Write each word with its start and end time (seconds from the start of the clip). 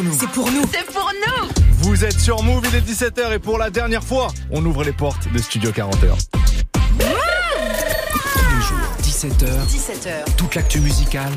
pour 0.00 0.10
nous. 0.10 0.18
C'est 0.18 0.28
pour 0.28 0.50
nous. 0.50 0.62
C'est 0.72 0.86
pour 0.86 1.10
nous. 1.26 1.48
Vous 1.82 2.04
êtes 2.04 2.18
sur 2.18 2.42
Move, 2.42 2.64
il 2.70 2.76
est 2.76 2.80
17h 2.80 3.34
et 3.34 3.38
pour 3.38 3.58
la 3.58 3.70
dernière 3.70 4.02
fois, 4.02 4.28
on 4.50 4.64
ouvre 4.64 4.84
les 4.84 4.92
portes 4.92 5.30
de 5.32 5.38
Studio 5.38 5.70
40h. 5.70 6.39
Tous 9.20 9.26
les 9.26 9.32
jours, 9.32 9.48
17h, 9.48 9.66
17h. 9.66 10.36
toute 10.36 10.54
l'actu 10.54 10.80
musicale. 10.80 11.30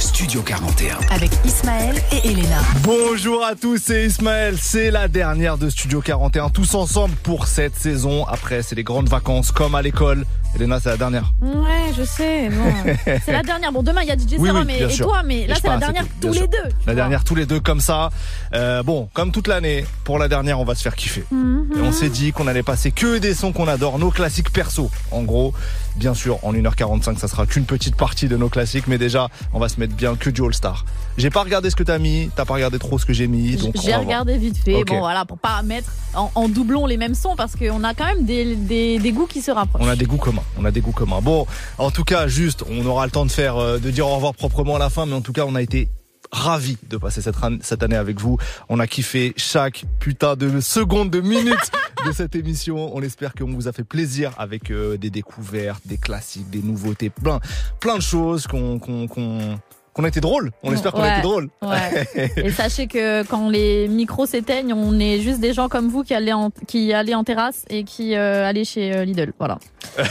Studio 0.00 0.42
41. 0.42 0.98
Avec 1.10 1.30
Ismaël 1.44 1.94
et 2.10 2.30
Elena. 2.30 2.58
Bonjour 2.82 3.44
à 3.44 3.54
tous, 3.54 3.80
c'est 3.80 4.06
Ismaël. 4.06 4.56
C'est 4.60 4.90
la 4.90 5.06
dernière 5.06 5.56
de 5.56 5.68
Studio 5.68 6.00
41, 6.00 6.48
tous 6.50 6.74
ensemble 6.74 7.14
pour 7.22 7.46
cette 7.46 7.76
saison. 7.76 8.26
Après, 8.26 8.62
c'est 8.62 8.74
les 8.74 8.82
grandes 8.82 9.08
vacances, 9.08 9.52
comme 9.52 9.76
à 9.76 9.82
l'école. 9.82 10.24
Elena, 10.56 10.80
c'est 10.80 10.88
la 10.88 10.96
dernière. 10.96 11.32
Ouais, 11.40 11.92
je 11.96 12.02
sais. 12.02 12.48
Bon, 12.48 12.92
c'est 13.24 13.32
la 13.32 13.42
dernière. 13.42 13.70
Bon, 13.70 13.82
demain 13.82 14.02
il 14.02 14.08
y 14.08 14.10
a 14.10 14.16
DJ 14.16 14.36
Oui, 14.38 14.50
oui, 14.50 14.72
et, 14.72 14.88
sûr. 14.88 15.06
toi, 15.06 15.22
mais 15.22 15.46
là 15.46 15.56
c'est 15.60 15.68
la 15.68 15.76
dernière 15.76 16.04
tous 16.20 16.28
les 16.28 16.38
sûr. 16.38 16.48
deux. 16.48 16.56
La 16.62 16.70
vois. 16.86 16.94
dernière, 16.94 17.24
tous 17.24 17.34
les 17.34 17.46
deux 17.46 17.60
comme 17.60 17.80
ça. 17.80 18.10
Euh, 18.54 18.82
bon, 18.82 19.08
comme 19.12 19.32
toute 19.32 19.48
l'année, 19.48 19.84
pour 20.04 20.18
la 20.18 20.28
dernière, 20.28 20.58
on 20.58 20.64
va 20.64 20.74
se 20.74 20.82
faire 20.82 20.96
kiffer. 20.96 21.24
Mhm. 21.30 21.68
Et 21.76 21.80
on 21.82 21.92
s'est 21.92 22.08
dit 22.08 22.32
qu'on 22.32 22.46
allait 22.46 22.62
passer 22.62 22.90
que 22.90 23.18
des 23.18 23.34
sons 23.34 23.52
qu'on 23.52 23.68
adore, 23.68 23.98
nos 23.98 24.10
classiques 24.10 24.50
perso. 24.50 24.90
En 25.10 25.22
gros, 25.22 25.52
bien 25.96 26.14
sûr, 26.14 26.38
en 26.42 26.54
1h45, 26.98 27.18
ça 27.18 27.28
sera 27.28 27.46
qu'une 27.46 27.64
petite 27.64 27.96
partie 27.96 28.28
de 28.28 28.36
nos 28.36 28.48
classiques, 28.48 28.86
mais 28.86 28.98
déjà, 28.98 29.28
on 29.52 29.58
va 29.58 29.68
se 29.68 29.78
mettre 29.80 29.94
bien 29.94 30.16
que 30.16 30.30
du 30.30 30.42
All-Star. 30.42 30.84
J'ai 31.18 31.30
pas 31.30 31.42
regardé 31.42 31.70
ce 31.70 31.76
que 31.76 31.82
t'as 31.82 31.98
mis, 31.98 32.30
t'as 32.34 32.44
pas 32.44 32.54
regardé 32.54 32.78
trop 32.78 32.98
ce 32.98 33.06
que 33.06 33.12
j'ai 33.12 33.26
mis, 33.26 33.56
donc 33.56 33.74
J'ai 33.82 33.88
voir. 33.88 34.00
regardé 34.00 34.36
vite 34.38 34.56
fait. 34.58 34.84
Bon, 34.84 34.98
voilà, 34.98 35.24
pour 35.24 35.38
pas 35.38 35.62
mettre 35.62 35.90
en, 36.14 36.30
en 36.34 36.48
doublon 36.48 36.86
les 36.86 36.96
mêmes 36.96 37.14
sons 37.14 37.34
parce 37.36 37.56
qu'on 37.56 37.84
a 37.84 37.94
quand 37.94 38.06
même 38.06 38.24
des, 38.24 38.54
des, 38.56 38.98
des 38.98 39.12
goûts 39.12 39.26
qui 39.26 39.40
se 39.42 39.50
rapprochent. 39.50 39.82
On 39.84 39.88
a 39.88 39.96
des 39.96 40.06
goûts 40.06 40.16
communs. 40.16 40.42
On 40.58 40.64
a 40.64 40.70
des 40.70 40.80
goûts 40.80 40.92
communs. 40.92 41.20
Bon, 41.20 41.46
en 41.78 41.90
tout 41.90 42.04
cas, 42.04 42.26
juste, 42.28 42.64
on 42.70 42.84
aura 42.86 43.04
le 43.06 43.10
temps 43.12 43.26
de 43.26 43.30
faire, 43.30 43.56
euh, 43.56 43.78
de 43.78 43.90
dire 43.90 44.06
au 44.06 44.14
revoir 44.14 44.34
proprement 44.34 44.76
à 44.76 44.78
la 44.78 44.90
fin, 44.90 45.06
mais 45.06 45.14
en 45.14 45.20
tout 45.20 45.32
cas, 45.32 45.44
on 45.46 45.54
a 45.54 45.62
été 45.62 45.88
ravis 46.32 46.78
de 46.88 46.96
passer 46.96 47.22
cette 47.22 47.82
année 47.82 47.96
avec 47.96 48.20
vous. 48.20 48.38
On 48.68 48.78
a 48.80 48.86
kiffé 48.86 49.32
chaque 49.36 49.84
putain 49.98 50.36
de 50.36 50.60
seconde, 50.60 51.10
de 51.10 51.20
minute 51.20 51.70
de 52.06 52.12
cette 52.12 52.34
émission. 52.34 52.94
On 52.94 53.02
espère 53.02 53.34
qu'on 53.34 53.52
vous 53.52 53.68
a 53.68 53.72
fait 53.72 53.84
plaisir 53.84 54.32
avec 54.38 54.70
euh, 54.70 54.96
des 54.96 55.10
découvertes, 55.10 55.82
des 55.86 55.98
classiques, 55.98 56.50
des 56.50 56.62
nouveautés, 56.62 57.10
plein, 57.10 57.40
plein 57.80 57.96
de 57.96 58.02
choses 58.02 58.46
qu'on, 58.46 58.78
qu'on, 58.78 59.06
qu'on, 59.06 59.58
qu'on 59.96 60.04
a 60.04 60.08
été 60.08 60.20
drôle. 60.20 60.52
On 60.62 60.72
espère 60.74 60.92
qu'on 60.92 61.02
a 61.02 61.12
été 61.14 61.22
drôle. 61.22 61.48
Ouais. 61.62 62.30
Et 62.36 62.50
sachez 62.50 62.86
que 62.86 63.22
quand 63.24 63.48
les 63.48 63.88
micros 63.88 64.26
s'éteignent, 64.26 64.74
on 64.74 64.98
est 65.00 65.20
juste 65.20 65.40
des 65.40 65.54
gens 65.54 65.68
comme 65.70 65.88
vous 65.88 66.02
qui 66.04 66.12
allaient 66.12 66.34
en, 66.34 66.50
qui 66.66 66.92
allaient 66.92 67.14
en 67.14 67.24
terrasse 67.24 67.64
et 67.70 67.82
qui 67.84 68.14
euh, 68.14 68.46
allaient 68.46 68.64
chez 68.64 68.94
euh, 68.94 69.04
Lidl. 69.06 69.32
Voilà. 69.38 69.58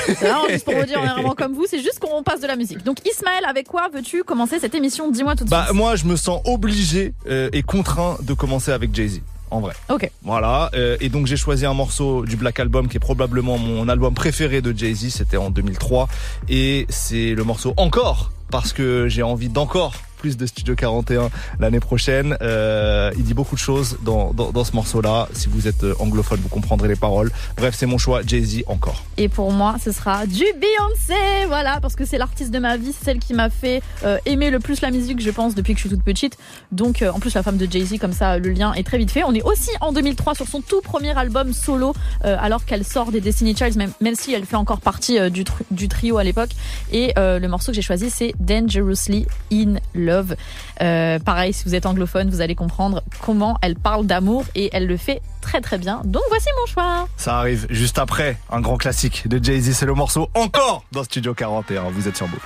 C'est 0.07 0.13
vraiment 0.15 0.47
juste 0.49 0.65
pour 0.65 0.73
vous 0.73 0.85
dire, 0.85 0.99
on 0.99 1.05
est 1.05 1.13
vraiment 1.13 1.35
comme 1.35 1.53
vous. 1.53 1.65
C'est 1.69 1.81
juste 1.83 1.99
qu'on 1.99 2.23
passe 2.23 2.41
de 2.41 2.47
la 2.47 2.55
musique. 2.55 2.83
Donc 2.83 2.97
Ismaël, 3.07 3.45
avec 3.47 3.67
quoi 3.67 3.89
veux-tu 3.93 4.23
commencer 4.23 4.57
cette 4.59 4.73
émission? 4.73 5.11
Dis-moi 5.11 5.35
tout 5.35 5.43
de 5.45 5.49
Bah 5.51 5.65
suite. 5.65 5.75
moi 5.77 5.95
je 5.95 6.05
me 6.05 6.15
sens 6.15 6.41
obligé 6.45 7.13
euh, 7.29 7.49
et 7.53 7.61
contraint 7.61 8.17
de 8.23 8.33
commencer 8.33 8.71
avec 8.71 8.93
Jay-Z. 8.95 9.21
En 9.51 9.59
vrai. 9.59 9.73
Ok. 9.89 10.09
Voilà. 10.23 10.71
euh, 10.73 10.97
et 10.99 11.09
donc 11.09 11.27
j'ai 11.27 11.37
choisi 11.37 11.67
un 11.67 11.75
morceau 11.75 12.25
du 12.25 12.35
Black 12.35 12.59
Album 12.59 12.87
qui 12.87 12.97
est 12.97 12.99
probablement 12.99 13.59
mon 13.59 13.87
album 13.87 14.15
préféré 14.15 14.61
de 14.61 14.75
Jay-Z. 14.75 15.09
C'était 15.09 15.37
en 15.37 15.51
2003. 15.51 16.07
Et 16.49 16.87
c'est 16.89 17.35
le 17.35 17.43
morceau 17.43 17.75
Encore. 17.77 18.31
Parce 18.51 18.73
que 18.73 19.07
j'ai 19.07 19.23
envie 19.23 19.49
d'encore 19.49 19.93
plus 20.17 20.37
de 20.37 20.45
Studio 20.45 20.75
41 20.75 21.29
l'année 21.59 21.79
prochaine. 21.79 22.37
Euh, 22.41 23.11
il 23.17 23.23
dit 23.23 23.33
beaucoup 23.33 23.55
de 23.55 23.59
choses 23.59 23.97
dans, 24.01 24.33
dans, 24.33 24.51
dans 24.51 24.63
ce 24.63 24.73
morceau-là. 24.73 25.27
Si 25.33 25.49
vous 25.49 25.67
êtes 25.67 25.83
euh, 25.83 25.93
anglophone, 25.99 26.39
vous 26.41 26.49
comprendrez 26.49 26.87
les 26.87 26.95
paroles. 26.95 27.31
Bref, 27.57 27.75
c'est 27.77 27.85
mon 27.85 27.97
choix. 27.97 28.21
Jay-Z 28.25 28.63
Encore. 28.67 29.03
Et 29.17 29.29
pour 29.29 29.51
moi, 29.51 29.75
ce 29.83 29.91
sera 29.91 30.25
du 30.25 30.43
Beyoncé, 30.43 31.45
voilà, 31.47 31.79
parce 31.79 31.95
que 31.95 32.05
c'est 32.05 32.17
l'artiste 32.17 32.51
de 32.51 32.59
ma 32.59 32.75
vie, 32.75 32.93
c'est 32.97 33.05
celle 33.05 33.19
qui 33.19 33.33
m'a 33.33 33.49
fait 33.49 33.81
euh, 34.03 34.17
aimer 34.25 34.49
le 34.49 34.59
plus 34.59 34.81
la 34.81 34.91
musique, 34.91 35.21
je 35.21 35.29
pense, 35.29 35.55
depuis 35.55 35.73
que 35.73 35.79
je 35.79 35.87
suis 35.87 35.95
toute 35.95 36.03
petite. 36.03 36.37
Donc, 36.71 37.01
euh, 37.01 37.11
en 37.11 37.19
plus, 37.19 37.33
la 37.33 37.43
femme 37.43 37.57
de 37.57 37.67
Jay-Z, 37.69 37.97
comme 37.99 38.13
ça, 38.13 38.37
le 38.37 38.49
lien 38.49 38.73
est 38.73 38.83
très 38.83 38.97
vite 38.97 39.11
fait. 39.11 39.23
On 39.23 39.33
est 39.33 39.43
aussi 39.43 39.69
en 39.79 39.93
2003 39.93 40.35
sur 40.35 40.47
son 40.47 40.61
tout 40.61 40.81
premier 40.81 41.17
album 41.17 41.53
solo, 41.53 41.93
euh, 42.25 42.35
alors 42.39 42.65
qu'elle 42.65 42.83
sort 42.83 43.11
des 43.11 43.21
Destiny 43.21 43.55
Childs, 43.55 43.77
même, 43.77 43.91
même 44.01 44.15
si 44.15 44.33
elle 44.33 44.45
fait 44.45 44.55
encore 44.55 44.81
partie 44.81 45.19
euh, 45.19 45.29
du, 45.29 45.43
du 45.71 45.87
trio 45.87 46.17
à 46.17 46.23
l'époque. 46.23 46.51
Et 46.91 47.13
le 47.15 47.47
morceau 47.47 47.71
que 47.71 47.75
j'ai 47.75 47.81
choisi, 47.81 48.09
c'est 48.09 48.33
Dangerously 48.39 49.27
in 49.51 49.75
Love. 49.93 50.35
Euh, 50.81 51.19
pareil, 51.19 51.53
si 51.53 51.63
vous 51.65 51.75
êtes 51.75 51.85
anglophone, 51.85 52.29
vous 52.29 52.41
allez 52.41 52.55
comprendre 52.55 53.03
comment 53.21 53.57
elle 53.61 53.75
parle 53.75 54.05
d'amour 54.05 54.45
et 54.55 54.69
elle 54.73 54.87
le 54.87 54.97
fait 54.97 55.21
très 55.41 55.61
très 55.61 55.77
bien. 55.77 56.01
Donc, 56.05 56.23
voici 56.29 56.47
mon 56.59 56.65
choix. 56.65 57.07
Ça 57.17 57.37
arrive 57.39 57.67
juste 57.69 57.99
après 57.99 58.37
un 58.51 58.61
grand 58.61 58.77
classique 58.77 59.27
de 59.27 59.43
Jay-Z. 59.43 59.73
C'est 59.73 59.85
le 59.85 59.93
morceau 59.93 60.29
Encore 60.33 60.83
dans 60.91 61.03
Studio 61.03 61.33
41. 61.33 61.89
Vous 61.91 62.07
êtes 62.07 62.17
sur 62.17 62.27
Move. 62.27 62.39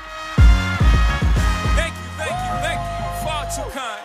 Thank 1.75 1.87
you, 1.87 1.93
thank 2.17 2.29
you, 2.29 2.55
thank 2.61 2.79
you. 2.79 3.27
Far 3.27 3.47
too 3.47 3.69
kind. 3.73 3.99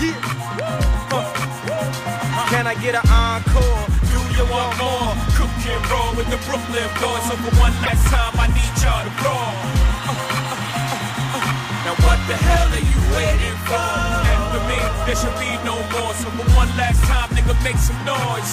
Yeah. 0.00 0.14
Uh. 1.12 2.50
Can 2.50 2.66
I 2.66 2.74
get 2.82 2.94
an 2.94 3.02
encore? 3.08 3.86
Do 4.10 4.18
you 4.36 4.44
want 4.50 4.78
more? 4.78 5.27
Roll 5.90 6.14
with 6.16 6.28
the 6.28 6.36
Brooklyn 6.44 6.88
boys. 7.00 7.24
So 7.24 7.34
for 7.40 7.52
one 7.56 7.72
last 7.80 8.04
time, 8.12 8.34
I 8.36 8.46
need 8.52 8.72
y'all 8.84 9.04
to 9.04 9.12
roll. 9.24 9.52
Now 11.84 11.94
what 12.04 12.20
the 12.28 12.36
hell 12.36 12.68
are 12.68 12.84
you 12.84 13.00
waiting 13.16 13.56
for? 13.64 13.80
And 13.80 14.42
for 14.52 14.62
me, 14.68 14.78
there 15.06 15.16
should 15.16 15.36
be 15.40 15.48
no 15.64 15.76
more. 15.96 16.12
So 16.20 16.28
for 16.36 16.44
one 16.52 16.68
last 16.76 17.00
time, 17.04 17.30
nigga, 17.32 17.56
make 17.64 17.80
some 17.80 17.96
noise. 18.04 18.52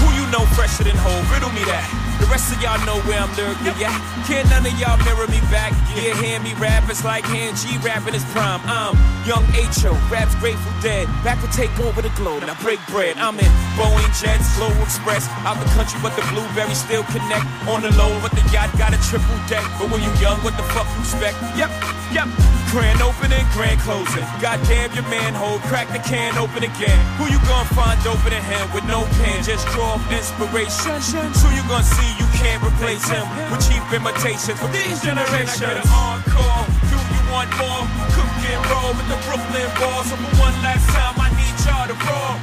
Who 0.00 0.06
you 0.16 0.24
know 0.32 0.44
fresher 0.56 0.84
than 0.84 0.96
whole? 0.96 1.22
Riddle 1.34 1.52
me 1.52 1.64
that. 1.64 2.07
The 2.18 2.26
rest 2.26 2.50
of 2.50 2.60
y'all 2.60 2.78
know 2.84 2.98
where 3.06 3.20
I'm 3.20 3.30
lurking, 3.38 3.78
yeah. 3.78 3.94
Can't 4.26 4.48
none 4.50 4.66
of 4.66 4.74
y'all 4.78 4.98
mirror 5.06 5.26
me 5.30 5.38
back. 5.54 5.70
Yeah, 5.94 6.14
hear 6.18 6.40
me 6.40 6.52
rap, 6.54 6.88
it's 6.90 7.04
like 7.04 7.24
hand 7.24 7.56
G 7.56 7.78
rapping 7.78 8.14
his 8.14 8.24
prime. 8.34 8.60
I'm 8.66 8.98
young 9.22 9.46
H.O., 9.54 9.94
raps 10.10 10.34
Grateful 10.42 10.72
Dead. 10.82 11.06
Back 11.22 11.40
to 11.40 11.48
take 11.54 11.72
over 11.80 12.02
the 12.02 12.10
globe, 12.18 12.42
now 12.42 12.58
break 12.60 12.80
bread. 12.88 13.16
I'm 13.18 13.38
in 13.38 13.52
Boeing 13.78 14.10
Jets, 14.18 14.56
Global 14.58 14.82
Express. 14.82 15.28
Out 15.46 15.58
the 15.62 15.70
country, 15.78 15.98
but 16.02 16.14
the 16.16 16.22
blueberries 16.34 16.82
still 16.82 17.04
connect. 17.14 17.46
On 17.70 17.82
the 17.82 17.94
low, 17.94 18.10
but 18.20 18.32
the 18.32 18.42
yacht 18.50 18.70
got 18.76 18.92
a 18.92 19.00
triple 19.06 19.38
deck. 19.46 19.64
But 19.78 19.90
when 19.90 20.02
you 20.02 20.10
young, 20.18 20.42
what 20.42 20.56
the 20.56 20.66
fuck 20.74 20.90
you 20.98 21.00
expect? 21.06 21.38
Yep, 21.54 21.70
yep. 22.10 22.28
Grand 22.68 23.00
opening, 23.00 23.46
grand 23.56 23.80
closing. 23.80 24.26
Goddamn 24.44 24.92
your 24.92 25.08
manhole, 25.08 25.58
crack 25.70 25.88
the 25.88 25.98
can 26.04 26.36
open 26.36 26.64
again. 26.64 27.00
Who 27.16 27.24
you 27.32 27.40
gonna 27.48 27.64
find 27.72 27.96
open 28.04 28.32
in 28.32 28.44
him 28.44 28.68
with 28.74 28.84
no 28.84 29.08
pen? 29.24 29.42
Just 29.42 29.64
draw 29.72 29.96
inspiration. 30.12 31.00
So 31.32 31.48
you 31.48 31.64
gonna 31.64 31.82
see 31.82 32.07
you 32.16 32.26
can't 32.38 32.62
replace 32.62 33.04
him 33.08 33.26
with 33.50 33.60
cheap 33.66 33.82
imitations 33.92 34.58
from 34.58 34.72
these 34.72 35.02
generations. 35.02 35.84
Encore, 35.90 36.64
do 36.88 36.96
you 36.96 37.22
want 37.28 37.50
more? 37.60 37.84
Cook 38.14 38.30
and 38.48 38.62
roll 38.70 38.94
with 38.96 39.08
the 39.10 39.18
Brooklyn 39.26 39.68
balls. 39.76 40.08
So 40.08 40.16
for 40.16 40.32
one 40.40 40.56
last 40.64 40.86
time, 40.94 41.16
I 41.20 41.28
need 41.36 41.56
y'all 41.66 41.86
to 41.90 41.96
roll. 42.06 42.36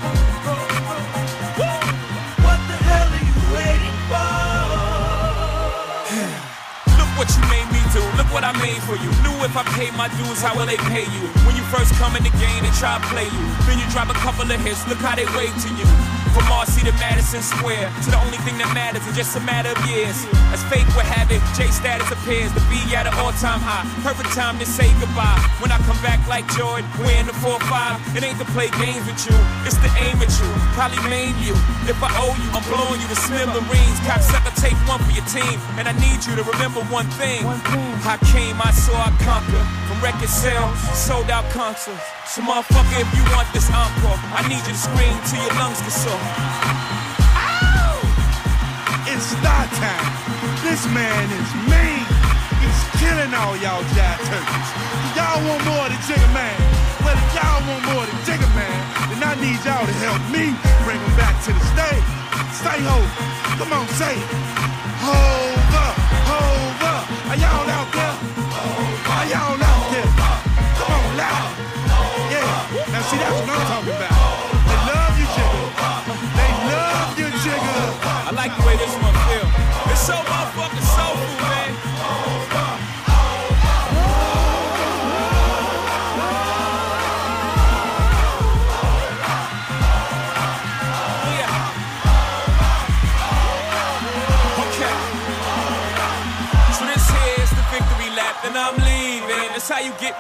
What 2.46 2.60
the 2.70 2.78
hell 2.86 3.10
are 3.10 3.26
you 3.26 3.38
waiting 3.56 3.98
for? 4.12 4.30
Look 7.00 7.12
what 7.18 7.30
you 7.34 7.44
made 7.50 7.70
me 7.74 7.82
do. 7.96 8.04
Look 8.20 8.30
what 8.30 8.44
I 8.44 8.54
made 8.62 8.82
for 8.86 9.00
you. 9.00 9.10
Knew 9.24 9.38
if 9.48 9.56
I 9.58 9.64
paid 9.74 9.94
my 9.96 10.10
dues, 10.20 10.42
how 10.42 10.54
will 10.54 10.68
they 10.68 10.78
pay 10.94 11.08
you? 11.10 11.26
When 11.48 11.56
you 11.56 11.64
first 11.74 11.94
come 11.96 12.16
in 12.16 12.24
the 12.24 12.34
game, 12.38 12.62
they 12.62 12.74
try 12.78 13.00
to 13.00 13.04
play 13.10 13.26
you. 13.26 13.46
Then 13.66 13.80
you 13.80 13.88
drop 13.90 14.10
a 14.10 14.18
couple 14.22 14.46
of 14.46 14.60
hits. 14.62 14.86
Look 14.88 15.00
how 15.00 15.16
they 15.16 15.26
wave 15.34 15.56
to 15.64 15.70
you. 15.74 16.15
From 16.36 16.52
Marcy 16.52 16.84
to 16.84 16.92
Madison 17.00 17.40
Square, 17.40 17.88
to 18.04 18.12
the 18.12 18.20
only 18.20 18.36
thing 18.44 18.60
that 18.60 18.68
matters 18.76 19.08
is 19.08 19.16
just 19.16 19.40
a 19.40 19.44
matter 19.48 19.72
of 19.72 19.80
years. 19.88 20.20
As 20.52 20.60
fate 20.68 20.84
would 20.92 21.08
have 21.08 21.32
it, 21.32 21.40
J 21.56 21.72
status 21.72 22.12
appears 22.12 22.52
to 22.52 22.60
be 22.68 22.84
at 22.92 23.08
an 23.08 23.16
all-time 23.24 23.64
high. 23.64 23.88
Perfect 24.04 24.36
time 24.36 24.60
to 24.60 24.68
say 24.68 24.92
goodbye. 25.00 25.40
When 25.64 25.72
I 25.72 25.80
come 25.88 25.96
back 26.04 26.20
like 26.28 26.44
Jordan, 26.52 26.84
wearing 27.00 27.32
the 27.32 27.38
4-5, 27.40 28.20
it 28.20 28.28
ain't 28.28 28.36
to 28.44 28.48
play 28.52 28.68
games 28.76 29.08
with 29.08 29.16
you, 29.24 29.38
it's 29.64 29.80
to 29.80 29.88
aim 30.04 30.20
at 30.20 30.28
you. 30.36 30.52
Probably 30.76 31.00
maim 31.08 31.40
you. 31.40 31.56
If 31.88 32.04
I 32.04 32.12
owe 32.20 32.36
you, 32.36 32.50
I'm 32.52 32.68
blowing 32.68 33.00
you 33.00 33.08
to 33.08 33.16
smithereens. 33.16 33.98
Cocksucker, 34.04 34.52
take 34.60 34.76
one 34.92 35.00
for 35.08 35.16
your 35.16 35.24
team, 35.32 35.56
and 35.80 35.88
I 35.88 35.96
need 36.04 36.20
you 36.28 36.36
to 36.36 36.44
remember 36.44 36.84
one 36.92 37.08
thing. 37.16 37.48
I 38.04 38.20
came, 38.36 38.60
I 38.60 38.76
saw, 38.76 38.92
I 38.92 39.16
conquered. 39.24 39.64
From 39.88 40.04
record 40.04 40.28
sales, 40.28 40.76
sold 40.92 41.32
out 41.32 41.48
concerts. 41.56 42.04
So 42.28 42.42
motherfucker, 42.42 43.00
if 43.00 43.08
you 43.16 43.24
want 43.32 43.48
this 43.56 43.72
encore, 43.72 44.20
I 44.36 44.44
need 44.52 44.60
you 44.68 44.76
to 44.76 44.82
scream 44.84 45.16
till 45.32 45.40
your 45.40 45.56
lungs 45.56 45.80
get 45.80 45.96
sore. 45.96 46.25
Oh! 47.38 48.00
It's 49.12 49.26
star 49.34 49.66
time. 49.78 50.10
This 50.66 50.86
man 50.92 51.26
is 51.30 51.50
mean. 51.70 52.04
He's 52.62 52.82
killing 53.00 53.34
all 53.34 53.56
y'all 53.62 53.86
jive 53.94 54.22
turkeys. 54.26 54.70
Y'all 55.16 55.40
want 55.46 55.62
more 55.66 55.88
than 55.88 56.02
Jigga 56.10 56.30
Man. 56.34 56.58
Well, 57.06 57.16
if 57.16 57.30
y'all 57.38 57.62
want 57.70 57.84
more 57.86 58.06
than 58.06 58.18
Jigga 58.26 58.50
Man, 58.58 58.80
then 59.14 59.22
I 59.22 59.34
need 59.38 59.60
y'all 59.62 59.86
to 59.86 59.96
help 60.02 60.22
me 60.34 60.52
bring 60.84 61.00
him 61.00 61.16
back 61.16 61.38
to 61.46 61.54
the 61.54 61.64
stage. 61.74 62.08
Say 62.52 62.80
ho. 62.82 62.98
Come 63.60 63.72
on, 63.72 63.88
say 64.00 64.18
it. 64.18 64.30
Hold 65.06 65.76
up, 65.86 65.96
hold 66.28 66.82
up. 66.94 67.06
Are 67.30 67.38
y'all 67.38 67.70
out 67.70 67.94
there? 67.94 68.05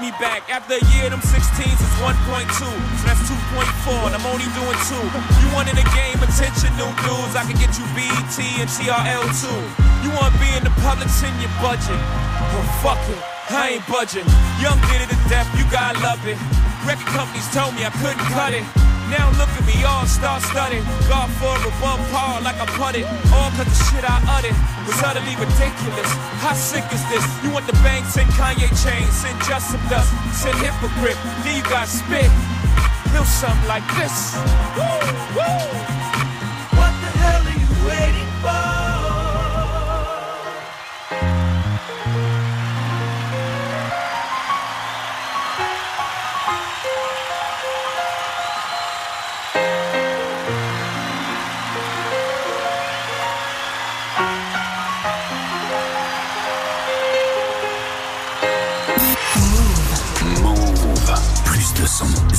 Me 0.01 0.11
back. 0.19 0.43
After 0.51 0.75
a 0.75 0.83
year, 0.91 1.07
them 1.07 1.23
16s 1.23 1.79
is 1.79 1.93
1.2. 2.03 2.11
So 2.51 2.67
that's 3.07 3.23
2.4, 3.31 4.11
and 4.11 4.15
I'm 4.15 4.27
only 4.27 4.43
doing 4.51 4.75
two. 4.91 4.99
You 5.39 5.47
want 5.55 5.71
in 5.71 5.75
the 5.79 5.87
game, 5.95 6.19
attention, 6.19 6.67
new 6.75 6.91
dudes. 7.07 7.31
I 7.31 7.47
can 7.47 7.55
get 7.55 7.71
you 7.79 7.87
BET 7.95 8.35
and 8.59 8.67
TRL 8.67 9.23
too. 9.39 9.61
You 10.03 10.11
want 10.11 10.35
to 10.35 10.39
be 10.43 10.51
in 10.51 10.67
the 10.67 10.75
public, 10.83 11.07
send 11.07 11.39
your 11.39 11.51
budget. 11.63 11.95
Well, 11.95 12.67
fuck 12.83 12.99
it, 13.07 13.19
I 13.47 13.79
ain't 13.79 13.87
budging. 13.87 14.27
Young 14.59 14.75
did 14.91 15.07
it 15.07 15.09
to 15.15 15.19
death, 15.31 15.47
you 15.55 15.63
gotta 15.71 15.95
love 16.03 16.19
it. 16.27 16.35
Record 16.83 17.07
companies 17.15 17.47
told 17.55 17.71
me 17.79 17.87
I 17.87 17.91
couldn't 18.03 18.19
cut 18.35 18.51
it. 18.51 18.84
Now 19.09 19.29
look 19.37 19.49
at 19.49 19.65
me, 19.65 19.83
all 19.83 20.05
star 20.05 20.39
studded. 20.41 20.83
God 21.07 21.29
for 21.37 21.53
above 21.61 22.01
par 22.11 22.41
like 22.41 22.57
I 22.57 22.65
putted. 22.77 23.05
All 23.33 23.49
cause 23.53 23.69
the 23.69 23.77
shit 23.89 24.03
I 24.03 24.17
uttered 24.35 24.57
was 24.87 24.97
utterly 25.03 25.35
ridiculous. 25.37 26.09
How 26.41 26.53
sick 26.53 26.85
is 26.91 27.03
this? 27.09 27.23
You 27.43 27.51
want 27.51 27.67
the 27.67 27.77
bank, 27.85 28.05
send 28.05 28.29
Kanye 28.33 28.69
chain, 28.81 29.05
send 29.11 29.37
just 29.45 29.71
some 29.71 29.83
dust, 29.89 30.09
send 30.33 30.57
hypocrite. 30.57 31.17
Then 31.43 31.57
you 31.57 31.63
got 31.69 31.87
spit. 31.87 32.31
Feel 33.13 33.25
something 33.25 33.67
like 33.67 33.85
this. 33.95 34.35
Woo, 34.75 35.37
woo. 35.37 35.94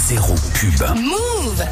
Zéro 0.06 0.36
pub. 0.54 0.84
Move 0.94 1.64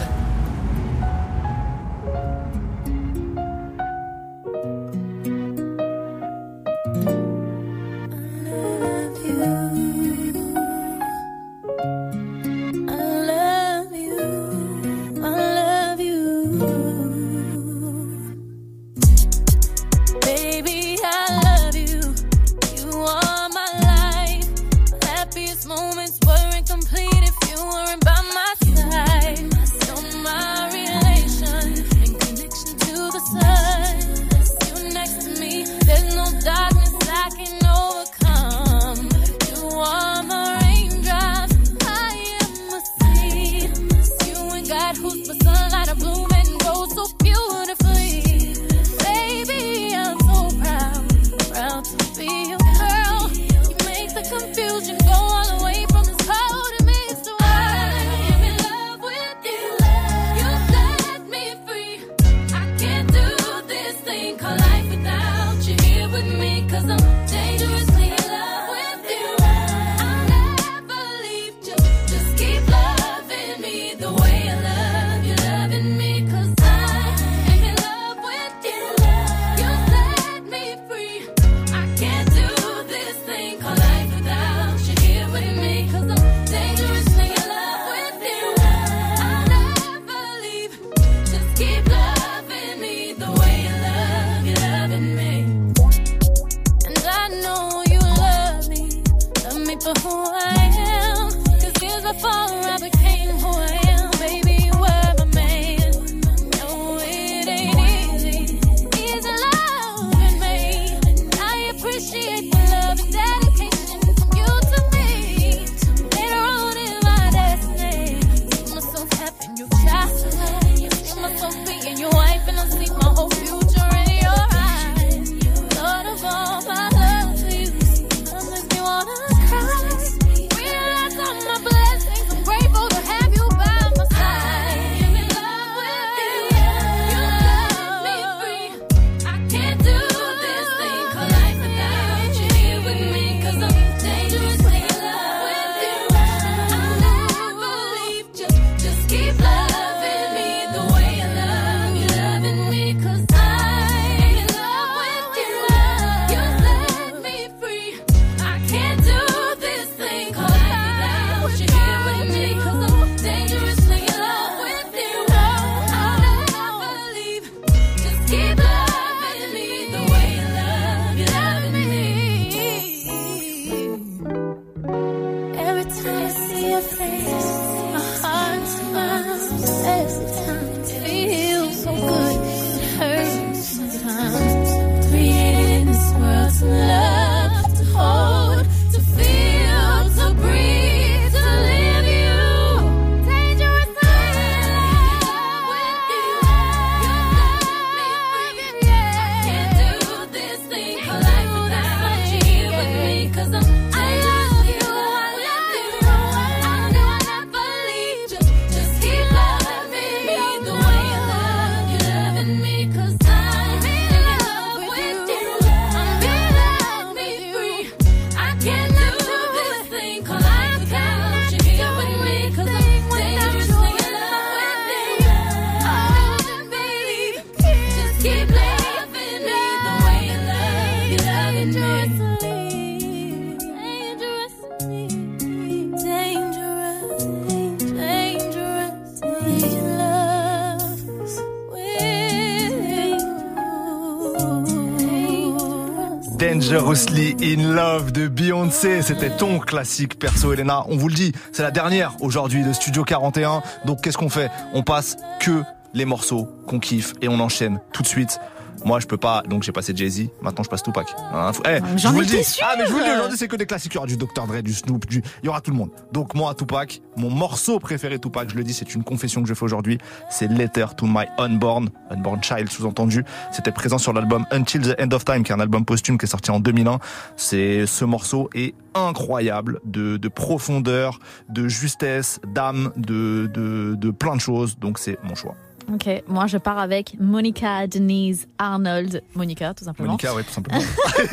in 247.44 247.74
Love 247.74 248.10
de 248.10 248.26
Beyoncé. 248.26 249.02
C'était 249.02 249.28
ton 249.28 249.58
classique 249.58 250.18
perso, 250.18 250.54
Elena. 250.54 250.84
On 250.88 250.96
vous 250.96 251.08
le 251.08 251.14
dit, 251.14 251.32
c'est 251.52 251.62
la 251.62 251.70
dernière 251.70 252.16
aujourd'hui 252.20 252.64
de 252.64 252.72
Studio 252.72 253.04
41. 253.04 253.62
Donc 253.84 254.00
qu'est-ce 254.00 254.16
qu'on 254.16 254.30
fait? 254.30 254.50
On 254.72 254.82
passe 254.82 255.18
que 255.40 255.62
les 255.92 256.06
morceaux 256.06 256.48
qu'on 256.66 256.78
kiffe 256.78 257.12
et 257.20 257.28
on 257.28 257.40
enchaîne 257.40 257.80
tout 257.92 258.02
de 258.02 258.08
suite. 258.08 258.40
Moi, 258.84 259.00
je 259.00 259.06
peux 259.06 259.16
pas, 259.16 259.42
donc 259.48 259.62
j'ai 259.62 259.72
passé 259.72 259.92
Jay-Z. 259.96 260.28
Maintenant, 260.42 260.62
je 260.62 260.68
passe 260.68 260.82
Tupac. 260.82 261.06
Hein, 261.32 261.52
faut- 261.54 261.62
eh, 261.66 261.78
J'en 261.96 262.10
je 262.10 262.14
vous 262.14 262.20
le 262.20 262.26
dis. 262.26 262.44
sûre. 262.44 262.66
Ah, 262.68 262.74
mais 262.78 262.84
je 262.86 262.90
vous 262.92 262.98
le 262.98 263.04
dis, 263.04 263.10
aujourd'hui, 263.10 263.38
c'est 263.38 263.48
que 263.48 263.56
des 263.56 263.64
classiques. 263.66 263.92
Il 263.92 263.96
y 263.96 263.98
aura 263.98 264.06
du 264.06 264.16
Dr. 264.18 264.46
Dre, 264.46 264.60
du 264.62 264.74
Snoop, 264.74 265.06
du, 265.06 265.22
il 265.42 265.46
y 265.46 265.48
aura 265.48 265.60
tout 265.62 265.70
le 265.70 265.76
monde. 265.76 265.90
Donc, 266.12 266.34
moi, 266.34 266.54
Tupac, 266.54 267.00
mon 267.16 267.30
morceau 267.30 267.78
préféré 267.78 268.18
Tupac, 268.18 268.50
je 268.50 268.56
le 268.56 268.62
dis, 268.64 268.74
c'est 268.74 268.94
une 268.94 269.02
confession 269.02 269.42
que 269.42 269.48
je 269.48 269.54
fais 269.54 269.64
aujourd'hui. 269.64 269.98
C'est 270.28 270.48
Letter 270.48 270.86
to 270.96 271.06
My 271.06 271.24
Unborn, 271.38 271.88
Unborn 272.10 272.42
Child, 272.42 272.70
sous-entendu. 272.70 273.24
C'était 273.52 273.72
présent 273.72 273.96
sur 273.98 274.12
l'album 274.12 274.44
Until 274.50 274.82
the 274.82 275.00
End 275.00 275.12
of 275.12 275.24
Time, 275.24 275.42
qui 275.44 275.52
est 275.52 275.54
un 275.54 275.60
album 275.60 275.84
posthume 275.84 276.18
qui 276.18 276.26
est 276.26 276.28
sorti 276.28 276.50
en 276.50 276.60
2001. 276.60 276.98
C'est, 277.36 277.86
ce 277.86 278.04
morceau 278.04 278.50
est 278.54 278.74
incroyable 278.94 279.80
de, 279.84 280.16
de 280.18 280.28
profondeur, 280.28 281.18
de 281.48 281.68
justesse, 281.68 282.38
d'âme, 282.46 282.92
de, 282.96 283.50
de, 283.52 283.94
de 283.96 284.10
plein 284.10 284.36
de 284.36 284.40
choses. 284.40 284.78
Donc, 284.78 284.98
c'est 284.98 285.18
mon 285.24 285.34
choix. 285.34 285.54
Ok, 285.92 286.08
moi 286.28 286.46
je 286.46 286.56
pars 286.56 286.78
avec 286.78 287.16
Monica 287.20 287.86
Denise 287.86 288.46
Arnold. 288.58 289.22
Monica, 289.34 289.74
tout 289.74 289.84
simplement. 289.84 290.12
Monica, 290.12 290.34
ouais, 290.34 290.42
tout 290.42 290.52
simplement. 290.52 290.80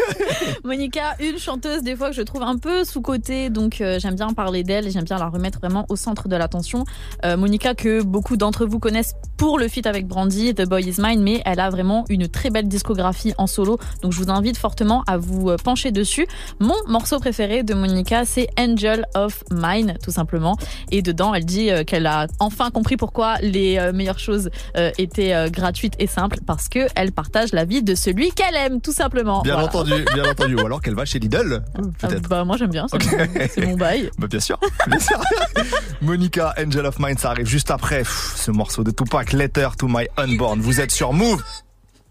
Monica, 0.65 1.15
une 1.22 1.38
chanteuse 1.38 1.84
des 1.84 1.96
fois 1.96 2.10
que 2.10 2.15
je 2.15 2.22
trouve 2.22 2.43
un 2.43 2.58
peu 2.58 2.84
sous-cotée, 2.84 3.50
donc 3.50 3.79
euh, 3.79 3.98
j'aime 4.00 4.15
bien 4.15 4.34
parler 4.34 4.63
d'elle 4.63 4.88
et 4.88 4.91
j'aime 4.91 5.05
bien 5.05 5.17
la 5.17 5.29
remettre 5.29 5.60
vraiment 5.60 5.86
au 5.89 5.96
centre 5.96 6.27
de 6.27 6.36
l'attention. 6.36 6.84
Euh, 7.24 7.38
Monica 7.38 7.75
que 7.75 8.03
beaucoup 8.03 8.36
d'entre 8.36 8.65
vous 8.65 8.79
connaissent 8.79 9.13
pour 9.38 9.58
le 9.58 9.70
feat 9.70 9.88
avec 9.88 10.05
Brandy, 10.05 10.53
The 10.53 10.67
Boy 10.67 10.84
Is 10.84 10.96
Mine, 11.00 11.22
mais 11.22 11.41
elle 11.46 11.60
a 11.62 11.70
vraiment 11.70 12.03
une 12.10 12.27
très 12.27 12.50
belle 12.50 12.67
discographie 12.67 13.34
en 13.38 13.48
solo, 13.48 13.79
donc 14.01 14.12
je 14.12 14.17
vous 14.17 14.29
invite 14.29 14.58
fortement 14.58 15.03
à 15.08 15.17
vous 15.17 15.50
euh, 15.50 15.55
pencher 15.55 15.91
dessus. 15.91 16.27
Mon 16.60 16.75
morceau 16.88 17.20
préféré 17.20 17.63
de 17.63 17.74
Monica, 17.74 18.25
c'est 18.25 18.50
Angel 18.60 19.05
of 19.15 19.43
Mine, 19.50 19.98
tout 20.03 20.12
simplement. 20.12 20.58
Et 20.91 21.01
dedans, 21.01 21.34
elle 21.34 21.46
dit 21.46 21.70
qu'elle 21.88 22.05
a 22.05 22.27
enfin 22.39 22.70
compris 22.70 22.98
pourquoi 22.98 23.38
les 23.41 23.91
meilleures 23.93 24.20
choses 24.20 24.40
euh, 24.77 24.91
étaient 24.98 25.33
euh, 25.33 25.50
gratuites 25.50 25.93
et 26.00 26.07
simples, 26.07 26.39
parce 26.45 26.67
que 26.69 26.88
elle 26.95 27.12
partage 27.12 27.51
la 27.53 27.65
vie 27.65 27.83
de 27.83 27.95
celui 27.95 28.31
qu'elle 28.31 28.55
aime, 28.55 28.81
tout 28.81 28.93
simplement. 28.93 29.41
Bien 29.41 29.53
Voilà. 29.53 29.67
entendu, 29.67 30.05
bien 30.13 30.25
entendu. 30.31 30.55
Ou 30.55 30.65
alors 30.65 30.81
qu'elle 30.81 30.95
va 30.95 31.05
chez 31.05 31.19
Lidl, 31.19 31.63
Ah, 31.75 31.79
peut-être. 32.00 32.29
bah 32.29 32.43
moi 32.45 32.57
j'aime 32.57 32.71
bien, 32.71 32.86
c'est 32.89 32.95
Ok. 32.95 33.05
mon, 33.12 33.48
c'est 33.53 33.65
mon 33.65 33.75
bail. 33.75 34.10
Bah 34.17 34.27
bien 34.27 34.39
sûr, 34.39 34.60
bien 34.88 35.00
sûr. 35.00 35.19
Monica, 36.01 36.53
Angel 36.57 36.86
of 36.86 37.00
Mine, 37.00 37.17
ça 37.17 37.31
arrive 37.31 37.48
juste 37.48 37.71
après 37.71 38.00
Pff, 38.00 38.33
ce 38.38 38.51
morceau 38.51 38.83
de 38.83 38.91
Tupac, 38.91 39.33
Letter 39.33 39.69
to 39.77 39.88
My 39.88 40.07
Unborn. 40.17 40.60
Vous 40.62 40.79
êtes 40.81 40.91
sur 40.91 41.13
Move. 41.13 41.43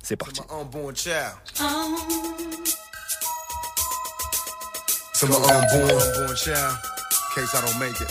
C'est 0.02 0.16
parti. 0.16 0.40
unborn 0.50 0.94
child. 0.96 1.14
To 5.20 5.26
my 5.26 5.34
unborn, 5.34 5.90
unborn 5.90 6.36
child, 6.36 6.56
in 6.56 7.34
case 7.34 7.54
I 7.54 7.60
don't 7.60 7.78
make 7.78 8.00
it. 8.00 8.08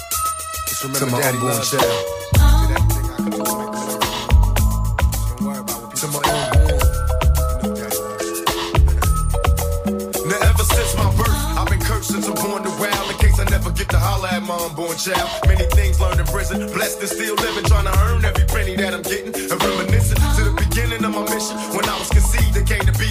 Just 0.68 0.84
remember 0.84 1.00
to 1.00 1.06
my 1.16 1.20
daddy 1.22 1.38
unborn 1.38 1.62
child. 1.64 2.29
Unborn 14.80 14.98
child. 14.98 15.30
Many 15.46 15.66
things 15.76 16.00
learned 16.00 16.20
in 16.20 16.26
prison, 16.28 16.72
blessed 16.72 17.00
and 17.00 17.10
still 17.10 17.36
living, 17.36 17.66
trying 17.66 17.86
to 17.86 17.96
earn 18.00 18.24
every 18.24 18.46
penny 18.46 18.76
that 18.76 18.94
I'm 18.94 19.02
getting. 19.02 19.34
And 19.36 19.64
reminiscing 19.64 20.18
to 20.18 20.42
the 20.48 20.56
beginning 20.56 21.04
of 21.04 21.12
my 21.12 21.24
mission. 21.24 21.58
When 21.76 21.89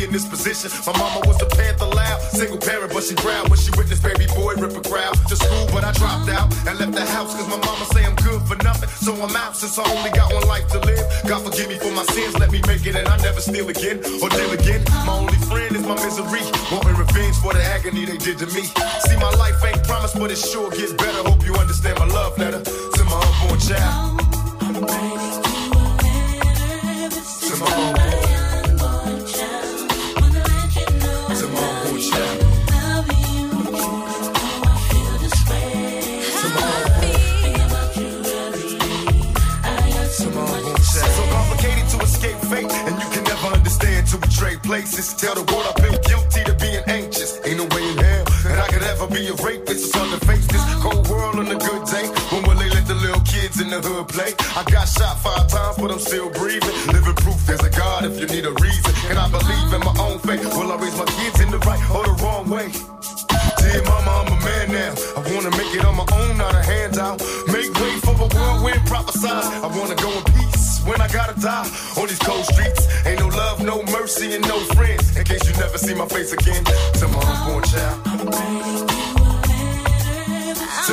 in 0.08 0.12
this 0.12 0.26
position. 0.26 0.72
My 0.88 0.96
mama 0.98 1.20
was 1.28 1.40
a 1.42 1.46
panther 1.46 1.84
loud, 1.84 2.20
single 2.32 2.58
parent, 2.58 2.92
but 2.92 3.04
she 3.04 3.14
proud 3.14 3.48
when 3.48 3.58
she 3.60 3.70
witnessed 3.76 4.02
baby 4.02 4.26
boy 4.32 4.56
rip 4.56 4.72
a 4.72 4.80
crowd. 4.80 5.14
To 5.28 5.36
school, 5.36 5.68
but 5.72 5.84
I 5.84 5.92
dropped 5.92 6.28
out 6.32 6.48
and 6.66 6.78
left 6.80 6.92
the 6.92 7.04
house 7.04 7.36
cause 7.36 7.48
my 7.48 7.60
mama 7.60 7.84
say 7.92 8.04
I'm 8.04 8.16
good 8.16 8.40
for 8.48 8.56
nothing. 8.64 8.88
So 8.88 9.12
I'm 9.12 9.36
out 9.36 9.56
since 9.56 9.78
I 9.78 9.84
only 9.92 10.10
got 10.10 10.32
one 10.32 10.48
life 10.48 10.66
to 10.72 10.80
live. 10.80 11.04
God 11.28 11.44
forgive 11.44 11.68
me 11.68 11.76
for 11.76 11.92
my 11.92 12.04
sins, 12.16 12.36
let 12.38 12.50
me 12.50 12.60
make 12.66 12.86
it 12.86 12.96
and 12.96 13.06
I 13.06 13.16
never 13.18 13.40
steal 13.40 13.68
again 13.68 14.00
or 14.22 14.28
deal 14.32 14.50
again. 14.52 14.82
My 15.04 15.12
only 15.12 15.38
friend 15.46 15.76
is 15.76 15.84
my 15.84 15.94
misery. 16.00 16.42
Wanting 16.72 16.96
revenge 16.96 17.36
for 17.44 17.52
the 17.52 17.62
agony 17.62 18.06
they 18.06 18.16
did 18.16 18.38
to 18.38 18.46
me. 18.56 18.64
See, 19.04 19.16
my 19.20 19.30
life 19.36 19.60
ain't 19.64 19.84
promised, 19.84 20.18
but 20.18 20.30
it 20.30 20.38
sure 20.38 20.70
gets 20.70 20.92
better. 20.94 21.20
Hope 21.28 21.44
you 21.44 21.54
understand 21.54 21.98
my 21.98 22.08
love 22.08 22.36
letter 22.38 22.64
to 22.64 23.02
my 23.04 23.18
unborn 23.20 23.60
child. 23.60 24.18
To 25.44 25.47
places. 44.68 45.14
Tell 45.14 45.32
the 45.32 45.48
world 45.48 45.64
I 45.64 45.74
feel 45.80 45.96
guilty 46.04 46.44
to 46.44 46.52
being 46.60 46.84
anxious. 46.84 47.40
Ain't 47.40 47.56
no 47.56 47.64
way 47.72 47.88
in 47.88 47.96
hell 47.96 48.24
that 48.44 48.58
I 48.60 48.68
could 48.68 48.84
ever 48.84 49.08
be 49.08 49.24
a 49.32 49.34
rapist. 49.40 49.80
It's 49.88 49.96
hard 49.96 50.12
to 50.12 50.20
face 50.28 50.44
this 50.44 50.60
cold 50.84 51.08
world 51.08 51.40
on 51.40 51.48
a 51.48 51.56
good 51.56 51.88
day. 51.88 52.04
When 52.28 52.44
will 52.44 52.58
they 52.60 52.68
let 52.68 52.84
the 52.84 52.98
little 53.00 53.24
kids 53.24 53.64
in 53.64 53.72
the 53.72 53.80
hood 53.80 54.12
play? 54.12 54.36
I 54.60 54.62
got 54.68 54.84
shot 54.84 55.16
five 55.24 55.48
times, 55.48 55.80
but 55.80 55.88
I'm 55.88 55.98
still 55.98 56.28
breathing. 56.36 56.76
Living 56.92 57.16
proof 57.16 57.40
there's 57.48 57.64
a 57.64 57.72
God 57.72 58.04
if 58.04 58.20
you 58.20 58.28
need 58.28 58.44
a 58.44 58.52
reason. 58.60 58.92
And 59.08 59.16
I 59.16 59.26
believe 59.32 59.72
in 59.72 59.80
my 59.88 59.96
own 60.04 60.20
faith. 60.20 60.44
Will 60.52 60.70
I 60.70 60.76
raise 60.76 60.98
my 61.00 61.08
kids 61.16 61.40
in 61.40 61.48
the 61.48 61.60
right 61.64 61.80
or 61.88 62.04
the 62.04 62.14
wrong 62.20 62.44
way? 62.52 62.68
Dear 63.64 63.80
mama, 63.88 64.12
I'm 64.20 64.28
a 64.36 64.38
man 64.44 64.66
now. 64.68 64.92
I 65.16 65.20
wanna 65.32 65.52
make 65.56 65.72
it 65.72 65.84
on 65.88 65.96
my 65.96 66.04
own, 66.12 66.36
not 66.36 66.52
a 66.52 66.60
handout. 66.60 67.24
Make 67.48 67.72
way 67.80 67.96
for 68.04 68.12
a 68.20 68.28
whirlwind 68.36 68.84
prophesied. 68.84 69.48
I 69.64 69.68
wanna 69.72 69.96
go 69.96 70.12
in 70.12 70.24
peace 70.36 70.84
when 70.84 71.00
I 71.00 71.08
gotta 71.08 71.40
die 71.40 71.68
on 71.96 72.04
these 72.04 72.20
cold 72.20 72.44
streets. 72.44 72.84
Mercy, 74.08 74.34
and 74.36 74.48
no 74.48 74.58
friends. 74.72 75.14
In 75.18 75.24
case 75.24 75.46
you 75.46 75.52
never 75.60 75.76
see 75.76 75.92
my 75.92 76.06
face 76.06 76.32
again, 76.32 76.64
to 76.64 77.08
my 77.08 77.20
unborn 77.28 77.62
child. 77.64 78.04
To 78.06 78.14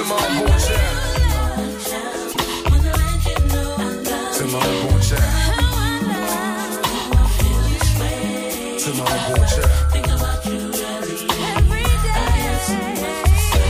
my 0.03 0.17
unborn 0.27 0.60
child. 0.60 0.98
To 4.36 4.43
my 4.51 4.60
unborn 4.60 5.01
child. 5.01 5.31
To 8.81 8.89
my 9.00 9.05
unborn 9.15 9.48
child. 9.48 9.72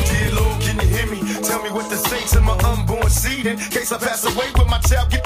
Dear 0.09 0.31
Lord, 0.33 0.57
can 0.63 0.75
you 0.79 0.87
hear 0.87 1.05
me? 1.05 1.19
Tell 1.43 1.61
me 1.61 1.69
what 1.69 1.87
to 1.91 1.97
say 1.97 2.21
to 2.33 2.41
my 2.41 2.57
unborn 2.63 3.09
seed. 3.11 3.45
In 3.45 3.59
case 3.59 3.91
I 3.91 3.99
pass 3.99 4.23
away, 4.25 4.49
with 4.57 4.67
my 4.67 4.79
child 4.79 5.11
get 5.11 5.23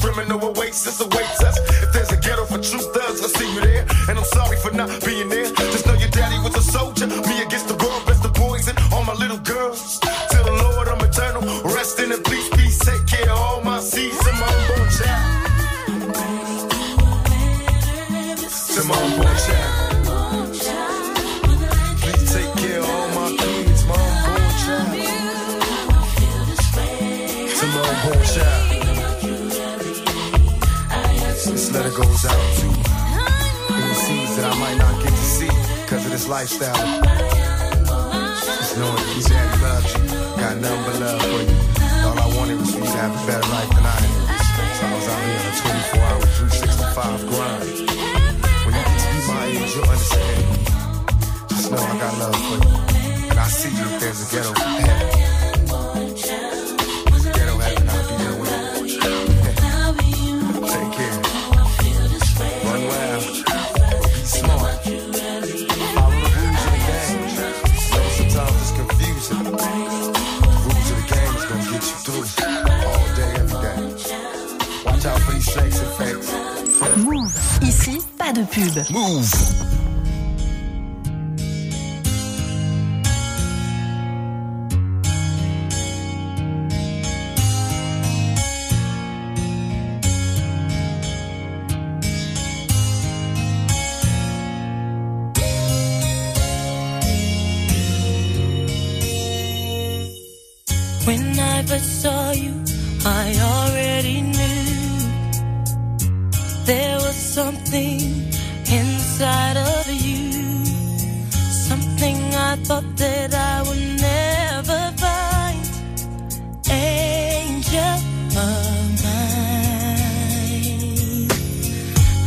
criminal 0.00 0.42
awaits 0.42 0.86
us. 0.86 1.00
If 1.00 1.27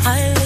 I 0.03 0.40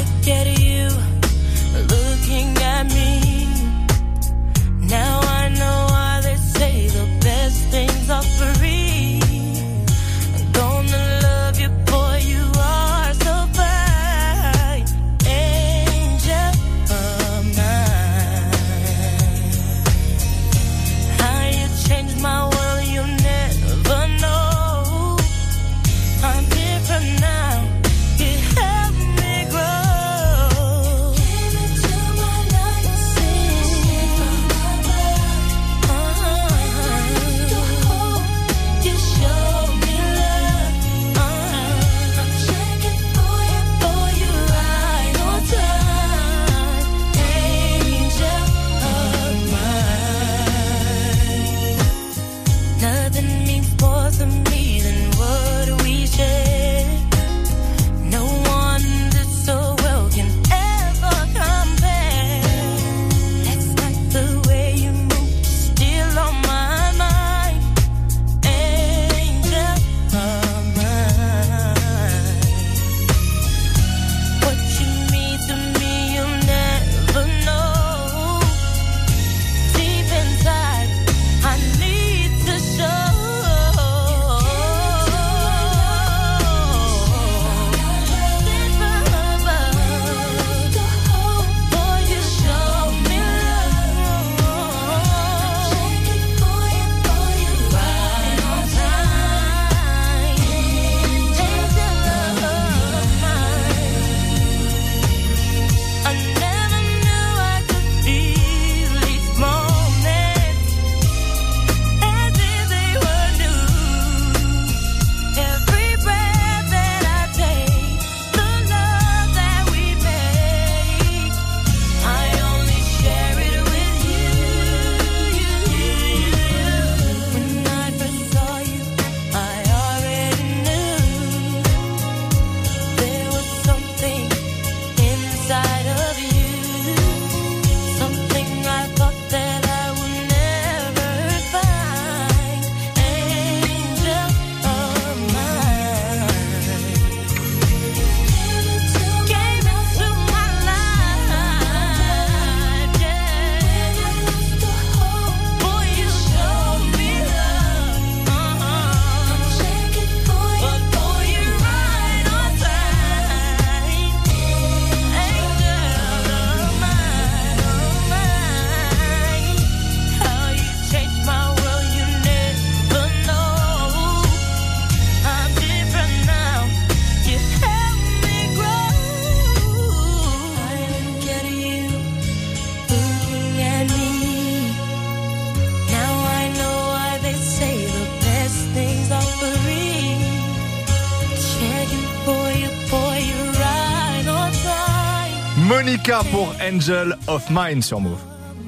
Monica 195.68 196.20
pour 196.32 196.54
Angel 196.62 197.16
of 197.28 197.44
Mine 197.50 197.82
sur 197.82 198.00
Move. 198.00 198.20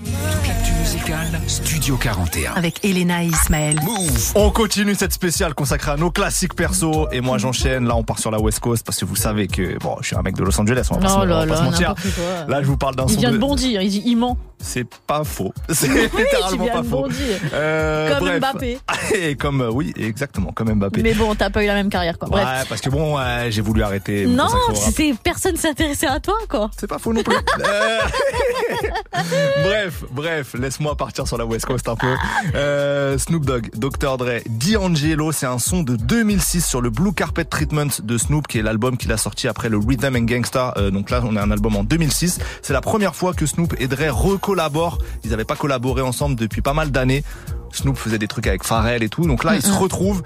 Toute 0.04 0.48
l'actu 0.48 0.72
musicale, 0.80 1.40
Studio 1.48 1.98
41. 1.98 2.54
Avec 2.56 2.84
Elena 2.84 3.24
et 3.24 3.28
Ismaël. 3.28 3.80
Move. 3.84 4.32
On 4.36 4.50
continue 4.52 4.96
cette 4.96 5.14
spéciale 5.14 5.54
consacrée 5.54 5.92
à 5.92 5.98
nos 5.98 6.12
classiques 6.12 6.56
perso 6.56 7.08
et 7.12 7.22
moi 7.22 7.38
j'enchaîne. 7.38 7.86
Là 7.88 7.96
on 7.96 8.04
part 8.04 8.20
sur 8.20 8.32
la 8.32 8.40
West 8.40 8.60
Coast 8.62 8.86
parce 8.86 8.98
que 9.00 9.06
vous 9.06 9.16
savez 9.16 9.48
que 9.48 9.78
bon 9.80 9.98
je 10.02 10.08
suis 10.08 10.16
un 10.16 10.22
mec 10.22 10.36
de 10.36 10.44
Los 10.44 10.60
Angeles, 10.60 10.88
on 10.92 10.96
va 10.96 11.02
pas, 11.02 11.08
se- 11.10 11.14
Oh 11.14 11.18
on 11.18 11.26
va 11.28 11.46
là 11.46 11.48
pas 11.48 11.58
se 11.58 11.64
mentir. 11.64 11.96
Là 12.48 12.62
je 12.62 12.68
vous 12.68 12.78
parle 12.78 12.96
d'un 12.96 13.06
Il 13.08 13.14
son 13.14 13.20
vient 13.20 13.30
de 13.32 13.36
de... 13.36 13.42
bondir, 13.42 13.82
il 13.82 13.90
dit 13.90 14.02
il 14.06 14.16
ment. 14.16 14.38
C'est 14.60 14.86
pas 15.06 15.24
faux. 15.24 15.54
C'est 15.70 15.90
Oui, 15.90 16.10
littéralement 16.18 16.68
pas 16.68 16.82
de 16.82 16.88
faux. 16.88 17.08
Euh, 17.54 18.10
Comme 18.10 18.28
bref. 18.28 18.40
Mbappé. 18.40 18.80
Et 19.16 19.36
comme 19.36 19.62
euh, 19.62 19.70
oui 19.72 19.94
exactement 19.98 20.52
comme 20.52 20.74
Mbappé. 20.74 21.02
Mais 21.04 21.14
bon, 21.14 21.36
t'as 21.36 21.50
pas 21.50 21.64
eu 21.64 21.68
la 21.68 21.76
même 21.76 21.90
carrière 21.90 22.18
quoi. 22.18 22.28
Bref. 22.30 22.46
Ouais 22.46 22.66
parce 22.68 22.82
que 22.82 22.90
bon 22.90 23.18
ouais, 23.18 23.48
j'ai 23.50 23.62
voulu 23.62 23.84
arrêter. 23.84 24.26
Non, 24.26 24.48
c'est 24.74 25.14
personne 25.24 25.56
s'intéressait 25.58 26.08
à 26.08 26.20
toi 26.20 26.38
quoi. 26.50 26.70
C'est 26.80 26.88
pas 26.88 27.00
faux 27.00 27.14
non 27.14 27.24
plus. 27.24 27.36
Euh, 27.68 28.00
bref, 29.64 30.04
bref, 30.12 30.54
laisse-moi 30.54 30.96
partir 30.96 31.28
sur 31.28 31.38
la 31.38 31.46
West 31.46 31.66
Coast 31.66 31.88
un 31.90 31.96
peu. 31.96 32.14
Euh, 32.56 33.18
Snoop 33.18 33.46
Dogg, 33.46 33.70
Dr. 33.76 34.18
Dre, 34.18 34.42
D'Angelo, 34.48 35.32
c'est 35.32 35.46
un 35.46 35.60
son 35.60 35.84
de 35.84 35.96
2006 35.96 36.66
sur 36.66 36.82
le 36.82 36.90
Blue 36.90 37.14
Carpet 37.14 37.46
Treatment 37.46 37.88
de 38.04 38.18
Snoop, 38.18 38.48
qui 38.48 38.60
est 38.60 38.62
l'album 38.62 38.98
qu'il 38.98 39.12
a 39.12 39.18
sorti 39.18 39.48
après 39.48 39.70
le 39.70 39.78
Rhythm 39.78 40.16
and 40.16 40.26
Gangsta. 40.26 40.74
Euh, 40.78 40.92
donc 40.92 41.10
là, 41.10 41.22
on 41.24 41.36
a 41.36 41.42
un 41.42 41.52
album 41.52 41.76
en 41.76 41.84
2006. 41.84 42.40
C'est 42.62 42.74
la 42.74 42.82
première 42.82 43.16
fois 43.16 43.34
que 43.34 43.46
Snoop 43.46 43.76
et 43.80 43.88
Dre 43.88 44.12
recollaborent. 44.48 44.98
Ils 45.24 45.32
n'avaient 45.32 45.46
pas 45.46 45.56
collaboré 45.56 46.02
ensemble 46.02 46.36
depuis 46.36 46.62
pas 46.62 46.74
mal 46.74 46.92
d'années. 46.92 47.24
Snoop 47.72 47.98
faisait 47.98 48.20
des 48.20 48.28
trucs 48.28 48.48
avec 48.48 48.64
Pharrell 48.64 49.04
et 49.04 49.10
tout. 49.10 49.28
Donc 49.28 49.44
là, 49.44 49.56
ils 49.56 49.62
se 49.62 49.72
retrouvent. 49.72 50.24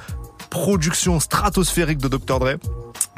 Production 0.49 1.21
stratosphérique 1.21 1.99
de 1.99 2.09
Dr. 2.09 2.39
Dre. 2.39 2.55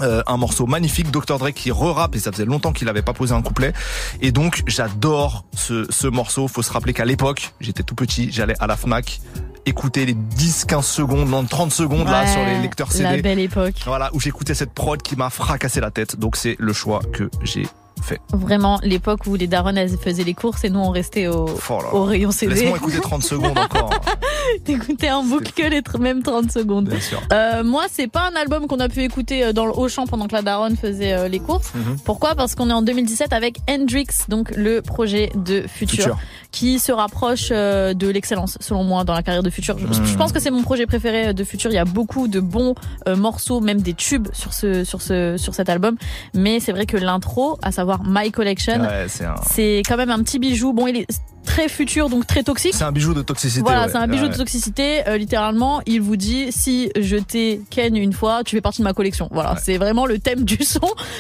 Euh, 0.02 0.22
un 0.28 0.38
morceau 0.38 0.66
magnifique, 0.66 1.12
Dr 1.12 1.38
Dre 1.40 1.52
qui 1.52 1.72
re-rappe 1.72 2.16
et 2.16 2.20
ça 2.20 2.32
faisait 2.32 2.46
longtemps 2.46 2.74
qu'il 2.74 2.90
avait 2.90 3.02
pas 3.02 3.14
posé 3.14 3.34
un 3.34 3.42
couplet 3.42 3.74
et 4.22 4.32
donc 4.32 4.64
j'adore 4.66 5.46
ce, 5.56 5.86
ce 5.92 6.08
morceau. 6.08 6.48
Faut 6.48 6.62
se 6.62 6.72
rappeler 6.72 6.94
qu'à 6.94 7.06
l'époque, 7.06 7.54
j'étais 7.60 7.84
tout 7.84 7.96
petit, 7.96 8.32
j'allais 8.32 8.56
à 8.60 8.68
la 8.68 8.76
Fnac 8.76 9.20
écouter 9.66 10.06
les 10.06 10.14
10-15 10.14 10.82
secondes, 10.84 11.30
non 11.30 11.44
30 11.44 11.72
secondes 11.72 12.08
là 12.08 12.28
sur 12.28 12.44
les 12.44 12.60
lecteurs 12.60 12.92
CD. 12.92 13.04
La 13.04 13.22
belle 13.22 13.40
époque. 13.40 13.76
Voilà, 13.86 14.10
où 14.14 14.20
j'écoutais 14.20 14.56
cette 14.56 14.74
prod 14.74 15.02
qui 15.02 15.16
m'a 15.16 15.30
fracassé 15.30 15.80
la 15.80 15.92
tête. 15.92 16.18
Donc 16.18 16.36
c'est 16.36 16.56
le 16.60 16.74
choix 16.74 17.02
que 17.12 17.30
j'ai 17.44 17.68
fait. 18.02 18.20
Vraiment, 18.32 18.80
l'époque 18.84 19.22
où 19.28 19.36
les 19.36 19.48
darons 19.48 19.76
elles 19.76 19.98
faisaient 19.98 20.24
les 20.24 20.34
courses 20.34 20.64
et 20.64 20.70
nous 20.70 20.80
on 20.80 20.90
restait 20.90 21.28
au, 21.28 21.46
Oh 21.70 21.80
au 21.94 22.04
rayon 22.06 22.32
CD. 22.32 22.56
Laisse-moi 22.56 22.78
écouter 22.78 23.00
30 23.00 23.24
secondes 23.24 23.58
encore. 23.58 23.90
T'écoutais 24.66 25.12
en 25.12 25.24
boucle 25.24 25.52
que 25.54 25.64
les 25.64 25.82
mêmes 26.00 26.22
30 26.24 26.52
secondes. 26.52 26.90
Bien 26.90 27.00
sûr. 27.00 27.22
Euh, 27.32 27.64
moi, 27.64 27.84
c'est 27.92 28.08
pas 28.08 28.30
un 28.32 28.36
album 28.36 28.68
qu'on 28.68 28.80
a 28.80 28.90
pu 28.90 29.04
écouter 29.04 29.44
euh, 29.46 29.54
dans 29.54 29.66
le 29.66 29.72
Auchan 29.74 30.06
pendant 30.06 30.28
que 30.28 30.34
la 30.34 30.42
daronne 30.42 30.76
faisait 30.76 31.14
euh, 31.14 31.28
les 31.28 31.40
courses. 31.40 31.74
Mhm. 31.74 31.98
Pourquoi? 32.04 32.36
Parce 32.36 32.56
qu'on 32.56 32.70
est 32.70 32.74
en 32.74 32.82
2017 32.82 33.34
avec 33.34 33.58
Hendrix, 33.70 34.08
donc 34.28 34.52
le 34.56 34.82
projet 34.82 35.32
de 35.36 35.62
Future, 35.68 36.04
Future. 36.04 36.18
qui 36.52 36.80
se 36.80 36.92
rapproche 36.92 37.50
euh, 37.52 37.94
de 37.94 38.08
l'excellence, 38.08 38.58
selon 38.60 38.84
moi, 38.84 39.04
dans 39.04 39.14
la 39.14 39.24
carrière 39.24 39.44
de 39.44 39.50
Future. 39.50 39.78
Je, 39.80 39.86
Mhm. 39.88 40.06
je 40.06 40.18
pense 40.18 40.32
que 40.32 40.40
c'est 40.40 40.52
mon 40.52 40.62
projet 40.64 40.86
préféré 40.86 41.34
de 41.34 41.44
Future. 41.44 41.72
Il 41.72 41.76
y 41.76 41.80
a 41.80 41.86
beaucoup 41.86 42.28
de 42.28 42.40
bons 42.40 42.76
morceaux, 43.08 43.60
même 43.62 43.82
des 43.82 43.94
tubes 43.94 44.28
sur 44.34 44.54
ce 44.54 44.84
sur 44.84 45.02
ce 45.02 45.38
sur 45.38 45.54
cet 45.56 45.70
album. 45.70 45.96
Mais 46.34 46.60
c'est 46.60 46.72
vrai 46.72 46.86
que 46.86 46.98
l'intro, 46.98 47.58
à 47.62 47.72
savoir 47.84 48.02
My 48.06 48.32
Collection, 48.32 48.82
Ouais, 48.82 49.06
c'est 49.08 49.26
un, 49.26 49.36
c'est 49.46 49.82
quand 49.88 49.98
même 49.98 50.10
un 50.12 50.20
petit 50.24 50.40
bijou. 50.40 50.74
Bon, 50.74 50.88
il 50.88 50.98
est 50.98 51.08
très 51.44 51.68
futur, 51.70 52.10
donc 52.10 52.26
très 52.28 52.44
toxique. 52.44 52.74
c'est 52.74 52.84
un 52.84 52.92
bijou 52.92 53.14
de 53.14 53.22
toxicité. 53.22 53.62
Voilà, 53.62 53.84
ouais. 53.86 53.90
c'est 53.92 53.98
un 53.98 54.08
bijou 54.08 54.24
Ouais. 54.24 54.30
de 54.30 54.36
toxicité. 54.38 55.08
Euh, 55.08 55.18
littéralement, 55.18 55.82
il 55.86 56.02
vous 56.02 56.16
dit 56.16 56.52
si 56.52 56.92
je 57.00 57.18
t'ai 57.18 57.62
ken 57.70 57.96
une 57.96 58.14
fois, 58.14 58.44
tu 58.44 58.56
fais 58.56 58.62
partie 58.62 58.80
de 58.82 58.84
ma 58.86 58.94
collection. 58.94 59.28
Voilà, 59.32 59.54
Ouais. 59.54 59.60
c'est 59.64 59.78
vraiment 59.78 60.06
le 60.06 60.20
thème 60.20 60.44
du 60.44 60.64
son. 60.64 60.80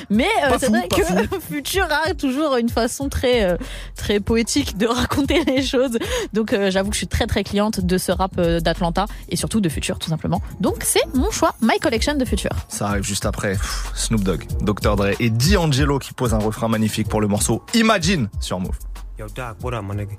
Mais 0.09 0.27
euh, 0.45 0.55
c'est 0.59 0.69
vrai 0.69 0.87
que 0.87 1.01
Future 1.51 1.87
a 2.07 2.13
toujours 2.13 2.55
une 2.57 2.69
façon 2.69 3.09
très 3.09 3.43
euh, 3.43 3.57
très 3.95 4.19
poétique 4.19 4.77
de 4.77 4.87
raconter 5.01 5.43
les 5.45 5.61
choses. 5.63 5.97
Donc 6.33 6.55
j'avoue 6.69 6.89
que 6.89 6.95
je 6.95 6.99
suis 6.99 7.07
très 7.07 7.27
très 7.27 7.43
cliente 7.43 7.79
de 7.81 7.97
ce 7.97 8.11
rap 8.11 8.39
d'Atlanta 8.39 9.05
et 9.29 9.35
surtout 9.35 9.61
de 9.61 9.69
Future 9.69 9.99
tout 9.99 10.09
simplement. 10.09 10.41
Donc 10.59 10.77
c'est 10.83 11.05
mon 11.13 11.31
choix, 11.31 11.55
My 11.61 11.77
Collection 11.79 12.15
de 12.15 12.25
Future. 12.25 12.51
Ça 12.69 12.87
arrive 12.87 13.03
juste 13.03 13.25
après 13.25 13.57
Snoop 13.95 14.23
Dogg, 14.23 14.43
Dr 14.61 14.95
Dre 14.95 15.11
et 15.19 15.29
D'Angelo 15.29 15.99
qui 15.99 16.13
pose 16.13 16.33
un 16.33 16.39
refrain 16.39 16.67
magnifique 16.67 17.07
pour 17.09 17.21
le 17.21 17.27
morceau 17.27 17.61
Imagine 17.73 18.29
sur 18.39 18.59
Move. 18.59 18.77
Yo, 19.15 19.27
Doc, 19.27 19.57
what 19.61 19.75
up, 19.75 19.83
my 19.83 19.93
nigga? 19.93 20.17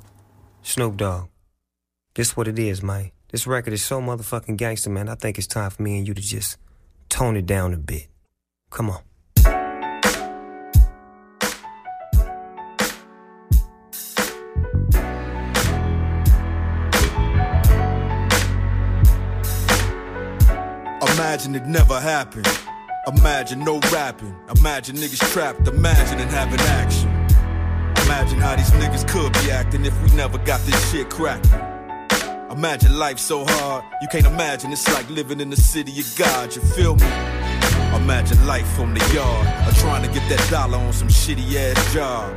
Snoop 0.62 0.96
Dogg. 0.96 1.28
This 2.14 2.36
what 2.36 2.46
it 2.46 2.60
is, 2.60 2.80
man. 2.80 3.10
This 3.32 3.44
record 3.44 3.72
is 3.72 3.84
so 3.84 4.00
motherfucking 4.00 4.56
gangster, 4.56 4.88
man. 4.88 5.08
I 5.08 5.16
think 5.16 5.36
it's 5.36 5.48
time 5.48 5.70
for 5.70 5.82
me 5.82 5.98
and 5.98 6.06
you 6.06 6.14
to 6.14 6.22
just 6.22 6.58
tone 7.08 7.36
it 7.36 7.44
down 7.44 7.74
a 7.74 7.76
bit. 7.76 8.06
Come 8.70 8.90
on. 8.90 9.02
Imagine 21.14 21.56
it 21.56 21.66
never 21.66 21.98
happened. 21.98 22.46
Imagine 23.08 23.64
no 23.64 23.80
rapping. 23.92 24.36
Imagine 24.56 24.94
niggas 24.94 25.32
trapped. 25.32 25.66
Imagine 25.66 26.20
and 26.20 26.30
having 26.30 26.60
action. 26.60 27.13
Imagine 28.04 28.38
how 28.38 28.56
these 28.56 28.70
niggas 28.72 29.08
could 29.08 29.32
be 29.32 29.50
acting 29.50 29.84
if 29.84 30.02
we 30.02 30.10
never 30.10 30.38
got 30.38 30.60
this 30.62 30.92
shit 30.92 31.08
cracking. 31.08 31.50
Imagine 32.50 32.98
life 32.98 33.18
so 33.18 33.44
hard, 33.44 33.84
you 34.00 34.08
can't 34.08 34.26
imagine 34.26 34.72
it's 34.72 34.86
like 34.92 35.08
living 35.10 35.40
in 35.40 35.50
the 35.50 35.56
city 35.56 35.98
of 35.98 36.14
God, 36.16 36.54
you 36.54 36.62
feel 36.62 36.94
me? 36.96 37.06
Imagine 37.96 38.46
life 38.46 38.68
from 38.76 38.92
the 38.94 39.00
yard, 39.14 39.46
or 39.66 39.72
trying 39.80 40.02
to 40.02 40.12
get 40.12 40.28
that 40.28 40.46
dollar 40.50 40.78
on 40.78 40.92
some 40.92 41.08
shitty 41.08 41.54
ass 41.56 41.94
job. 41.94 42.30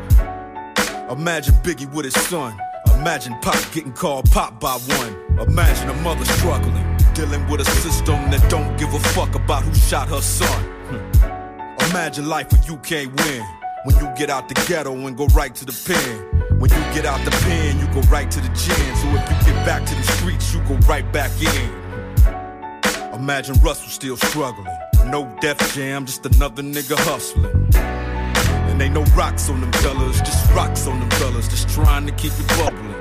Imagine 1.11 1.53
Biggie 1.55 1.91
with 1.93 2.05
his 2.05 2.15
son. 2.15 2.57
Imagine 2.95 3.37
Pop 3.41 3.59
getting 3.73 3.93
called 3.93 4.29
Pop 4.31 4.59
by 4.59 4.73
one. 4.73 5.47
Imagine 5.49 5.89
a 5.89 5.93
mother 6.01 6.25
struggling, 6.25 6.97
dealing 7.13 7.47
with 7.49 7.61
a 7.61 7.65
system 7.65 8.15
that 8.31 8.49
don't 8.49 8.77
give 8.77 8.93
a 8.93 8.99
fuck 8.99 9.35
about 9.35 9.63
who 9.63 9.75
shot 9.75 10.07
her 10.07 10.21
son. 10.21 10.63
Hmm. 10.89 11.89
Imagine 11.91 12.27
life 12.27 12.51
where 12.51 12.63
you 12.63 12.77
can't 12.77 13.13
win. 13.21 13.45
When 13.87 13.95
you 13.99 14.13
get 14.17 14.29
out 14.29 14.49
the 14.49 14.53
ghetto 14.67 14.91
and 14.91 15.15
go 15.15 15.27
right 15.27 15.55
to 15.55 15.63
the 15.63 15.71
pen. 15.71 16.59
When 16.59 16.69
you 16.69 16.75
get 16.93 17.05
out 17.05 17.23
the 17.23 17.31
pen, 17.31 17.79
you 17.79 17.87
go 17.93 18.01
right 18.09 18.29
to 18.29 18.41
the 18.41 18.49
gym. 18.49 18.95
So 18.97 19.07
if 19.15 19.23
you 19.31 19.53
get 19.53 19.65
back 19.65 19.85
to 19.85 19.95
the 19.95 20.03
streets, 20.03 20.53
you 20.53 20.59
go 20.63 20.75
right 20.89 21.09
back 21.13 21.31
in. 21.41 23.13
Imagine 23.13 23.55
Russell 23.61 23.87
still 23.87 24.17
struggling. 24.17 24.67
No 25.05 25.33
Def 25.39 25.73
Jam, 25.73 26.05
just 26.05 26.25
another 26.25 26.63
nigga 26.63 26.97
hustling. 26.97 27.45
And 27.75 28.81
ain't 28.81 28.93
no 28.93 29.05
rocks 29.15 29.49
on 29.49 29.61
them 29.61 29.71
fellas, 29.71 30.19
just 30.19 30.51
rocks 30.51 30.85
on 30.85 30.99
them 30.99 31.09
fellas, 31.11 31.47
just 31.47 31.69
trying 31.69 32.05
to 32.07 32.11
keep 32.11 32.33
it 32.33 32.47
bubbling. 32.59 32.93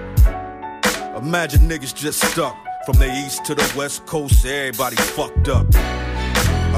Imagine 1.16 1.62
niggas 1.62 1.96
just 1.96 2.24
stuck 2.24 2.56
from 2.84 2.96
the 2.98 3.12
east 3.12 3.44
to 3.46 3.56
the 3.56 3.74
west 3.76 4.06
coast, 4.06 4.46
everybody 4.46 4.94
fucked 4.94 5.48
up. 5.48 5.66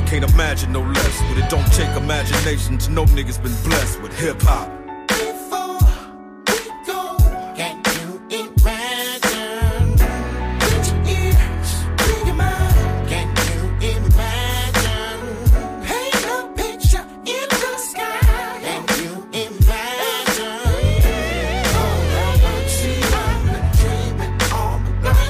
Can't 0.08 0.24
imagine 0.32 0.72
no 0.72 0.80
less, 0.80 1.20
but 1.28 1.36
it 1.36 1.50
don't 1.50 1.70
take 1.74 1.94
imagination 1.94 2.78
to 2.78 2.90
know 2.90 3.04
niggas 3.04 3.42
been 3.42 3.52
blessed 3.62 4.00
with 4.00 4.18
hip 4.18 4.40
hop. 4.40 4.66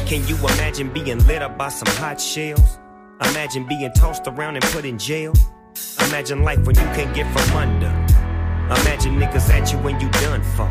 Can 0.06 0.26
you 0.28 0.36
imagine 0.36 0.88
being 0.92 1.26
lit 1.26 1.42
up 1.42 1.58
by 1.58 1.68
some 1.68 1.92
hot 1.96 2.20
shells? 2.20 2.78
Imagine 3.38 3.62
being 3.62 3.92
tossed 3.92 4.26
around 4.26 4.56
and 4.56 4.64
put 4.64 4.84
in 4.84 4.98
jail. 4.98 5.32
Imagine 6.08 6.42
life 6.42 6.58
when 6.66 6.74
you 6.74 6.82
can't 6.96 7.14
get 7.14 7.24
from 7.32 7.56
under. 7.56 7.86
Imagine 8.80 9.16
niggas 9.16 9.48
at 9.50 9.70
you 9.70 9.78
when 9.78 10.00
you 10.00 10.10
done 10.10 10.42
for. 10.42 10.68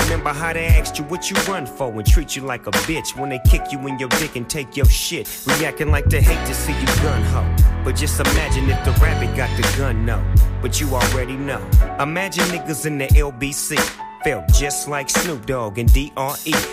Remember 0.00 0.30
how 0.30 0.54
they 0.54 0.64
asked 0.64 0.98
you 0.98 1.04
what 1.04 1.30
you 1.30 1.36
run 1.42 1.66
for 1.66 1.92
and 1.92 2.06
treat 2.06 2.34
you 2.36 2.40
like 2.40 2.66
a 2.66 2.70
bitch 2.88 3.14
when 3.20 3.28
they 3.28 3.38
kick 3.40 3.70
you 3.70 3.78
in 3.86 3.98
your 3.98 4.08
dick 4.08 4.34
and 4.34 4.48
take 4.48 4.78
your 4.78 4.86
shit. 4.86 5.28
Reacting 5.46 5.90
like 5.90 6.06
they 6.06 6.22
hate 6.22 6.46
to 6.46 6.54
see 6.54 6.72
you 6.72 6.86
gun 7.02 7.22
ho. 7.24 7.44
But 7.84 7.96
just 7.96 8.18
imagine 8.18 8.70
if 8.70 8.82
the 8.86 8.92
rabbit 8.92 9.36
got 9.36 9.54
the 9.54 9.76
gun, 9.76 10.06
no. 10.06 10.24
But 10.62 10.80
you 10.80 10.88
already 10.94 11.36
know. 11.36 11.60
Imagine 12.00 12.44
niggas 12.44 12.86
in 12.86 12.96
the 12.96 13.08
LBC. 13.08 13.76
Felt 14.24 14.48
just 14.54 14.88
like 14.88 15.10
Snoop 15.10 15.44
Dogg 15.44 15.76
and 15.76 15.92
Dre. 15.92 16.10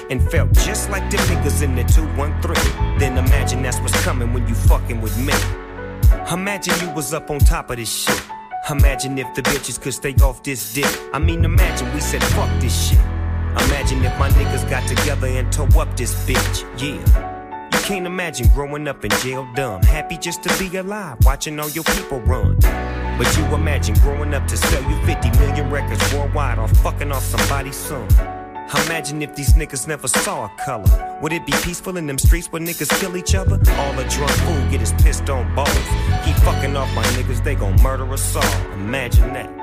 And 0.10 0.22
felt 0.32 0.54
just 0.54 0.90
like 0.90 1.12
the 1.12 1.18
niggas 1.18 1.62
in 1.62 1.76
the 1.76 1.84
213. 1.84 2.98
Then 2.98 3.18
imagine 3.18 3.62
that's 3.62 3.78
what's 3.82 4.02
coming 4.04 4.32
when 4.32 4.48
you 4.48 4.56
fucking 4.56 5.02
with 5.02 5.18
me. 5.18 5.34
Imagine 6.32 6.74
you 6.80 6.94
was 6.96 7.14
up 7.14 7.30
on 7.30 7.40
top 7.40 7.70
of 7.70 7.76
this 7.76 8.04
shit. 8.04 8.24
Imagine 8.70 9.18
if 9.18 9.28
the 9.36 9.42
bitches 9.42 9.82
could 9.82 9.94
stay 9.94 10.16
off 10.24 10.42
this 10.44 10.74
dick. 10.74 10.88
I 11.14 11.20
mean, 11.20 11.44
imagine 11.44 11.94
we 11.94 12.00
said 12.00 12.24
fuck 12.24 12.50
this 12.62 12.90
shit. 12.90 13.00
Imagine 13.68 14.06
if 14.06 14.18
my 14.18 14.30
niggas 14.30 14.70
got 14.70 14.88
together 14.88 15.28
and 15.28 15.52
tore 15.52 15.68
up 15.82 15.98
this 15.98 16.14
bitch. 16.26 16.64
Yeah. 16.80 17.68
You 17.74 17.80
can't 17.80 18.06
imagine 18.06 18.48
growing 18.54 18.88
up 18.88 19.04
in 19.04 19.12
jail 19.20 19.46
dumb. 19.56 19.82
Happy 19.84 20.18
just 20.18 20.42
to 20.44 20.50
be 20.58 20.78
alive, 20.78 21.18
watching 21.26 21.60
all 21.60 21.70
your 21.70 21.84
people 21.84 22.22
run. 22.22 22.58
But 23.22 23.38
you 23.38 23.46
imagine 23.54 23.94
growing 24.00 24.34
up 24.34 24.48
to 24.48 24.58
sell 24.58 24.82
you 24.90 25.06
50 25.06 25.30
million 25.38 25.70
records 25.70 26.12
worldwide 26.12 26.58
or 26.58 26.68
fucking 26.68 27.12
off 27.12 27.24
somebody's 27.24 27.76
son. 27.76 28.08
Imagine 28.88 29.22
if 29.22 29.36
these 29.36 29.54
niggas 29.54 29.88
never 29.88 30.08
saw 30.08 30.46
a 30.46 30.52
color. 30.66 31.20
Would 31.22 31.32
it 31.32 31.46
be 31.46 31.52
peaceful 31.62 31.98
in 31.98 32.08
them 32.08 32.18
streets 32.18 32.52
where 32.52 32.64
niggas 32.64 32.90
kill 33.00 33.16
each 33.16 33.36
other? 33.36 33.60
All 33.74 34.00
a 34.00 34.10
drunk 34.10 34.32
fool 34.32 34.70
get 34.72 34.80
his 34.80 34.94
pissed 34.94 35.30
on 35.30 35.54
balls. 35.54 35.70
Keep 36.26 36.36
fucking 36.38 36.76
off 36.76 36.92
my 36.96 37.04
niggas, 37.14 37.44
they 37.44 37.54
gon' 37.54 37.80
murder 37.84 38.12
us 38.12 38.36
all. 38.36 38.72
Imagine 38.72 39.34
that. 39.34 39.61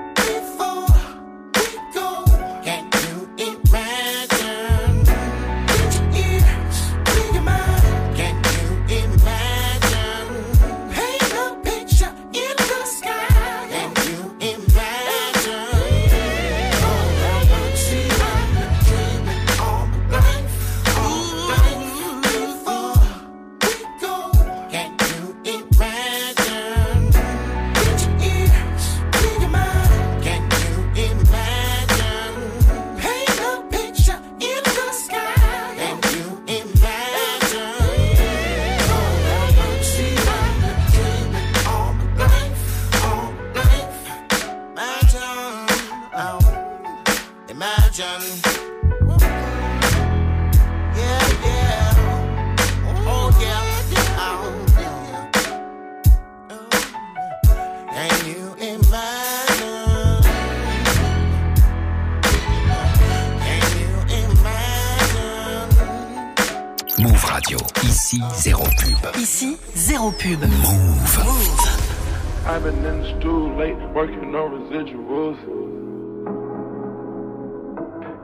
Late, 73.58 73.76
working 73.92 74.34
on 74.36 74.70
residuals. 74.70 75.36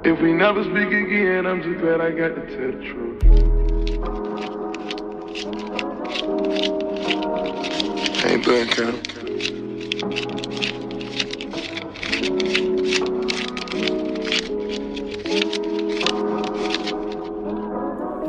If 0.06 0.20
we 0.20 0.32
never 0.32 0.62
speak 0.62 0.92
again, 0.92 1.44
I'm 1.44 1.60
just 1.60 1.80
glad 1.80 2.00
I 2.00 2.12
got 2.12 2.36
to 2.36 2.46
tell 2.54 2.70
the 2.70 2.78
truth. 2.86 3.24
Ain't 8.24 8.44
done, 8.44 8.68
Cam. 8.68 8.94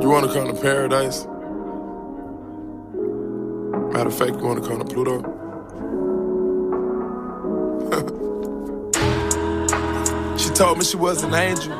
You 0.02 0.10
wanna 0.10 0.34
come 0.34 0.48
to 0.48 0.54
paradise? 0.60 1.28
Matter 3.94 4.10
of 4.10 4.18
fact, 4.18 4.32
you 4.32 4.44
wanna 4.44 4.62
come 4.62 4.80
to 4.80 4.86
Pluto? 4.86 5.35
Told 10.56 10.78
me 10.78 10.86
she 10.86 10.96
was 10.96 11.22
an 11.22 11.34
angel. 11.34 11.74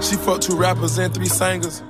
She 0.00 0.16
fucked 0.16 0.42
two 0.42 0.56
rappers 0.56 0.98
and 0.98 1.14
three 1.14 1.26
singers. 1.26 1.80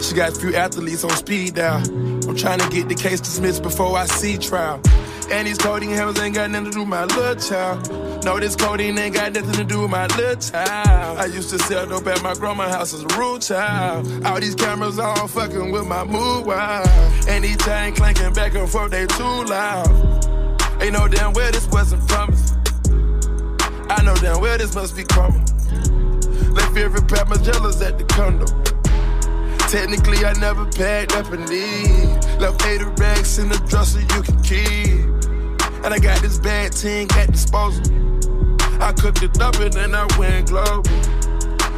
She 0.00 0.14
got 0.14 0.30
a 0.30 0.40
few 0.40 0.54
athletes 0.54 1.02
on 1.02 1.10
speed 1.10 1.56
dial. 1.56 1.82
I'm 2.28 2.36
trying 2.36 2.60
to 2.60 2.68
get 2.68 2.88
the 2.88 2.94
case 2.94 3.20
dismissed 3.20 3.64
before 3.64 3.96
I 3.98 4.06
see 4.06 4.38
trial. 4.38 4.80
And 5.32 5.48
these 5.48 5.58
coding 5.58 5.90
hammers 5.90 6.20
ain't 6.20 6.36
got 6.36 6.48
nothing 6.50 6.66
to 6.66 6.70
do 6.70 6.80
with 6.80 6.88
my 6.88 7.04
little 7.06 7.34
child. 7.34 8.24
No, 8.24 8.38
this 8.38 8.54
codeine 8.54 8.96
ain't 8.96 9.16
got 9.16 9.32
nothing 9.32 9.52
to 9.54 9.64
do 9.64 9.82
with 9.82 9.90
my 9.90 10.06
little 10.06 10.36
child. 10.36 11.18
I 11.18 11.26
used 11.26 11.50
to 11.50 11.58
sell 11.58 11.84
dope 11.86 12.06
at 12.06 12.22
my 12.22 12.34
grandma's 12.34 12.72
house 12.72 12.94
as 12.94 13.02
a 13.02 13.18
rude 13.18 13.42
child. 13.42 14.24
All 14.24 14.38
these 14.38 14.54
cameras 14.54 15.00
on 15.00 15.26
fucking 15.26 15.72
with 15.72 15.86
my 15.86 16.04
mood 16.04 16.46
wild. 16.46 16.86
And 17.28 17.42
these 17.42 17.56
chain 17.64 17.96
clanking 17.96 18.32
back 18.32 18.54
and 18.54 18.70
forth, 18.70 18.92
they 18.92 19.06
too 19.06 19.44
loud. 19.44 19.88
Ain't 20.80 20.92
no 20.92 21.08
damn 21.08 21.32
well 21.32 21.50
this 21.50 21.66
wasn't 21.68 22.06
promised. 22.06 22.55
I 23.96 24.02
know 24.02 24.14
damn 24.16 24.42
well 24.42 24.58
this 24.58 24.74
must 24.74 24.94
be 24.94 25.04
karma. 25.04 25.38
Left 26.52 26.76
every 26.76 27.00
pair 27.00 27.24
my 27.24 27.36
jealous 27.38 27.80
at 27.80 27.96
the 27.96 28.04
condo. 28.04 28.44
Technically, 29.70 30.22
I 30.22 30.34
never 30.34 30.66
packed 30.66 31.16
up 31.16 31.32
a 31.32 31.36
need. 31.38 32.12
Left 32.38 32.64
80 32.64 32.84
racks 33.00 33.38
in 33.38 33.48
the 33.48 33.56
dresser 33.66 34.00
you 34.00 34.22
can 34.22 34.42
keep. 34.42 35.00
And 35.82 35.94
I 35.94 35.98
got 35.98 36.20
this 36.20 36.38
bad 36.38 36.72
ting 36.72 37.08
at 37.12 37.32
disposal. 37.32 37.84
I 38.82 38.92
cooked 38.92 39.22
it 39.22 39.40
up 39.40 39.56
and 39.60 39.72
then 39.72 39.94
I 39.94 40.06
went 40.18 40.48
global. 40.48 40.84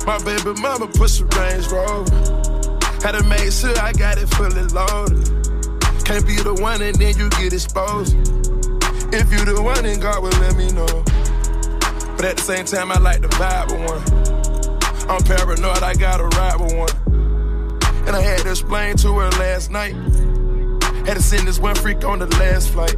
My 0.04 0.18
baby 0.24 0.60
mama 0.60 0.88
pushed 0.88 1.20
a 1.20 1.24
Range 1.24 1.66
Rover. 1.68 2.10
Had 3.00 3.12
to 3.14 3.22
make 3.30 3.52
sure 3.52 3.78
I 3.78 3.92
got 3.92 4.18
it 4.18 4.26
fully 4.34 4.66
loaded. 4.74 5.22
Can't 6.04 6.26
be 6.26 6.34
the 6.34 6.58
one 6.60 6.82
and 6.82 6.96
then 6.96 7.16
you 7.16 7.30
get 7.30 7.52
exposed. 7.52 8.16
If 9.14 9.32
you 9.32 9.44
the 9.44 9.62
one, 9.62 9.84
then 9.84 10.00
God 10.00 10.20
will 10.20 10.36
let 10.40 10.56
me 10.56 10.72
know. 10.72 11.04
But 12.18 12.26
at 12.26 12.36
the 12.36 12.42
same 12.42 12.64
time, 12.64 12.90
I 12.90 12.98
like 12.98 13.22
the 13.22 13.28
vibe 13.28 13.70
of 13.70 13.78
one. 13.78 15.08
I'm 15.08 15.22
paranoid, 15.22 15.84
I 15.84 15.94
gotta 15.94 16.24
ride 16.24 16.60
with 16.60 16.74
one. 16.74 16.90
And 18.08 18.16
I 18.16 18.20
had 18.20 18.40
to 18.40 18.50
explain 18.50 18.96
to 18.96 19.18
her 19.20 19.30
last 19.38 19.70
night. 19.70 19.94
Had 21.06 21.14
to 21.14 21.22
send 21.22 21.46
this 21.46 21.60
one 21.60 21.76
freak 21.76 22.04
on 22.04 22.18
the 22.18 22.26
last 22.26 22.70
flight. 22.70 22.96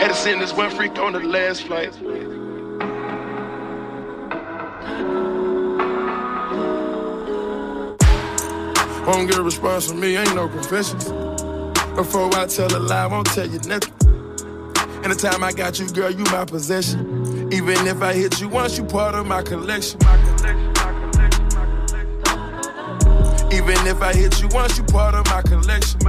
Had 0.00 0.08
to 0.08 0.14
send 0.14 0.40
this 0.40 0.54
one 0.54 0.70
freak 0.70 0.98
on 0.98 1.12
the 1.12 1.20
last 1.20 1.64
flight. 1.64 1.92
Won't 9.06 9.28
get 9.28 9.38
a 9.38 9.42
response 9.42 9.88
from 9.88 10.00
me, 10.00 10.16
ain't 10.16 10.34
no 10.34 10.48
confessions. 10.48 11.04
Before 11.96 12.34
I 12.34 12.46
tell 12.46 12.74
a 12.74 12.80
lie, 12.80 13.04
I 13.04 13.06
won't 13.08 13.26
tell 13.26 13.46
you 13.46 13.58
nothing. 13.66 13.91
And 15.02 15.10
the 15.10 15.16
time 15.16 15.42
I 15.42 15.52
got 15.52 15.80
you, 15.80 15.88
girl, 15.88 16.10
you 16.10 16.24
my 16.24 16.44
possession. 16.44 17.52
Even 17.52 17.86
if 17.88 18.00
I 18.02 18.14
hit 18.14 18.40
you 18.40 18.48
once, 18.48 18.78
you 18.78 18.84
part 18.84 19.14
of 19.16 19.26
my 19.26 19.42
collection. 19.42 20.00
Even 23.52 23.86
if 23.86 24.00
I 24.00 24.12
hit 24.14 24.40
you 24.40 24.48
once, 24.52 24.78
you 24.78 24.84
part 24.84 25.14
of 25.14 25.26
my 25.26 25.42
collection. 25.42 26.00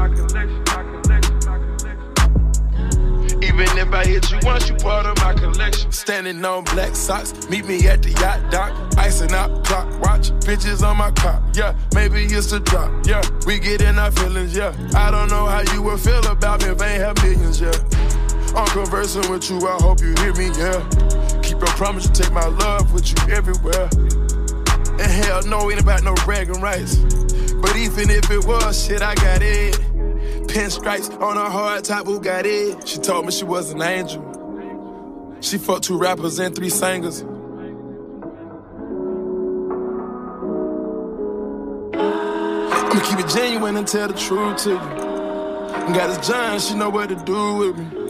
Even 3.43 3.67
if 3.77 3.91
I 3.91 4.05
hit 4.05 4.31
you 4.31 4.39
once, 4.43 4.69
you 4.69 4.75
part 4.75 5.05
of 5.05 5.17
my 5.17 5.33
collection. 5.33 5.91
Standing 5.91 6.45
on 6.45 6.63
black 6.63 6.95
socks, 6.95 7.49
meet 7.49 7.65
me 7.65 7.85
at 7.87 8.01
the 8.01 8.11
yacht 8.11 8.51
dock. 8.51 8.71
Icing 8.97 9.33
out 9.33 9.65
clock, 9.65 9.87
watch 10.01 10.31
bitches 10.45 10.81
on 10.81 10.97
my 10.97 11.11
cop. 11.11 11.43
Yeah, 11.53 11.75
maybe 11.93 12.23
it's 12.23 12.51
a 12.53 12.59
drop. 12.59 12.91
Yeah, 13.05 13.21
we 13.45 13.59
get 13.59 13.81
in 13.81 13.99
our 13.99 14.11
feelings. 14.11 14.55
Yeah, 14.55 14.73
I 14.95 15.11
don't 15.11 15.29
know 15.29 15.45
how 15.45 15.61
you 15.73 15.81
would 15.81 15.99
feel 15.99 16.25
about 16.27 16.61
me 16.61 16.69
if 16.69 16.81
I 16.81 16.93
ain't 16.93 17.01
have 17.01 17.21
millions. 17.21 17.59
Yeah, 17.59 17.73
I'm 18.55 18.67
conversing 18.67 19.29
with 19.31 19.49
you. 19.49 19.57
I 19.67 19.77
hope 19.81 20.01
you 20.01 20.13
hear 20.19 20.33
me. 20.35 20.47
Yeah, 20.57 20.79
keep 21.41 21.57
your 21.57 21.73
promise 21.75 22.05
you 22.05 22.13
take 22.13 22.31
my 22.31 22.45
love 22.45 22.93
with 22.93 23.09
you 23.09 23.33
everywhere. 23.33 23.89
And 24.93 25.01
hell 25.01 25.41
no, 25.47 25.71
ain't 25.71 25.81
about 25.81 26.03
no 26.03 26.13
bragging 26.25 26.61
rights. 26.61 26.97
But 27.53 27.75
even 27.77 28.09
if 28.11 28.29
it 28.29 28.45
was, 28.45 28.85
shit, 28.85 29.01
I 29.01 29.15
got 29.15 29.41
it. 29.41 29.73
Pinstripes 30.47 31.09
on 31.19 31.37
a 31.37 31.49
hard 31.49 31.83
top 31.83 32.05
Bugatti. 32.05 32.87
She 32.87 32.99
told 32.99 33.25
me 33.25 33.31
she 33.31 33.43
was 33.43 33.71
an 33.71 33.81
angel. 33.81 34.21
She 35.41 35.57
fucked 35.57 35.85
two 35.85 35.97
rappers 35.97 36.37
and 36.39 36.55
three 36.55 36.69
singers. 36.69 37.23
I'ma 41.93 42.99
keep 43.01 43.19
it 43.19 43.29
genuine 43.29 43.77
and 43.77 43.87
tell 43.87 44.07
the 44.07 44.13
truth 44.13 44.57
to 44.63 44.69
you. 44.69 44.77
Got 45.95 46.15
this 46.15 46.27
John, 46.27 46.59
she 46.59 46.75
know 46.75 46.89
what 46.89 47.09
to 47.09 47.15
do 47.15 47.55
with 47.55 47.77
me. 47.77 48.02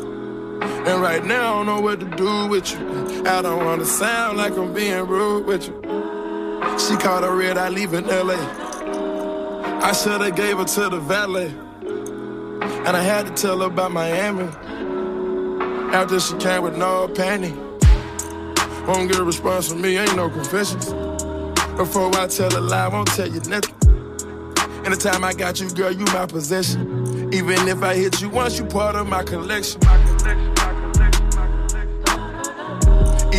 And 0.64 1.02
right 1.02 1.24
now, 1.24 1.54
I 1.54 1.58
don't 1.58 1.66
know 1.66 1.82
what 1.82 2.00
to 2.00 2.06
do 2.06 2.48
with 2.48 2.72
you. 2.72 3.26
I 3.26 3.42
don't 3.42 3.66
wanna 3.66 3.86
sound 3.86 4.38
like 4.38 4.58
I'm 4.58 4.74
being 4.74 5.06
rude 5.08 5.46
with 5.46 5.68
you. 5.68 5.74
She 6.80 6.96
called 6.98 7.24
a 7.24 7.32
red 7.32 7.58
eye 7.58 7.70
leaving 7.70 8.06
LA. 8.08 8.38
I 9.82 9.92
shoulda 9.92 10.32
gave 10.32 10.58
her 10.58 10.66
to 10.66 10.90
the 10.90 11.00
valet. 11.00 11.54
And 12.86 12.98
I 12.98 13.02
had 13.02 13.28
to 13.28 13.34
tell 13.34 13.60
her 13.60 13.68
about 13.68 13.92
Miami. 13.92 14.50
After 15.94 16.20
she 16.20 16.36
came 16.38 16.64
with 16.64 16.78
no 16.78 17.08
panty. 17.08 17.54
Won't 18.88 19.10
get 19.10 19.20
a 19.20 19.24
response 19.24 19.70
from 19.70 19.82
me, 19.82 19.98
ain't 19.98 20.16
no 20.16 20.30
confessions. 20.30 20.86
Before 21.78 22.14
I 22.16 22.28
tell 22.28 22.56
a 22.58 22.60
lie, 22.60 22.86
I 22.86 22.88
won't 22.90 23.08
tell 23.10 23.28
you 23.28 23.40
nothing. 23.42 23.76
And 24.84 24.94
the 24.94 24.98
time 24.98 25.24
I 25.24 25.34
got 25.34 25.62
you, 25.62 25.70
girl, 25.70 25.92
you 25.92 26.04
my 26.06 26.26
possession. 26.26 27.34
Even 27.34 27.68
if 27.70 27.82
I 27.82 27.96
hit 27.96 28.22
you 28.22 28.30
once, 28.30 28.60
you 28.60 28.66
part 28.66 28.96
of 28.96 29.08
my 29.08 29.24
collection. 29.24 29.80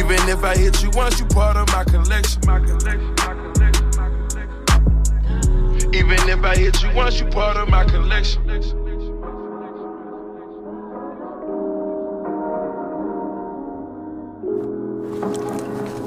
Even 0.04 0.28
if 0.28 0.44
I 0.44 0.54
hit 0.54 0.82
you 0.82 0.90
once, 0.90 1.18
you 1.18 1.24
part 1.24 1.56
of 1.56 1.66
my 1.68 1.82
collection. 1.84 2.42
Even 5.94 6.28
if 6.28 6.44
I 6.44 6.56
hit 6.56 6.82
you 6.82 6.94
once, 6.94 7.20
you 7.20 7.26
part 7.28 7.56
of 7.56 7.70
my 7.70 7.84
collection. 7.84 8.42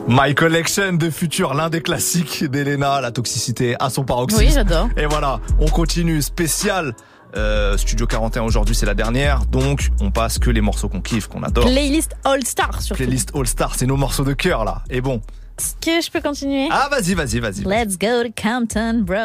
My 0.08 0.34
Collection 0.36 0.94
de 0.94 1.10
Futur, 1.10 1.56
l'un 1.56 1.70
des 1.70 1.82
classiques 1.82 2.46
d'Elena, 2.46 3.02
la 3.02 3.12
toxicité 3.12 3.76
à 3.80 3.90
son 3.90 4.04
paroxysme. 4.04 4.42
Oui, 4.42 4.52
j'adore. 4.54 4.90
Et 4.96 5.08
voilà, 5.08 5.42
on 5.60 5.68
continue 5.70 6.22
spécial. 6.22 6.94
Euh, 7.36 7.78
Studio 7.78 8.08
41 8.08 8.44
aujourd'hui 8.44 8.74
c'est 8.76 8.86
la 8.86 8.94
dernière 8.96 9.46
donc 9.46 9.90
on 10.00 10.12
passe 10.12 10.40
que 10.40 10.50
les 10.50 10.62
morceaux 10.62 10.90
qu'on 10.90 11.02
kiffe 11.02 11.28
qu'on 11.28 11.44
adore 11.44 11.66
Playlist 11.66 12.16
All 12.24 12.44
Star 12.46 12.82
surtout. 12.82 13.04
playlist 13.04 13.32
All 13.36 13.48
Star 13.48 13.76
c'est 13.76 13.86
nos 13.86 13.98
morceaux 13.98 14.24
de 14.24 14.34
cœur 14.34 14.64
là 14.66 14.84
et 14.90 15.02
bon 15.02 15.22
Est-ce 15.60 15.74
que 15.82 16.06
je 16.06 16.12
peux 16.12 16.22
continuer? 16.22 16.70
Ah 16.72 16.88
vas-y 16.92 17.16
vas-y 17.16 17.40
vas-y 17.40 17.64
Let's 17.64 17.98
go 17.98 18.24
to 18.24 18.30
Compton, 18.40 19.02
bro, 19.04 19.16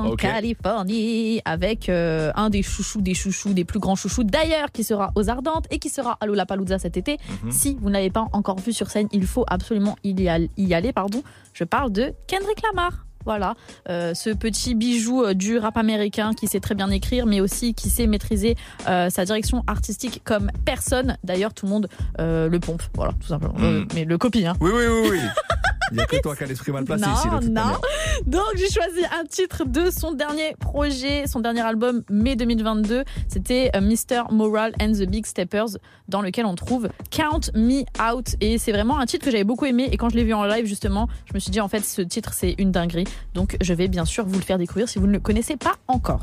en 0.00 0.06
Ok. 0.10 0.18
Californie, 0.20 1.40
avec 1.44 1.88
euh, 1.88 2.32
un 2.34 2.50
des 2.50 2.62
chouchous, 2.64 3.00
des 3.00 3.14
chouchous, 3.14 3.52
des 3.54 3.64
plus 3.64 3.78
grands 3.78 3.94
chouchous 3.94 4.24
d'ailleurs, 4.24 4.72
qui 4.72 4.82
sera 4.82 5.12
aux 5.14 5.30
Ardentes 5.30 5.66
et 5.70 5.78
qui 5.78 5.88
sera 5.88 6.18
à 6.20 6.26
Lollapalooza 6.26 6.80
cet 6.80 6.96
été. 6.96 7.18
Mhm. 7.44 7.52
Si 7.52 7.78
vous 7.80 7.88
ne 7.88 7.94
l'avez 7.94 8.10
pas 8.10 8.26
encore 8.32 8.58
vu 8.58 8.72
sur 8.72 8.90
scène, 8.90 9.06
il 9.12 9.26
faut 9.26 9.44
absolument 9.48 9.96
y 10.02 10.28
aller. 10.28 10.50
Y 10.56 10.74
aller 10.74 10.92
pardon. 10.92 11.22
Je 11.52 11.62
parle 11.62 11.92
de 11.92 12.12
Kendrick 12.26 12.60
Lamar. 12.62 13.05
Voilà, 13.26 13.54
Euh, 13.88 14.14
ce 14.14 14.30
petit 14.30 14.74
bijou 14.74 15.22
euh, 15.22 15.34
du 15.34 15.58
rap 15.58 15.76
américain 15.76 16.32
qui 16.32 16.46
sait 16.46 16.60
très 16.60 16.74
bien 16.76 16.90
écrire, 16.90 17.26
mais 17.26 17.40
aussi 17.40 17.74
qui 17.74 17.90
sait 17.90 18.06
maîtriser 18.06 18.56
euh, 18.88 19.10
sa 19.10 19.24
direction 19.24 19.64
artistique 19.66 20.22
comme 20.24 20.50
personne. 20.64 21.18
D'ailleurs, 21.24 21.52
tout 21.52 21.66
le 21.66 21.72
monde 21.72 21.88
euh, 22.20 22.48
le 22.48 22.60
pompe. 22.60 22.82
Voilà, 22.94 23.12
tout 23.20 23.26
simplement. 23.28 23.54
Mm. 23.58 23.64
Euh, 23.64 23.84
mais 23.94 24.04
le 24.04 24.16
copie, 24.16 24.46
hein. 24.46 24.54
Oui, 24.60 24.70
oui, 24.72 24.84
oui, 24.86 25.08
oui. 25.10 25.18
Il 25.92 25.96
n'y 25.96 26.02
a 26.02 26.06
que 26.06 26.20
toi 26.20 26.34
qui 26.34 26.44
as 26.44 26.46
l'esprit 26.46 26.72
mal 26.72 26.84
placé 26.84 27.06
non, 27.06 27.14
ici. 27.14 27.28
de 27.28 27.34
toute 27.34 27.44
non. 27.48 27.62
manière. 27.62 27.80
Donc 28.26 28.52
j'ai 28.56 28.68
choisi 28.70 29.04
un 29.18 29.24
titre 29.24 29.64
de 29.64 29.90
son 29.90 30.12
dernier 30.12 30.54
projet, 30.58 31.26
son 31.26 31.40
dernier 31.40 31.60
album 31.60 32.02
mai 32.10 32.36
2022. 32.36 33.04
C'était 33.28 33.70
euh, 33.76 33.80
Mr. 33.80 34.32
Moral 34.32 34.72
and 34.80 34.92
the 34.92 35.08
Big 35.08 35.26
Steppers, 35.26 35.78
dans 36.08 36.22
lequel 36.22 36.46
on 36.46 36.54
trouve 36.54 36.88
Count 37.10 37.52
Me 37.54 37.84
Out. 38.00 38.36
Et 38.40 38.58
c'est 38.58 38.72
vraiment 38.72 38.98
un 38.98 39.06
titre 39.06 39.24
que 39.24 39.30
j'avais 39.30 39.44
beaucoup 39.44 39.66
aimé. 39.66 39.88
Et 39.92 39.96
quand 39.96 40.08
je 40.08 40.16
l'ai 40.16 40.24
vu 40.24 40.34
en 40.34 40.44
live, 40.44 40.66
justement, 40.66 41.08
je 41.26 41.34
me 41.34 41.38
suis 41.38 41.50
dit 41.50 41.60
en 41.60 41.68
fait 41.68 41.84
ce 41.84 42.02
titre 42.02 42.32
c'est 42.32 42.54
une 42.58 42.72
dinguerie. 42.72 43.06
Donc 43.34 43.56
je 43.60 43.72
vais 43.72 43.88
bien 43.88 44.04
sûr 44.04 44.26
vous 44.26 44.38
le 44.38 44.44
faire 44.44 44.58
découvrir 44.58 44.88
si 44.88 44.98
vous 44.98 45.06
ne 45.06 45.12
le 45.12 45.20
connaissez 45.20 45.56
pas 45.56 45.76
encore. 45.88 46.22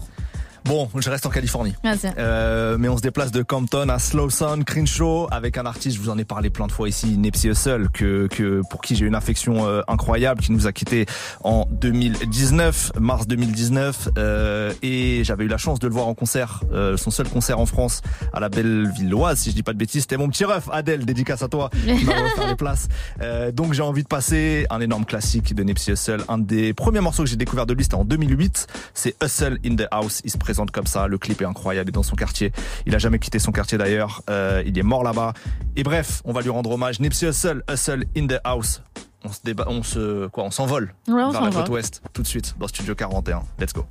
Bon, 0.65 0.89
je 0.95 1.09
reste 1.09 1.25
en 1.25 1.29
Californie. 1.29 1.73
Merci. 1.83 2.07
Euh, 2.17 2.77
mais 2.77 2.87
on 2.87 2.95
se 2.95 3.01
déplace 3.01 3.31
de 3.31 3.41
Compton 3.41 3.89
à 3.89 3.99
Slow 3.99 4.29
Sound 4.29 4.63
Crenshaw 4.63 5.27
avec 5.29 5.57
un 5.57 5.65
artiste, 5.65 5.97
je 5.97 6.01
vous 6.01 6.09
en 6.09 6.17
ai 6.17 6.23
parlé 6.23 6.49
plein 6.49 6.67
de 6.67 6.71
fois 6.71 6.87
ici, 6.87 7.17
Nipsey 7.17 7.49
Hussle, 7.49 7.89
que, 7.91 8.27
que 8.27 8.61
pour 8.69 8.81
qui 8.81 8.95
j'ai 8.95 9.05
une 9.05 9.15
affection 9.15 9.67
euh, 9.67 9.81
incroyable, 9.89 10.41
qui 10.41 10.53
nous 10.53 10.65
a 10.65 10.71
quittés 10.71 11.05
en 11.43 11.67
2019, 11.69 12.93
mars 12.99 13.27
2019, 13.27 14.09
euh, 14.17 14.73
et 14.81 15.23
j'avais 15.25 15.43
eu 15.43 15.47
la 15.47 15.57
chance 15.57 15.79
de 15.79 15.87
le 15.87 15.93
voir 15.93 16.07
en 16.07 16.13
concert, 16.13 16.61
euh, 16.71 16.95
son 16.95 17.11
seul 17.11 17.27
concert 17.27 17.59
en 17.59 17.65
France 17.65 18.01
à 18.31 18.39
la 18.39 18.47
Bellevilloise, 18.47 19.39
si 19.39 19.49
je 19.49 19.55
dis 19.55 19.63
pas 19.63 19.73
de 19.73 19.77
bêtises, 19.77 20.03
c'était 20.03 20.17
mon 20.17 20.29
petit 20.29 20.45
ref, 20.45 20.69
Adèle, 20.71 21.05
dédicace 21.05 21.43
à 21.43 21.49
toi, 21.49 21.69
qui 21.85 22.05
m'a 22.05 22.13
offert 22.23 22.47
les 22.47 22.55
places. 22.55 22.87
Euh, 23.21 23.51
donc 23.51 23.73
j'ai 23.73 23.81
envie 23.81 24.03
de 24.03 24.07
passer 24.07 24.65
un 24.69 24.79
énorme 24.79 25.05
classique 25.05 25.53
de 25.53 25.63
Nipsey 25.63 25.91
Hussle, 25.91 26.23
un 26.29 26.37
des 26.37 26.73
premiers 26.73 27.01
morceaux 27.01 27.23
que 27.23 27.29
j'ai 27.29 27.35
découvert 27.35 27.65
de 27.65 27.73
lui, 27.73 27.83
c'était 27.83 27.95
en 27.95 28.05
2008, 28.05 28.67
c'est 28.93 29.15
Hustle 29.21 29.59
in 29.65 29.75
the 29.75 29.87
House, 29.91 30.21
il 30.23 30.31
se 30.31 30.37
présente 30.53 30.69
comme 30.69 30.85
ça, 30.85 31.07
le 31.07 31.17
clip 31.17 31.41
est 31.41 31.45
incroyable, 31.45 31.89
il 31.89 31.93
est 31.93 31.95
dans 31.95 32.03
son 32.03 32.15
quartier, 32.15 32.51
il 32.85 32.93
a 32.93 32.99
jamais 32.99 33.17
quitté 33.17 33.39
son 33.39 33.51
quartier 33.51 33.79
d'ailleurs, 33.79 34.21
euh, 34.29 34.61
il 34.67 34.77
est 34.77 34.83
mort 34.83 35.03
là-bas, 35.03 35.33
et 35.75 35.81
bref, 35.81 36.21
on 36.25 36.31
va 36.31 36.41
lui 36.41 36.51
rendre 36.51 36.69
hommage, 36.69 36.99
Nipsey 36.99 37.27
Hussle, 37.27 37.63
Hustle 37.67 38.03
in 38.15 38.27
the 38.27 38.39
House, 38.43 38.83
on 39.25 39.31
se 39.31 39.39
débat, 39.43 39.65
on 39.67 39.81
se, 39.81 40.27
quoi, 40.27 40.43
on 40.43 40.51
s'envole 40.51 40.93
Ouais, 41.07 41.23
on 41.23 41.31
vers 41.31 41.41
la 41.41 41.49
côte 41.49 41.69
ouest, 41.69 42.03
tout 42.13 42.21
de 42.21 42.27
suite, 42.27 42.53
dans 42.59 42.67
Studio 42.67 42.93
41, 42.93 43.41
let's 43.59 43.73
go. 43.73 43.83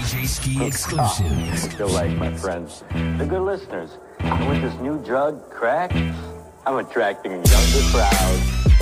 DJ 0.00 0.26
Ski 0.28 0.62
exclusive. 0.62 1.26
Still 1.56 1.88
like 1.88 2.16
my 2.20 2.32
friends. 2.36 2.84
The 3.18 3.26
good 3.26 3.44
listeners. 3.44 3.98
With 4.48 4.62
this 4.62 4.78
new 4.80 4.98
drug, 5.04 5.34
crack, 5.50 5.92
I'm 6.66 6.78
attracting 6.78 7.32
a 7.32 7.36
younger 7.36 7.90
crowd. 7.92 8.75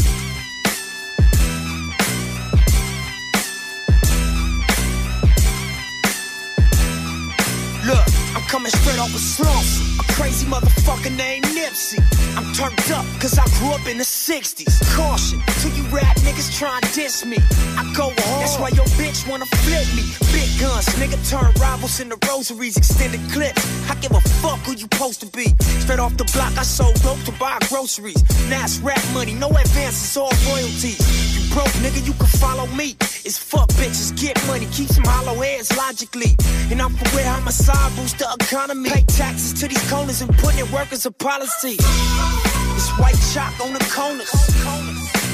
Look, 7.84 7.98
I'm 8.34 8.43
coming 8.54 8.70
straight 8.70 9.00
off 9.00 9.12
a 9.12 9.18
slump. 9.18 9.66
A 9.98 10.12
crazy 10.12 10.46
motherfucker 10.46 11.10
named 11.16 11.44
Nipsey. 11.46 11.98
I'm 12.38 12.46
turned 12.54 12.78
up 12.92 13.04
cause 13.20 13.36
I 13.36 13.46
grew 13.58 13.74
up 13.74 13.84
in 13.88 13.98
the 13.98 14.04
60s. 14.04 14.70
Caution 14.94 15.42
to 15.62 15.68
you 15.74 15.82
rap 15.90 16.16
niggas 16.18 16.56
try 16.56 16.78
and 16.78 16.86
diss 16.94 17.24
me. 17.24 17.38
I 17.76 17.82
go 17.96 18.14
hard. 18.14 18.42
That's 18.42 18.56
why 18.60 18.68
your 18.68 18.86
bitch 18.94 19.28
wanna 19.28 19.46
flip 19.66 19.86
me. 19.98 20.04
Big 20.30 20.48
guns, 20.60 20.86
nigga 21.02 21.18
turn 21.28 21.50
rivals 21.60 21.98
into 21.98 22.16
rosaries, 22.28 22.76
extended 22.76 23.22
clips. 23.32 23.62
I 23.90 23.96
give 23.96 24.12
a 24.12 24.20
fuck 24.38 24.60
who 24.60 24.72
you 24.72 24.86
supposed 24.86 25.20
to 25.22 25.26
be. 25.26 25.46
Straight 25.82 25.98
off 25.98 26.16
the 26.16 26.24
block, 26.32 26.56
I 26.56 26.62
sold 26.62 26.94
dope 27.02 27.22
to 27.24 27.32
buy 27.32 27.58
groceries. 27.68 28.22
Now 28.48 28.62
it's 28.62 28.78
rap 28.78 29.02
money, 29.12 29.34
no 29.34 29.48
advances, 29.48 30.16
all 30.16 30.30
royalties. 30.46 31.02
You 31.34 31.42
broke, 31.52 31.74
nigga, 31.82 32.06
you 32.06 32.12
can 32.12 32.30
follow 32.38 32.66
me. 32.68 32.94
It's 33.26 33.38
fuck 33.38 33.68
bitches, 33.80 34.14
get 34.20 34.36
money, 34.46 34.66
keep 34.70 34.88
some 34.90 35.04
hollow 35.04 35.34
heads 35.42 35.76
logically. 35.76 36.36
And 36.70 36.80
I'm 36.80 36.92
for 36.94 37.08
where 37.16 37.26
homicide 37.26 37.90
boost 37.96 38.18
the 38.18 38.28
economy. 38.44 38.90
Pay 38.90 39.02
taxes 39.02 39.52
to 39.60 39.68
these 39.68 39.90
corners 39.90 40.20
and 40.20 40.30
put 40.38 40.58
in 40.58 40.70
workers 40.72 41.06
a 41.06 41.10
policy. 41.10 41.76
It's 41.78 42.90
white 42.98 43.18
chalk 43.32 43.58
on 43.60 43.72
the 43.72 43.84
corners. 43.90 44.30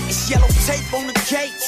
It's 0.09 0.31
yellow 0.31 0.49
tape 0.67 0.93
on 0.95 1.07
the 1.07 1.15
gates. 1.29 1.67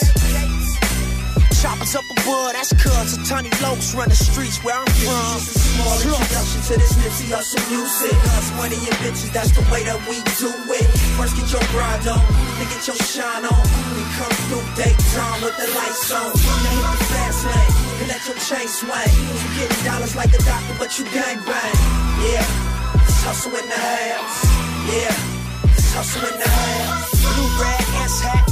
Choppers 1.60 1.94
up 1.94 2.04
above, 2.10 2.52
that's 2.54 2.72
cuz 2.72 3.16
a 3.16 3.24
tiny 3.24 3.50
lokes 3.62 3.94
run 3.96 4.08
the 4.08 4.16
streets 4.16 4.62
where 4.64 4.76
I'm 4.76 4.86
from. 4.86 5.61
Small 5.72 5.96
introduction 5.96 6.60
to 6.68 6.74
this 6.76 6.92
Nipsey 7.00 7.32
Hussle 7.32 7.62
music. 7.72 8.12
Us 8.36 8.52
money 8.60 8.76
and 8.76 8.96
bitches, 9.00 9.32
that's 9.32 9.52
the 9.56 9.64
way 9.72 9.82
that 9.88 9.96
we 10.04 10.20
do 10.36 10.52
it. 10.68 10.84
First 11.16 11.32
get 11.36 11.48
your 11.48 11.64
grind 11.72 12.04
on, 12.04 12.20
then 12.60 12.68
get 12.68 12.84
your 12.84 12.96
shine 13.00 13.48
on. 13.48 13.64
We 13.96 14.04
come 14.20 14.36
through 14.52 14.66
daytime 14.76 15.40
with 15.40 15.56
the 15.56 15.68
lights 15.72 16.12
on. 16.12 16.28
Now 16.28 16.76
hit 16.76 16.86
the 16.92 17.04
fast 17.08 17.40
lane 17.48 17.72
and 18.04 18.08
let 18.12 18.22
your 18.28 18.36
chain 18.36 18.68
swing. 18.68 19.12
You 19.16 19.48
getting 19.56 19.82
dollars 19.88 20.12
like 20.12 20.32
a 20.36 20.42
doctor, 20.44 20.76
but 20.76 20.92
you 21.00 21.04
gang 21.08 21.40
bang. 21.40 21.76
Yeah, 22.20 22.44
it's 23.08 23.24
hustle 23.24 23.56
in 23.56 23.64
the 23.64 23.80
house. 23.80 24.38
Yeah, 24.92 25.72
it's 25.72 25.88
hustle 25.96 26.28
in 26.28 26.36
the 26.36 26.48
house. 26.52 27.16
Blue 27.16 27.48
rag 27.56 27.86
ass 28.04 28.20
hat, 28.20 28.44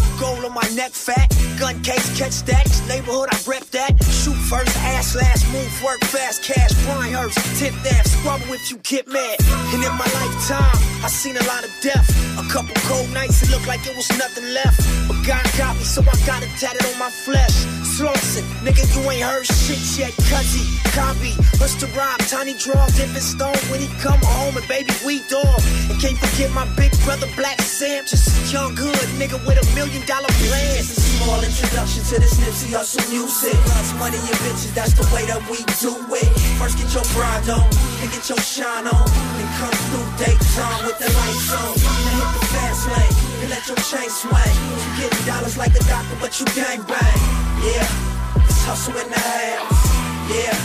on 0.44 0.54
my 0.54 0.68
neck 0.74 0.92
fat. 0.92 1.28
Gun 1.58 1.82
case, 1.82 2.06
catch 2.18 2.42
that. 2.44 2.64
This 2.64 2.86
neighborhood, 2.88 3.28
I 3.32 3.38
rep 3.46 3.64
that. 3.76 3.92
Shoot 4.04 4.36
first, 4.48 4.74
ass 4.96 5.14
last, 5.14 5.46
move, 5.52 5.70
work 5.82 6.00
fast, 6.00 6.42
cash, 6.42 6.72
Brian 6.84 7.30
tip 7.58 7.74
that, 7.84 8.06
squabble 8.06 8.52
if 8.54 8.70
you 8.70 8.78
get 8.78 9.06
mad. 9.08 9.36
And 9.74 9.82
in 9.82 9.94
my 9.98 10.08
lifetime, 10.16 10.78
I 11.04 11.08
seen 11.08 11.36
a 11.36 11.44
lot 11.44 11.64
of 11.64 11.72
death. 11.82 12.08
A 12.38 12.46
couple 12.52 12.74
cold 12.88 13.10
nights, 13.12 13.42
it 13.42 13.50
looked 13.50 13.66
like 13.66 13.84
it 13.86 13.96
was 13.96 14.08
nothing 14.16 14.46
left. 14.54 14.80
But 15.08 15.20
God 15.26 15.44
got 15.58 15.76
me, 15.76 15.84
so 15.84 16.00
I 16.02 16.16
got 16.24 16.42
it 16.42 16.50
tatted 16.56 16.84
on 16.86 16.98
my 16.98 17.10
flesh. 17.10 17.52
Slauson, 17.84 18.44
nigga, 18.64 18.84
you 18.96 19.10
ain't 19.10 19.22
heard 19.22 19.46
shit 19.46 19.82
yet, 19.98 20.12
cuzzy. 20.30 20.64
Copy, 20.94 21.36
what's 21.60 21.76
the 21.76 21.86
rhyme? 21.98 22.18
Tiny 22.30 22.54
draw, 22.54 22.86
different 22.96 23.26
stone 23.26 23.60
when 23.70 23.80
he 23.80 23.88
come 24.00 24.20
home 24.22 24.56
and 24.56 24.66
baby 24.68 24.92
we 25.04 25.20
dog. 25.28 25.60
And 25.90 26.00
can't 26.00 26.16
forget 26.16 26.50
my 26.52 26.64
big 26.76 26.92
brother 27.04 27.28
Black 27.36 27.60
Sam, 27.60 28.04
just 28.06 28.52
young 28.52 28.74
hood 28.76 28.96
nigga 29.20 29.38
with 29.46 29.60
a 29.60 29.66
million 29.74 30.04
dollar 30.06 30.29
plan. 30.30 30.78
It's 30.78 30.90
a 30.96 31.00
small 31.00 31.40
introduction 31.42 32.02
to 32.10 32.16
this 32.20 32.34
Nipsey 32.40 32.70
Hussle 32.74 33.04
music. 33.10 33.56
Us 33.78 33.92
money 33.98 34.18
and 34.18 34.38
bitches, 34.44 34.72
that's 34.74 34.94
the 34.94 35.06
way 35.14 35.26
that 35.26 35.40
we 35.50 35.58
do 35.82 35.92
it. 36.14 36.28
First 36.58 36.78
get 36.78 36.90
your 36.94 37.06
grind 37.14 37.48
on, 37.50 37.66
then 38.00 38.08
get 38.10 38.24
your 38.28 38.40
shine 38.40 38.86
on. 38.86 39.06
Then 39.36 39.48
come 39.58 39.76
through 39.90 40.08
daytime 40.20 40.80
with 40.86 40.98
the 40.98 41.08
lights 41.10 41.50
on. 41.54 41.72
Now 41.74 42.16
hit 42.16 42.30
the 42.34 42.42
fast 42.54 42.82
lane 42.90 43.14
and 43.42 43.50
let 43.50 43.64
your 43.66 43.80
chain 43.90 44.08
swing. 44.10 44.54
You 44.96 45.08
getting 45.08 45.24
dollars 45.26 45.56
like 45.56 45.74
a 45.74 45.82
doctor, 45.84 46.16
but 46.20 46.32
you 46.38 46.46
gang 46.54 46.82
bang. 46.86 47.20
Yeah, 47.60 48.44
it's 48.46 48.62
hustle 48.64 48.96
in 48.96 49.08
the 49.08 49.20
house. 49.20 49.84
Yeah, 50.30 50.56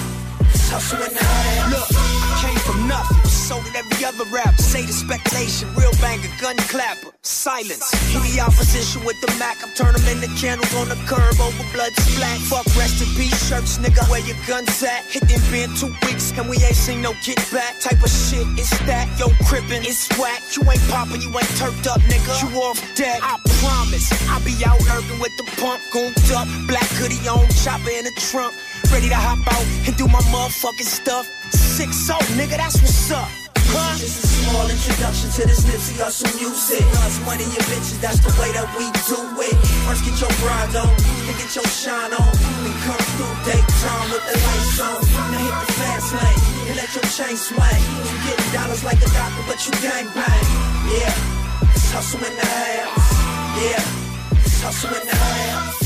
it's 0.54 0.70
hustle 0.70 1.02
in 1.02 1.12
the 1.14 1.24
house. 1.24 1.72
Look, 1.74 1.90
I 1.92 2.36
came 2.44 2.62
from 2.64 2.88
nothing, 2.88 3.25
so 3.46 3.62
did 3.62 3.76
every 3.76 4.04
other 4.04 4.26
rapper. 4.34 4.58
Say 4.58 4.82
the 4.86 4.94
speculation, 4.94 5.70
real 5.78 5.94
banger, 6.02 6.34
gun 6.42 6.58
clapper, 6.74 7.14
silence. 7.22 7.86
the 8.34 8.42
opposition 8.42 9.06
with 9.06 9.22
the 9.22 9.30
Mac, 9.38 9.62
I'm 9.62 9.70
turn 9.78 9.94
'em 9.94 10.06
into 10.10 10.30
candles 10.42 10.74
on 10.74 10.90
the 10.90 10.98
curb 11.06 11.40
over 11.40 11.66
blood 11.72 11.94
splat. 11.94 12.40
Fuck 12.50 12.66
rest 12.76 13.02
in 13.04 13.10
peace 13.14 13.38
shirts, 13.48 13.78
nigga, 13.78 14.02
where 14.10 14.26
your 14.26 14.38
guns 14.48 14.82
at? 14.82 15.06
Hit 15.14 15.28
them 15.30 15.42
been 15.52 15.70
two 15.76 15.94
weeks 16.06 16.34
and 16.38 16.50
we 16.50 16.58
ain't 16.58 16.76
seen 16.76 17.02
no 17.04 17.14
get 17.24 17.40
back. 17.54 17.80
Type 17.80 18.02
of 18.02 18.10
shit 18.10 18.48
is 18.58 18.72
that, 18.90 19.06
yo, 19.20 19.30
crippin', 19.48 19.86
it's 19.86 20.10
whack. 20.18 20.42
You 20.56 20.62
ain't 20.72 20.86
poppin', 20.90 21.22
you 21.22 21.30
ain't 21.30 21.54
turfed 21.62 21.86
up, 21.86 22.02
nigga. 22.10 22.34
You 22.42 22.50
off 22.66 22.82
deck, 22.96 23.20
I 23.22 23.38
promise. 23.62 24.08
I 24.34 24.40
be 24.40 24.56
out 24.66 24.82
urban 24.96 25.20
with 25.20 25.36
the 25.38 25.46
pump, 25.62 25.82
gooned 25.94 26.18
up, 26.34 26.48
black 26.66 26.90
hoodie 26.98 27.22
on, 27.30 27.46
chopper 27.62 27.94
in 27.94 28.06
the 28.06 28.16
trunk. 28.32 28.56
Ready 28.92 29.10
to 29.10 29.16
hop 29.16 29.40
out 29.54 29.66
and 29.86 29.96
do 29.98 30.08
my 30.08 30.22
motherfucking 30.34 30.90
stuff. 31.00 31.26
Six 31.56 32.10
oh, 32.12 32.20
nigga, 32.36 32.58
that's 32.58 32.82
what's 32.82 33.12
up. 33.12 33.28
Huh? 33.72 33.98
Just 33.98 34.24
a 34.24 34.28
small 34.28 34.68
introduction 34.70 35.32
to 35.36 35.42
this 35.48 35.64
Nipsey 35.64 35.96
Hussle 36.00 36.30
music. 36.40 36.84
Us 37.04 37.20
money 37.26 37.44
and 37.44 37.66
bitches, 37.72 38.00
that's 38.00 38.20
the 38.20 38.32
way 38.40 38.52
that 38.56 38.68
we 38.76 38.88
do 39.08 39.20
it. 39.40 39.56
First 39.88 40.04
get 40.04 40.16
your 40.20 40.32
grind 40.44 40.76
on, 40.76 40.92
then 41.26 41.36
get 41.40 41.52
your 41.56 41.68
shine 41.68 42.14
on. 42.14 42.32
Then 42.64 42.76
come 42.84 43.04
through 43.16 43.36
daytime 43.48 44.08
with 44.12 44.24
the 44.28 44.36
lights 44.36 44.80
on. 44.84 45.00
Now 45.32 45.44
hit 45.44 45.56
the 45.56 45.70
fast 45.80 46.10
lane 46.16 46.42
and 46.72 46.76
let 46.80 46.92
your 46.96 47.08
chain 47.12 47.36
swing. 47.36 47.84
You 48.08 48.16
getting 48.28 48.52
dollars 48.52 48.84
like 48.84 49.02
a 49.02 49.10
doctor, 49.12 49.44
but 49.48 49.60
you 49.64 49.74
gang 49.80 50.08
bang. 50.12 50.48
Yeah, 50.92 51.72
it's 51.72 51.92
hustle 51.92 52.24
in 52.24 52.36
the 52.36 52.48
house. 52.48 53.12
Yeah, 53.60 54.44
it's 54.44 54.60
hustle 54.60 54.92
in 54.92 55.04
the 55.08 55.16
house. 55.16 55.86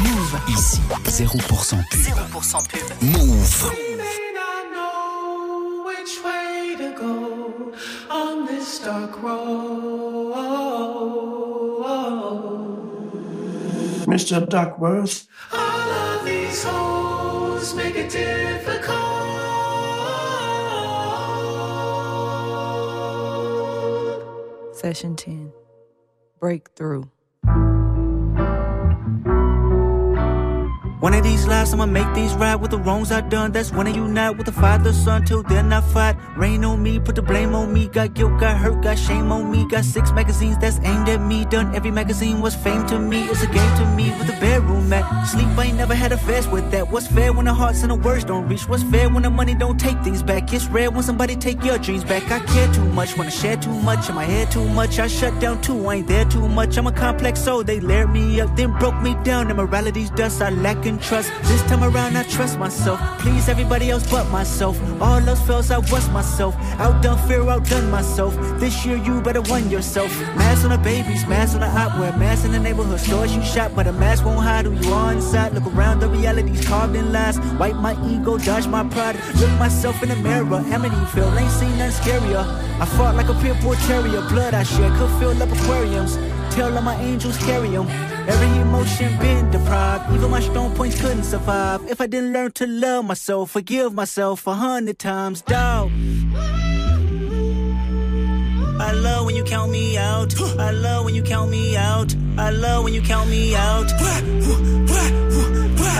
Move. 0.00 0.32
Ici, 0.48 0.80
0% 0.88 1.48
pub. 1.48 1.64
0% 1.92 2.68
pub. 2.68 3.02
Move. 3.02 4.31
Which 6.02 6.24
way 6.24 6.74
to 6.76 6.92
go 6.98 7.72
on 8.10 8.46
this 8.46 8.80
dark 8.80 9.22
road. 9.22 10.34
Mr. 14.06 14.48
Duckworth. 14.48 15.28
All 15.52 15.60
of 15.60 16.24
these 16.24 16.64
hoes 16.64 17.74
make 17.76 17.94
it 17.94 18.10
difficult. 18.10 18.98
Session 24.74 25.14
10 25.14 25.52
Breakthrough. 26.40 27.04
One 31.02 31.14
of 31.14 31.24
these 31.24 31.48
lives, 31.48 31.72
I'ma 31.72 31.86
make 31.86 32.14
these 32.14 32.32
right 32.34 32.54
with 32.54 32.70
the 32.70 32.78
wrongs 32.78 33.10
I 33.10 33.22
done. 33.22 33.50
That's 33.50 33.72
when 33.72 33.88
I 33.88 33.90
unite 33.90 34.36
with 34.36 34.46
the 34.46 34.52
father, 34.52 34.92
son, 34.92 35.24
till 35.24 35.42
then 35.42 35.72
I 35.72 35.80
fight. 35.80 36.14
Rain 36.36 36.64
on 36.64 36.80
me, 36.80 37.00
put 37.00 37.16
the 37.16 37.22
blame 37.22 37.56
on 37.56 37.72
me. 37.72 37.88
Got 37.88 38.14
guilt, 38.14 38.38
got 38.38 38.56
hurt, 38.56 38.84
got 38.84 38.96
shame 38.96 39.32
on 39.32 39.50
me. 39.50 39.66
Got 39.68 39.84
six 39.84 40.12
magazines 40.12 40.58
that's 40.58 40.78
aimed 40.84 41.08
at 41.08 41.20
me. 41.20 41.44
Done 41.44 41.74
every 41.74 41.90
magazine 41.90 42.40
was 42.40 42.54
fame 42.54 42.86
to 42.86 43.00
me. 43.00 43.24
It's 43.24 43.42
a 43.42 43.48
game 43.48 43.76
to 43.78 43.86
me 43.96 44.10
with 44.16 44.28
a 44.28 44.38
bedroom 44.40 44.88
mat. 44.88 45.26
Sleep, 45.26 45.48
I 45.58 45.64
ain't 45.64 45.76
never 45.76 45.92
had 45.92 46.12
a 46.12 46.16
fast 46.16 46.52
with 46.52 46.70
that. 46.70 46.88
What's 46.88 47.08
fair 47.08 47.32
when 47.32 47.46
the 47.46 47.54
hearts 47.54 47.82
and 47.82 47.90
the 47.90 47.96
words 47.96 48.22
don't 48.22 48.46
reach? 48.46 48.68
What's 48.68 48.84
fair 48.84 49.08
when 49.08 49.24
the 49.24 49.30
money 49.30 49.56
don't 49.56 49.80
take 49.80 50.00
things 50.04 50.22
back? 50.22 50.52
It's 50.52 50.66
rare 50.66 50.92
when 50.92 51.02
somebody 51.02 51.34
take 51.34 51.64
your 51.64 51.78
dreams 51.78 52.04
back. 52.04 52.30
I 52.30 52.38
care 52.46 52.72
too 52.72 52.84
much, 52.84 53.18
wanna 53.18 53.32
share 53.32 53.56
too 53.56 53.74
much. 53.74 54.08
In 54.08 54.14
my 54.14 54.24
head 54.24 54.52
too 54.52 54.68
much, 54.68 55.00
I 55.00 55.08
shut 55.08 55.36
down 55.40 55.60
too. 55.62 55.84
I 55.88 55.96
ain't 55.96 56.06
there 56.06 56.26
too 56.26 56.46
much. 56.46 56.76
I'm 56.76 56.86
a 56.86 56.92
complex 56.92 57.40
soul. 57.40 57.64
They 57.64 57.80
layered 57.80 58.12
me 58.12 58.40
up, 58.40 58.54
then 58.54 58.70
broke 58.78 59.02
me 59.02 59.16
down. 59.24 59.50
Immorality's 59.50 60.10
dust, 60.10 60.40
I 60.40 60.50
lack 60.50 60.86
in 60.92 60.98
trust. 60.98 61.30
This 61.44 61.62
time 61.62 61.82
around, 61.82 62.16
I 62.16 62.22
trust 62.24 62.58
myself. 62.58 62.98
Please 63.20 63.48
everybody 63.48 63.90
else 63.90 64.04
but 64.10 64.28
myself. 64.30 64.76
All 65.00 65.20
else 65.28 65.40
fails, 65.46 65.70
I 65.70 65.78
was 65.78 66.08
myself. 66.10 66.54
Outdone 66.78 67.18
fear, 67.26 67.42
outdone 67.48 67.90
myself. 67.90 68.34
This 68.60 68.84
year, 68.84 68.96
you 68.96 69.20
better 69.20 69.42
won 69.42 69.70
yourself. 69.70 70.10
Mask 70.36 70.64
on 70.64 70.70
the 70.70 70.78
babies, 70.78 71.26
mask 71.26 71.54
on 71.54 71.60
the 71.60 71.66
op, 71.66 71.98
wear 71.98 72.16
mask 72.16 72.44
in 72.44 72.52
the 72.52 72.58
neighborhood 72.58 73.00
stores 73.00 73.34
you 73.34 73.42
shop, 73.42 73.72
but 73.74 73.86
a 73.86 73.92
mask 73.92 74.24
won't 74.24 74.42
hide 74.42 74.66
who 74.66 74.72
you 74.72 74.92
are 74.92 75.12
inside. 75.12 75.52
Look 75.54 75.66
around, 75.74 76.00
the 76.00 76.08
reality's 76.08 76.66
carved 76.66 76.94
in 76.96 77.12
lies. 77.12 77.38
Wipe 77.60 77.76
my 77.76 77.94
ego, 78.12 78.38
dodge 78.38 78.66
my 78.66 78.84
pride. 78.88 79.16
Look 79.40 79.52
myself 79.58 80.02
in 80.02 80.08
the 80.10 80.16
mirror. 80.16 80.60
Amityville 80.74 81.40
ain't 81.40 81.50
seen 81.50 81.76
nothing 81.78 81.96
scarier. 82.00 82.44
I 82.80 82.86
fought 82.96 83.14
like 83.14 83.28
a 83.28 83.34
pit 83.40 83.60
bull 83.62 83.74
terrier. 83.86 84.22
Blood 84.28 84.54
I 84.54 84.62
shed 84.62 84.92
could 84.98 85.10
fill 85.18 85.42
up 85.42 85.50
aquariums. 85.52 86.16
Tell 86.54 86.76
all 86.76 86.82
my 86.82 86.96
angels 86.96 87.38
carry 87.38 87.74
'em. 87.74 87.86
Every 88.28 88.60
emotion 88.60 89.18
been 89.18 89.50
deprived. 89.50 90.12
Even 90.14 90.30
my 90.30 90.40
strong 90.40 90.70
points 90.74 91.00
couldn't 91.00 91.24
survive. 91.24 91.80
If 91.88 92.00
I 92.00 92.06
didn't 92.06 92.32
learn 92.34 92.52
to 92.52 92.66
love 92.66 93.06
myself, 93.06 93.50
forgive 93.52 93.94
myself 93.94 94.46
a 94.46 94.54
hundred 94.54 94.98
times, 94.98 95.40
dog. 95.40 95.90
I 98.78 98.92
love 98.92 99.26
when 99.26 99.34
you 99.34 99.44
count 99.44 99.70
me 99.70 99.96
out. 99.96 100.34
I 100.58 100.72
love 100.72 101.04
when 101.06 101.14
you 101.14 101.22
count 101.22 101.50
me 101.50 101.76
out. 101.76 102.14
I 102.36 102.50
love 102.50 102.84
when 102.84 102.92
you 102.92 103.00
count 103.00 103.30
me 103.30 103.54
out. 103.54 103.90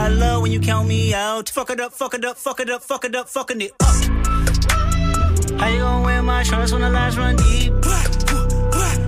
I 0.04 0.08
love 0.08 0.42
when 0.42 0.52
you 0.52 0.60
count 0.60 0.86
me 0.86 1.14
out. 1.14 1.48
Fuck 1.48 1.70
it 1.70 1.80
up, 1.80 1.92
fuck 1.92 2.14
it 2.14 2.24
up, 2.24 2.36
fuck 2.36 2.60
it 2.60 2.68
up, 2.68 2.82
fuck 2.82 3.04
it 3.04 3.14
up, 3.14 3.28
fucking 3.28 3.60
it 3.62 3.72
up. 3.80 3.92
How 5.60 5.68
you 5.68 5.78
gonna 5.78 6.04
wear 6.04 6.22
my 6.22 6.42
shorts 6.42 6.72
when 6.72 6.82
the 6.82 6.90
lights 6.90 7.16
run 7.16 7.36
deep? 7.36 7.72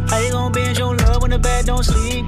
How 0.09 0.19
you 0.19 0.31
gonna 0.31 0.55
bend 0.55 0.79
your 0.79 0.95
when 1.25 1.31
the 1.31 1.39
bed 1.39 1.65
don't 1.65 1.83
sleep? 1.83 2.27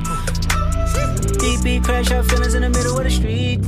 Deep 1.38 1.62
beat 1.62 1.84
crash 1.84 2.10
out 2.12 2.24
feelings 2.24 2.54
in 2.54 2.62
the 2.62 2.70
middle 2.70 2.96
of 2.96 3.04
the 3.04 3.10
street. 3.10 3.62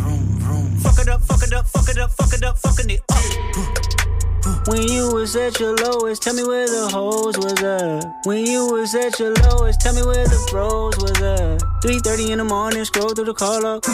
Fuck 0.81 0.99
it 1.01 1.09
up, 1.09 1.21
fuck 1.21 1.43
it 1.43 1.53
up, 1.53 1.67
fuck 1.67 1.87
it 1.87 1.99
up, 1.99 2.11
fuck 2.13 2.33
it 2.33 2.43
up, 2.43 2.57
fucking 2.57 2.89
it 2.89 3.03
up. 3.11 4.69
When 4.69 4.89
you 4.89 5.13
was 5.13 5.37
at 5.37 5.61
your 5.61 5.77
lowest, 5.77 6.23
tell 6.23 6.33
me 6.33 6.45
where 6.45 6.67
the 6.67 6.89
hoes 6.89 7.37
was 7.37 7.63
at. 7.63 8.25
When 8.25 8.47
you 8.47 8.73
was 8.73 8.95
at 8.95 9.19
your 9.21 9.35
lowest, 9.35 9.83
tell 9.83 9.95
me 9.95 10.01
where 10.01 10.27
the 10.27 10.41
bros 10.51 10.97
was 10.97 11.21
at. 11.21 11.61
3:30 11.83 12.31
in 12.33 12.39
the 12.39 12.45
morning, 12.45 12.87
scroll 12.87 13.11
through 13.11 13.27
the 13.27 13.35
call 13.35 13.67
up. 13.67 13.85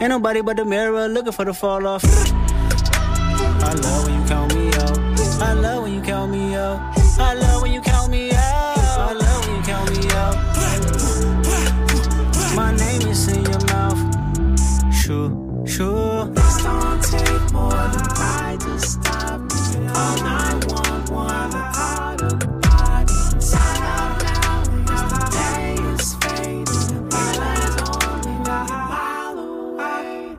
Ain't 0.00 0.10
nobody 0.10 0.40
but 0.40 0.56
the 0.56 0.64
mirror 0.64 1.08
looking 1.08 1.32
for 1.32 1.44
the 1.44 1.52
fall 1.52 1.84
off. 1.84 2.04
I 3.68 3.72
love 3.74 4.06
when 4.06 4.14
you 4.20 4.26
count 4.28 4.54
me 4.54 4.68
out. 4.82 4.96
I 5.42 5.52
love 5.54 5.82
when 5.82 5.92
you 5.94 6.02
count 6.02 6.30
me 6.30 6.54
out. 6.54 6.78
I 7.18 7.34
love 7.34 7.49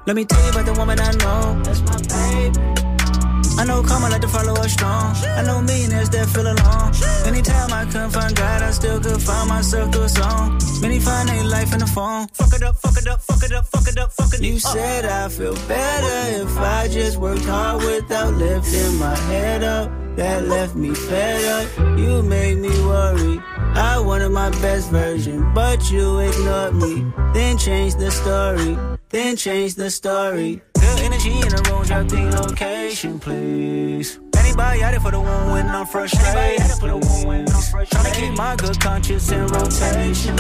Let 0.08 0.16
me 0.16 0.26
tell 0.26 0.44
you 0.44 0.50
about 0.50 0.66
the 0.66 0.74
woman 0.74 1.00
I 1.00 1.12
know. 1.12 1.62
That's 1.64 1.82
my 1.82 1.98
baby. 2.08 2.81
I 3.60 3.66
know 3.66 3.84
karma 3.84 4.10
like 4.10 4.22
to 4.22 4.28
follow 4.28 4.54
us 4.54 4.74
strong. 4.74 5.16
I 5.40 5.44
know 5.44 5.62
millionaires 5.62 6.10
that 6.10 6.28
feel 6.30 6.48
alone. 6.48 6.92
Anytime 7.26 7.72
I 7.74 7.86
couldn't 7.86 8.12
find 8.12 8.36
God, 8.36 8.62
I 8.62 8.72
still 8.72 9.00
could 9.00 9.22
find 9.22 9.50
myself 9.50 9.92
through 9.94 10.04
a 10.04 10.10
song. 10.10 10.60
Many 10.82 11.00
find 11.00 11.30
their 11.30 11.44
life 11.44 11.74
in 11.74 11.80
the 11.80 11.88
phone. 11.88 12.28
Fuck 12.30 12.54
it 12.54 12.64
up, 12.64 12.76
fuck 12.78 12.98
it 12.98 13.08
up, 13.08 13.22
fuck 13.22 13.44
it 13.44 13.52
up, 13.52 13.66
fuck 13.68 13.88
it 13.88 13.98
up, 13.98 14.12
fuck 14.14 14.34
it 14.34 14.40
up. 14.40 14.42
You 14.42 14.60
said 14.60 15.06
I 15.06 15.30
feel 15.30 15.56
better 15.68 16.44
if 16.44 16.58
I 16.58 16.88
just 16.88 17.18
worked 17.18 17.46
hard 17.46 17.84
without 17.84 18.34
lifting 18.34 18.96
my 18.98 19.16
head 19.16 19.64
up. 19.64 19.92
That 20.16 20.48
left 20.48 20.76
me 20.76 20.94
fed 20.94 21.46
up. 21.46 21.98
You 21.98 22.22
made 22.22 22.58
me 22.58 22.70
worry. 22.86 23.40
I 23.76 24.00
wanted 24.00 24.30
my 24.30 24.50
best 24.62 24.90
version, 24.90 25.54
but 25.54 25.90
you 25.90 26.20
ignored 26.20 26.76
me. 26.76 27.06
Then 27.34 27.58
changed 27.58 28.00
the 28.00 28.12
story. 28.12 28.78
Then 29.10 29.36
changed 29.38 29.78
the 29.78 29.90
story. 29.90 30.62
Good 30.82 31.00
energy 31.02 31.32
in 31.32 31.50
the 31.50 31.62
room, 31.70 31.84
drop 31.86 32.08
the 32.08 32.22
location, 32.42 33.20
please. 33.20 34.20
Anybody 34.38 34.84
out 34.84 34.92
there 34.92 35.00
for 35.00 35.12
the 35.12 35.20
one 35.20 35.52
when 35.52 35.68
I'm 35.70 35.86
frustrated? 35.86 36.66
Trying 36.82 38.14
to 38.14 38.20
keep 38.20 38.34
my 38.38 38.56
good 38.56 38.80
conscience 38.82 39.32
in 39.32 39.48
rotation. 39.48 40.36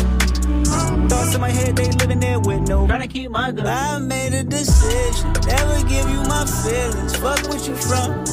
Thoughts 1.07 1.35
in 1.35 1.41
my 1.41 1.49
head, 1.49 1.75
they 1.75 1.89
living 1.91 2.19
there 2.19 2.39
with 2.39 2.61
no. 2.67 2.87
Trying 2.87 3.01
to 3.01 3.07
keep 3.07 3.31
my 3.31 3.51
good. 3.51 3.65
I 3.65 3.99
made 3.99 4.33
a 4.33 4.43
decision, 4.43 5.31
never 5.45 5.79
give 5.87 6.09
you 6.09 6.21
my 6.23 6.45
feelings. 6.63 7.15
Fuck 7.15 7.47
what 7.47 7.67
you 7.67 7.75
from. 7.75 8.25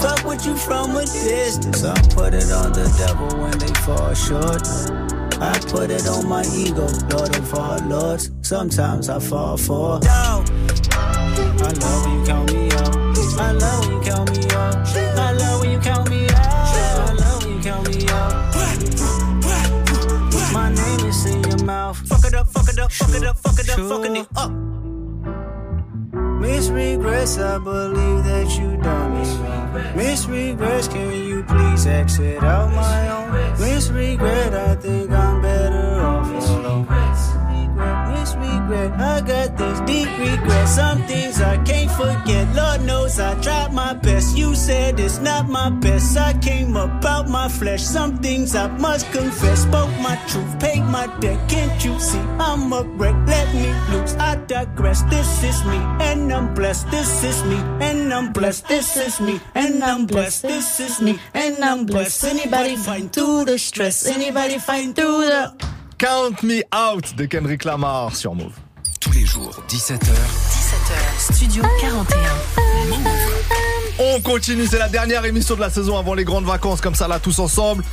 Fuck 0.00 0.24
what 0.24 0.46
you 0.46 0.56
from 0.56 0.96
a 0.96 1.02
distance. 1.02 1.84
I 1.84 1.94
put 2.14 2.34
it 2.34 2.50
on 2.50 2.72
the 2.72 2.86
devil 2.98 3.28
when 3.40 3.56
they 3.58 3.72
fall 3.84 4.14
short. 4.14 4.66
I 5.40 5.58
put 5.68 5.90
it 5.90 6.06
on 6.06 6.28
my 6.28 6.44
ego, 6.54 6.86
Lord 7.10 7.36
of 7.36 7.54
all 7.54 7.78
lords. 7.86 8.30
Sometimes 8.42 9.08
I 9.08 9.18
fall 9.18 9.56
for. 9.56 10.00
Dog. 10.00 10.48
I 11.62 11.70
love 11.72 12.04
when 12.04 12.18
you 12.18 12.24
count 12.26 12.52
me 12.52 12.70
out. 12.72 12.96
I 13.38 13.52
love 13.52 13.86
when 13.86 13.96
you 13.96 14.02
count 14.02 14.30
me 14.30 14.40
out. 14.50 14.74
I 15.18 15.32
love 15.32 15.60
when 15.60 15.70
you 15.70 15.80
count 15.80 16.10
me 16.10 16.26
out. 16.28 16.36
I 16.36 17.12
love 17.14 17.44
when 17.44 17.56
you 17.56 17.62
count 17.62 17.88
me 17.88 18.08
out. 18.08 18.32
My 20.52 20.68
name 20.68 21.06
is 21.08 21.24
in 21.26 21.42
your 21.44 21.64
mouth. 21.64 21.98
Fuck 22.08 22.24
it 22.24 22.34
up, 22.34 22.48
fuck 22.48 22.68
it 22.68 22.78
up, 22.78 22.92
fuck 22.92 23.14
it 23.14 23.24
up, 23.24 23.36
fuck 23.38 23.58
it 23.58 23.70
up, 23.70 23.78
fucking 23.78 24.16
it 24.16 24.28
up. 24.36 24.52
Miss 26.42 26.68
regrets, 26.68 27.38
I 27.38 27.58
believe 27.58 28.24
that 28.24 28.58
you 28.58 28.76
done 28.82 29.14
me. 29.14 29.24
Miss 29.96 30.26
regrets, 30.26 30.88
can 30.88 31.12
you 31.12 31.44
please 31.44 31.86
exit 31.86 32.42
out 32.42 32.70
my 32.74 33.08
own? 33.10 33.32
Miss 33.60 33.88
regret, 33.90 34.52
I 34.52 34.74
think 34.74 35.10
I'm 35.12 35.40
better 35.40 36.00
off 36.00 36.01
alone. 36.01 36.01
Miss 36.01 36.01
regret, 38.72 39.00
I 39.00 39.20
got 39.20 39.56
this 39.56 39.80
deep 39.80 40.08
regret. 40.18 40.68
Some 40.68 41.02
things 41.02 41.40
I 41.40 41.56
can't 41.64 41.90
forget. 41.90 42.54
Lord 42.54 42.82
knows 42.82 43.18
I 43.20 43.40
tried 43.40 43.72
my 43.72 43.94
best. 43.94 44.36
You 44.36 44.54
said 44.54 44.98
it's 44.98 45.18
not 45.18 45.48
my 45.48 45.70
best. 45.70 46.16
I 46.16 46.32
came 46.38 46.76
about 46.76 47.28
my 47.28 47.48
flesh. 47.48 47.82
Some 47.82 48.18
things 48.18 48.54
I 48.54 48.68
must 48.78 49.10
confess. 49.12 49.62
Spoke 49.62 49.90
my 50.00 50.16
truth, 50.28 50.58
paid 50.60 50.82
my 50.82 51.06
debt. 51.20 51.38
Can't 51.48 51.84
you 51.84 51.98
see 52.00 52.18
I'm 52.38 52.72
a 52.72 52.82
wreck? 52.82 53.14
Let 53.26 53.54
me 53.54 53.68
loose. 53.92 54.14
I 54.14 54.36
digress. 54.46 55.02
This 55.02 55.44
is 55.44 55.64
me, 55.64 55.78
and 56.00 56.32
I'm 56.32 56.54
blessed. 56.54 56.90
This 56.90 57.24
is 57.24 57.44
me, 57.44 57.58
and 57.80 58.12
I'm 58.12 58.32
blessed. 58.32 58.68
This 58.68 58.96
is 58.96 59.20
me, 59.20 59.40
and 59.54 59.82
I'm 59.84 60.06
blessed. 60.06 60.42
This 60.42 60.80
is 60.80 61.00
me, 61.00 61.18
and 61.34 61.62
I'm 61.62 61.86
blessed. 61.86 62.24
Anybody 62.24 62.76
find 62.76 63.12
through 63.12 63.44
the 63.44 63.58
stress? 63.58 64.06
Anybody 64.06 64.58
find 64.58 64.94
through 64.94 65.26
the 65.26 65.72
Count 66.02 66.42
Me 66.42 66.62
Out 66.74 67.14
de 67.14 67.26
Kendrick 67.26 67.62
Lamar 67.62 68.16
sur 68.16 68.34
Move. 68.34 68.50
Tous 68.98 69.12
les 69.12 69.24
jours, 69.24 69.62
17h. 69.68 70.00
17h, 70.00 71.32
Studio 71.32 71.62
41. 71.80 72.16
On 74.00 74.20
continue, 74.20 74.66
c'est 74.66 74.80
la 74.80 74.88
dernière 74.88 75.24
émission 75.24 75.54
de 75.54 75.60
la 75.60 75.70
saison 75.70 75.96
avant 75.96 76.14
les 76.14 76.24
grandes 76.24 76.44
vacances, 76.44 76.80
comme 76.80 76.96
ça 76.96 77.06
là, 77.06 77.20
tous 77.20 77.38
ensemble. 77.38 77.84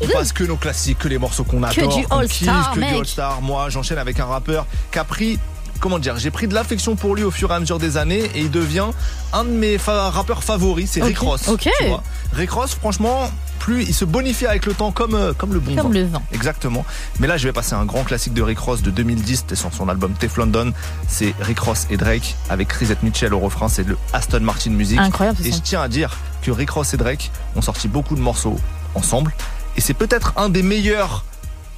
On 0.00 0.08
passe 0.08 0.32
que 0.32 0.42
nos 0.42 0.56
classiques, 0.56 0.98
que 0.98 1.06
les 1.06 1.18
morceaux 1.18 1.44
qu'on 1.44 1.62
adore, 1.62 1.96
du 1.96 2.04
qu'on 2.04 2.16
All-Star, 2.16 2.64
kiffe, 2.64 2.74
que 2.74 2.80
mec. 2.80 2.90
du 2.90 2.96
All-Star. 2.96 3.40
Moi, 3.42 3.68
j'enchaîne 3.68 3.98
avec 3.98 4.18
un 4.18 4.26
rappeur 4.26 4.66
qui 4.90 4.98
a 4.98 5.04
pris, 5.04 5.38
comment 5.80 5.98
dire, 5.98 6.16
j'ai 6.18 6.30
pris 6.30 6.46
de 6.46 6.54
l'affection 6.54 6.94
pour 6.96 7.14
lui 7.16 7.24
au 7.24 7.30
fur 7.30 7.50
et 7.50 7.54
à 7.54 7.60
mesure 7.60 7.78
des 7.78 7.96
années 7.96 8.30
et 8.34 8.40
il 8.40 8.50
devient 8.50 8.86
un 9.32 9.44
de 9.44 9.50
mes 9.50 9.78
fa- 9.78 10.10
rappeurs 10.10 10.44
favoris, 10.44 10.90
c'est 10.92 11.02
Rick 11.02 11.18
Ross. 11.18 11.48
ok. 11.48 11.68
tu 11.80 11.86
vois. 11.86 12.02
Rick 12.34 12.50
Ross, 12.50 12.74
franchement, 12.74 13.30
plus 13.58 13.82
il 13.84 13.94
se 13.94 14.04
bonifie 14.04 14.46
avec 14.46 14.66
le 14.66 14.74
temps 14.74 14.90
comme, 14.92 15.14
euh, 15.14 15.32
comme 15.32 15.52
le 15.52 15.60
bon 15.60 15.74
Comme 15.76 15.92
vin. 15.92 15.98
le 16.00 16.06
vin. 16.06 16.22
Exactement. 16.32 16.84
Mais 17.18 17.26
là, 17.26 17.36
je 17.36 17.46
vais 17.46 17.52
passer 17.52 17.74
un 17.74 17.84
grand 17.84 18.04
classique 18.04 18.32
de 18.34 18.42
Rick 18.42 18.58
Ross 18.58 18.82
de 18.82 18.90
2010. 18.90 19.36
C'était 19.36 19.54
sur 19.56 19.72
son 19.74 19.88
album 19.88 20.12
Teflon 20.14 20.46
Don. 20.46 20.72
C'est 21.08 21.34
Rick 21.40 21.58
Ross 21.60 21.86
et 21.90 21.96
Drake 21.96 22.36
avec 22.48 22.68
Chrisette 22.68 23.02
Mitchell 23.02 23.34
au 23.34 23.38
refrain. 23.38 23.68
C'est 23.68 23.86
le 23.86 23.96
Aston 24.12 24.40
Martin 24.40 24.70
Music. 24.70 24.98
Incroyable, 24.98 25.38
Et 25.44 25.52
je 25.52 25.58
tiens 25.58 25.82
à 25.82 25.88
dire 25.88 26.16
que 26.42 26.50
Rick 26.50 26.70
Ross 26.70 26.94
et 26.94 26.96
Drake 26.96 27.30
ont 27.56 27.62
sorti 27.62 27.88
beaucoup 27.88 28.14
de 28.16 28.20
morceaux 28.20 28.58
ensemble. 28.94 29.32
Et 29.76 29.80
c'est 29.80 29.94
peut-être 29.94 30.32
un 30.36 30.48
des 30.48 30.62
meilleurs 30.62 31.24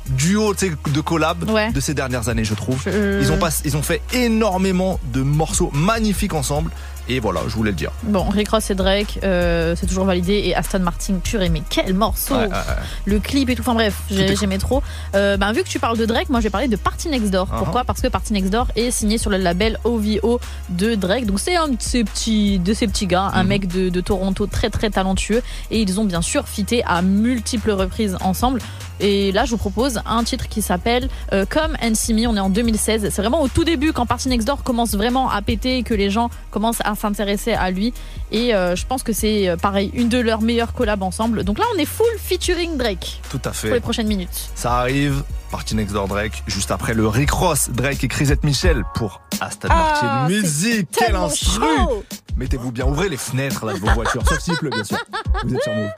duo 0.06 0.54
de 0.54 1.00
collab 1.00 1.48
Ouais. 1.50 1.70
de 1.72 1.80
ces 1.80 1.94
dernières 1.94 2.28
années, 2.28 2.44
je 2.44 2.54
trouve. 2.54 2.84
Ils, 2.86 3.30
ont 3.32 3.38
pas, 3.38 3.50
ils 3.64 3.76
ont 3.76 3.82
fait 3.82 4.02
énormément 4.12 4.98
de 5.12 5.22
morceaux 5.22 5.70
magnifiques 5.72 6.34
ensemble. 6.34 6.70
Et 7.08 7.18
voilà, 7.18 7.40
je 7.48 7.54
voulais 7.56 7.72
le 7.72 7.76
dire. 7.76 7.90
Bon, 8.04 8.22
Rick 8.28 8.50
Ross 8.50 8.70
et 8.70 8.76
Drake, 8.76 9.18
euh, 9.24 9.74
c'est 9.76 9.86
toujours 9.88 10.04
validé. 10.04 10.34
Et 10.44 10.54
Aston 10.54 10.78
Martin, 10.78 11.14
purée, 11.22 11.48
mais 11.48 11.60
quel 11.68 11.94
morceau 11.94 12.34
Ouais, 12.36 12.42
ouais, 12.42 12.48
ouais. 12.52 12.58
Le 13.06 13.18
clip 13.18 13.48
et 13.50 13.56
tout, 13.56 13.62
enfin 13.62 13.74
bref, 13.74 13.94
j'ai- 14.08 14.36
j'aimais 14.36 14.58
trop. 14.58 14.84
Euh, 15.16 15.36
ben, 15.36 15.52
vu 15.52 15.64
que 15.64 15.68
tu 15.68 15.80
parles 15.80 15.98
de 15.98 16.06
Drake, 16.06 16.28
moi 16.30 16.38
je 16.38 16.44
vais 16.44 16.50
parler 16.50 16.68
de 16.68 16.76
Party 16.76 17.08
Next 17.08 17.30
Door. 17.32 17.48
Ah. 17.52 17.56
Pourquoi? 17.58 17.82
Parce 17.82 18.00
que 18.00 18.06
Party 18.06 18.32
Next 18.34 18.50
Door 18.50 18.68
est 18.76 18.92
signé 18.92 19.18
sur 19.18 19.30
le 19.30 19.36
label 19.38 19.78
OVO 19.82 20.38
de 20.68 20.94
Drake. 20.94 21.26
Donc 21.26 21.40
c'est 21.40 21.56
un 21.56 21.68
de 21.68 21.76
ces 21.80 22.04
petits, 22.04 22.60
de 22.60 22.72
ces 22.72 22.86
petits 22.86 23.08
gars, 23.08 23.30
Mhm. 23.32 23.38
un 23.40 23.44
mec 23.44 23.66
de, 23.66 23.88
de 23.88 24.00
Toronto 24.00 24.46
très 24.46 24.70
très 24.70 24.88
talentueux. 24.90 25.42
Et 25.72 25.80
ils 25.82 25.98
ont 25.98 26.04
bien 26.04 26.22
sûr 26.22 26.46
fité 26.46 26.84
à 26.86 27.02
multiples 27.02 27.72
reprises 27.72 28.16
ensemble. 28.20 28.60
Et 29.02 29.32
là, 29.32 29.44
je 29.44 29.50
vous 29.50 29.56
propose 29.58 30.00
un 30.06 30.22
titre 30.24 30.48
qui 30.48 30.62
s'appelle 30.62 31.08
euh, 31.32 31.44
Come 31.44 31.76
and 31.82 31.94
See 31.94 32.14
Me. 32.14 32.26
On 32.28 32.36
est 32.36 32.40
en 32.40 32.48
2016. 32.50 33.08
C'est 33.10 33.20
vraiment 33.22 33.42
au 33.42 33.48
tout 33.48 33.64
début 33.64 33.92
quand 33.92 34.06
Party 34.06 34.28
Next 34.28 34.46
Door 34.46 34.62
commence 34.62 34.92
vraiment 34.94 35.28
à 35.28 35.42
péter 35.42 35.78
et 35.78 35.82
que 35.82 35.92
les 35.92 36.08
gens 36.08 36.30
commencent 36.52 36.80
à 36.84 36.94
s'intéresser 36.94 37.52
à 37.52 37.70
lui. 37.72 37.92
Et 38.30 38.54
euh, 38.54 38.76
je 38.76 38.86
pense 38.86 39.02
que 39.02 39.12
c'est 39.12 39.48
euh, 39.48 39.56
pareil, 39.56 39.90
une 39.94 40.08
de 40.08 40.18
leurs 40.20 40.40
meilleures 40.40 40.72
collabs 40.72 41.02
ensemble. 41.02 41.42
Donc 41.42 41.58
là, 41.58 41.64
on 41.74 41.78
est 41.78 41.84
full 41.84 42.06
featuring 42.16 42.76
Drake 42.76 43.20
Tout 43.28 43.38
à 43.44 43.48
pour 43.50 43.56
fait. 43.56 43.70
les 43.72 43.80
prochaines 43.80 44.06
minutes. 44.06 44.50
Ça 44.54 44.78
arrive. 44.78 45.24
Party 45.50 45.74
Next 45.74 45.92
Door 45.92 46.08
Drake, 46.08 46.42
juste 46.46 46.70
après 46.70 46.94
le 46.94 47.06
Rick 47.06 47.30
Ross, 47.30 47.68
Drake 47.68 48.02
et 48.04 48.08
Chrisette 48.08 48.42
Michel 48.42 48.84
pour 48.94 49.20
Aston 49.38 49.68
Ah, 49.70 49.74
Martin 49.74 50.28
Music. 50.28 50.88
Quel 50.96 51.14
instru. 51.14 51.66
Mettez-vous 52.38 52.72
bien, 52.72 52.86
ouvrez 52.86 53.10
les 53.10 53.18
fenêtres 53.18 53.66
là, 53.66 53.74
de 53.74 53.78
vos 53.78 53.90
voitures, 53.90 54.22
sauf 54.26 54.38
s'il 54.38 54.54
pleut 54.56 54.70
bien 54.70 54.82
sûr. 54.82 54.96
Vous 55.44 55.54
êtes 55.54 55.62
sur 55.62 55.74
Move. 55.74 55.90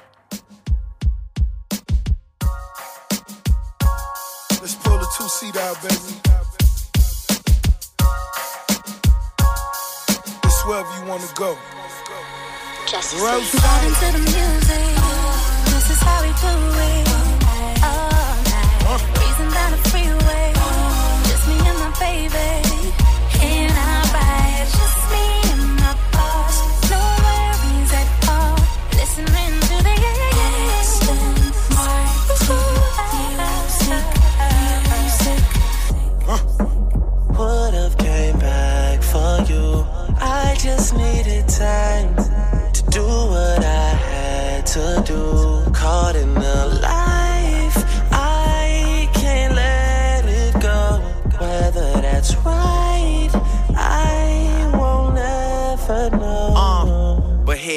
Two 5.25 5.31
seat 5.31 5.57
out, 5.57 5.81
baby. 5.81 5.95
It's 10.45 10.61
wherever 10.67 10.93
you 10.99 11.05
wanna 11.09 11.29
go. 11.35 11.57
Rose. 13.23 13.51
Vibing 13.65 13.95
to 14.01 14.09
the 14.17 14.23
music. 14.35 14.95
This 15.73 15.87
is 15.95 16.01
how 16.07 16.19
we 16.25 16.31
do 16.47 16.55
it. 16.91 17.07
All 17.89 18.37
night. 18.53 19.03
Breezing 19.15 19.53
down 19.57 19.71
the 19.73 19.81
freeway. 19.91 20.49
Just 21.29 21.45
me 21.49 21.57
and 21.71 21.79
my 21.85 21.91
baby. 22.07 22.53
And 23.51 23.73
I 23.73 23.97
ride. 24.15 24.69
Just 24.79 24.99
me 25.13 25.25
and 25.53 25.65
my 25.83 25.93
boss. 26.13 26.57
No 26.91 27.01
worries 27.25 27.93
at 28.01 28.09
all. 28.29 28.57
Listening 29.01 29.64
just 40.65 40.97
needed 40.97 41.47
time 41.47 42.17
to 42.73 42.83
do 42.89 43.05
what 43.05 43.63
I 43.63 43.91
had 44.09 44.67
to 44.69 45.05
do. 45.07 45.71
Caught 45.75 46.17
in 46.17 46.33
the 46.33 46.81
life, 46.81 47.14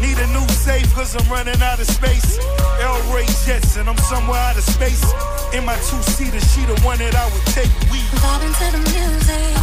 Need 0.00 0.18
a 0.18 0.26
new 0.28 0.46
safe 0.48 0.92
cause 0.94 1.14
I'm 1.16 1.28
running 1.30 1.60
out 1.62 1.80
of 1.80 1.86
space. 1.86 2.38
Elroy 2.80 3.24
Jetson, 3.44 3.88
I'm 3.88 3.96
somewhere 3.98 4.40
out 4.40 4.56
of 4.56 4.64
space. 4.64 5.04
In 5.52 5.64
my 5.64 5.76
two 5.76 6.02
seater, 6.02 6.40
she 6.40 6.64
the 6.66 6.78
one 6.82 6.98
that 6.98 7.14
I 7.14 7.24
would 7.32 7.46
take. 7.46 7.70
We 7.90 7.98
Vibing 8.22 8.54
to 8.60 8.66
the 8.72 8.82
music. 8.92 9.54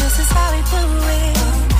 This 0.00 0.18
is 0.18 0.30
how 0.30 0.50
we 0.52 0.60
do 0.70 0.82
it. 1.08 1.73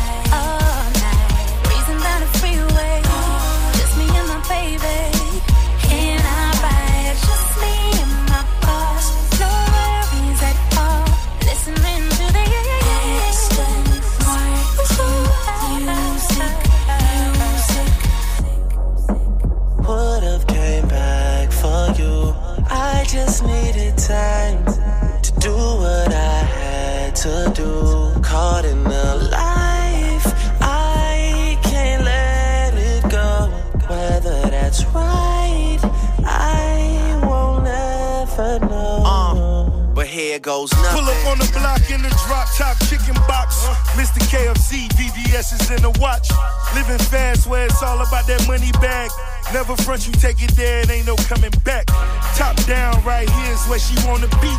Caught 28.35 28.65
in 28.65 28.83
the 28.83 29.29
life, 29.31 30.27
I 30.61 31.57
can't 31.63 32.03
let 32.03 32.75
it 32.75 33.09
go. 33.09 33.47
Whether 33.87 34.51
that's 34.51 34.85
right, 34.87 35.79
I 36.27 37.21
won't 37.23 37.69
ever 37.69 38.59
know. 38.67 39.03
Uh, 39.07 39.95
but 39.95 40.09
here 40.09 40.41
goes 40.41 40.73
nothing. 40.73 41.05
Pull 41.05 41.11
up 41.11 41.27
on 41.29 41.39
the 41.39 41.49
block 41.53 41.89
in 41.93 42.03
the 42.03 42.11
drop 42.27 42.49
top 42.59 42.77
chicken 42.89 43.15
box. 43.31 43.65
Uh. 43.69 43.75
Mr. 43.95 44.19
KFC, 44.27 44.89
VVS 44.99 45.61
is 45.61 45.71
in 45.71 45.83
the 45.83 45.97
watch. 46.01 46.29
Living 46.75 46.99
fast 46.99 47.47
where 47.47 47.67
it's 47.67 47.85
all 47.85 48.01
about 48.03 48.27
that 48.27 48.45
money 48.49 48.73
bag. 48.83 49.11
Never 49.55 49.77
front 49.77 50.05
you 50.05 50.13
take 50.15 50.43
it 50.43 50.51
there, 50.57 50.81
it 50.81 50.91
ain't 50.91 51.07
no 51.07 51.15
coming 51.31 51.55
back. 51.63 51.87
Top 52.35 52.57
down, 52.67 52.99
right 53.05 53.31
here's 53.31 53.65
where 53.71 53.79
she 53.79 53.95
wanna 54.05 54.27
be. 54.43 54.51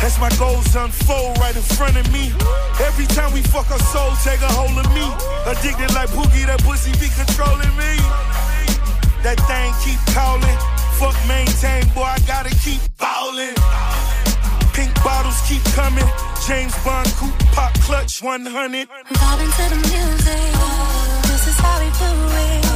As 0.00 0.18
my 0.18 0.30
goals 0.40 0.74
unfold 0.74 1.36
right 1.36 1.54
in 1.54 1.60
front 1.60 1.98
of 1.98 2.10
me. 2.10 2.32
Every 2.80 3.04
time 3.12 3.30
we 3.34 3.42
fuck 3.42 3.70
our 3.70 3.78
soul, 3.92 4.10
take 4.24 4.40
a 4.40 4.48
hold 4.48 4.72
of 4.72 4.88
me. 4.96 5.04
Addicted 5.44 5.92
like 5.92 6.08
Boogie, 6.16 6.46
that 6.48 6.64
pussy 6.64 6.92
be 6.96 7.12
controlling 7.12 7.76
me. 7.76 7.92
That 9.20 9.36
thing 9.44 9.68
keep 9.84 10.00
calling. 10.16 10.58
Fuck 10.96 11.16
maintain, 11.28 11.84
boy, 11.92 12.08
I 12.08 12.18
gotta 12.24 12.48
keep 12.64 12.80
ballin'. 12.96 13.52
Pink 14.72 14.94
bottles 15.04 15.36
keep 15.44 15.62
coming. 15.76 16.08
James 16.48 16.72
Bond 16.82 17.12
coupe 17.20 17.36
pop 17.52 17.74
clutch 17.84 18.22
100. 18.22 18.88
Vibing 19.12 19.52
to 19.60 19.64
the 19.68 19.80
music. 19.92 20.48
This 21.28 21.44
is 21.52 21.56
how 21.60 21.76
we 21.84 21.90
do 22.00 22.64
it. 22.64 22.67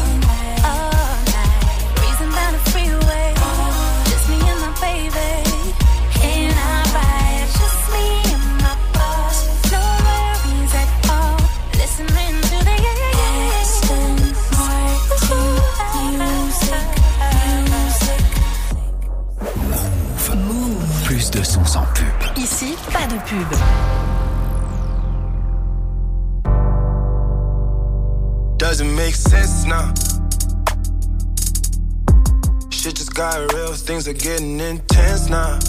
Plus 21.23 21.31
de 21.31 21.45
son 21.45 21.65
sans 21.65 21.85
pub. 21.95 22.37
Ici, 22.37 22.75
pas 22.93 23.07
de 23.07 23.15
pub. 23.15 23.47
Doesn't 28.59 28.93
make 28.97 29.15
sense 29.15 29.65
now. 29.65 29.93
Shit 32.71 32.97
just 32.97 33.15
got 33.15 33.53
real, 33.53 33.73
things 33.73 34.09
are 34.09 34.15
getting 34.15 34.59
intense 34.59 35.29
now. 35.29 35.61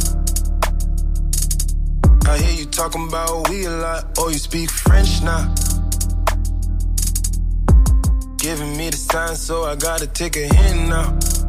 I 2.25 2.37
hear 2.39 2.61
you 2.61 2.65
talking 2.65 3.07
about 3.07 3.47
we 3.49 3.65
a 3.65 3.69
lot, 3.69 4.05
oh, 4.17 4.29
you 4.29 4.39
speak 4.39 4.71
French 4.71 5.21
now. 5.21 5.53
Giving 8.37 8.75
me 8.75 8.89
the 8.89 8.97
sign, 8.97 9.35
so 9.35 9.65
I 9.65 9.75
gotta 9.75 10.07
take 10.07 10.35
a 10.35 10.47
hint 10.47 10.89
now. 10.89 11.42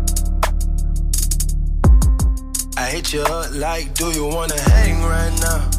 I 2.76 2.86
hit 2.90 3.12
you 3.12 3.22
up 3.22 3.54
like, 3.54 3.94
do 3.94 4.10
you 4.10 4.26
wanna 4.26 4.60
hang 4.60 5.00
right 5.02 5.32
now? 5.40 5.70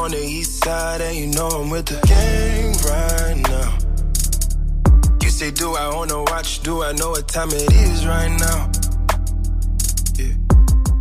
On 0.00 0.10
the 0.12 0.22
east 0.22 0.62
side, 0.62 1.00
and 1.00 1.16
you 1.16 1.26
know 1.26 1.48
I'm 1.48 1.68
with 1.68 1.86
the 1.86 1.98
gang 2.06 2.72
right 2.86 3.36
now. 3.50 3.78
You 5.20 5.30
say, 5.30 5.50
do 5.50 5.74
I 5.74 5.86
own 5.86 6.10
a 6.12 6.22
watch? 6.22 6.60
Do 6.62 6.84
I 6.84 6.92
know 6.92 7.10
what 7.10 7.26
time 7.26 7.48
it 7.48 7.72
is 7.72 8.06
right 8.06 8.28
now? 8.38 8.70
Yeah. 10.16 10.34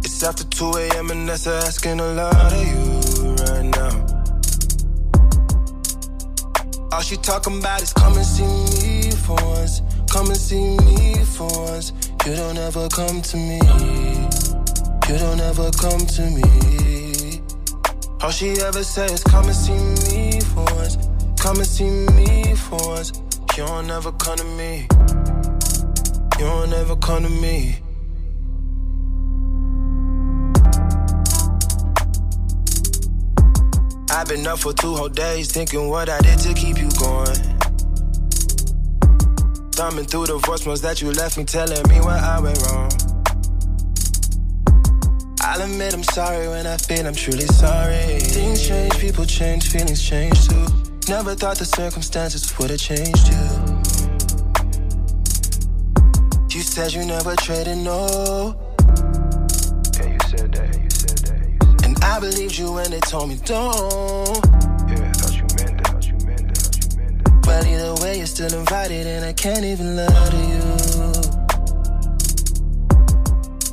It's 0.03 0.23
after 0.23 0.43
2 0.43 0.71
a.m. 0.77 1.11
and 1.11 1.29
that's 1.29 1.45
asking 1.45 1.99
a 1.99 2.13
lot 2.13 2.51
of 2.51 2.67
you 2.67 3.35
right 3.45 3.65
now. 3.65 4.05
All 6.91 7.01
she 7.01 7.15
talking 7.17 7.59
about 7.59 7.81
is 7.83 7.93
come 7.93 8.15
and 8.17 8.25
see 8.25 8.43
me 8.81 9.11
for 9.11 9.35
once. 9.35 9.81
Come 10.11 10.27
and 10.27 10.37
see 10.37 10.77
me 10.77 11.23
for 11.25 11.47
once. 11.67 11.91
You 12.25 12.35
don't 12.35 12.57
ever 12.57 12.89
come 12.89 13.21
to 13.21 13.37
me. 13.37 13.59
You 15.07 15.17
don't 15.19 15.39
ever 15.41 15.69
come 15.69 15.99
to 15.99 16.21
me. 16.31 17.39
All 18.19 18.31
she 18.31 18.49
ever 18.61 18.83
says, 18.83 19.23
come 19.23 19.45
and 19.45 19.55
see 19.55 20.09
me 20.09 20.39
for 20.41 20.63
once. 20.73 20.97
Come 21.39 21.57
and 21.57 21.67
see 21.67 21.87
me 22.15 22.55
for 22.55 22.79
once. 22.87 23.11
You 23.55 23.67
don't 23.67 23.91
ever 23.91 24.11
come 24.13 24.37
to 24.37 24.43
me. 24.43 24.87
You 26.39 26.45
don't 26.45 26.73
ever 26.73 26.95
come 26.95 27.23
to 27.25 27.29
me. 27.29 27.77
I've 34.09 34.27
been 34.27 34.47
up 34.47 34.57
for 34.57 34.73
two 34.73 34.95
whole 34.95 35.09
days 35.09 35.51
thinking 35.51 35.89
what 35.89 36.09
I 36.09 36.19
did 36.21 36.39
to 36.39 36.55
keep 36.55 36.79
you 36.79 36.89
going. 36.97 37.54
Thumbing 39.75 40.05
through 40.05 40.27
the 40.27 40.37
voicemails 40.37 40.81
that 40.83 41.01
you 41.01 41.11
left 41.11 41.37
me 41.37 41.43
telling 41.43 41.85
me 41.89 41.99
where 41.99 42.15
I 42.15 42.39
went 42.39 42.57
wrong. 42.63 42.89
I'll 45.41 45.61
admit 45.61 45.93
I'm 45.93 46.01
sorry 46.01 46.47
when 46.47 46.65
I 46.65 46.77
feel 46.77 47.05
I'm 47.05 47.13
truly 47.13 47.45
sorry. 47.47 48.19
Things 48.21 48.65
change, 48.65 48.97
people 48.99 49.25
change, 49.25 49.69
feelings 49.69 50.01
change 50.01 50.47
too. 50.47 50.65
Never 51.09 51.35
thought 51.35 51.57
the 51.57 51.65
circumstances 51.65 52.57
would 52.57 52.69
have 52.69 52.79
changed 52.79 53.27
you. 53.27 53.43
You 56.55 56.63
said 56.63 56.93
you 56.93 57.03
never 57.05 57.35
traded 57.35 57.79
no. 57.79 58.55
Yeah, 59.99 60.07
you 60.07 60.19
said 60.29 60.53
that, 60.53 60.71
you 60.81 60.89
said 60.89 61.17
that. 61.19 61.51
You 61.51 61.59
said 61.59 61.67
that. 61.67 61.85
And 61.85 62.01
I 62.01 62.19
believed 62.21 62.57
you 62.57 62.71
when 62.71 62.91
they 62.91 63.01
told 63.01 63.27
me 63.27 63.35
don't. 63.43 64.39
Yeah, 64.87 65.03
I 65.03 65.11
thought 65.19 65.35
you 65.35 65.43
meant 65.59 65.81
it, 65.81 65.87
thought 65.87 66.07
you 66.07 66.17
meant 66.25 66.49
it, 66.49 66.57
thought 66.57 66.77
you 66.79 66.97
meant 66.97 67.27
it. 67.27 67.41
But 67.43 67.67
either 67.67 67.94
way, 68.15 68.19
you're 68.19 68.27
still 68.27 68.53
invited, 68.59 69.07
and 69.07 69.25
I 69.25 69.33
can't 69.33 69.65
even 69.65 69.95
lie 69.95 70.29
to 70.29 70.37
you. 70.37 70.61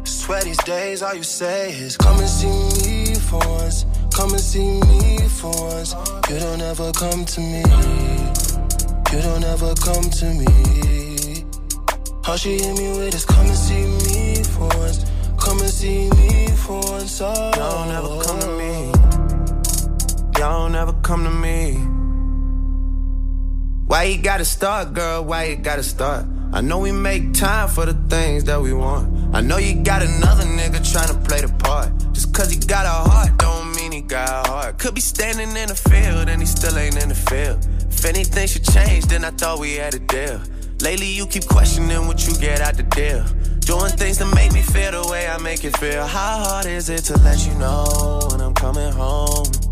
Swear 0.04 0.42
these 0.42 0.62
days, 0.64 1.02
all 1.02 1.14
you 1.14 1.22
say 1.22 1.72
is 1.72 1.96
come 1.96 2.18
and 2.18 2.28
see 2.28 2.48
me 2.48 3.14
for 3.14 3.38
once. 3.38 3.86
Come 4.14 4.30
and 4.30 4.40
see 4.40 4.80
me 4.80 5.18
for 5.28 5.52
once. 5.68 5.94
You 6.28 6.38
don't 6.38 6.60
ever 6.60 6.92
come 6.92 7.24
to 7.24 7.40
me. 7.40 7.62
You 9.12 9.20
don't 9.28 9.44
ever 9.44 9.74
come 9.74 10.10
to 10.20 10.26
me. 10.40 11.44
All 12.26 12.36
she 12.36 12.58
hit 12.58 12.78
me 12.78 12.88
with 12.98 13.14
is 13.14 13.24
come 13.24 13.46
and 13.46 13.56
see 13.56 13.84
me 14.06 14.42
for 14.44 14.68
once. 14.78 15.04
Come 15.38 15.60
and 15.60 15.70
see 15.70 16.10
me 16.10 16.48
for 16.64 16.80
once. 16.92 17.20
Oh. 17.20 17.50
Y'all 17.56 17.86
never 17.88 18.22
come 18.24 18.40
to 18.40 18.50
me. 18.60 18.92
Oh. 18.94 20.38
Y'all 20.38 20.68
never 20.68 20.92
come 21.02 21.24
to 21.24 21.30
me. 21.30 21.91
Why 23.92 24.04
you 24.04 24.22
gotta 24.22 24.46
start, 24.46 24.94
girl? 24.94 25.22
Why 25.22 25.44
you 25.48 25.56
gotta 25.56 25.82
start? 25.82 26.24
I 26.50 26.62
know 26.62 26.78
we 26.78 26.92
make 26.92 27.34
time 27.34 27.68
for 27.68 27.84
the 27.84 27.92
things 28.08 28.42
that 28.44 28.58
we 28.58 28.72
want. 28.72 29.36
I 29.36 29.42
know 29.42 29.58
you 29.58 29.82
got 29.82 30.00
another 30.00 30.44
nigga 30.44 30.80
tryna 30.80 31.22
play 31.28 31.42
the 31.42 31.52
part. 31.62 31.90
Just 32.14 32.32
cause 32.32 32.50
he 32.50 32.58
got 32.58 32.86
a 32.86 33.10
heart, 33.10 33.36
don't 33.36 33.76
mean 33.76 33.92
he 33.92 34.00
got 34.00 34.46
a 34.46 34.50
heart. 34.50 34.78
Could 34.78 34.94
be 34.94 35.02
standing 35.02 35.54
in 35.54 35.68
the 35.68 35.74
field 35.74 36.30
and 36.30 36.40
he 36.40 36.46
still 36.46 36.78
ain't 36.78 37.02
in 37.02 37.10
the 37.10 37.14
field. 37.14 37.66
If 37.90 38.06
anything 38.06 38.48
should 38.48 38.64
change, 38.64 39.04
then 39.08 39.26
I 39.26 39.30
thought 39.30 39.58
we 39.58 39.74
had 39.74 39.92
a 39.92 39.98
deal. 39.98 40.40
Lately, 40.80 41.08
you 41.08 41.26
keep 41.26 41.46
questioning 41.46 42.06
what 42.06 42.26
you 42.26 42.34
get 42.38 42.62
out 42.62 42.78
the 42.78 42.84
deal. 42.84 43.22
Doing 43.60 43.92
things 43.92 44.16
to 44.18 44.24
make 44.34 44.54
me 44.54 44.62
feel 44.62 45.02
the 45.02 45.06
way 45.10 45.28
I 45.28 45.36
make 45.36 45.64
it 45.64 45.76
feel. 45.76 46.06
How 46.06 46.44
hard 46.44 46.64
is 46.64 46.88
it 46.88 47.04
to 47.12 47.18
let 47.18 47.46
you 47.46 47.52
know 47.56 48.20
when 48.30 48.40
I'm 48.40 48.54
coming 48.54 48.90
home? 48.90 49.71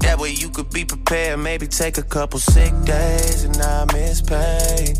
That 0.00 0.18
way 0.18 0.30
you 0.30 0.48
could 0.50 0.70
be 0.70 0.84
prepared, 0.84 1.38
maybe 1.38 1.66
take 1.66 1.98
a 1.98 2.02
couple 2.02 2.38
sick 2.38 2.72
days 2.84 3.44
and 3.44 3.58
not 3.58 3.92
miss 3.92 4.20
pay. 4.20 4.94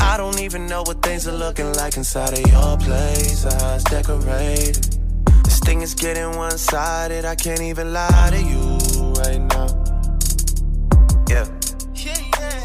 I 0.00 0.16
don't 0.16 0.40
even 0.40 0.66
know 0.66 0.82
what 0.82 1.02
things 1.02 1.26
are 1.28 1.32
looking 1.32 1.72
like 1.74 1.96
inside 1.96 2.32
of 2.32 2.46
your 2.52 2.76
place, 2.78 3.44
how 3.44 3.74
it's 3.74 3.84
decorated. 3.84 4.98
This 5.44 5.60
thing 5.60 5.82
is 5.82 5.94
getting 5.94 6.36
one 6.36 6.58
sided, 6.58 7.24
I 7.24 7.34
can't 7.34 7.60
even 7.60 7.92
lie 7.92 8.30
to 8.30 8.42
you 8.42 8.78
right 9.20 9.40
now. 9.40 9.68
Yeah. 11.28 11.46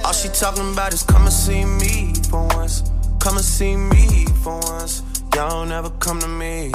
All 0.04 0.14
she 0.14 0.30
talking 0.30 0.72
about 0.74 0.94
is 0.94 1.04
come 1.04 1.24
and 1.24 1.34
see 1.34 1.64
me 1.64 2.14
for 2.30 2.48
once. 2.56 2.84
Come 3.20 3.38
and 3.38 3.46
see 3.46 3.76
me 3.76 4.26
for 4.44 4.60
once. 4.60 5.04
Y'all 5.36 5.50
don't 5.50 5.72
ever 5.72 5.90
come 6.00 6.20
to 6.20 6.28
me. 6.28 6.72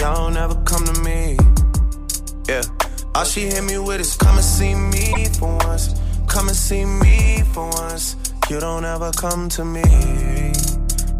Y'all 0.00 0.14
don't 0.14 0.36
ever 0.36 0.54
come 0.64 0.84
to 0.86 1.00
me. 1.02 1.36
Yeah. 2.48 2.62
All 3.14 3.24
she 3.24 3.42
hit 3.42 3.64
me 3.64 3.78
with 3.78 4.00
is 4.00 4.16
come 4.16 4.36
and 4.36 4.44
see 4.44 4.74
me 4.74 5.26
for 5.38 5.56
once. 5.66 5.94
Come 6.28 6.48
and 6.48 6.56
see 6.56 6.84
me 6.84 7.42
for 7.52 7.68
once. 7.70 8.16
You 8.48 8.60
don't 8.60 8.84
ever 8.84 9.10
come 9.12 9.48
to 9.50 9.64
me. 9.64 9.82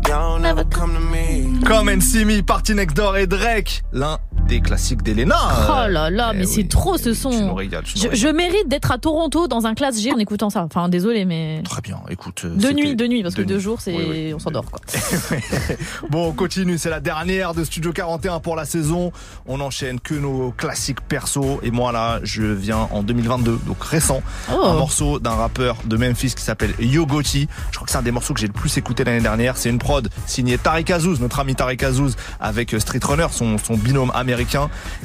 Y'all 0.06 0.36
don't 0.38 0.44
ever 0.44 0.64
come 0.64 0.94
to 0.94 1.00
me. 1.00 1.60
Come 1.64 1.88
and 1.88 2.02
see 2.02 2.24
me, 2.24 2.42
Party 2.42 2.74
Next 2.74 2.94
Door 2.94 3.16
et 3.18 3.26
Drake, 3.26 3.82
l'un 3.92 4.18
des 4.50 4.60
classiques 4.60 5.04
d'Elena. 5.04 5.36
Oh 5.68 5.88
là 5.88 6.10
là, 6.10 6.32
Eh 6.34 6.38
mais 6.38 6.44
oui, 6.44 6.52
c'est 6.52 6.68
trop 6.68 6.98
ce 6.98 7.10
Tu 7.10 7.14
son. 7.14 7.30
nous 7.30 7.54
régales, 7.54 7.84
tu 7.84 7.96
nous 8.04 8.12
Je, 8.12 8.26
mérite 8.26 8.66
d'être 8.68 8.90
à 8.90 8.98
Toronto 8.98 9.46
dans 9.46 9.64
un 9.66 9.74
classe 9.74 10.00
G 10.00 10.12
en 10.12 10.18
écoutant 10.18 10.50
ça. 10.50 10.64
Enfin, 10.64 10.88
désolé, 10.88 11.24
mais. 11.24 11.62
Très 11.64 11.80
bien, 11.80 11.98
écoute. 12.08 12.42
euh, 12.44 12.56
De 12.56 12.72
nuit, 12.72 12.96
de 12.96 13.06
nuit, 13.06 13.22
parce 13.22 13.36
que 13.36 13.42
de 13.42 13.46
deux 13.46 13.60
jours, 13.60 13.80
c'est 13.80 13.94
Oui, 13.94 14.06
oui. 14.10 14.34
on 14.34 14.40
s'endort 14.40 14.64
quoi. 14.68 14.80
Bon, 16.10 16.28
on 16.28 16.32
continue, 16.32 16.78
c'est 16.78 16.90
la 16.90 16.98
dernière 16.98 17.54
de 17.54 17.62
Studio 17.62 17.92
41 17.92 18.40
pour 18.40 18.56
la 18.56 18.64
saison. 18.64 19.12
On 19.46 19.60
enchaîne 19.60 20.00
que 20.00 20.14
nos 20.14 20.50
classiques 20.50 21.00
perso. 21.02 21.60
Et 21.62 21.70
moi 21.70 21.92
là, 21.92 22.18
je 22.24 22.42
viens 22.42 22.88
en 22.90 23.04
2022, 23.04 23.60
donc 23.66 23.82
récent, 23.84 24.20
Oh. 24.52 24.64
un 24.64 24.74
morceau 24.74 25.20
d'un 25.20 25.30
rappeur 25.34 25.76
de 25.84 25.96
Memphis 25.96 26.34
qui 26.34 26.42
s'appelle 26.42 26.74
Yo 26.80 27.06
Gotti. 27.06 27.46
Je 27.70 27.76
crois 27.76 27.86
que 27.86 27.92
c'est 27.92 27.98
un 27.98 28.02
des 28.02 28.10
morceaux 28.10 28.34
que 28.34 28.40
j'ai 28.40 28.48
le 28.48 28.52
plus 28.52 28.76
écouté 28.76 29.04
l'année 29.04 29.20
dernière. 29.20 29.56
C'est 29.56 29.68
une 29.70 29.78
prod 29.78 30.08
signée 30.26 30.58
Tariq 30.58 30.90
Azouz, 30.92 31.20
notre 31.20 31.38
ami 31.38 31.54
Tariq 31.54 31.84
Azouz, 31.84 32.16
avec 32.40 32.74
Street 32.80 32.98
Runner, 33.04 33.26
son, 33.30 33.56
son 33.58 33.74
binôme 33.76 34.10
américain. 34.12 34.39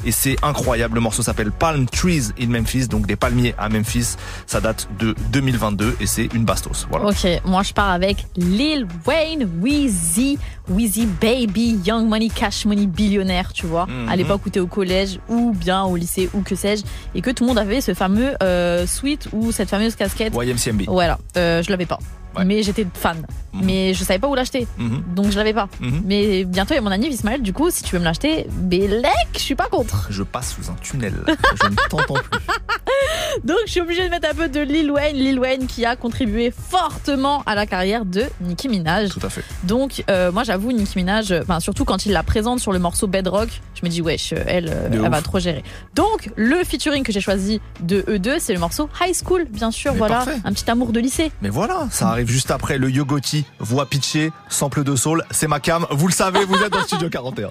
Et 0.04 0.12
c'est 0.12 0.36
incroyable. 0.42 0.94
Le 0.94 1.00
morceau 1.00 1.22
s'appelle 1.22 1.52
Palm 1.52 1.86
Trees 1.86 2.30
in 2.40 2.46
Memphis, 2.46 2.88
donc 2.88 3.06
des 3.06 3.16
palmiers 3.16 3.54
à 3.58 3.68
Memphis. 3.68 4.16
Ça 4.46 4.60
date 4.60 4.88
de 4.98 5.14
2022 5.32 5.96
et 6.00 6.06
c'est 6.06 6.28
une 6.34 6.44
bastos. 6.44 6.86
Voilà. 6.90 7.06
Ok, 7.06 7.26
moi 7.44 7.62
je 7.62 7.72
pars 7.72 7.90
avec 7.90 8.26
Lil 8.36 8.86
Wayne, 9.06 9.48
Weezy, 9.62 10.38
Weezy 10.68 11.06
Baby, 11.06 11.80
Young 11.84 12.08
Money, 12.08 12.28
Cash 12.28 12.64
Money, 12.64 12.86
billionnaire, 12.86 13.52
tu 13.52 13.66
vois. 13.66 13.86
Mhm. 13.86 14.08
À 14.08 14.16
l'époque 14.16 14.42
où 14.46 14.50
t'es 14.50 14.60
au 14.60 14.66
collège 14.66 15.18
ou 15.28 15.52
bien 15.52 15.84
au 15.84 15.96
lycée 15.96 16.30
ou 16.34 16.40
que 16.42 16.54
sais-je, 16.54 16.82
et 17.14 17.20
que 17.20 17.30
tout 17.30 17.44
le 17.44 17.48
monde 17.48 17.58
avait 17.58 17.80
ce 17.80 17.94
fameux 17.94 18.34
euh, 18.42 18.86
sweat 18.86 19.28
ou 19.32 19.52
cette 19.52 19.68
fameuse 19.68 19.96
casquette. 19.96 20.32
YMCMB. 20.34 20.82
Voilà, 20.88 21.18
euh, 21.36 21.62
je 21.62 21.70
l'avais 21.70 21.86
pas. 21.86 21.98
Mais 22.44 22.62
j'étais 22.62 22.86
fan. 22.94 23.24
Mais 23.54 23.94
je 23.94 24.04
savais 24.04 24.18
pas 24.18 24.28
où 24.28 24.34
l'acheter. 24.34 24.66
Mhm. 24.76 25.02
Donc 25.14 25.30
je 25.30 25.36
l'avais 25.38 25.54
pas. 25.54 25.68
Mhm. 25.80 26.02
Mais 26.04 26.44
bientôt 26.44 26.74
il 26.74 26.76
y 26.76 26.78
a 26.78 26.82
mon 26.82 26.90
ami 26.90 27.06
Ismaël, 27.06 27.40
du 27.40 27.52
coup, 27.54 27.70
si 27.70 27.82
tu 27.82 27.92
veux 27.94 27.98
me 28.00 28.04
l'acheter, 28.04 28.46
Bélec, 28.50 29.10
je 29.34 29.38
suis 29.38 29.54
pas 29.54 29.68
contre. 29.68 30.08
Je 30.10 30.22
passe 30.22 30.54
sous 30.54 30.70
un 30.70 30.74
tunnel. 30.74 31.14
Je 31.62 31.68
ne 31.68 31.74
t'entends 31.88 32.14
plus. 32.14 32.38
Donc 33.44 33.58
je 33.66 33.70
suis 33.72 33.80
obligée 33.80 34.04
de 34.04 34.10
mettre 34.10 34.28
un 34.30 34.34
peu 34.34 34.48
de 34.48 34.60
Lil 34.60 34.90
Wayne. 34.90 35.16
Lil 35.16 35.38
Wayne 35.38 35.66
qui 35.66 35.84
a 35.84 35.96
contribué 35.96 36.50
fortement 36.52 37.42
à 37.46 37.54
la 37.54 37.66
carrière 37.66 38.04
de 38.04 38.24
Nicki 38.40 38.68
Minaj. 38.68 39.10
Tout 39.10 39.24
à 39.24 39.28
fait. 39.30 39.42
Donc 39.64 40.04
euh, 40.10 40.30
moi 40.32 40.42
j'avoue 40.44 40.72
Nicki 40.72 40.92
Minaj, 40.98 41.32
euh, 41.32 41.40
enfin 41.42 41.60
surtout 41.60 41.84
quand 41.84 42.06
il 42.06 42.12
la 42.12 42.22
présente 42.22 42.60
sur 42.60 42.72
le 42.72 42.78
morceau 42.78 43.06
Bedrock, 43.06 43.48
je 43.74 43.80
me 43.84 43.90
dis 43.90 44.00
wesh, 44.02 44.32
euh, 44.32 44.42
elle, 44.46 44.66
De 44.66 44.70
elle 44.94 45.00
ouf. 45.00 45.08
va 45.08 45.22
trop 45.22 45.38
gérer. 45.38 45.62
Donc 45.94 46.30
le 46.36 46.62
featuring 46.64 47.02
que 47.04 47.12
j'ai 47.12 47.20
choisi 47.20 47.60
de 47.80 48.04
eux 48.08 48.18
deux, 48.18 48.38
c'est 48.38 48.52
le 48.54 48.60
morceau 48.60 48.88
High 49.02 49.14
School, 49.14 49.46
bien 49.50 49.70
sûr, 49.70 49.92
Mais 49.92 49.98
voilà, 49.98 50.14
parfait. 50.16 50.36
un 50.44 50.52
petit 50.52 50.70
amour 50.70 50.92
de 50.92 51.00
lycée. 51.00 51.30
Mais 51.42 51.48
voilà, 51.50 51.86
ça 51.90 52.08
arrive 52.10 52.25
juste 52.26 52.50
après 52.50 52.78
le 52.78 52.90
Yogoti, 52.90 53.44
voix 53.58 53.86
pitchée, 53.86 54.32
sample 54.48 54.84
de 54.84 54.96
soul, 54.96 55.24
c'est 55.30 55.48
ma 55.48 55.60
cam. 55.60 55.86
Vous 55.90 56.08
le 56.08 56.12
savez, 56.12 56.44
vous 56.44 56.56
êtes 56.56 56.72
dans 56.72 56.80
le 56.80 56.84
studio 56.84 57.08
41. 57.08 57.50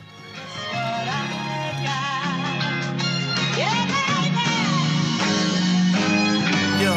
Yeah. 6.80 6.94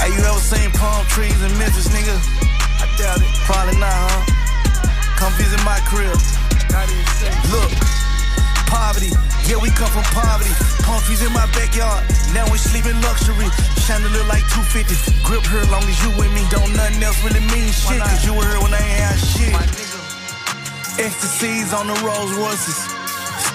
Hey, 0.00 0.12
you 0.14 0.20
ever 0.24 0.40
seen 0.40 0.70
palm 0.72 1.04
trees 1.08 1.42
in 1.42 1.52
Memphis, 1.58 1.88
nigga? 1.88 2.14
I 2.80 2.86
doubt 2.96 3.20
it. 3.20 3.34
Probably 3.44 3.76
not, 3.78 3.90
huh? 3.90 4.38
Come 5.18 5.32
visit 5.34 5.62
my 5.64 5.80
crib. 5.86 6.16
Look, 7.50 7.72
poverty. 8.66 9.27
Yeah, 9.48 9.56
we 9.56 9.72
come 9.72 9.88
from 9.88 10.04
poverty. 10.12 10.52
Palm 10.84 11.00
trees 11.08 11.24
in 11.24 11.32
my 11.32 11.48
backyard. 11.56 12.04
Now 12.36 12.44
we 12.52 12.60
sleep 12.60 12.84
in 12.84 13.00
luxury. 13.00 13.48
Chandelier 13.88 14.28
like 14.28 14.44
250. 14.52 14.92
Grip 15.24 15.40
her 15.48 15.64
long 15.72 15.80
as 15.88 15.96
you 16.04 16.12
with 16.20 16.28
me. 16.36 16.44
Don't 16.52 16.68
nothing 16.76 17.00
else 17.00 17.16
really 17.24 17.40
mean 17.48 17.72
shit. 17.72 17.96
Cause 17.96 18.28
you 18.28 18.36
were 18.36 18.44
here 18.44 18.60
when 18.60 18.76
I 18.76 18.84
ain't 18.84 19.00
had 19.00 19.16
shit. 19.16 19.56
Ecstasies 21.00 21.72
on 21.72 21.88
the 21.88 21.96
Rolls 22.04 22.36
Royces. 22.36 22.76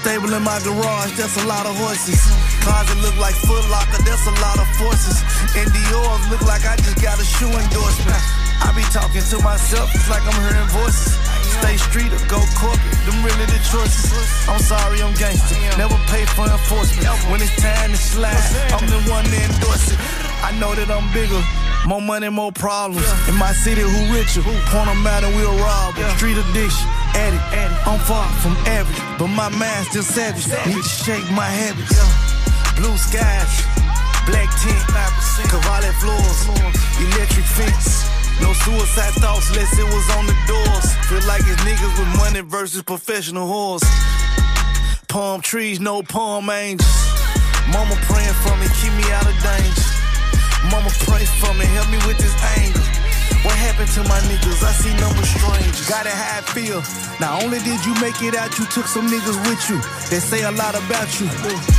Stable 0.01 0.33
in 0.33 0.41
my 0.41 0.57
garage, 0.65 1.13
that's 1.13 1.37
a 1.37 1.45
lot 1.45 1.69
of 1.69 1.77
horses. 1.77 2.19
Closet 2.65 2.97
look 3.05 3.15
like 3.21 3.35
Foot 3.45 3.63
Locker, 3.69 4.01
that's 4.01 4.25
a 4.25 4.35
lot 4.41 4.57
of 4.57 4.67
forces. 4.81 5.21
And 5.55 5.69
Dior's 5.71 6.25
look 6.33 6.41
like 6.41 6.65
I 6.65 6.75
just 6.77 6.99
got 7.05 7.21
a 7.21 7.23
shoe 7.23 7.53
endorsement. 7.53 8.42
I 8.63 8.71
be 8.71 8.83
talking 8.95 9.21
to 9.21 9.37
myself, 9.43 9.91
it's 9.93 10.09
like 10.09 10.23
I'm 10.23 10.39
hearing 10.47 10.69
voices. 10.71 11.19
Stay 11.59 11.77
street 11.77 12.11
or 12.11 12.23
go 12.31 12.39
corporate, 12.57 12.99
them 13.05 13.19
really 13.23 13.45
the 13.45 13.59
choices. 13.67 14.09
I'm 14.47 14.59
sorry, 14.59 15.03
I'm 15.03 15.13
gangster. 15.15 15.55
Never 15.77 15.99
pay 16.07 16.25
for 16.33 16.47
enforcement. 16.47 17.05
When 17.29 17.39
it's 17.43 17.55
time 17.61 17.91
to 17.91 17.97
slide, 17.97 18.39
I'm 18.73 18.87
the 18.87 18.99
one 19.11 19.25
to 19.25 19.37
endorse 19.37 19.91
it. 19.91 19.99
I 20.41 20.51
know 20.59 20.73
that 20.75 20.89
I'm 20.89 21.07
bigger. 21.13 21.39
More 21.85 22.01
money, 22.01 22.29
more 22.29 22.51
problems. 22.51 23.05
In 23.27 23.35
my 23.35 23.51
city, 23.51 23.81
who 23.81 24.01
richer? 24.15 24.41
Point 24.71 24.87
them 24.87 25.05
out 25.05 25.23
and 25.23 25.35
we'll 25.35 25.55
rob 25.59 25.97
'em. 25.99 26.09
Street 26.17 26.37
addiction, 26.37 26.87
addict. 27.13 27.43
I'm 27.87 27.99
far 27.99 28.27
from 28.41 28.55
average, 28.65 29.01
but 29.19 29.27
my 29.27 29.49
mind's 29.49 29.89
still 29.89 30.03
savage. 30.03 30.47
Need 30.65 30.81
to 30.81 30.89
shake 30.89 31.27
my 31.31 31.45
habits. 31.45 31.99
Blue 32.79 32.97
skies, 32.97 33.53
black 34.25 34.49
tint, 34.63 34.83
Cavalli 35.51 35.91
floors, 35.99 36.47
electric 36.99 37.45
fence. 37.45 38.22
No 38.41 38.53
suicide 38.53 39.13
thoughts 39.21 39.49
unless 39.49 39.77
it 39.77 39.85
was 39.85 40.09
on 40.17 40.25
the 40.25 40.37
doors. 40.47 40.93
Feel 41.07 41.25
like 41.27 41.41
it's 41.45 41.61
niggas 41.63 41.93
with 41.99 42.17
money 42.17 42.41
versus 42.41 42.81
professional 42.83 43.47
whores. 43.47 43.83
Palm 45.07 45.41
trees, 45.41 45.79
no 45.79 46.01
palm 46.01 46.49
angels. 46.49 46.89
Mama 47.71 47.95
praying 48.09 48.33
for 48.43 48.55
me, 48.57 48.67
keep 48.81 48.93
me 48.93 49.05
out 49.11 49.25
of 49.25 49.35
danger. 49.41 49.89
Mama 50.71 50.89
pray 51.05 51.25
for 51.25 51.53
me, 51.53 51.65
help 51.65 51.89
me 51.89 51.97
with 52.07 52.17
this 52.17 52.35
anger. 52.57 52.92
What 53.43 53.59
happened 53.59 53.91
to 53.99 54.01
my 54.07 54.19
niggas? 54.31 54.63
I 54.63 54.71
see 54.71 54.95
number 55.03 55.19
strangers. 55.27 55.83
Got 55.91 56.07
it 56.07 56.15
how 56.15 56.39
I 56.39 56.41
feel. 56.55 56.79
Not 57.19 57.43
only 57.43 57.59
did 57.59 57.83
you 57.83 57.91
make 57.99 58.15
it 58.23 58.39
out, 58.39 58.55
you 58.57 58.63
took 58.71 58.87
some 58.87 59.11
niggas 59.11 59.35
with 59.51 59.59
you. 59.67 59.83
They 60.07 60.23
say 60.23 60.47
a 60.47 60.51
lot 60.55 60.79
about 60.79 61.11
you. 61.19 61.27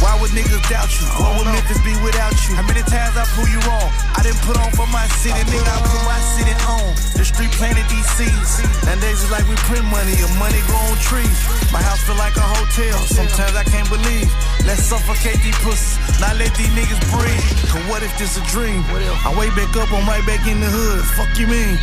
Why 0.05 0.13
would 0.21 0.31
niggas 0.37 0.61
doubt 0.69 0.93
you? 0.93 1.09
What 1.17 1.41
would 1.41 1.49
Memphis 1.49 1.81
be 1.81 1.97
without 2.05 2.37
you? 2.45 2.53
How 2.61 2.69
many 2.69 2.85
times 2.85 3.17
I 3.17 3.25
prove 3.33 3.49
you 3.49 3.61
wrong? 3.65 3.89
I 4.13 4.21
didn't 4.21 4.45
put 4.45 4.61
on 4.61 4.77
for 4.77 4.85
my 4.93 5.09
city, 5.25 5.41
nigga. 5.49 5.65
I 5.65 5.81
put 5.89 6.05
my 6.05 6.21
city 6.37 6.53
on. 6.69 6.93
The 7.17 7.25
street 7.25 7.53
planted 7.57 7.89
these 7.89 8.09
seeds. 8.13 8.61
Nowadays 8.85 9.25
it's 9.25 9.33
like 9.33 9.49
we 9.49 9.57
print 9.65 9.89
money, 9.89 10.13
or 10.21 10.29
money 10.37 10.61
grow 10.69 10.85
on 10.93 11.01
trees. 11.01 11.39
My 11.73 11.81
house 11.81 12.05
feel 12.05 12.21
like 12.21 12.37
a 12.37 12.45
hotel. 12.45 13.01
Sometimes 13.09 13.57
I 13.57 13.65
can't 13.65 13.89
believe. 13.89 14.29
Let's 14.69 14.85
suffocate 14.85 15.41
these 15.41 15.57
pussies. 15.65 15.97
Not 16.21 16.37
let 16.37 16.53
these 16.61 16.69
niggas 16.77 17.01
breathe. 17.09 17.49
Cause 17.73 17.85
what 17.89 18.05
if 18.05 18.13
this 18.21 18.37
a 18.37 18.45
dream? 18.53 18.85
I 19.25 19.33
wake 19.33 19.57
back 19.57 19.73
up, 19.81 19.89
I'm 19.89 20.05
right 20.05 20.25
back 20.29 20.45
in 20.45 20.61
the 20.61 20.69
hood. 20.69 21.01
Fuck 21.17 21.33
you 21.41 21.49
mean? 21.55 21.79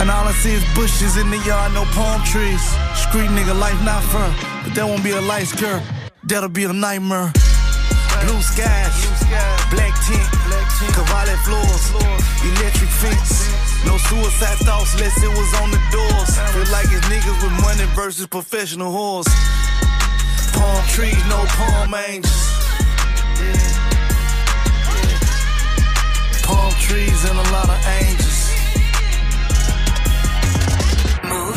And 0.00 0.10
all 0.10 0.26
I 0.26 0.32
see 0.42 0.54
is 0.54 0.64
bushes 0.74 1.16
in 1.16 1.30
the 1.30 1.38
yard, 1.38 1.72
no 1.74 1.84
palm 1.96 2.22
trees. 2.24 2.62
Street 2.94 3.30
nigga, 3.30 3.54
life 3.58 3.80
not 3.84 4.02
fair. 4.10 4.30
But 4.64 4.74
that 4.74 4.84
won't 4.86 5.04
be 5.04 5.10
a 5.10 5.20
light 5.20 5.46
skirt. 5.46 5.82
That'll 6.24 6.48
be 6.48 6.64
a 6.64 6.72
nightmare. 6.72 7.32
Blue 8.22 8.42
skies, 8.42 8.94
black 9.74 9.94
tint, 10.06 10.28
Cavalli 10.94 11.36
floors, 11.42 11.84
electric 12.50 12.90
fence. 13.02 13.50
No 13.84 13.96
suicide 13.98 14.58
thoughts 14.62 14.94
unless 14.94 15.16
it 15.22 15.32
was 15.40 15.50
on 15.60 15.70
the 15.74 15.80
doors. 15.90 16.30
Feel 16.54 16.68
like 16.70 16.86
it's 16.94 17.06
niggas 17.10 17.38
with 17.42 17.54
money 17.66 17.86
versus 17.96 18.26
professional 18.26 18.92
whores. 18.92 19.26
Palm 20.54 20.82
trees, 20.94 21.22
no 21.28 21.42
palm 21.58 21.94
angels. 21.94 22.42
Yeah. 23.40 23.58
Yeah. 25.02 25.18
Palm 26.46 26.72
trees 26.78 27.24
and 27.28 27.38
a 27.38 27.46
lot 27.50 27.68
of 27.68 27.80
angels. 28.02 28.31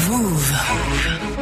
Move. 0.08 1.35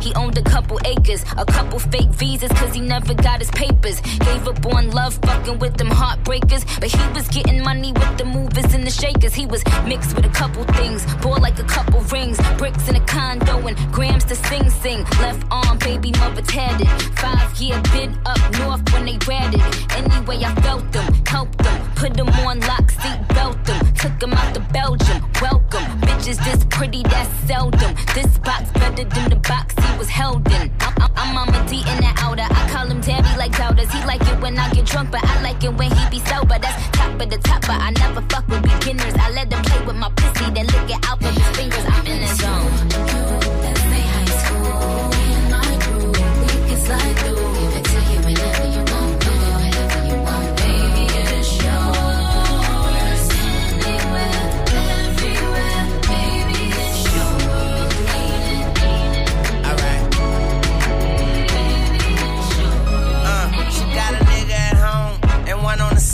He 0.00 0.14
owned 0.14 0.36
a 0.38 0.42
couple 0.42 0.78
acres, 0.84 1.24
a 1.36 1.44
couple 1.44 1.78
fake 1.78 2.10
visas, 2.10 2.50
cause 2.52 2.74
he 2.74 2.80
never 2.80 3.14
got 3.14 3.40
his 3.40 3.50
papers. 3.50 4.00
Gave 4.00 4.46
up 4.46 4.64
on 4.66 4.90
love, 4.90 5.14
fucking 5.22 5.58
with 5.58 5.76
them 5.76 5.88
heartbreakers. 5.88 6.64
But 6.80 6.90
he 6.90 7.12
was 7.12 7.28
getting 7.28 7.62
money 7.62 7.92
with 7.92 8.18
the 8.18 8.24
movers 8.24 8.74
and 8.74 8.84
the 8.86 8.90
shakers. 8.90 9.34
He 9.34 9.46
was 9.46 9.62
mixed 9.86 10.14
with 10.14 10.24
a 10.26 10.30
couple 10.30 10.64
things, 10.74 11.04
bought 11.16 11.40
like 11.40 11.58
a 11.58 11.64
couple 11.64 12.00
rings, 12.12 12.38
bricks 12.58 12.88
in 12.88 12.96
a 12.96 13.04
condo, 13.06 13.66
and 13.66 13.76
grams 13.92 14.24
to 14.24 14.34
sing 14.34 14.70
sing. 14.70 15.04
Left 15.20 15.44
arm, 15.50 15.78
baby 15.78 16.12
mother 16.12 16.42
tatted. 16.42 16.88
Five 17.18 17.60
year 17.60 17.80
bid 17.92 18.10
up 18.26 18.40
north 18.58 18.82
when 18.92 19.06
they 19.06 19.18
ratted. 19.26 19.62
Anyway, 19.92 20.44
I 20.44 20.54
felt 20.62 20.90
them, 20.92 21.12
helped 21.26 21.58
them, 21.58 21.90
put 21.94 22.14
them 22.14 22.28
on 22.28 22.60
lock, 22.60 22.90
seat 22.90 23.20
belt 23.28 23.64
them, 23.64 23.94
took 23.94 24.18
them 24.20 24.32
out 24.32 24.54
to 24.54 24.60
Belgium. 24.60 25.22
Welcome, 25.40 25.84
bitches 26.02 26.42
this 26.44 26.64
pretty, 26.70 27.02
that's 27.02 27.30
seldom. 27.46 27.94
This 28.14 28.38
box 28.38 28.70
better 28.72 29.04
than 29.04 29.30
the 29.30 29.36
box 29.36 29.63
he 29.72 29.98
was 29.98 30.08
held 30.08 30.46
in. 30.52 30.70
I'm, 30.80 31.38
I'm, 31.38 31.66
D 31.66 31.78
in 31.78 31.98
the 31.98 32.12
outer. 32.18 32.42
I 32.42 32.68
call 32.70 32.86
him 32.86 33.00
Daddy 33.00 33.36
like 33.38 33.56
doubters. 33.56 33.90
He 33.92 34.04
like 34.04 34.20
it 34.22 34.40
when 34.40 34.58
I 34.58 34.70
get 34.72 34.86
drunk, 34.86 35.10
but 35.10 35.24
I 35.24 35.42
like 35.42 35.62
it 35.64 35.74
when 35.74 35.90
he 35.90 36.10
be 36.10 36.18
sober. 36.26 36.58
That's 36.58 36.88
top 36.90 37.20
of 37.20 37.30
the 37.30 37.38
top, 37.38 37.62
but 37.62 37.80
I 37.80 37.90
never 37.90 38.20
fuck 38.28 38.46
with 38.48 38.62
beginners. 38.62 39.14
I 39.14 39.30
let 39.30 39.50
them 39.50 39.62
play 39.62 39.84
with 39.86 39.96
my 39.96 40.10
pussy, 40.16 40.50
then 40.50 40.66
lick 40.66 40.90
it 40.90 41.08
out 41.08 41.20
with 41.20 41.34
his 41.36 41.56
fingers. 41.56 41.84
I'm 41.86 42.06
in 42.06 42.20
the 42.20 42.34
zone. 42.34 43.13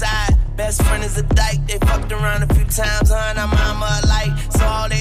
Side. 0.01 0.35
Best 0.57 0.83
friend 0.83 1.05
is 1.05 1.17
a 1.19 1.23
dyke. 1.23 1.63
They 1.67 1.79
fucked 1.87 2.13
around 2.13 2.43
a 2.43 2.55
few 2.55 2.65
times, 2.65 3.11
huh? 3.11 3.35
I'm 3.37 3.51
mama 3.51 4.01
alike. 4.03 4.10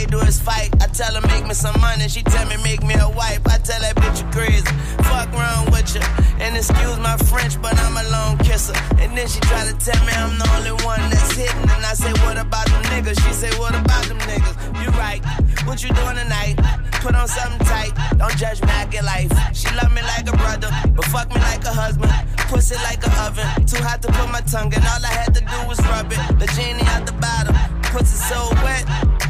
Do 0.09 0.19
is 0.21 0.39
fight. 0.41 0.73
I 0.81 0.87
tell 0.87 1.13
her 1.13 1.21
make 1.27 1.45
me 1.45 1.53
some 1.53 1.79
money. 1.79 2.09
She 2.09 2.23
tell 2.23 2.47
me 2.47 2.57
make 2.63 2.81
me 2.81 2.95
a 2.97 3.09
wife. 3.09 3.45
I 3.45 3.59
tell 3.59 3.79
that 3.81 3.95
bitch 3.95 4.25
you 4.25 4.27
crazy. 4.33 4.65
Fuck 5.05 5.29
wrong 5.37 5.69
with 5.69 5.93
you. 5.93 6.01
And 6.41 6.57
excuse 6.57 6.97
my 6.97 7.15
French, 7.29 7.61
but 7.61 7.77
I'm 7.77 7.93
a 7.93 8.03
lone 8.09 8.37
kisser. 8.39 8.73
And 8.97 9.15
then 9.15 9.27
she 9.27 9.39
try 9.41 9.69
to 9.69 9.73
tell 9.77 10.01
me 10.05 10.13
I'm 10.17 10.33
the 10.39 10.49
only 10.57 10.73
one 10.83 10.99
that's 11.13 11.37
hitting. 11.37 11.61
And 11.61 11.85
I 11.85 11.93
say, 11.93 12.09
what 12.25 12.41
about 12.41 12.65
them 12.65 12.81
niggas? 12.89 13.21
She 13.21 13.33
say, 13.33 13.53
what 13.59 13.75
about 13.77 14.05
them 14.09 14.17
niggas? 14.25 14.55
You 14.81 14.89
right. 14.97 15.21
What 15.69 15.83
you 15.83 15.93
doing 15.93 16.17
tonight? 16.17 16.57
Put 17.05 17.13
on 17.13 17.27
something 17.27 17.61
tight. 17.67 17.93
Don't 18.17 18.35
judge 18.35 18.61
me, 18.63 18.69
I 18.69 18.85
get 18.89 19.05
life. 19.05 19.29
She 19.53 19.69
love 19.77 19.93
me 19.93 20.01
like 20.01 20.25
a 20.25 20.35
brother, 20.35 20.73
but 20.89 21.05
fuck 21.05 21.29
me 21.29 21.39
like 21.41 21.63
a 21.65 21.73
husband. 21.73 22.11
Pussy 22.49 22.75
like 22.81 23.05
a 23.05 23.11
oven. 23.21 23.45
Too 23.69 23.77
hot 23.83 24.01
to 24.01 24.11
put 24.11 24.31
my 24.31 24.41
tongue 24.41 24.73
in. 24.73 24.81
All 24.81 25.05
I 25.05 25.13
had 25.13 25.35
to 25.35 25.41
do 25.41 25.57
was 25.69 25.77
rub 25.85 26.11
it. 26.11 26.17
The 26.39 26.47
genie 26.57 26.81
out 26.89 27.05
the 27.05 27.13
bottom. 27.13 27.78
Pussy 27.91 28.17
so 28.29 28.49
wet. 28.63 28.85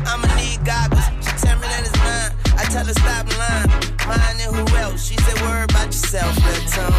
I'ma 0.06 0.28
need 0.36 0.60
goggles. 0.66 1.06
She 1.24 1.32
tell 1.46 1.56
me 1.60 1.68
that 1.68 1.82
it's 1.88 1.98
mine. 2.00 2.32
I 2.58 2.64
tell 2.66 2.86
her 2.86 2.94
stop 2.94 3.26
lying. 3.38 3.70
Mine 4.08 4.40
and 4.42 4.56
who 4.56 4.78
else? 4.78 5.08
She 5.08 5.16
said, 5.16 5.42
worry 5.42 5.64
about 5.64 5.86
yourself, 5.88 6.36
little 6.46 6.70
Tom. 6.70 6.94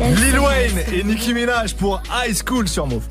Lil 0.00 0.38
Wayne 0.40 0.78
et 0.92 1.04
Nicki 1.04 1.34
Minaj 1.34 1.74
pour 1.74 2.02
High 2.10 2.34
School 2.34 2.66
sur 2.68 2.86
Move. 2.86 3.04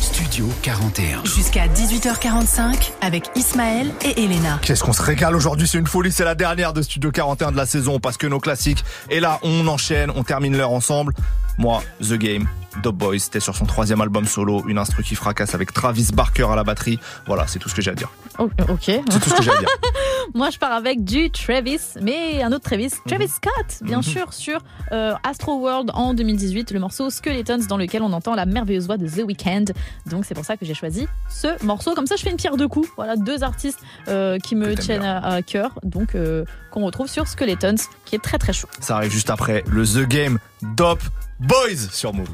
Studio 0.00 0.46
41. 0.62 1.24
Jusqu'à 1.24 1.66
18h45 1.66 2.92
avec 3.00 3.30
Ismaël 3.34 3.90
et 4.04 4.22
Elena. 4.24 4.58
Qu'est-ce 4.62 4.84
qu'on 4.84 4.92
se 4.92 5.02
régale 5.02 5.34
aujourd'hui, 5.34 5.66
c'est 5.66 5.78
une 5.78 5.86
folie, 5.86 6.12
c'est 6.12 6.24
la 6.24 6.34
dernière 6.34 6.72
de 6.72 6.82
Studio 6.82 7.10
41 7.10 7.52
de 7.52 7.56
la 7.56 7.66
saison 7.66 7.98
parce 7.98 8.16
que 8.16 8.26
nos 8.26 8.38
classiques. 8.40 8.84
Et 9.10 9.20
là, 9.20 9.38
on 9.42 9.66
enchaîne, 9.66 10.10
on 10.14 10.22
termine 10.22 10.56
l'heure 10.56 10.72
ensemble. 10.72 11.12
Moi, 11.58 11.82
The 12.00 12.14
Game, 12.14 12.46
Dope 12.82 12.96
Boys, 12.96 13.18
c'était 13.18 13.40
sur 13.40 13.56
son 13.56 13.66
troisième 13.66 14.00
album 14.00 14.24
solo, 14.26 14.62
une 14.68 14.78
instru 14.78 15.02
qui 15.02 15.14
fracasse 15.16 15.54
avec 15.54 15.72
Travis 15.72 16.10
Barker 16.12 16.46
à 16.50 16.54
la 16.56 16.62
batterie. 16.64 16.98
Voilà, 17.26 17.46
c'est 17.48 17.58
tout 17.58 17.68
ce 17.68 17.74
que 17.74 17.82
j'ai 17.82 17.90
à 17.90 17.94
dire. 17.94 18.10
Oh, 18.38 18.48
ok. 18.68 18.78
C'est 18.84 19.02
tout 19.20 19.28
ce 19.30 19.34
que 19.34 19.42
j'ai 19.42 19.50
à 19.50 19.58
dire. 19.58 19.68
Moi, 20.34 20.50
je 20.50 20.58
pars 20.58 20.72
avec 20.72 21.02
du 21.04 21.30
Travis, 21.30 21.80
mais 22.00 22.42
un 22.42 22.52
autre 22.52 22.64
Travis, 22.64 22.90
Travis 23.06 23.24
Mhm. 23.24 23.30
Scott, 23.30 23.78
bien 23.82 24.02
sûr, 24.02 24.32
sur 24.32 24.60
euh, 24.92 25.14
Astro 25.24 25.56
World 25.58 25.90
en 25.94 26.14
2018, 26.14 26.70
le 26.70 26.78
morceau 26.80 27.10
Skeletons 27.10 27.66
dans 27.68 27.76
lequel 27.76 28.02
on 28.02 28.12
entend 28.12 28.34
la 28.36 28.46
merveilleuse 28.46 28.86
voix 28.86 28.96
de 28.98 29.08
The 29.08 29.24
Weeknd. 29.26 29.64
Donc, 30.06 30.24
c'est 30.24 30.34
pour 30.34 30.44
ça 30.44 30.56
que 30.56 30.64
j'ai 30.64 30.74
choisi 30.74 31.08
ce 31.28 31.64
morceau. 31.64 31.94
Comme 31.94 32.06
ça, 32.06 32.14
je 32.16 32.22
fais 32.22 32.30
une 32.30 32.36
pierre 32.36 32.56
deux 32.56 32.68
coups. 32.68 32.88
Voilà, 32.96 33.16
deux 33.16 33.42
artistes 33.42 33.80
euh, 34.06 34.38
qui 34.38 34.54
me 34.54 34.74
tiennent 34.76 35.02
à, 35.04 35.18
à 35.26 35.42
cœur, 35.42 35.72
donc 35.82 36.14
euh, 36.14 36.44
qu'on 36.70 36.84
retrouve 36.84 37.08
sur 37.08 37.26
Skeletons, 37.26 37.74
qui 38.04 38.14
est 38.14 38.22
très 38.22 38.38
très 38.38 38.52
chaud. 38.52 38.68
Ça 38.80 38.96
arrive 38.96 39.10
juste 39.10 39.30
après 39.30 39.64
le 39.66 39.84
The 39.84 40.06
Game 40.06 40.38
Dope 40.62 41.02
Boys 41.40 41.88
sur 41.92 42.12
Move. 42.12 42.28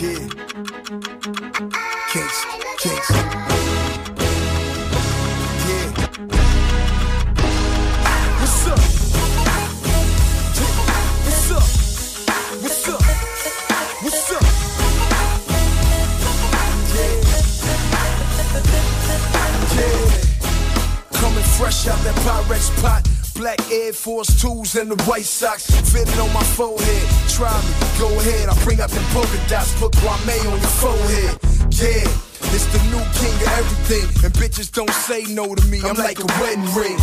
Yeah. 0.00 0.26
What's 8.40 8.66
up? 8.66 8.78
What's 11.24 11.50
up? 11.52 11.62
What's 12.62 12.88
up? 12.88 13.02
What's 14.02 14.30
up? 14.32 14.42
Yeah. 16.94 17.14
Yeah. 19.76 20.08
Coming 21.12 21.44
fresh 21.44 21.86
out 21.86 22.00
that 22.02 22.14
Pyrex 22.24 22.82
pot 22.82 23.17
Black 23.38 23.70
Air 23.70 23.92
Force 23.92 24.30
2s 24.42 24.80
and 24.80 24.90
the 24.90 25.00
white 25.04 25.24
socks 25.24 25.70
fitted 25.94 26.18
on 26.18 26.26
my 26.34 26.42
forehead. 26.58 27.06
Try 27.30 27.54
me, 27.62 27.70
go 27.94 28.10
ahead. 28.18 28.48
I 28.48 28.64
bring 28.64 28.80
out 28.80 28.90
the 28.90 28.98
polka 29.14 29.38
dots, 29.46 29.70
put 29.78 29.92
Kwame 30.02 30.42
on 30.50 30.58
your 30.58 30.74
forehead. 30.82 31.38
Yeah, 31.70 32.02
it's 32.50 32.66
the 32.74 32.82
new 32.90 32.98
king 33.14 33.36
of 33.38 33.54
everything. 33.62 34.06
And 34.26 34.34
bitches 34.34 34.72
don't 34.74 34.90
say 34.90 35.22
no 35.30 35.54
to 35.54 35.64
me. 35.70 35.78
I'm 35.86 35.94
like 35.94 36.18
a 36.18 36.26
wedding 36.42 36.66
ring. 36.74 36.98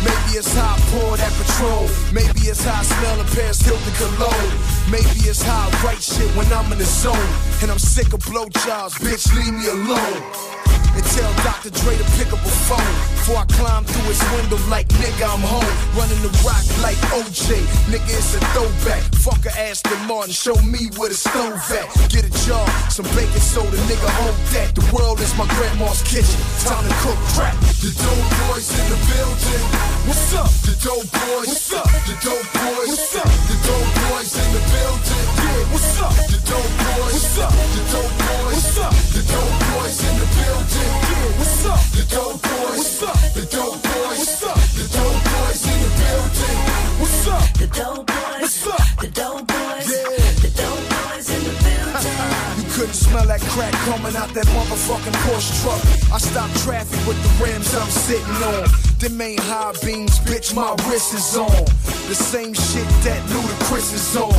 Maybe 0.00 0.40
it's 0.40 0.48
how 0.56 0.76
I 0.76 0.80
pour 0.96 1.14
that 1.20 1.32
patrol. 1.36 1.84
Maybe 2.08 2.48
it's 2.48 2.64
how 2.64 2.80
I 2.80 2.82
smell 2.82 3.20
a 3.20 3.24
Paris 3.36 3.60
Hilton 3.60 3.92
cologne. 4.00 4.56
Maybe 4.88 5.28
it's 5.28 5.42
how 5.42 5.68
I 5.68 5.84
write 5.84 6.00
shit 6.00 6.32
when 6.40 6.50
I'm 6.56 6.72
in 6.72 6.78
the 6.78 6.88
zone. 6.88 7.28
And 7.60 7.70
I'm 7.70 7.78
sick 7.78 8.14
of 8.14 8.20
blowjobs, 8.24 8.96
bitch, 9.04 9.28
leave 9.36 9.52
me 9.52 9.68
alone. 9.68 10.55
And 10.96 11.04
tell 11.12 11.28
Dr. 11.44 11.68
Dre 11.68 11.92
to 11.92 12.06
pick 12.16 12.32
up 12.32 12.40
a 12.40 12.52
phone. 12.64 12.94
Before 13.20 13.44
I 13.44 13.46
climb 13.52 13.84
through 13.84 14.08
his 14.08 14.22
window 14.32 14.56
like 14.72 14.88
nigga 14.96 15.28
I'm 15.28 15.44
home. 15.44 15.68
Running 15.92 16.16
the 16.24 16.32
rock 16.40 16.64
like 16.80 16.96
OJ 17.12 17.60
Nigga 17.92 18.08
it's 18.16 18.32
a 18.32 18.40
throwback. 18.56 19.04
Fuck 19.20 19.44
a 19.44 19.52
Aston 19.52 20.00
Martin 20.08 20.32
Show 20.32 20.56
me 20.64 20.88
where 20.96 21.12
the 21.12 21.18
stove 21.18 21.60
at. 21.74 21.84
Get 22.08 22.24
a 22.24 22.32
job 22.48 22.64
Some 22.88 23.04
baking 23.12 23.44
soda 23.44 23.76
Nigga 23.90 24.08
hold 24.24 24.38
that. 24.56 24.72
The 24.72 24.84
world 24.88 25.20
is 25.20 25.36
my 25.36 25.44
grandma's 25.58 26.00
kitchen. 26.00 26.40
Time 26.64 26.80
to 26.80 26.94
cook 27.04 27.20
crap 27.36 27.52
The 27.84 27.92
dope 27.92 28.30
boys 28.48 28.72
in 28.72 28.86
the 28.88 28.98
building. 29.12 29.64
What's 30.08 30.32
up? 30.32 30.48
The 30.64 30.74
dope 30.80 31.10
boys. 31.12 31.50
What's 31.52 31.72
up? 31.76 31.90
The 32.08 32.14
dope 32.24 32.48
boys. 32.56 32.88
What's 32.88 33.16
up? 33.20 33.28
The 33.52 33.56
dope 33.68 33.92
boys 34.08 34.32
in 34.32 34.48
the 34.56 34.62
building. 34.72 35.26
Yeah 35.44 35.72
What's 35.76 36.00
up? 36.00 36.14
The 36.30 36.35
dope 36.48 36.74
boys 36.86 37.12
What's 37.12 37.38
up? 37.38 37.52
The 37.52 37.82
dope 37.92 38.14
boys 38.18 38.54
What's 38.54 38.78
up? 38.78 38.94
The 39.14 39.22
dope 39.32 39.56
boys 39.68 39.98
in 40.06 40.14
the 40.18 40.26
building 40.36 41.16
what's 41.38 41.66
up? 41.66 41.80
The 41.92 42.04
dope 42.10 42.42
boys. 42.42 42.76
What's 42.76 43.02
up? 43.02 43.18
The 43.34 43.44
dope 43.46 43.82
boys. 43.82 44.18
What's 44.18 44.42
up? 44.42 44.60
The 44.76 44.86
dope 44.96 45.22
boys 45.24 45.62
in 45.66 45.78
the 45.84 45.90
building. 46.00 46.58
What's 47.00 47.28
up? 47.28 47.46
The 47.60 47.66
dope 47.66 48.06
boys. 48.06 48.40
What's 48.40 48.66
up? 48.66 48.86
The 49.00 49.08
dope 49.08 49.46
boys. 49.46 49.86
Yeah. 49.90 50.32
The 50.44 50.50
dope 50.56 50.86
boys 50.94 51.26
in 51.30 51.42
the 51.44 51.54
building. 51.64 52.16
You 52.58 52.66
couldn't 52.74 52.98
smell 52.98 53.26
that 53.26 53.40
crack 53.52 53.72
coming 53.88 54.16
out 54.16 54.30
that 54.34 54.46
motherfucking 54.56 55.16
Porsche 55.24 55.52
truck. 55.62 55.82
I 56.12 56.18
stopped 56.18 56.56
traffic 56.64 57.00
with 57.06 57.18
the 57.22 57.32
rims 57.44 57.74
I'm 57.74 57.90
sitting 57.90 58.40
on. 58.54 58.68
Them 58.98 59.20
ain't 59.20 59.40
high 59.40 59.72
beams, 59.84 60.18
bitch, 60.20 60.54
my 60.54 60.72
wrist 60.88 61.12
is 61.12 61.36
on. 61.36 61.64
The 62.08 62.14
same 62.14 62.54
shit 62.54 62.88
that 63.04 63.20
Ludacris 63.28 63.92
is 63.92 64.16
on. 64.16 64.32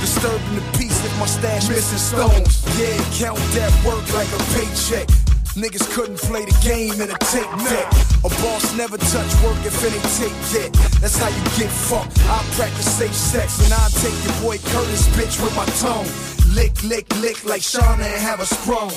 Disturbing 0.00 0.56
the 0.56 0.64
peace 0.78 0.89
if 1.04 1.18
my 1.18 1.26
stash 1.26 1.68
missing 1.68 1.98
stones. 1.98 2.64
Yeah, 2.78 2.96
count 3.18 3.38
that 3.56 3.72
work 3.84 4.04
like 4.14 4.28
a 4.28 4.40
paycheck. 4.54 5.08
Niggas 5.58 5.90
couldn't 5.94 6.18
play 6.18 6.44
the 6.44 6.56
game 6.62 6.94
in 7.00 7.10
a 7.10 7.18
tape 7.26 7.50
deck. 7.66 7.90
A 8.22 8.30
boss 8.42 8.76
never 8.76 8.96
touch 8.96 9.32
work 9.42 9.58
if 9.66 9.74
it 9.82 9.92
ain't 9.92 10.10
tape 10.14 10.38
yet. 10.54 10.72
That's 11.00 11.18
how 11.18 11.28
you 11.28 11.42
get 11.58 11.70
fucked. 11.70 12.18
I 12.30 12.38
practice 12.54 12.86
safe 12.86 13.14
sex 13.14 13.58
and 13.64 13.72
I 13.72 13.88
take 13.98 14.14
your 14.24 14.36
boy 14.42 14.58
Curtis 14.70 15.08
bitch 15.18 15.42
with 15.42 15.54
my 15.56 15.66
tongue. 15.82 16.06
Lick, 16.54 16.82
lick, 16.84 17.08
lick 17.20 17.44
like 17.44 17.62
Shauna 17.62 18.06
and 18.06 18.22
have 18.22 18.40
a 18.40 18.46
sprung. 18.46 18.90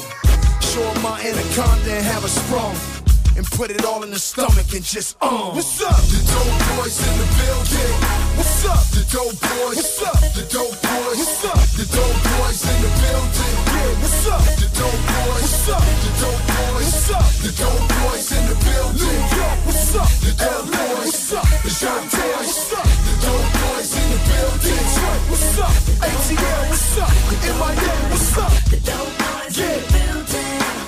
Show 0.61 0.85
my 1.01 1.19
anaconda 1.21 1.93
and 1.93 2.05
have 2.05 2.23
a 2.23 2.29
sprung. 2.29 3.02
And 3.35 3.45
put 3.57 3.71
it 3.71 3.83
all 3.83 4.03
in 4.03 4.11
the 4.11 4.19
stomach 4.19 4.69
and 4.73 4.83
just 4.83 5.17
um. 5.23 5.55
What's 5.57 5.81
up? 5.81 5.97
The 6.05 6.21
dope 6.29 6.53
boys 6.77 6.97
in 7.01 7.13
the 7.17 7.27
building. 7.41 7.93
What's 8.37 8.65
up? 8.65 8.83
The 8.93 9.03
dope 9.09 9.37
boys. 9.41 9.77
What's 9.81 10.01
up? 10.05 10.19
The 10.37 10.43
dope 10.53 10.77
boys. 10.85 11.17
What's 11.17 11.45
up? 11.49 11.61
The 11.73 11.85
dope 11.89 12.19
boys 12.29 12.61
in 12.69 12.77
the 12.85 12.91
building. 13.01 13.55
Yeah, 13.73 14.01
what's 14.05 14.27
up? 14.29 14.43
The 14.61 14.67
dope 14.77 15.01
boys. 15.09 15.41
What's 15.41 15.69
up? 15.73 15.81
The 15.81 16.11
dope 16.21 16.43
boys. 16.45 16.85
What's 16.93 17.09
up? 17.09 17.25
The 17.41 17.51
dope 17.57 17.85
boys 17.89 18.27
in 18.37 18.43
the 18.45 18.57
building. 18.61 19.01
New 19.01 19.37
York, 19.41 19.57
what's 19.65 19.95
up? 19.97 20.11
The 20.21 20.31
dope 20.37 20.67
boys. 20.69 21.09
What's 21.09 21.33
up? 21.33 21.47
The 21.65 21.71
dope 21.73 22.05
boys. 22.13 22.53
What's 22.53 22.73
up? 22.77 22.85
The 22.85 23.13
dope 23.25 23.49
boys 23.57 23.91
in 23.97 24.07
the 24.13 24.19
building. 24.29 24.77
Detroit, 24.77 25.21
what's 25.33 25.57
up? 25.57 25.73
ATL, 26.05 26.61
what's 26.69 26.97
up? 27.01 27.13
MIA, 27.41 27.93
what's 28.13 28.37
up? 28.37 28.53
The 28.69 28.77
dope 28.77 29.13
boys 29.17 29.57
Yeah. 29.57 29.65
in 29.65 29.81
the 29.81 29.89
building. 29.89 30.22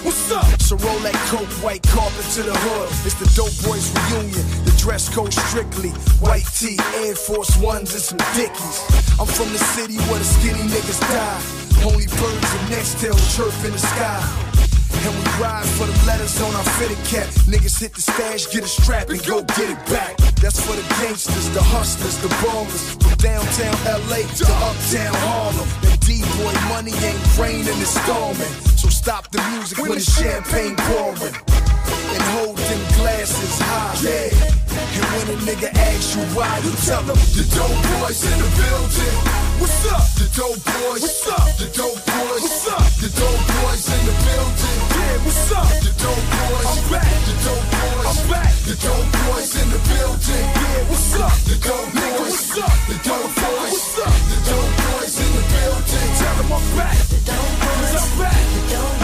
What's 0.05 0.31
up? 0.31 0.61
So 0.61 0.77
roll 0.77 0.99
that 0.99 1.15
coke, 1.33 1.49
white 1.65 1.81
carpet 1.81 2.25
to 2.37 2.43
the 2.43 2.53
hood. 2.53 2.89
It's 3.09 3.17
the 3.17 3.25
Dope 3.33 3.57
Boys 3.65 3.89
reunion. 3.89 4.45
The 4.61 4.75
dress 4.77 5.09
code 5.09 5.33
strictly 5.33 5.89
white 6.21 6.45
tee, 6.53 6.77
Air 7.01 7.15
Force 7.15 7.57
Ones, 7.57 7.91
and 7.91 8.03
some 8.03 8.21
Dickies. 8.37 8.85
I'm 9.17 9.25
from 9.25 9.49
the 9.49 9.57
city 9.73 9.97
where 10.05 10.19
the 10.19 10.25
skinny 10.25 10.61
niggas 10.69 11.01
die. 11.09 11.41
Only 11.89 12.05
birds 12.05 12.53
and 12.53 12.69
next 12.69 13.01
tail 13.01 13.17
chirp 13.33 13.57
in 13.65 13.71
the 13.71 13.79
sky. 13.79 14.64
And 15.05 15.13
we 15.13 15.25
ride 15.37 15.67
for 15.77 15.85
the 15.85 15.97
letters 16.07 16.41
on 16.41 16.55
our 16.55 16.63
fitted 16.81 16.97
cap. 17.05 17.29
Niggas 17.45 17.79
hit 17.79 17.93
the 17.93 18.01
stash, 18.01 18.51
get 18.51 18.63
a 18.63 18.67
strap, 18.67 19.09
and 19.09 19.23
go 19.23 19.43
get 19.43 19.69
it 19.69 19.77
back. 19.85 20.17
That's 20.41 20.59
for 20.59 20.75
the 20.75 20.81
gangsters, 20.97 21.47
the 21.53 21.61
hustlers, 21.61 22.17
the 22.25 22.29
ballers. 22.41 22.97
From 22.97 23.13
downtown 23.21 23.77
LA 24.09 24.25
to 24.25 24.45
uptown 24.65 25.13
Harlem. 25.29 25.69
That 25.85 26.01
D-boy 26.01 26.53
money 26.73 26.93
ain't 27.05 27.21
raining, 27.37 27.77
it's 27.77 27.93
storming. 28.01 28.53
So 28.81 28.89
stop 28.89 29.29
the 29.29 29.41
music 29.53 29.77
when 29.77 29.91
the 29.91 29.99
champagne 29.99 30.75
pouring. 30.75 31.74
And 31.87 32.23
hold 32.35 32.57
them 32.57 32.83
glasses 32.97 33.59
high. 33.59 33.95
Yeah. 34.01 34.55
And 34.95 35.05
when 35.15 35.27
a 35.33 35.37
nigga 35.43 35.69
asks 35.75 36.15
you 36.15 36.23
why, 36.35 36.51
you 36.63 36.71
tell 36.87 37.03
them 37.03 37.19
the 37.35 37.43
dope 37.55 37.79
boys 37.99 38.23
in 38.23 38.37
the 38.39 38.49
building. 38.59 39.17
What's 39.59 39.87
up? 39.87 40.03
The 40.19 40.27
dope 40.35 40.59
boys. 40.63 41.01
What's 41.03 41.27
up? 41.31 41.47
The 41.59 41.67
dope 41.71 41.99
boys. 42.03 42.43
What's 42.43 42.67
up? 42.67 42.87
The 42.99 43.09
dope 43.15 43.43
boys 43.55 43.87
in 43.87 44.01
the 44.03 44.15
building. 44.23 44.79
Yeah, 44.95 45.15
what's 45.23 45.51
up? 45.51 45.67
The 45.79 45.91
dope 45.95 46.25
boys. 46.35 46.67
I'm 46.75 46.83
back. 46.91 47.11
The 47.23 47.35
dope 47.43 47.67
boys. 47.71 48.07
I'm 48.07 48.19
back. 48.31 48.53
The 48.67 48.75
dope 48.83 49.09
boys 49.15 49.51
in 49.55 49.67
the 49.71 49.81
building. 49.87 50.45
Yeah, 50.59 50.91
what's 50.91 51.15
up? 51.15 51.35
The 51.47 51.55
dope 51.59 51.91
boys. 51.95 52.19
What's 52.19 52.57
up? 52.59 52.75
The 52.87 52.95
dope 53.03 53.31
boys. 53.35 53.71
What's 53.71 53.99
up? 53.99 54.15
The 54.27 54.37
dope 54.47 54.73
boys 54.75 55.15
in 55.23 55.31
the 55.35 55.43
building. 55.55 56.09
Tell 56.19 56.35
them 56.35 56.51
I'm 56.51 56.65
back. 56.75 56.99
The 57.11 57.19
dope 57.23 57.55
boys. 57.63 57.95
I'm 57.95 58.11
back. 58.19 58.43
The 58.55 58.61
dope 58.75 58.94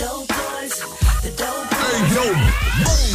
dope 0.00 0.28
boys. 0.28 0.80
The 1.22 1.30
dope 1.36 1.70
boys. 1.70 1.90
Hey, 1.92 2.14
yo, 2.14 3.09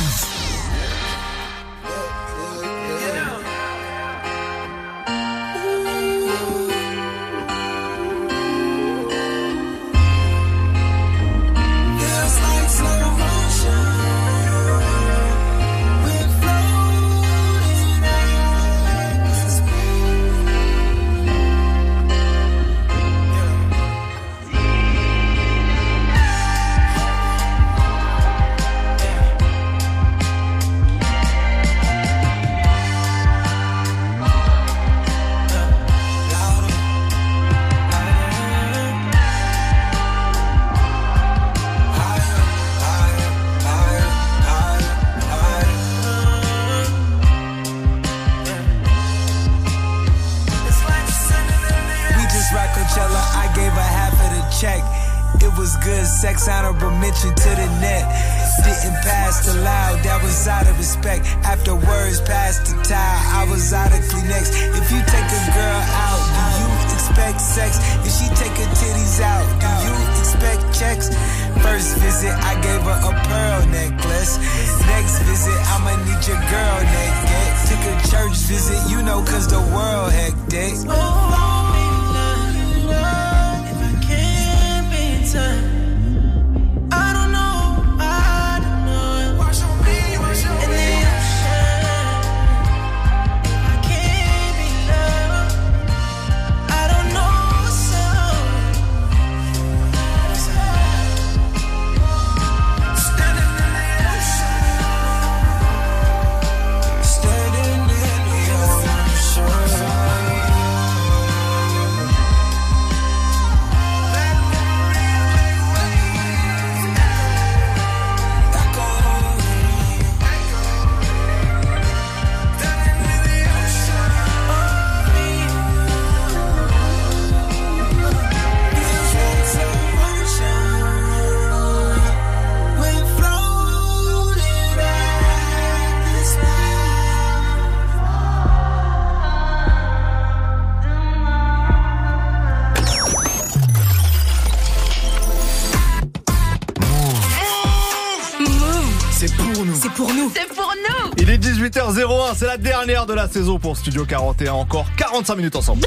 de 153.05 153.13
la 153.13 153.27
saison 153.27 153.59
pour 153.59 153.77
Studio 153.77 154.05
41. 154.05 154.53
Encore 154.53 154.85
45 154.97 155.35
minutes 155.35 155.55
ensemble. 155.55 155.81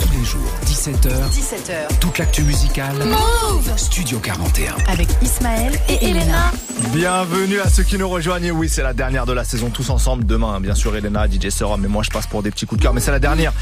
Tous 0.00 0.08
les 0.12 0.24
jours, 0.24 0.40
17h. 0.64 1.08
17h. 1.30 1.98
Toute 2.00 2.18
l'actu 2.18 2.42
musicale. 2.42 2.96
Move 3.04 3.76
Studio 3.76 4.18
41. 4.18 4.74
Avec 4.88 5.08
Ismaël 5.22 5.72
et 5.88 6.04
Elena. 6.04 6.50
Bienvenue 6.92 7.60
à 7.60 7.68
ceux 7.68 7.84
qui 7.84 7.98
nous 7.98 8.08
rejoignent. 8.08 8.50
Oui, 8.50 8.68
c'est 8.68 8.82
la 8.82 8.94
dernière 8.94 9.26
de 9.26 9.32
la 9.32 9.44
saison 9.44 9.70
tous 9.70 9.90
ensemble. 9.90 10.24
Demain, 10.26 10.58
bien 10.60 10.74
sûr, 10.74 10.96
Elena, 10.96 11.26
DJ 11.26 11.50
Serum, 11.50 11.80
mais 11.80 11.88
moi 11.88 12.02
je 12.02 12.10
passe 12.10 12.26
pour 12.26 12.42
des 12.42 12.50
petits 12.50 12.66
coups 12.66 12.80
de 12.80 12.82
cœur. 12.82 12.94
Mais 12.94 13.00
c'est 13.00 13.12
la 13.12 13.20
dernière. 13.20 13.52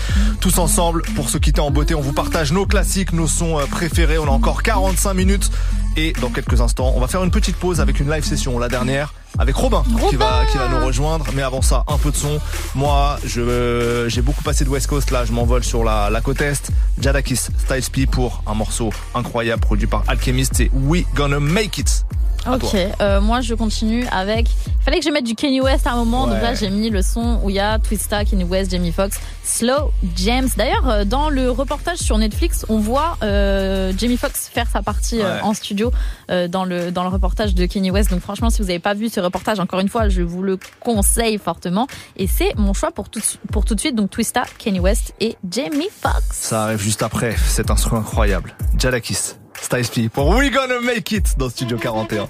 Tous 0.41 0.59
ensemble, 0.59 1.03
pour 1.15 1.29
se 1.29 1.39
quitter 1.39 1.61
en 1.61 1.71
beauté, 1.71 1.95
on 1.95 2.01
vous 2.01 2.13
partage 2.15 2.53
nos 2.53 2.67
classiques, 2.67 3.13
nos 3.13 3.29
sons 3.29 3.59
euh, 3.59 3.67
préférés. 3.67 4.19
On 4.19 4.27
a 4.27 4.31
encore 4.31 4.63
45 4.63 5.13
minutes. 5.15 5.51
Et 5.97 6.13
dans 6.21 6.31
quelques 6.31 6.61
instants, 6.61 6.93
on 6.97 7.01
va 7.01 7.07
faire 7.07 7.23
une 7.23 7.31
petite 7.31 7.57
pause 7.57 7.81
avec 7.81 8.01
une 8.01 8.11
live 8.11 8.25
session, 8.25 8.59
la 8.59 8.69
dernière, 8.69 9.13
avec 9.45 9.57
Robin, 9.57 9.85
qui 10.09 10.17
va 10.17 10.45
qui 10.51 10.57
va 10.57 10.69
nous 10.69 10.85
rejoindre. 10.85 11.27
Mais 11.35 11.43
avant 11.43 11.61
ça, 11.61 11.85
un 11.87 11.99
peu 11.99 12.11
de 12.11 12.17
son. 12.17 12.41
Moi, 12.75 13.19
je 13.25 14.07
j'ai 14.09 14.23
beaucoup 14.23 14.43
passé 14.43 14.65
de 14.65 14.71
West 14.71 14.87
Coast. 14.87 15.11
Là, 15.11 15.25
je 15.27 15.33
m'envole 15.33 15.63
sur 15.63 15.85
la, 15.85 16.09
la 16.11 16.21
côte 16.23 16.41
est. 16.41 16.73
Jadakis, 17.01 17.37
Styles 17.37 17.91
P 17.93 18.07
pour 18.07 18.43
un 18.47 18.55
morceau 18.55 18.91
incroyable 19.15 19.61
produit 19.61 19.87
par 19.87 20.03
Alchemist. 20.09 20.55
C'est 20.57 20.71
We 20.73 21.05
Gonna 21.15 21.41
Make 21.41 21.79
It. 21.79 22.05
À. 22.47 22.57
Ok, 22.57 22.75
euh, 22.75 23.21
moi 23.21 23.41
je 23.41 23.55
continue 23.55 24.07
avec. 24.11 24.49
Il 24.49 24.83
fallait 24.85 24.99
que 24.99 25.05
je 25.05 25.11
mette 25.11 25.25
du 25.25 25.35
Kanye 25.35 25.61
West 25.61 25.87
à 25.87 25.93
un 25.93 25.97
moment, 25.97 26.27
donc 26.27 26.43
là 26.43 26.55
j'ai 26.55 26.69
mis 26.69 26.91
le 26.91 27.01
son 27.01 27.41
où 27.43 27.49
il 27.51 27.57
y 27.57 27.61
a 27.61 27.79
Twista, 27.79 28.25
Kanye 28.25 28.45
West, 28.45 28.71
Jamie 28.71 28.93
Foxx, 28.93 29.19
Slow 29.45 29.93
James. 30.17 30.49
D'ailleurs, 30.57 30.89
euh, 30.89 31.05
dans 31.05 31.29
le 31.29 31.51
reportage 31.51 31.99
sur 31.99 32.17
Netflix, 32.17 32.65
on 32.71 32.79
voit 32.79 33.19
euh, 33.23 33.93
Jamie 33.97 34.17
Foxx 34.17 34.49
faire 34.53 34.67
sa 34.71 34.83
partie 34.83 35.21
euh, 35.21 35.37
Ouais. 35.37 35.41
en 35.43 35.53
studio 35.55 35.93
euh, 36.31 36.49
dans 36.49 36.65
le 36.65 36.91
dans 36.91 37.03
le 37.03 37.09
reportage 37.11 37.55
de 37.55 37.67
Kanye 37.67 37.91
West. 37.91 38.11
Donc 38.11 38.21
franchement, 38.21 38.49
si 38.51 38.63
vous 38.63 38.69
n'avez 38.69 38.79
pas 38.79 38.95
vu 38.95 39.09
ce 39.09 39.21
reportage, 39.21 39.61
encore 39.61 39.81
une 39.81 39.89
fois, 39.89 40.09
je 40.09 40.23
vous 40.23 40.43
le 40.43 40.59
conseille 40.81 41.39
fortement. 41.39 41.87
Et 42.17 42.27
c'est 42.27 42.55
mon 42.57 42.73
choix 42.73 42.91
pour 42.91 43.09
tout 43.11 43.21
pour 43.53 43.65
tout 43.67 43.75
de 43.75 43.81
suite. 43.81 43.95
Donc 43.95 44.11
Twista, 44.11 44.45
Kanye 44.59 44.81
West 44.81 45.15
et 45.21 45.37
Jamie 45.51 45.89
Foxx. 46.03 46.25
Ça 46.33 46.65
arrive 46.65 46.81
juste 46.81 47.03
après 47.03 47.37
cet 47.47 47.71
instrument 47.71 48.01
incroyable. 48.01 48.55
Jadakis, 48.79 49.35
Styles 49.61 49.89
P 49.89 50.09
pour 50.09 50.29
We 50.31 50.51
Gonna 50.51 50.81
Make 50.81 51.13
It 51.13 51.39
dans 51.39 51.51
Studio 51.51 51.77
41. 51.77 52.27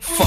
Fuck 0.00 0.26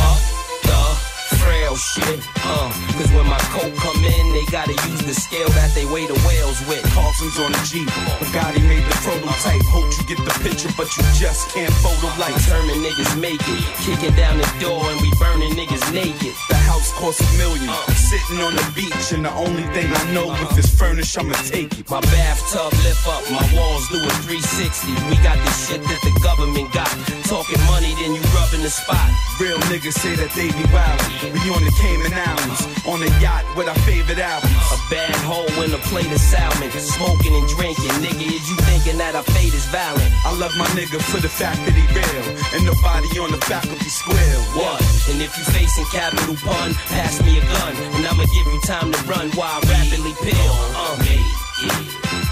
the 0.64 1.36
frail 1.36 1.76
shit. 1.76 2.20
Uh, 2.46 2.70
cause 2.98 3.07
when 3.28 3.36
my 3.36 3.44
coat 3.52 3.76
come 3.76 4.04
in, 4.04 4.34
they 4.34 4.46
gotta 4.52 4.72
use 4.88 5.04
the 5.04 5.14
scale 5.14 5.50
that 5.60 5.74
they 5.76 5.86
weigh 5.86 6.08
the 6.08 6.18
whales 6.28 6.60
with. 6.68 6.84
Carlson's 6.96 7.38
on 7.40 7.52
the 7.52 7.62
Jeep. 7.68 7.88
Bugatti 8.20 8.64
made 8.64 8.84
the 8.88 8.96
prototype. 9.04 9.62
Hope 9.68 9.92
you 10.00 10.04
get 10.08 10.20
the 10.24 10.36
picture, 10.40 10.72
but 10.78 10.88
you 10.96 11.04
just 11.20 11.52
can't 11.52 11.74
photo 11.84 12.08
like. 12.20 12.36
Determined 12.36 12.84
niggas 12.84 13.20
make 13.20 13.44
it. 13.44 13.64
Kicking 13.84 14.16
down 14.16 14.38
the 14.38 14.48
door 14.60 14.80
and 14.92 15.00
we 15.02 15.12
burning 15.20 15.52
niggas 15.54 15.84
naked. 15.94 16.34
The 16.50 16.56
house 16.56 16.94
costs 16.94 17.22
a 17.22 17.28
million. 17.38 17.70
Uh. 17.70 17.76
Sitting 18.08 18.40
on 18.40 18.56
the 18.56 18.64
beach, 18.72 19.12
and 19.12 19.26
the 19.26 19.34
only 19.36 19.64
thing 19.76 19.92
I 19.92 20.04
know 20.14 20.32
if 20.48 20.58
it's 20.58 20.72
furnished, 20.72 21.18
I'ma 21.20 21.36
take 21.44 21.76
it. 21.80 21.90
My 21.92 22.00
bathtub 22.00 22.72
lift 22.88 23.04
up, 23.08 23.24
my 23.28 23.44
walls 23.52 23.84
do 23.92 24.00
a 24.00 24.12
360. 24.24 24.96
We 25.12 25.20
got 25.20 25.36
the 25.36 25.52
shit 25.52 25.84
that 25.84 26.02
the 26.08 26.14
government 26.24 26.72
got. 26.72 26.88
Talking 27.28 27.60
money, 27.68 27.92
then 28.00 28.16
you 28.16 28.24
rubbing 28.32 28.64
the 28.64 28.72
spot. 28.72 29.12
Real 29.42 29.60
niggas 29.68 30.00
say 30.00 30.16
that 30.16 30.32
they 30.32 30.48
be 30.56 30.64
wild. 30.72 31.04
We 31.36 31.44
on 31.52 31.60
the 31.68 31.74
Cayman 31.76 32.16
Islands, 32.16 32.64
on 32.88 33.04
a 33.04 33.12
yacht 33.22 33.46
with 33.56 33.68
our 33.68 33.80
favorite 33.86 34.20
albums. 34.20 34.54
A 34.74 34.78
bad 34.90 35.16
hole 35.26 35.50
in 35.64 35.74
a 35.74 35.82
plate 35.90 36.12
of 36.12 36.20
salmon. 36.20 36.72
Smoking 36.72 37.34
and 37.36 37.48
drinking. 37.48 37.94
Nigga, 38.04 38.26
is 38.26 38.46
you 38.50 38.58
thinking 38.70 38.98
that 38.98 39.16
our 39.16 39.24
fate 39.24 39.54
is 39.54 39.66
violent? 39.68 40.12
I 40.26 40.32
love 40.38 40.54
my 40.58 40.68
nigga 40.78 41.02
for 41.02 41.20
the 41.20 41.30
fact 41.30 41.60
that 41.66 41.76
he 41.76 41.86
real, 41.94 42.26
and 42.54 42.66
nobody 42.66 43.10
on 43.20 43.32
the 43.32 43.42
faculty 43.46 43.90
square. 43.90 44.38
What? 44.58 44.82
And 45.10 45.22
if 45.22 45.38
you 45.38 45.44
facing 45.54 45.86
capital 45.92 46.36
pun, 46.44 46.74
pass 46.92 47.22
me 47.24 47.40
a 47.40 47.42
gun, 47.42 47.74
and 47.96 48.06
I'ma 48.06 48.26
give 48.34 48.48
you 48.48 48.62
time 48.66 48.92
to 48.92 49.00
run 49.06 49.32
while 49.32 49.50
I 49.50 49.62
rapidly 49.66 50.14
peel. 50.22 50.54
Uh. 50.76 50.98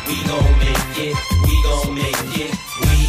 We 0.08 0.22
gon' 0.28 0.60
make 0.60 0.98
it, 1.02 1.18
we 1.48 1.64
gon' 1.64 1.96
make 1.96 2.38
it, 2.38 2.54
we 2.82 3.05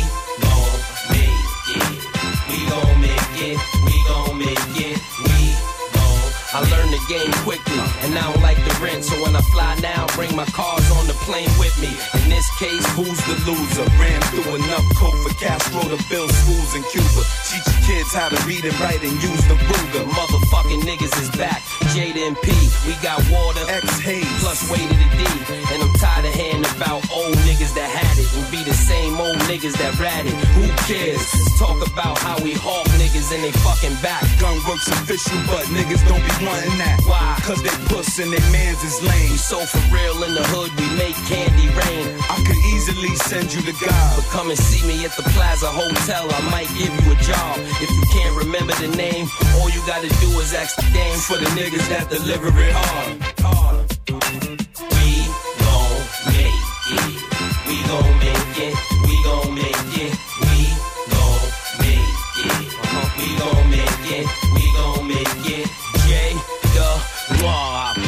I 6.57 6.61
learned 6.71 6.91
the 6.91 7.05
game 7.07 7.31
quickly, 7.45 7.77
and 8.01 8.17
I 8.17 8.33
don't 8.33 8.41
like 8.41 8.57
rent, 8.81 9.05
so 9.05 9.15
when 9.23 9.37
I 9.37 9.43
fly 9.53 9.77
now, 9.83 10.07
bring 10.15 10.35
my 10.35 10.47
cars 10.47 10.91
on 10.93 11.07
the 11.07 11.17
plane 11.27 11.51
with 11.59 11.77
me. 11.81 11.93
In 12.23 12.31
this 12.31 12.49
case, 12.59 12.85
Who's 12.97 13.21
the 13.29 13.37
loser? 13.45 13.85
Ran 14.01 14.21
through 14.33 14.57
enough 14.57 14.87
coke 14.97 15.17
for 15.21 15.35
Castro 15.37 15.85
to 15.85 15.99
build 16.09 16.31
schools 16.33 16.73
in 16.75 16.83
Cuba. 16.89 17.23
Teach 17.45 17.67
your 17.69 17.83
kids 17.85 18.11
how 18.13 18.29
to 18.29 18.39
read 18.49 18.65
and 18.65 18.73
write 18.81 19.03
and 19.05 19.13
use 19.23 19.45
the 19.49 19.55
Ruger. 19.55 20.05
motherfucking 20.17 20.81
niggas 20.89 21.13
is 21.21 21.31
back. 21.37 21.61
Jada 21.93 22.27
and 22.27 22.37
P, 22.41 22.53
we 22.89 22.97
got 23.05 23.21
water, 23.29 23.65
X 23.69 24.01
Hayes. 24.01 24.27
plus 24.41 24.65
way 24.71 24.81
to 24.81 24.97
the 24.97 25.09
D. 25.17 25.23
And 25.73 25.83
I'm 25.83 25.93
tired 26.01 26.25
of 26.25 26.35
hearing 26.35 26.65
about 26.77 27.05
old 27.13 27.37
niggas 27.49 27.75
that 27.77 27.89
had 27.89 28.17
it 28.17 28.29
and 28.33 28.51
be 28.51 28.65
the 28.65 28.73
same 28.75 29.21
old 29.21 29.37
niggas 29.45 29.77
that 29.77 29.93
ratted. 30.01 30.33
Who 30.57 30.67
cares? 30.89 31.25
Talk 31.59 31.79
about 31.87 32.19
how 32.19 32.37
we 32.43 32.55
hawk 32.57 32.87
niggas 32.97 33.29
and 33.35 33.45
they 33.45 33.53
fucking 33.61 33.97
back. 34.01 34.25
Gunworks 34.41 34.89
official, 34.89 35.37
but 35.53 35.65
niggas 35.69 36.03
don't 36.09 36.25
be 36.25 36.35
wanting 36.49 36.77
that. 36.81 37.01
Why? 37.05 37.37
Cause 37.45 37.63
they 37.63 37.77
puss 37.93 38.19
and 38.19 38.33
they 38.33 38.45
mans 38.51 38.66
lame. 38.75 39.31
We 39.31 39.37
so 39.37 39.59
for 39.65 39.79
real 39.95 40.23
in 40.25 40.35
the 40.35 40.43
hood, 40.51 40.71
we 40.75 40.87
make 40.97 41.15
candy 41.31 41.69
rain. 41.69 42.07
I 42.31 42.37
could 42.47 42.61
easily 42.75 43.15
send 43.31 43.53
you 43.55 43.63
to 43.63 43.75
God. 43.85 44.17
But 44.17 44.27
come 44.31 44.51
and 44.51 44.59
see 44.59 44.87
me 44.87 45.05
at 45.05 45.13
the 45.17 45.23
Plaza 45.35 45.69
Hotel, 45.69 46.27
I 46.31 46.41
might 46.51 46.69
give 46.75 46.91
you 46.91 47.13
a 47.13 47.19
job. 47.23 47.59
If 47.81 47.91
you 47.91 48.05
can't 48.13 48.37
remember 48.37 48.75
the 48.75 48.89
name, 48.97 49.29
all 49.57 49.71
you 49.71 49.81
gotta 49.87 50.09
do 50.21 50.29
is 50.41 50.55
ask 50.55 50.77
the 50.77 50.87
dame 50.93 51.19
For 51.19 51.37
the 51.37 51.51
niggas 51.59 51.89
that 51.89 52.11
deliver 52.11 52.49
it 52.49 52.73
hard. 52.73 53.17
We 54.95 55.11
gon' 55.63 56.03
make 56.35 56.67
it. 56.99 57.19
We 57.69 57.77
gon' 57.91 58.13
make 58.19 58.59
it. 58.67 58.75
We 59.07 59.15
gon' 59.25 59.55
make 59.55 59.65
it. 59.65 59.66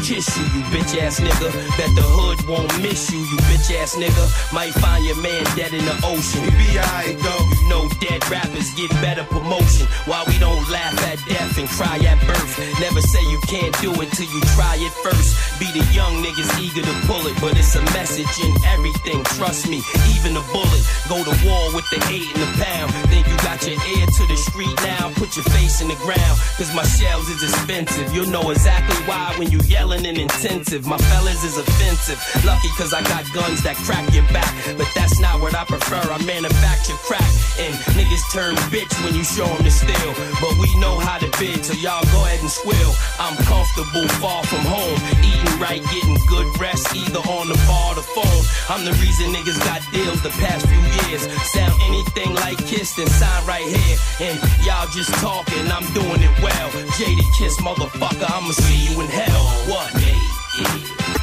Kiss 0.09 0.39
you, 0.39 0.45
you 0.57 0.63
bitch 0.73 0.97
ass 1.05 1.21
nigga. 1.21 1.53
Bet 1.77 1.93
the 1.93 2.01
hood 2.01 2.41
won't 2.49 2.73
miss 2.81 3.13
you, 3.13 3.21
you 3.21 3.37
bitch 3.45 3.69
ass 3.77 3.93
nigga. 4.01 4.25
Might 4.57 4.73
find 4.81 5.05
your 5.05 5.21
man 5.21 5.45
dead 5.53 5.75
in 5.77 5.85
the 5.85 5.97
ocean. 6.01 6.41
We 6.49 6.51
be 6.57 6.81
alright 6.81 7.19
though. 7.21 7.45
You 7.61 7.69
know 7.69 7.85
dead 8.01 8.25
rappers 8.33 8.73
get 8.73 8.89
better 9.05 9.25
promotion. 9.29 9.85
Why 10.09 10.25
we 10.25 10.41
don't 10.41 10.65
laugh 10.73 10.97
at 11.13 11.21
death 11.29 11.61
and 11.61 11.69
cry 11.69 12.01
at 12.09 12.17
birth. 12.25 12.57
Never 12.81 13.03
say 13.05 13.21
you 13.29 13.39
can't 13.53 13.75
do 13.85 13.93
it 14.01 14.09
till 14.17 14.31
you 14.33 14.41
try 14.57 14.81
it 14.81 14.93
first. 15.05 15.37
Be 15.61 15.69
the 15.77 15.85
young 15.93 16.25
niggas 16.25 16.57
eager 16.57 16.81
to 16.81 16.95
pull 17.05 17.21
it, 17.29 17.37
but 17.45 17.53
it's 17.61 17.77
a 17.77 17.85
message 17.93 18.33
in 18.41 18.53
everything. 18.73 19.21
Trust 19.37 19.69
me, 19.69 19.85
even 20.17 20.33
a 20.41 20.45
bullet. 20.57 20.83
Go 21.13 21.21
to 21.21 21.35
war 21.45 21.69
with 21.77 21.85
the 21.93 22.01
eight 22.09 22.33
and 22.33 22.49
the 22.49 22.51
pound. 22.65 22.89
Think 23.13 23.29
you 23.29 23.37
got 23.45 23.61
your 23.61 23.77
ear 23.77 24.07
to 24.09 24.23
the 24.25 24.39
street 24.41 24.73
now? 24.89 25.13
Put 25.21 25.37
your 25.37 25.45
face 25.53 25.83
in 25.85 25.89
the 25.89 26.01
ground, 26.01 26.37
cause 26.57 26.73
my 26.73 26.87
shells 26.97 27.29
is 27.29 27.45
expensive. 27.45 28.09
You'll 28.15 28.33
know 28.33 28.49
exactly 28.51 28.97
why 29.05 29.35
when 29.37 29.51
you 29.51 29.61
yelling 29.69 29.98
and 30.07 30.19
intensive. 30.19 30.87
My 30.87 30.99
fellas 30.99 31.45
is 31.45 31.59
offensive. 31.59 32.19
Lucky 32.45 32.69
cause 32.77 32.93
I 32.93 33.03
got 33.03 33.25
guns 33.33 33.63
that 33.63 33.77
crack 33.77 34.05
your 34.13 34.27
back, 34.33 34.53
but 34.77 34.89
that's 34.95 35.19
not 35.21 35.41
what 35.41 35.55
I 35.55 35.65
prefer. 35.65 35.99
I 35.99 36.19
manufacture 36.25 36.99
crack, 37.03 37.27
and 37.59 37.75
niggas 37.97 38.23
turn 38.33 38.55
bitch 38.71 38.93
when 39.05 39.15
you 39.15 39.25
show 39.25 39.47
them 39.47 39.63
the 39.65 39.71
steel. 39.71 40.13
But 40.41 40.55
we 40.59 40.69
know 40.79 40.99
how 40.99 41.19
to 41.19 41.29
bid, 41.39 41.65
so 41.65 41.75
y'all 41.75 42.05
go 42.13 42.25
ahead 42.27 42.41
and 42.41 42.51
squill. 42.51 42.93
I'm 43.19 43.37
comfortable, 43.45 44.07
far 44.23 44.45
from 44.45 44.63
home, 44.67 44.99
eating 45.25 45.59
right, 45.59 45.83
getting 45.91 46.19
good 46.29 46.49
rest, 46.61 46.95
either 46.95 47.23
on 47.25 47.49
the 47.49 47.59
bar 47.67 47.93
or 47.93 47.97
the 47.97 48.07
phone. 48.07 48.43
I'm 48.69 48.85
the 48.85 48.93
reason 49.01 49.33
niggas 49.33 49.59
got 49.65 49.81
deals 49.93 50.23
the 50.23 50.35
past 50.41 50.67
few 50.69 50.83
years. 51.09 51.27
Sound 51.51 51.75
anything 51.89 52.35
like 52.35 52.59
Kiss, 52.67 52.95
then 52.95 53.07
sign 53.09 53.47
right 53.47 53.65
here. 53.65 53.97
And 54.21 54.37
y'all 54.65 54.89
just 54.93 55.13
talking, 55.25 55.65
I'm 55.73 55.87
doing 55.95 56.23
it 56.23 56.35
well. 56.43 56.69
Jaded 56.99 57.25
Kiss, 57.39 57.57
motherfucker, 57.61 58.29
I'ma 58.29 58.53
see 58.53 58.93
you 58.93 59.01
in 59.01 59.09
hell. 59.09 59.45
What? 59.73 59.88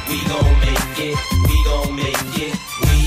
We 0.08 0.18
gon' 0.26 0.58
make 0.60 0.98
it, 0.98 1.16
we 1.48 1.56
gon' 1.64 1.94
make 1.94 2.36
it, 2.38 2.54
we 2.82 2.98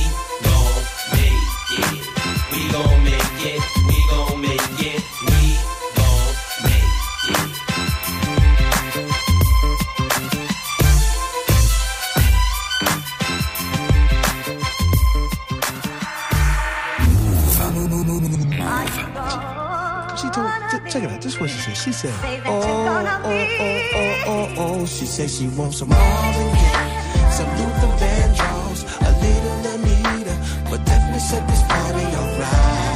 gon' 0.43 0.75
make 1.13 1.47
it, 1.79 2.03
we 2.51 2.61
gon' 2.71 3.03
make 3.03 3.43
it, 3.45 3.61
we 3.87 3.97
gon' 4.09 4.41
make 4.41 4.79
it, 4.79 5.03
we 5.25 5.39
gon' 5.95 6.11
make 6.63 6.85
it. 6.85 7.39
She 20.19 20.27
told, 20.29 20.51
check 20.91 21.03
it 21.03 21.09
out. 21.09 21.21
This 21.21 21.33
is 21.33 21.39
what 21.39 21.49
she 21.49 21.57
said. 21.59 21.77
She 21.77 21.91
said, 21.93 22.13
oh, 22.45 22.58
She 25.09 25.27
she 25.27 25.47
wants 25.47 25.79
some 25.79 25.89
Marvin 25.89 26.53
Gaye, 26.53 27.31
some 27.31 27.49
Luther 27.57 27.91
Vandross, 27.99 28.83
a 29.01 29.11
little 29.19 29.67
Anita, 29.73 30.35
but 30.69 30.85
definitely 30.85 31.19
set 31.19 31.47
this 31.47 31.63
party 31.63 32.05
alright. 32.15 32.88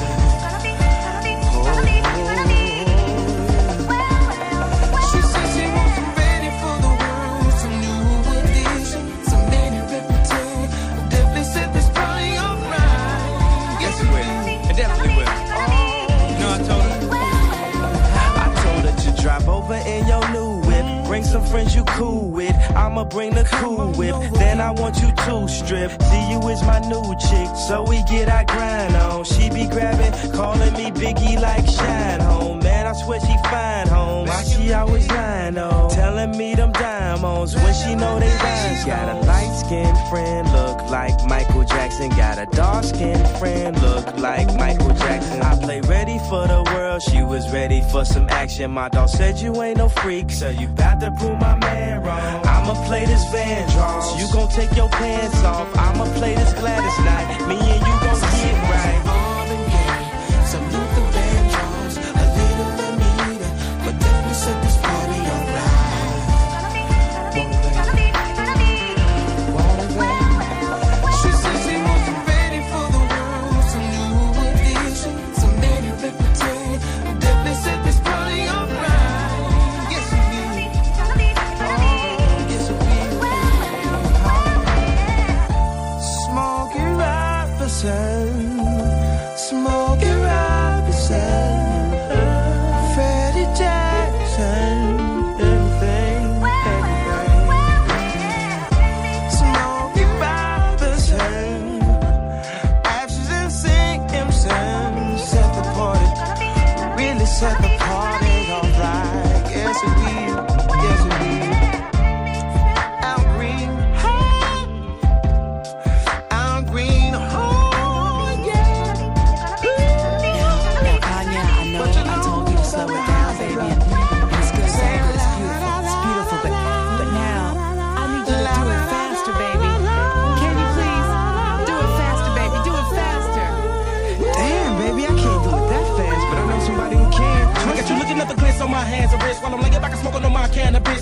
Friends 21.41 21.75
you 21.75 21.83
cool 21.85 22.29
with. 22.29 22.55
I'ma 22.75 23.03
bring 23.05 23.33
the 23.33 23.43
cool 23.43 23.91
whip. 23.93 24.15
Then 24.33 24.61
I 24.61 24.71
want 24.71 25.01
you 25.01 25.11
to 25.11 25.47
strip. 25.47 25.91
See 26.01 26.31
you 26.31 26.39
is 26.49 26.61
my 26.63 26.79
new 26.79 27.03
chick, 27.19 27.49
so 27.67 27.83
we 27.83 28.03
get 28.03 28.29
our 28.29 28.45
grind 28.45 28.95
on. 28.95 29.23
She 29.23 29.49
be 29.49 29.67
grabbing, 29.67 30.13
calling 30.31 30.73
me 30.73 30.91
Biggie 30.91 31.39
like 31.41 31.67
Shine 31.67 32.19
Home. 32.19 32.59
Man, 32.59 32.87
I 32.87 32.93
swear 32.93 33.19
she 33.19 33.35
fine 33.49 33.87
home. 33.87 34.27
Why 34.27 34.43
she 34.43 34.73
always 34.73 35.07
lying 35.09 35.57
on? 35.57 35.89
Telling 35.89 36.37
me 36.37 36.55
them 36.55 36.71
diamonds 36.71 37.55
when 37.55 37.73
she 37.73 37.95
know 37.95 38.19
they 38.19 38.33
rhyme. 38.43 38.77
She 38.77 38.85
got 38.87 39.09
a 39.09 39.19
light 39.25 39.53
skinned 39.55 39.97
friend, 40.09 40.51
look 40.51 40.72
like 40.89 41.13
Michael 41.25 41.63
Jackson. 41.63 42.09
Got 42.09 42.39
a 42.39 42.45
dark 42.47 42.83
skinned 42.83 43.27
friend, 43.37 43.79
look 43.81 44.17
like 44.17 44.47
Michael 44.55 44.93
Jackson. 44.93 45.41
I 45.41 45.57
play 45.59 45.81
ready 45.81 46.19
for 46.29 46.47
the 46.47 46.63
world, 46.73 47.01
she 47.01 47.21
was 47.21 47.51
ready 47.51 47.81
for 47.91 48.05
some 48.05 48.27
action. 48.29 48.71
My 48.71 48.89
dog 48.89 49.09
said 49.09 49.39
you 49.39 49.61
ain't 49.61 49.77
no 49.77 49.89
freak, 49.89 50.31
so 50.31 50.49
you 50.49 50.67
bout 50.67 50.99
to 51.01 51.11
prove 51.19 51.39
my 51.39 51.55
man 51.57 52.03
wrong. 52.03 52.45
I'ma 52.45 52.73
play 52.87 53.05
this 53.05 53.23
Vandross, 53.25 54.19
you 54.19 54.31
gon' 54.33 54.49
take 54.49 54.75
your 54.75 54.89
pants 54.89 55.43
off. 55.43 55.69
I'ma 55.77 56.05
play 56.15 56.35
this 56.35 56.53
Gladys 56.53 56.99
Knight, 57.05 57.47
me 57.47 57.55
and 57.55 57.81
you 57.81 57.95
gon' 58.01 58.21
get 58.21 58.53
right. 58.69 59.22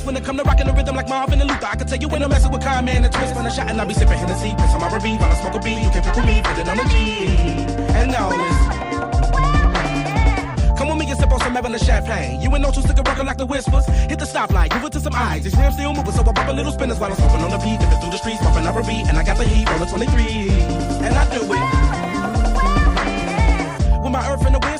Cannabis. 0.02 0.06
When 0.06 0.16
it 0.18 0.26
come 0.26 0.38
to 0.38 0.44
rocking 0.44 0.68
the 0.68 0.74
rhythm 0.74 0.96
like 0.96 1.10
Marvin 1.10 1.42
and 1.42 1.50
Luther, 1.50 1.68
I 1.68 1.76
can 1.76 1.88
tell 1.88 1.98
you 2.00 2.08
when 2.08 2.24
I'm 2.24 2.30
messing 2.30 2.52
with 2.52 2.62
Kyle, 2.62 2.82
man, 2.84 3.04
and 3.04 3.14
twist 3.14 3.36
when 3.36 3.46
I 3.46 3.50
shot 3.50 3.70
and 3.70 3.80
I 3.82 3.86
be 3.86 3.94
sipping 3.94 4.18
Hennessy. 4.18 4.54
Piss 4.58 4.74
on 4.74 4.82
my 4.82 4.90
R&B 4.90 5.18
while 5.18 5.32
I 5.32 5.36
smoke 5.36 5.56
a 5.56 5.60
beat. 5.60 5.82
You 5.82 5.90
can't 5.92 6.06
pick 6.06 6.16
with 6.16 6.26
me, 6.26 6.42
put 6.44 6.58
it 6.58 6.68
on 6.68 6.78
the 6.78 6.84
G. 6.86 7.28
And 7.96 8.12
now 8.12 8.30
this. 8.30 8.58
Come 10.78 10.90
with 10.90 10.98
me 10.98 11.10
and 11.12 11.20
sip 11.20 11.32
on 11.32 11.40
some 11.40 11.56
Evelyn 11.56 11.80
champagne. 11.80 12.42
You 12.42 12.50
ain't 12.50 12.62
no 12.62 12.72
two 12.72 12.82
stick 12.82 12.98
rockin' 12.98 13.26
like 13.26 13.38
the 13.38 13.46
whispers. 13.46 13.86
Hit 14.10 14.20
the 14.20 14.26
stoplight, 14.26 14.72
give 14.72 14.84
it 14.84 14.92
to 14.94 15.00
some 15.00 15.14
eyes. 15.16 15.44
These 15.44 15.56
rims 15.56 15.76
still 15.76 15.94
moving, 15.94 16.12
so 16.12 16.22
I 16.22 16.34
pop 16.34 16.48
a 16.48 16.54
little 16.54 16.72
spinners 16.72 17.00
while 17.00 17.12
I'm 17.12 17.18
smoking 17.18 17.42
on 17.42 17.52
the 17.52 17.60
beat. 17.60 17.80
Dipping 17.80 18.00
through 18.02 18.12
the 18.12 18.18
streets, 18.18 18.42
bumping 18.42 18.66
up 18.66 18.76
a 18.76 18.82
beat, 18.82 19.08
and 19.08 19.18
I 19.18 19.24
got 19.24 19.38
the 19.38 19.46
heat 19.46 19.68
on 19.70 19.80
the 19.80 19.86
23. 19.86 20.50
And 21.06 21.16
I 21.16 21.26
do 21.30 21.42
it. 21.54 21.91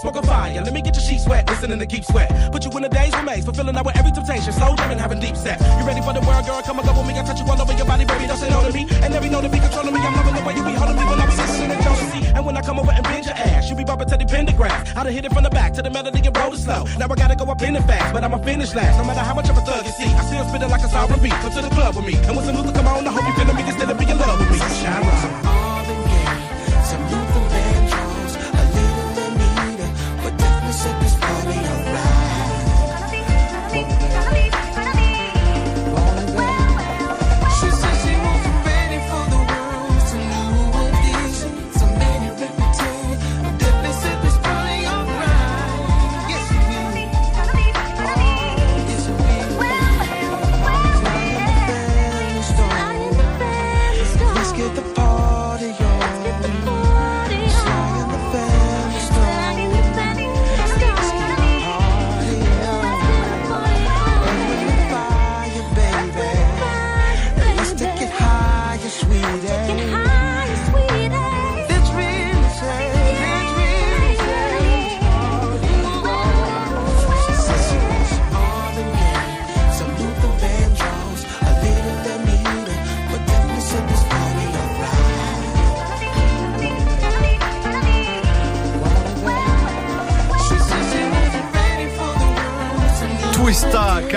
And 0.04 0.16
the 0.16 0.20
a 0.20 0.24
fire. 0.24 0.62
Let 0.62 0.74
me 0.74 0.82
get 0.82 0.96
your 0.96 1.06
sheets 1.06 1.28
wet, 1.28 1.48
listening 1.48 1.78
to 1.78 1.86
keep 1.86 2.04
sweat. 2.04 2.30
Put 2.52 2.66
you 2.66 2.72
in 2.72 2.82
the 2.82 2.90
days 2.90 3.14
remains, 3.14 3.46
fulfilling 3.46 3.78
out 3.78 3.86
with 3.86 3.96
every 3.98 4.12
temptation. 4.12 4.52
Slow 4.52 4.76
jamming, 4.76 4.98
having 4.98 5.20
deep 5.20 5.38
set. 5.38 5.62
You 5.62 5.86
ready 5.86 6.02
for 6.02 6.14
the 6.14 6.22
world, 6.26 6.46
girl? 6.46 6.62
Come 6.62 6.80
and 6.80 6.88
go 6.88 6.94
with 6.98 7.06
me. 7.06 7.14
I 7.20 7.24
touch 7.24 7.40
you 7.40 7.46
all 7.46 7.62
over 7.62 7.74
your 7.74 7.86
body, 7.86 8.06
baby. 8.06 8.26
Don't 8.26 8.38
say 8.38 8.50
no 8.50 8.66
to 8.66 8.74
me. 8.74 8.88
And 9.06 9.14
every 9.14 9.30
know 9.30 9.42
to 9.42 9.50
be 9.50 9.60
controlling 9.60 9.94
me. 9.94 10.02
I'm 10.02 10.16
loving 10.18 10.34
the 10.34 10.42
way 10.42 10.54
you 10.58 10.64
be 10.66 10.74
holding 10.74 10.98
me 10.98 11.06
when 11.06 11.22
I 11.22 11.26
be 11.30 11.36
listening 11.38 11.70
to 11.70 11.78
jealousy. 11.84 12.22
And 12.34 12.46
when 12.46 12.58
I 12.58 12.62
come 12.62 12.80
over 12.80 12.92
and 12.92 13.04
bend 13.04 13.26
your 13.26 13.36
ass, 13.36 13.70
you 13.70 13.76
be 13.76 13.84
bumping 13.84 14.10
to 14.10 14.18
the 14.18 14.26
pentagram. 14.26 14.74
I 14.98 15.04
done 15.04 15.14
hit 15.14 15.26
it 15.26 15.34
from 15.34 15.44
the 15.44 15.54
back 15.54 15.74
to 15.78 15.82
the 15.82 15.92
melody 15.92 16.22
and 16.26 16.36
roll 16.36 16.54
it 16.54 16.58
slow. 16.58 16.84
Now 16.98 17.06
I 17.06 17.16
gotta 17.16 17.36
go 17.36 17.46
up 17.46 17.62
in 17.62 17.76
it 17.76 17.84
fast, 17.86 18.14
but 18.14 18.24
I'ma 18.24 18.40
finish 18.40 18.74
last. 18.74 18.98
No 18.98 19.06
matter 19.06 19.22
how 19.22 19.36
much 19.36 19.50
of 19.50 19.58
a 19.58 19.62
thug 19.62 19.86
you 19.86 19.94
see, 19.94 20.10
I 20.10 20.26
still 20.26 20.46
spit 20.50 20.64
it 20.66 20.70
like 20.74 20.82
a 20.82 20.90
sovereign 20.90 21.22
beat. 21.22 21.38
Come 21.46 21.54
to 21.54 21.62
the 21.62 21.70
club 21.70 21.96
with 21.96 22.06
me. 22.06 22.16
And 22.26 22.36
when 22.36 22.44
some 22.46 22.58
Luther 22.58 22.74
come 22.74 22.88
on, 22.88 23.08
I 23.08 23.12
hope 23.12 23.26
you 23.28 23.34
feeling 23.38 23.56
me 23.56 23.64
instead 23.70 23.90
of 23.90 23.98
be 24.00 24.10
in 24.10 24.18
love 24.18 24.40
with 24.40 24.50
me. 24.50 24.58
Shine 24.82 25.41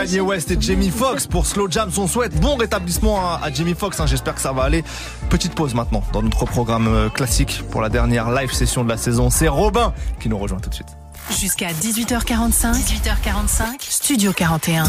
Kanye 0.05 0.21
West 0.21 0.51
et 0.51 0.61
Jamie 0.61 0.91
Foxx 0.91 1.27
pour 1.27 1.47
Slow 1.47 1.71
Jam 1.71 1.91
son 1.91 2.07
souhaite. 2.07 2.39
Bon 2.39 2.57
rétablissement 2.57 3.21
à, 3.21 3.41
à 3.43 3.51
Jamie 3.51 3.75
Foxx, 3.75 3.99
hein, 4.01 4.07
j'espère 4.07 4.35
que 4.35 4.41
ça 4.43 4.53
va 4.53 4.65
aller. 4.65 4.85
Petite 5.31 5.55
pause 5.55 5.75
maintenant 5.75 6.03
dans 6.13 6.21
notre 6.21 6.45
programme 6.45 6.89
euh, 6.89 7.09
classique 7.09 7.63
pour 7.71 7.81
la 7.81 7.89
dernière 7.89 8.31
live 8.31 8.53
session 8.53 8.85
de 8.85 8.91
la 8.91 8.99
saison. 8.99 9.31
C'est 9.31 9.49
Robin 9.49 9.95
qui 10.21 10.29
nous 10.29 10.37
rejoint 10.37 10.59
tout 10.59 10.69
de 10.69 10.75
suite. 10.75 10.95
Jusqu'à 11.41 11.69
18h45. 11.73 12.73
18h45. 12.75 13.65
Studio 13.81 14.33
41. 14.33 14.85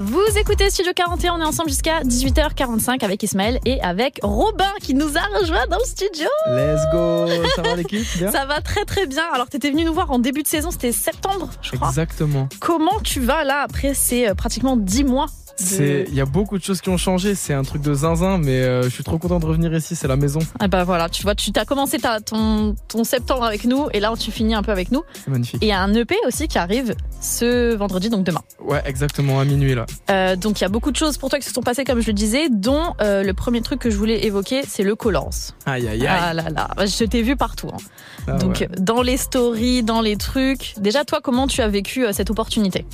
Vous 0.00 0.20
écoutez 0.36 0.68
Studio 0.70 0.92
41, 0.94 1.34
on 1.34 1.40
est 1.40 1.44
ensemble 1.44 1.70
jusqu'à 1.70 2.00
18h45 2.02 3.04
avec 3.04 3.22
Ismaël 3.22 3.58
et 3.64 3.80
avec 3.80 4.18
Robin 4.22 4.70
qui 4.82 4.94
nous 4.94 5.16
a 5.16 5.38
rejoint 5.38 5.66
dans 5.68 5.78
le 5.78 5.84
studio. 5.84 6.28
Let's 6.48 6.82
go 6.92 7.26
Ça 7.56 7.62
va 7.62 7.76
l'équipe? 7.76 8.06
Bien? 8.18 8.30
Ça 8.32 8.44
va 8.44 8.60
très 8.60 8.84
très 8.84 9.06
bien. 9.06 9.24
Alors 9.32 9.48
t'étais 9.48 9.70
venu 9.70 9.84
nous 9.84 9.94
voir 9.94 10.10
en 10.10 10.18
début 10.18 10.42
de 10.42 10.48
saison, 10.48 10.70
c'était 10.70 10.92
septembre, 10.92 11.48
je 11.62 11.72
crois. 11.76 11.88
Exactement. 11.88 12.48
Comment 12.60 13.00
tu 13.02 13.20
vas 13.20 13.44
là 13.44 13.60
après 13.62 13.94
ces 13.94 14.28
euh, 14.28 14.34
pratiquement 14.34 14.76
10 14.76 15.04
mois? 15.04 15.26
De- 15.78 16.04
il 16.08 16.14
y 16.14 16.20
a 16.20 16.24
beaucoup 16.24 16.58
de 16.58 16.62
choses 16.62 16.80
qui 16.80 16.88
ont 16.88 16.96
changé. 16.96 17.34
C'est 17.34 17.54
un 17.54 17.62
truc 17.62 17.82
de 17.82 17.94
zinzin, 17.94 18.38
mais 18.38 18.62
euh, 18.62 18.82
je 18.82 18.88
suis 18.88 19.04
trop 19.04 19.18
content 19.18 19.38
de 19.38 19.46
revenir 19.46 19.72
ici. 19.74 19.94
C'est 19.96 20.08
la 20.08 20.16
maison. 20.16 20.40
Ah 20.60 20.68
bah 20.68 20.84
voilà, 20.84 21.08
tu 21.08 21.22
vois, 21.22 21.34
tu 21.34 21.50
as 21.56 21.64
commencé 21.64 21.98
ta, 21.98 22.20
ton, 22.20 22.74
ton 22.88 23.04
septembre 23.04 23.44
avec 23.44 23.64
nous 23.64 23.86
et 23.92 24.00
là 24.00 24.12
tu 24.18 24.30
finis 24.30 24.54
un 24.54 24.62
peu 24.62 24.72
avec 24.72 24.90
nous. 24.92 25.02
C'est 25.24 25.30
magnifique. 25.30 25.62
Et 25.62 25.66
il 25.66 25.68
y 25.68 25.72
a 25.72 25.80
un 25.80 25.92
EP 25.94 26.14
aussi 26.26 26.48
qui 26.48 26.58
arrive 26.58 26.94
ce 27.20 27.74
vendredi, 27.74 28.10
donc 28.10 28.24
demain. 28.24 28.42
Ouais, 28.60 28.82
exactement 28.84 29.40
à 29.40 29.44
minuit 29.44 29.74
là. 29.74 29.86
Euh, 30.10 30.36
donc 30.36 30.60
il 30.60 30.62
y 30.62 30.66
a 30.66 30.68
beaucoup 30.68 30.90
de 30.90 30.96
choses 30.96 31.18
pour 31.18 31.30
toi 31.30 31.38
qui 31.38 31.46
se 31.46 31.52
sont 31.52 31.62
passées 31.62 31.84
comme 31.84 32.00
je 32.00 32.06
le 32.08 32.12
disais, 32.12 32.48
dont 32.50 32.94
euh, 33.00 33.22
le 33.22 33.34
premier 33.34 33.60
truc 33.62 33.80
que 33.80 33.90
je 33.90 33.96
voulais 33.96 34.24
évoquer, 34.26 34.62
c'est 34.66 34.82
le 34.82 34.94
Colors. 34.96 35.30
Aïe 35.66 35.86
aïe 35.88 36.06
aïe. 36.06 36.08
Ah 36.08 36.34
là 36.34 36.48
là, 36.50 36.68
je 36.84 37.04
t'ai 37.04 37.22
vu 37.22 37.36
partout. 37.36 37.68
hein. 37.72 37.78
Ah 38.28 38.32
donc 38.34 38.58
ouais. 38.60 38.68
dans 38.78 39.02
les 39.02 39.16
stories, 39.16 39.82
dans 39.82 40.00
les 40.00 40.16
trucs. 40.16 40.74
Déjà 40.78 41.04
toi, 41.04 41.20
comment 41.22 41.46
tu 41.46 41.60
as 41.60 41.68
vécu 41.68 42.04
cette 42.12 42.30
opportunité? 42.30 42.84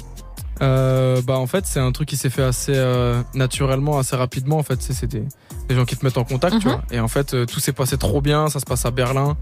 Euh, 0.60 1.22
bah 1.22 1.38
en 1.38 1.46
fait 1.46 1.66
c'est 1.66 1.78
un 1.80 1.92
truc 1.92 2.08
qui 2.08 2.16
s'est 2.16 2.30
fait 2.30 2.42
assez 2.42 2.72
euh, 2.74 3.22
naturellement, 3.34 3.98
assez 3.98 4.16
rapidement 4.16 4.58
en 4.58 4.62
fait. 4.62 4.80
C'est 4.82 5.06
des, 5.06 5.22
des 5.68 5.74
gens 5.74 5.84
qui 5.84 5.96
te 5.96 6.04
mettent 6.04 6.18
en 6.18 6.24
contact, 6.24 6.58
tu 6.60 6.66
Mhm. 6.68 6.72
vois. 6.74 6.82
Et 6.90 7.00
en 7.00 7.08
fait 7.08 7.34
euh, 7.34 7.46
tout 7.46 7.60
s'est 7.60 7.72
passé 7.72 7.96
trop 7.96 8.20
bien, 8.20 8.48
ça 8.48 8.58
se 8.60 8.64
passe 8.64 8.84
à 8.86 8.90
Berlin. 8.90 9.36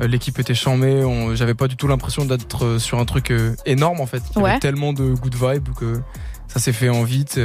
Euh, 0.00 0.06
L'équipe 0.06 0.38
était 0.38 0.54
chambée, 0.54 1.04
on- 1.04 1.34
j'avais 1.34 1.54
pas 1.54 1.68
du 1.68 1.76
tout 1.76 1.88
l'impression 1.88 2.24
d'être 2.24 2.64
euh, 2.64 2.78
sur 2.78 2.98
un 2.98 3.04
truc 3.04 3.30
euh, 3.30 3.54
énorme 3.66 4.00
en 4.00 4.06
fait. 4.06 4.22
Il 4.34 4.38
y 4.38 4.42
Ouais. 4.42 4.50
avait 4.52 4.58
tellement 4.60 4.92
de 4.92 5.14
good 5.14 5.34
vibes 5.34 5.68
que 5.74 6.00
ça 6.48 6.58
s'est 6.60 6.72
fait 6.72 6.88
en 6.88 7.02
vite. 7.02 7.38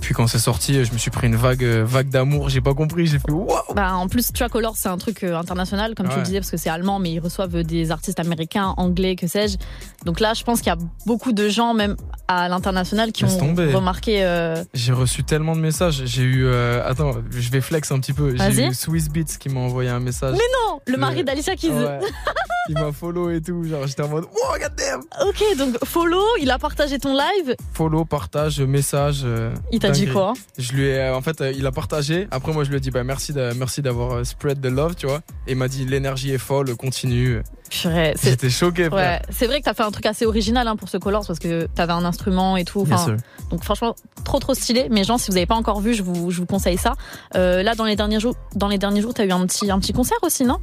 Puis 0.00 0.14
quand 0.14 0.26
c'est 0.26 0.38
sorti, 0.38 0.84
je 0.84 0.92
me 0.92 0.98
suis 0.98 1.10
pris 1.10 1.26
une 1.26 1.36
vague, 1.36 1.62
euh, 1.64 1.84
vague 1.84 2.08
d'amour. 2.08 2.48
J'ai 2.48 2.60
pas 2.60 2.72
compris, 2.74 3.06
j'ai 3.06 3.18
fait 3.18 3.30
waouh. 3.30 3.74
Bah, 3.74 3.94
en 3.94 4.08
plus, 4.08 4.32
tu 4.32 4.38
vois, 4.38 4.48
Colors, 4.48 4.76
c'est 4.76 4.88
un 4.88 4.96
truc 4.98 5.22
euh, 5.24 5.36
international, 5.36 5.94
comme 5.94 6.08
tu 6.08 6.16
le 6.16 6.22
disais, 6.22 6.38
parce 6.40 6.50
que 6.50 6.56
c'est 6.56 6.70
allemand, 6.70 6.98
mais 6.98 7.10
ils 7.12 7.20
reçoivent 7.20 7.56
euh, 7.56 7.62
des 7.62 7.90
artistes 7.90 8.18
américains, 8.20 8.74
anglais, 8.76 9.16
que 9.16 9.26
sais-je. 9.26 9.56
Donc 10.04 10.20
là, 10.20 10.32
je 10.34 10.44
pense 10.44 10.60
qu'il 10.60 10.68
y 10.68 10.76
a 10.76 10.78
beaucoup 11.06 11.32
de 11.32 11.48
gens, 11.48 11.74
même 11.74 11.96
à 12.28 12.48
l'international, 12.48 13.12
qui 13.12 13.24
Laisse 13.24 13.34
ont 13.34 13.38
tomber. 13.40 13.72
remarqué. 13.72 14.24
euh, 14.24 14.62
J'ai 14.74 14.92
reçu 14.92 15.24
tellement 15.24 15.54
de 15.56 15.60
messages. 15.60 16.02
J'ai 16.06 16.22
eu, 16.22 16.44
euh, 16.46 16.82
attends, 16.88 17.12
je 17.30 17.50
vais 17.50 17.60
flex 17.60 17.90
un 17.92 17.98
petit 18.00 18.12
peu. 18.12 18.34
J'ai 18.36 18.66
eu 18.68 18.74
Swiss 18.74 19.08
Beats 19.08 19.36
qui 19.38 19.48
m'a 19.48 19.60
envoyé 19.60 19.90
un 19.90 20.00
message. 20.00 20.32
Mais 20.32 20.38
non, 20.70 20.80
le 20.86 20.96
mari 20.96 21.24
d'Alicia 21.24 21.54
Keys. 21.56 21.70
Ouais. 21.70 21.98
Il 22.68 22.74
m'a 22.74 22.92
follow 22.92 23.30
et 23.30 23.40
tout. 23.40 23.64
Genre, 23.64 23.86
j'étais 23.86 24.02
en 24.02 24.08
mode, 24.08 24.24
oh, 24.32 24.54
god 24.60 24.72
damn. 24.76 25.00
Ok, 25.26 25.42
donc 25.56 25.76
follow, 25.84 26.22
il 26.40 26.50
a 26.50 26.58
partagé 26.58 26.98
ton 26.98 27.14
live. 27.14 27.56
Follow, 27.72 28.04
partage, 28.04 28.60
message. 28.60 29.22
euh, 29.24 29.54
Il 29.72 29.78
t'a 29.78 29.90
dit 29.90 30.06
quoi 30.06 30.34
Je 30.58 30.72
lui 30.72 30.84
ai, 30.86 30.98
euh, 30.98 31.16
en 31.16 31.22
fait, 31.22 31.40
euh, 31.40 31.52
il 31.52 31.66
a 31.66 31.72
partagé. 31.72 32.28
Après, 32.30 32.52
moi, 32.52 32.64
je 32.64 32.70
lui 32.70 32.76
ai 32.76 32.80
dit, 32.80 32.90
bah, 32.90 33.04
merci, 33.04 33.32
d'a- 33.32 33.54
merci 33.54 33.82
d'avoir 33.82 34.24
spread 34.26 34.60
the 34.60 34.66
love, 34.66 34.94
tu 34.96 35.06
vois. 35.06 35.20
Et 35.46 35.52
il 35.52 35.56
m'a 35.56 35.68
dit, 35.68 35.84
l'énergie 35.86 36.32
est 36.32 36.38
folle, 36.38 36.74
continue. 36.76 37.42
J'étais 37.70 38.48
choqué, 38.48 38.88
Ouais, 38.88 39.20
c'est 39.28 39.46
vrai 39.46 39.60
que 39.60 39.64
t'as 39.66 39.74
fait 39.74 39.82
un 39.82 39.90
truc 39.90 40.06
assez 40.06 40.24
original 40.24 40.66
hein, 40.66 40.76
pour 40.76 40.88
ce 40.88 40.96
Colors 40.96 41.26
parce 41.26 41.38
que 41.38 41.66
t'avais 41.74 41.92
un 41.92 42.04
instrument 42.06 42.56
et 42.56 42.64
tout. 42.64 42.84
Bien 42.84 42.94
Enfin, 42.96 43.04
sûr. 43.04 43.16
donc 43.50 43.62
franchement, 43.62 43.94
trop 44.24 44.38
trop 44.38 44.54
stylé. 44.54 44.88
Mais 44.90 45.04
gens, 45.04 45.18
si 45.18 45.30
vous 45.30 45.36
avez 45.36 45.44
pas 45.44 45.54
encore 45.54 45.80
vu, 45.80 45.92
je 45.92 46.02
vous, 46.02 46.30
je 46.30 46.38
vous 46.40 46.46
conseille 46.46 46.78
ça. 46.78 46.94
Euh, 47.36 47.62
là, 47.62 47.74
dans 47.74 47.84
les 47.84 47.94
derniers 47.94 48.20
jours, 48.20 48.34
dans 48.54 48.68
les 48.68 48.78
derniers 48.78 49.02
jours, 49.02 49.12
t'as 49.12 49.26
eu 49.26 49.32
un 49.32 49.46
petit, 49.46 49.70
un 49.70 49.78
petit 49.80 49.92
concert 49.92 50.16
aussi, 50.22 50.44
non? 50.44 50.58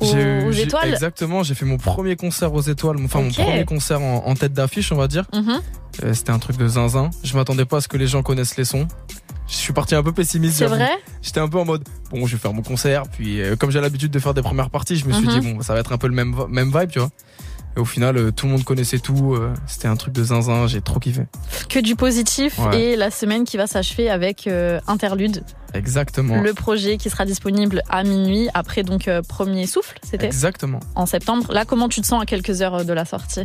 Aux, 0.00 0.52
étoiles. 0.52 0.92
Exactement, 0.92 1.42
j'ai 1.42 1.54
fait 1.54 1.64
mon 1.64 1.78
premier 1.78 2.16
concert 2.16 2.52
aux 2.52 2.60
étoiles, 2.60 2.96
enfin 3.04 3.20
mon 3.22 3.30
premier 3.30 3.64
concert 3.64 4.00
en, 4.02 4.26
en 4.26 4.34
tête 4.34 4.52
d'affiche, 4.52 4.92
on 4.92 4.96
va 4.96 5.08
dire. 5.08 5.24
Mhm. 5.34 5.60
Euh, 6.04 6.12
C'était 6.12 6.30
un 6.32 6.38
truc 6.38 6.56
de 6.58 6.68
zinzin. 6.68 7.10
Je 7.24 7.34
m'attendais 7.36 7.64
pas 7.64 7.78
à 7.78 7.80
ce 7.80 7.88
que 7.88 7.96
les 7.96 8.06
gens 8.06 8.22
connaissent 8.22 8.56
les 8.58 8.64
sons. 8.66 8.86
Je 9.48 9.54
suis 9.54 9.72
parti 9.72 9.94
un 9.94 10.02
peu 10.02 10.12
pessimiste. 10.12 10.56
C'est 10.58 10.66
vrai? 10.66 10.90
J'étais 11.22 11.40
un 11.40 11.48
peu 11.48 11.58
en 11.58 11.64
mode 11.64 11.84
bon, 12.10 12.26
je 12.26 12.36
vais 12.36 12.40
faire 12.42 12.52
mon 12.52 12.62
concert. 12.62 13.04
Puis 13.10 13.40
euh, 13.40 13.56
comme 13.56 13.70
j'ai 13.70 13.80
l'habitude 13.80 14.10
de 14.10 14.18
faire 14.18 14.34
des 14.34 14.42
premières 14.42 14.70
parties, 14.70 14.96
je 14.96 15.06
me 15.06 15.12
suis 15.12 15.26
Mhm. 15.26 15.40
dit 15.40 15.52
bon, 15.54 15.62
ça 15.62 15.72
va 15.72 15.80
être 15.80 15.92
un 15.92 15.98
peu 15.98 16.08
le 16.08 16.14
même 16.14 16.34
même 16.50 16.68
vibe, 16.76 16.90
tu 16.90 16.98
vois. 16.98 17.08
Et 17.76 17.80
au 17.80 17.84
final, 17.84 18.16
euh, 18.16 18.30
tout 18.32 18.46
le 18.46 18.52
monde 18.52 18.64
connaissait 18.64 18.98
tout. 18.98 19.34
euh, 19.34 19.52
C'était 19.66 19.88
un 19.88 19.96
truc 19.96 20.14
de 20.14 20.24
zinzin. 20.24 20.66
J'ai 20.66 20.80
trop 20.80 20.98
kiffé. 20.98 21.22
Que 21.68 21.78
du 21.78 21.94
positif 21.96 22.58
Ouais. 22.58 22.80
et 22.92 22.96
la 22.96 23.10
semaine 23.10 23.44
qui 23.44 23.56
va 23.58 23.66
s'achever 23.66 24.08
avec 24.08 24.46
euh, 24.46 24.80
Interlude, 24.86 25.44
Exactement. 25.74 26.40
le 26.40 26.54
projet 26.54 26.96
qui 26.96 27.10
sera 27.10 27.24
disponible 27.26 27.82
à 27.90 28.02
minuit 28.02 28.48
après 28.54 28.82
donc 28.82 29.08
euh, 29.08 29.20
premier 29.20 29.66
souffle, 29.66 29.98
c'était 30.02 30.24
Exactement. 30.26 30.80
en 30.94 31.04
septembre. 31.04 31.52
Là, 31.52 31.64
comment 31.66 31.88
tu 31.88 32.00
te 32.00 32.06
sens 32.06 32.22
à 32.22 32.24
quelques 32.26 32.62
heures 32.62 32.84
de 32.84 32.92
la 32.94 33.04
sortie? 33.04 33.44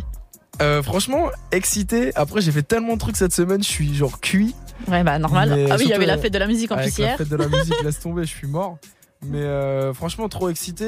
Euh, 0.60 0.82
franchement, 0.82 1.28
excité. 1.50 2.12
Après, 2.14 2.40
j'ai 2.40 2.52
fait 2.52 2.62
tellement 2.62 2.94
de 2.94 2.98
trucs 2.98 3.16
cette 3.16 3.32
semaine. 3.34 3.62
Je 3.62 3.68
suis 3.68 3.94
genre 3.94 4.20
cuit. 4.20 4.54
Ouais, 4.88 5.02
bah 5.02 5.18
normal. 5.18 5.50
Mais 5.54 5.70
ah 5.70 5.76
oui, 5.78 5.84
il 5.86 5.90
y 5.90 5.94
avait 5.94 6.06
la 6.06 6.18
fête 6.18 6.32
de 6.32 6.38
la 6.38 6.46
musique 6.46 6.70
en 6.72 6.76
plus 6.76 6.98
la 6.98 7.16
fête 7.16 7.28
de 7.28 7.36
la 7.36 7.48
musique, 7.48 7.74
laisse 7.84 8.00
tomber, 8.00 8.24
je 8.24 8.28
suis 8.34 8.46
mort. 8.46 8.78
Mais 9.24 9.38
euh, 9.38 9.92
franchement, 9.94 10.28
trop 10.28 10.48
excité 10.48 10.84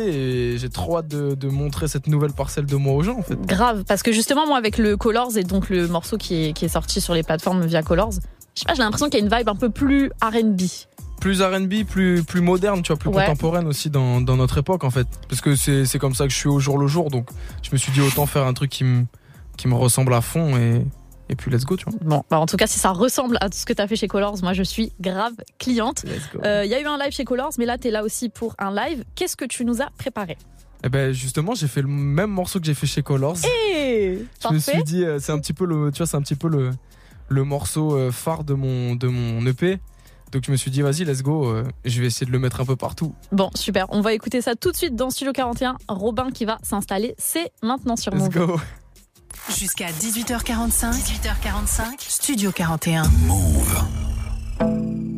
et 0.53 0.59
j'ai 0.59 0.69
trop 0.69 0.99
hâte 0.99 1.09
de, 1.09 1.35
de 1.35 1.49
montrer 1.49 1.87
cette 1.89 2.09
nouvelle 2.09 2.33
parcelle 2.33 2.67
de 2.67 2.77
moi 2.77 2.95
aux 2.95 3.03
gens 3.03 3.19
en 3.19 3.23
fait. 3.23 3.41
Grave, 3.47 3.85
parce 3.87 4.03
que 4.03 4.11
justement, 4.13 4.47
moi, 4.47 4.59
avec 4.59 4.77
le 4.79 4.97
Colors 4.97 5.37
et 5.37 5.45
donc 5.45 5.71
le 5.71 5.87
morceau 5.87 6.17
qui 6.19 6.47
est, 6.47 6.53
qui 6.53 6.65
est 6.65 6.69
sorti 6.69 7.01
sur 7.01 7.15
les 7.15 7.23
plateformes 7.23 7.65
via 7.65 7.83
Colors, 7.83 8.11
je 8.13 8.61
sais 8.61 8.65
pas, 8.67 8.75
j'ai 8.75 8.83
l'impression 8.83 9.07
qu'il 9.09 9.21
y 9.21 9.23
a 9.23 9.25
une 9.27 9.35
vibe 9.35 9.49
un 9.49 9.55
peu 9.55 9.71
plus 9.71 10.11
RB. 10.23 10.61
Plus 11.21 11.41
RB, 11.41 11.85
plus, 11.89 12.23
plus 12.25 12.41
moderne, 12.41 12.83
tu 12.83 12.89
vois, 12.93 12.99
plus 12.99 13.09
Ouais. 13.09 13.25
contemporaine 13.27 13.67
aussi 13.69 13.89
dans, 13.89 14.21
dans 14.21 14.37
notre 14.37 14.59
époque 14.59 14.83
en 14.85 14.91
fait. 14.91 15.07
Parce 15.29 15.41
que 15.41 15.55
c'est 15.57 15.87
c'est 15.87 15.99
comme 16.01 16.15
ça 16.15 16.25
que 16.27 16.33
je 16.33 16.37
suis 16.37 16.49
au 16.49 16.59
jour 16.59 16.77
le 16.77 16.87
jour, 16.89 17.11
donc 17.11 17.29
je 17.63 17.71
me 17.73 17.77
suis 17.77 17.93
dit 17.93 18.01
autant 18.01 18.27
faire 18.27 18.47
un 18.47 18.53
truc 18.53 18.71
qui 18.71 18.83
me 18.85 19.05
qui 19.57 19.69
me 19.69 19.75
ressemble 19.75 20.13
à 20.13 20.21
fond 20.21 20.57
et, 20.57 20.85
et 21.29 21.37
puis 21.37 21.51
let's 21.51 21.65
go, 21.65 21.77
tu 21.77 21.85
vois. 21.85 21.95
Bon, 22.03 22.23
bah 22.31 22.39
en 22.39 22.47
tout 22.47 22.57
cas, 22.57 22.67
si 22.67 22.79
ça 22.79 22.91
ressemble 22.91 23.39
à 23.41 23.49
tout 23.49 23.57
ce 23.59 23.65
que 23.67 23.73
t'as 23.73 23.87
fait 23.87 23.97
chez 23.97 24.09
Colors, 24.09 24.37
moi, 24.43 24.53
je 24.53 24.63
suis 24.63 24.93
grave 25.01 25.33
cliente. 25.59 26.05
Let's 26.05 26.31
go. 26.33 26.41
Euh, 26.45 26.65
Il 26.65 26.71
y 26.71 26.75
a 26.75 26.81
eu 26.81 26.87
un 26.87 26.99
live 26.99 27.13
chez 27.13 27.25
Colors, 27.25 27.53
mais 27.59 27.65
là, 27.67 27.79
t'es 27.79 27.91
là 27.91 28.03
aussi 28.05 28.29
pour 28.29 28.55
un 28.59 28.75
live. 28.75 29.05
Qu'est-ce 29.15 29.37
que 29.37 29.45
tu 29.47 29.65
nous 29.65 29.81
as 29.83 29.91
préparé? 29.99 30.37
Et 30.85 30.91
ben 30.91 31.13
justement, 31.13 31.55
j'ai 31.55 31.67
fait 31.69 31.81
le 31.81 31.89
même 31.89 32.31
morceau 32.31 32.61
que 32.61 32.67
j'ai 32.67 32.75
fait 32.75 32.87
chez 32.87 33.03
Colors. 33.03 33.39
Et 33.75 34.19
je 34.43 34.53
me 34.53 34.59
suis 34.59 34.85
dit 34.85 35.03
euh, 35.05 35.19
c'est 35.19 35.33
un 35.33 35.39
petit 35.39 35.55
peu 35.55 35.65
le 35.65 35.91
tu 35.91 35.99
vois 35.99 36.07
c'est 36.07 36.17
un 36.19 36.21
petit 36.23 36.35
peu 36.37 36.49
le 36.49 36.73
le 37.29 37.43
morceau 37.45 37.97
euh, 37.97 38.11
phare 38.13 38.45
de 38.45 38.53
mon 38.53 38.95
de 38.95 39.09
mon 39.09 39.47
EP 39.47 39.79
donc 40.31 40.43
je 40.45 40.51
me 40.51 40.57
suis 40.59 40.71
dit 40.71 40.83
vas-y 40.83 41.05
let's 41.05 41.23
go 41.23 41.47
euh, 41.49 41.65
je 41.87 42.01
vais 42.03 42.09
essayer 42.09 42.27
de 42.27 42.33
le 42.33 42.39
mettre 42.39 42.61
un 42.61 42.67
peu 42.67 42.77
partout 42.77 43.15
Bon, 43.33 43.49
super. 43.55 43.87
On 43.89 44.03
va 44.03 44.13
écouter 44.13 44.43
ça 44.43 44.57
tout 44.57 44.73
de 44.73 44.77
suite 44.77 44.95
dans 44.95 45.09
Studio 45.09 45.33
41. 45.33 45.77
Robin 45.89 46.31
qui 46.31 46.45
va 46.45 46.59
s'installer, 46.63 47.15
c'est 47.17 47.51
maintenant 47.63 47.97
sur 47.97 48.13
let's 48.15 48.25
Move. 48.25 48.47
go 48.49 48.61
Jusqu'à 49.51 49.87
18h45. 49.87 50.93
18h45. 50.93 51.83
Studio 51.99 52.51
41. 52.51 53.03
Bébé, 54.63 55.14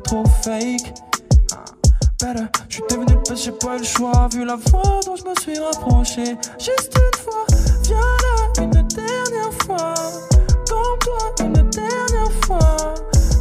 trop 0.00 0.24
fake. 0.42 0.94
Ah, 1.52 1.64
Better, 2.20 2.44
je 2.68 2.74
suis 2.74 2.82
devenu 2.90 3.14
le 3.14 3.36
j'ai 3.36 3.52
pas 3.52 3.76
le 3.76 3.84
choix. 3.84 4.28
Vu 4.32 4.44
la 4.44 4.56
voie 4.56 5.00
dont 5.04 5.16
je 5.16 5.24
me 5.24 5.34
suis 5.40 5.58
rapproché. 5.58 6.36
Juste 6.58 6.96
une 6.96 7.18
fois, 7.20 7.46
viens 7.82 7.96
là, 7.96 8.62
une 8.62 8.70
dernière 8.70 9.52
fois. 9.64 9.94
Comme 10.68 10.98
toi, 11.00 11.44
une 11.44 11.70
dernière 11.70 12.32
fois. 12.44 12.94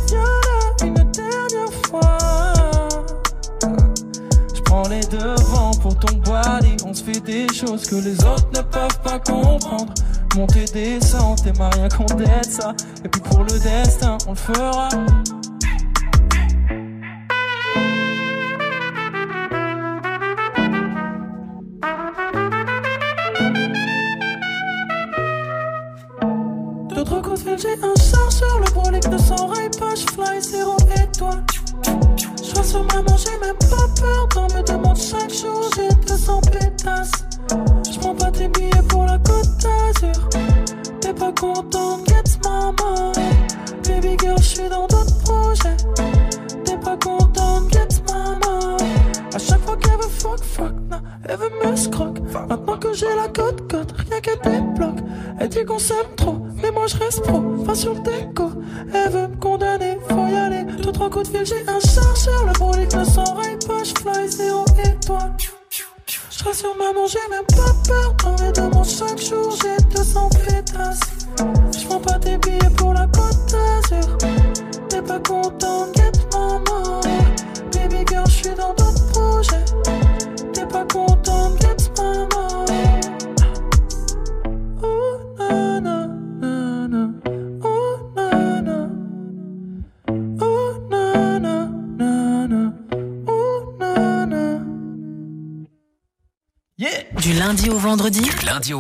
Viens 0.07 0.19
là, 0.22 0.86
une 0.86 1.11
dernière 1.11 1.73
fois. 1.90 2.18
Je 4.53 4.61
prends 4.61 4.88
les 4.88 5.02
devants 5.02 5.72
pour 5.82 5.98
ton 5.98 6.15
body. 6.18 6.77
On 6.86 6.94
se 6.94 7.03
fait 7.03 7.19
des 7.22 7.48
choses 7.53 7.86
que 7.88 7.95
les 7.95 8.18
autres 8.23 8.49
ne 8.53 8.61
peuvent 8.61 8.99
pas 9.03 9.19
comprendre. 9.19 9.94
Monter, 10.36 10.65
descendre, 10.65 11.41
t'es 11.41 11.53
ma 11.57 11.69
rien 11.69 11.88
aide 11.88 12.52
ça. 12.52 12.73
Et 13.03 13.07
puis 13.07 13.22
pour 13.22 13.44
le 13.44 13.57
destin, 13.57 14.18
on 14.27 14.32
le 14.32 14.36
fera. 14.36 14.90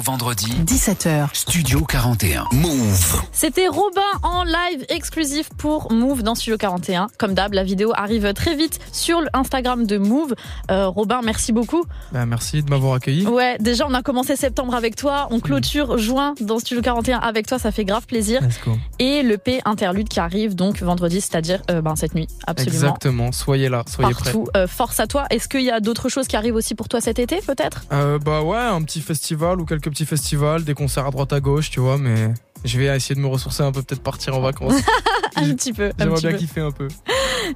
Vendredi, 0.05 0.45
17h. 0.67 1.29
Studio 1.33 1.83
41. 1.83 2.45
Move. 2.51 3.21
C'était 3.31 3.67
Robin 3.67 4.01
en 4.21 4.43
live 4.43 4.85
exclusif 4.89 5.49
pour 5.57 5.91
Move 5.91 6.21
dans 6.21 6.35
Studio 6.35 6.57
41. 6.57 7.07
Comme 7.17 7.33
d'hab, 7.33 7.53
la 7.53 7.63
vidéo 7.63 7.91
arrive 7.95 8.31
très 8.33 8.55
vite 8.55 8.79
sur 9.05 9.21
l'Instagram 9.35 9.85
de 9.85 9.99
Move. 9.99 10.33
Euh, 10.71 10.87
Robin, 10.87 11.21
merci 11.23 11.51
beaucoup. 11.51 11.83
Bah, 12.11 12.25
merci 12.25 12.63
de 12.63 12.69
m'avoir 12.71 12.95
accueilli. 12.95 13.27
Ouais, 13.27 13.55
déjà 13.59 13.85
on 13.87 13.93
a 13.93 14.01
commencé 14.01 14.35
septembre 14.35 14.73
avec 14.73 14.95
toi, 14.95 15.27
on 15.29 15.39
clôture 15.39 15.99
juin 15.99 16.33
dans 16.41 16.57
Studio 16.57 16.81
41 16.81 17.19
avec 17.19 17.45
toi, 17.45 17.59
ça 17.59 17.71
fait 17.71 17.85
grave 17.85 18.07
plaisir. 18.07 18.41
Let's 18.41 18.59
go. 18.65 18.71
Et 18.97 19.21
le 19.21 19.37
P 19.37 19.61
interlude 19.63 20.09
qui 20.09 20.19
arrive 20.19 20.55
donc 20.55 20.81
vendredi, 20.81 21.21
c'est-à-dire 21.21 21.61
euh, 21.69 21.81
ben, 21.81 21.95
cette 21.95 22.15
nuit, 22.15 22.27
absolument. 22.47 22.73
Exactement. 22.73 23.31
Soyez 23.31 23.69
là, 23.69 23.83
soyez 23.85 24.11
prêts. 24.15 24.33
Euh, 24.57 24.65
force 24.65 24.99
à 24.99 25.05
toi. 25.05 25.25
Est-ce 25.29 25.47
qu'il 25.47 25.61
y 25.61 25.69
a 25.69 25.79
d'autres 25.79 26.09
choses 26.09 26.27
qui 26.27 26.35
arrivent 26.35 26.55
aussi 26.55 26.73
pour 26.73 26.89
toi 26.89 26.99
cet 26.99 27.19
été, 27.19 27.41
peut-être? 27.45 27.83
Euh, 27.91 28.17
bah 28.17 28.41
ouais, 28.41 28.57
un 28.57 28.81
petit 28.81 29.01
festival 29.01 29.61
ou 29.61 29.65
quelques 29.65 29.89
petits 29.91 30.07
festivals, 30.07 30.63
des 30.63 30.73
concerts 30.73 31.05
à 31.05 31.11
droite 31.11 31.31
à 31.31 31.39
gauche, 31.39 31.69
tu 31.69 31.79
vois, 31.79 31.99
mais 31.99 32.33
je 32.65 32.77
vais 32.77 32.85
essayer 32.85 33.15
de 33.15 33.19
me 33.19 33.27
ressourcer 33.27 33.63
un 33.63 33.71
peu, 33.71 33.81
peut-être 33.81 34.01
partir 34.01 34.35
en 34.35 34.41
vacances. 34.41 34.73
Un 35.37 35.53
petit 35.53 35.73
peu. 35.73 35.91
J'aimerais 35.99 36.21
bien 36.21 36.31
peu. 36.31 36.37
kiffer 36.37 36.61
un 36.61 36.71
peu. 36.71 36.87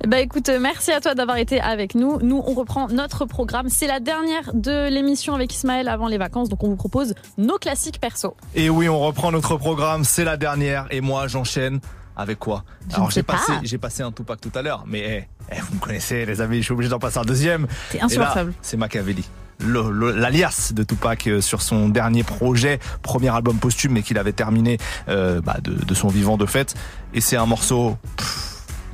Bah 0.05 0.19
écoute, 0.19 0.51
merci 0.59 0.91
à 0.91 0.99
toi 0.99 1.15
d'avoir 1.15 1.37
été 1.37 1.61
avec 1.61 1.95
nous. 1.95 2.19
Nous, 2.21 2.43
on 2.45 2.53
reprend 2.53 2.89
notre 2.89 3.25
programme. 3.25 3.69
C'est 3.69 3.87
la 3.87 4.01
dernière 4.01 4.51
de 4.53 4.89
l'émission 4.89 5.33
avec 5.33 5.53
Ismaël 5.55 5.87
avant 5.87 6.09
les 6.09 6.17
vacances, 6.17 6.49
donc 6.49 6.61
on 6.63 6.67
vous 6.67 6.75
propose 6.75 7.15
nos 7.37 7.57
classiques 7.57 8.01
perso. 8.01 8.35
Et 8.53 8.69
oui, 8.69 8.89
on 8.89 8.99
reprend 8.99 9.31
notre 9.31 9.55
programme, 9.55 10.03
c'est 10.03 10.25
la 10.25 10.35
dernière, 10.35 10.87
et 10.91 10.99
moi 10.99 11.27
j'enchaîne 11.27 11.79
avec 12.17 12.37
quoi 12.37 12.65
Je 12.89 12.95
Alors 12.97 13.11
j'ai 13.11 13.23
passé, 13.23 13.53
j'ai 13.63 13.77
passé 13.77 14.03
un 14.03 14.11
Tupac 14.11 14.41
tout 14.41 14.51
à 14.53 14.61
l'heure, 14.61 14.83
mais 14.85 14.99
eh, 14.99 15.55
eh, 15.55 15.61
vous 15.61 15.75
me 15.75 15.79
connaissez 15.79 16.25
les 16.25 16.41
amis, 16.41 16.57
je 16.57 16.63
suis 16.63 16.73
obligé 16.73 16.89
d'en 16.89 16.99
passer 16.99 17.19
un 17.19 17.25
deuxième. 17.25 17.65
Là, 17.93 18.03
insupportable. 18.03 18.53
C'est 18.61 18.75
Machiavelli. 18.75 19.23
L'alias 19.59 20.71
de 20.73 20.83
Tupac 20.83 21.27
euh, 21.27 21.41
sur 21.41 21.61
son 21.61 21.89
dernier 21.89 22.23
projet, 22.23 22.79
premier 23.01 23.29
album 23.29 23.57
posthume, 23.57 23.93
mais 23.93 24.01
qu'il 24.01 24.17
avait 24.17 24.31
terminé 24.31 24.77
euh, 25.09 25.41
bah, 25.41 25.57
de, 25.61 25.93
son 25.93 26.07
vivant 26.07 26.37
de 26.37 26.45
fait. 26.45 26.75
Et 27.13 27.21
c'est 27.21 27.35
un 27.35 27.45
morceau. 27.45 27.97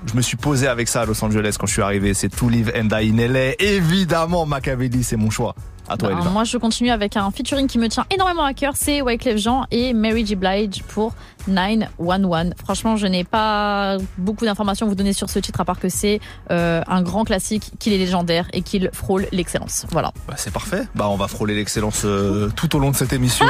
je 0.08 0.16
me 0.16 0.22
suis 0.22 0.38
posé 0.38 0.68
avec 0.68 0.88
ça 0.88 1.02
à 1.02 1.06
Los 1.06 1.24
Angeles 1.24 1.56
quand 1.60 1.68
je 1.68 1.74
suis 1.74 1.82
arrivé. 1.82 2.14
C'est 2.14 2.30
To 2.30 2.50
Live 2.50 2.72
and 2.76 2.86
Die 2.86 3.12
in 3.12 3.28
LA. 3.28 3.62
Évidemment, 3.62 4.46
Machiavelli, 4.46 5.04
c'est 5.04 5.18
mon 5.18 5.30
choix. 5.30 5.56
À 5.88 5.98
toi, 5.98 6.14
moi, 6.32 6.44
je 6.44 6.58
continue 6.58 6.90
avec 6.90 7.16
un 7.18 7.30
featuring 7.32 7.68
qui 7.68 7.78
me 7.78 7.88
tient 7.88 8.06
énormément 8.10 8.44
à 8.44 8.54
cœur. 8.54 8.74
C'est 8.76 9.02
Wyclef 9.02 9.38
Jean 9.38 9.66
et 9.72 9.94
Mary 9.94 10.26
J. 10.26 10.36
Blige 10.36 10.84
pour 10.84 11.14
911. 11.48 12.54
Franchement, 12.64 12.96
je 12.96 13.08
n'ai 13.08 13.24
pas 13.24 13.98
beaucoup 14.18 14.46
d'informations 14.46 14.86
à 14.86 14.90
vous 14.90 14.96
donner 14.96 15.14
sur 15.14 15.30
ce 15.30 15.40
titre, 15.40 15.62
à 15.62 15.66
part 15.66 15.80
que 15.80 15.90
c'est 15.90 16.20
euh, 16.52 16.82
un 16.88 17.02
grand 17.02 17.24
classique, 17.24 17.72
qu'il 17.80 17.94
est 17.94 17.98
légendaire 17.98 18.48
et 18.54 18.62
qu'il 18.62 18.90
frôle 18.94 19.28
l'excellence. 19.32 19.86
Voilà. 19.92 20.12
Bah, 20.28 20.36
c'est 20.38 20.54
parfait. 20.54 20.88
Bah, 20.96 21.08
on 21.10 21.18
va 21.18 21.28
frôler 21.28 21.56
l'excellence 21.56 22.04
euh, 22.06 22.50
tout 22.56 22.76
au 22.76 22.80
long 22.80 22.92
de 22.92 22.96
cette 22.96 23.14
émission. 23.14 23.46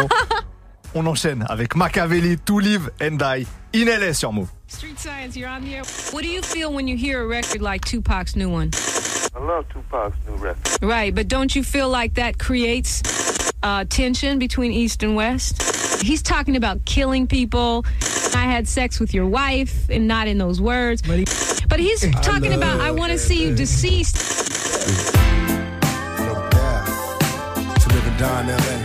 on 0.96 1.06
enchaîne 1.06 1.46
avec 1.50 1.76
Machiavelli, 1.76 2.38
To 2.40 2.60
Live 2.60 2.90
and 3.02 3.18
Die 3.18 3.48
in 3.76 3.86
LA 3.86 4.14
sur 4.14 4.34
Move. 4.34 4.50
Street 4.68 4.98
Science, 4.98 5.36
you're 5.36 5.50
on 5.50 5.62
the 5.62 5.74
air. 5.74 5.84
What 6.12 6.24
do 6.24 6.30
you 6.30 6.42
feel 6.42 6.74
when 6.74 6.88
you 6.88 6.98
hear 6.98 7.22
a 7.22 7.28
record 7.28 7.62
like 7.62 7.86
Tupac's 7.86 8.36
new 8.36 8.50
one? 8.50 8.72
I 9.36 9.40
love 9.40 9.68
Tupac's 9.70 10.16
new 10.28 10.36
record. 10.36 10.82
Right, 10.82 11.14
but 11.14 11.28
don't 11.28 11.54
you 11.56 11.64
feel 11.64 11.90
like 11.90 12.14
that 12.14 12.40
creates 12.40 13.04
uh, 13.62 13.84
tension 13.86 14.40
between 14.40 14.72
East 14.72 15.04
and 15.04 15.16
West? 15.16 16.02
He's 16.02 16.22
talking 16.22 16.56
about 16.56 16.86
killing 16.86 17.28
people. 17.28 17.86
I 18.34 18.44
had 18.44 18.68
sex 18.68 19.00
with 19.00 19.14
your 19.14 19.26
wife, 19.26 19.90
and 19.90 20.08
not 20.08 20.28
in 20.28 20.38
those 20.38 20.62
words. 20.62 21.02
But, 21.02 21.80
he's 21.80 22.06
I 22.06 22.12
talking 22.22 22.54
about, 22.54 22.80
I 22.80 22.92
want 22.92 23.12
to 23.12 23.18
see 23.18 23.44
you 23.44 23.54
deceased. 23.54 24.16
To 24.16 24.22
live 27.94 28.08
and 28.08 28.18
die 28.18 28.42
in 28.42 28.48
LA, 28.48 28.78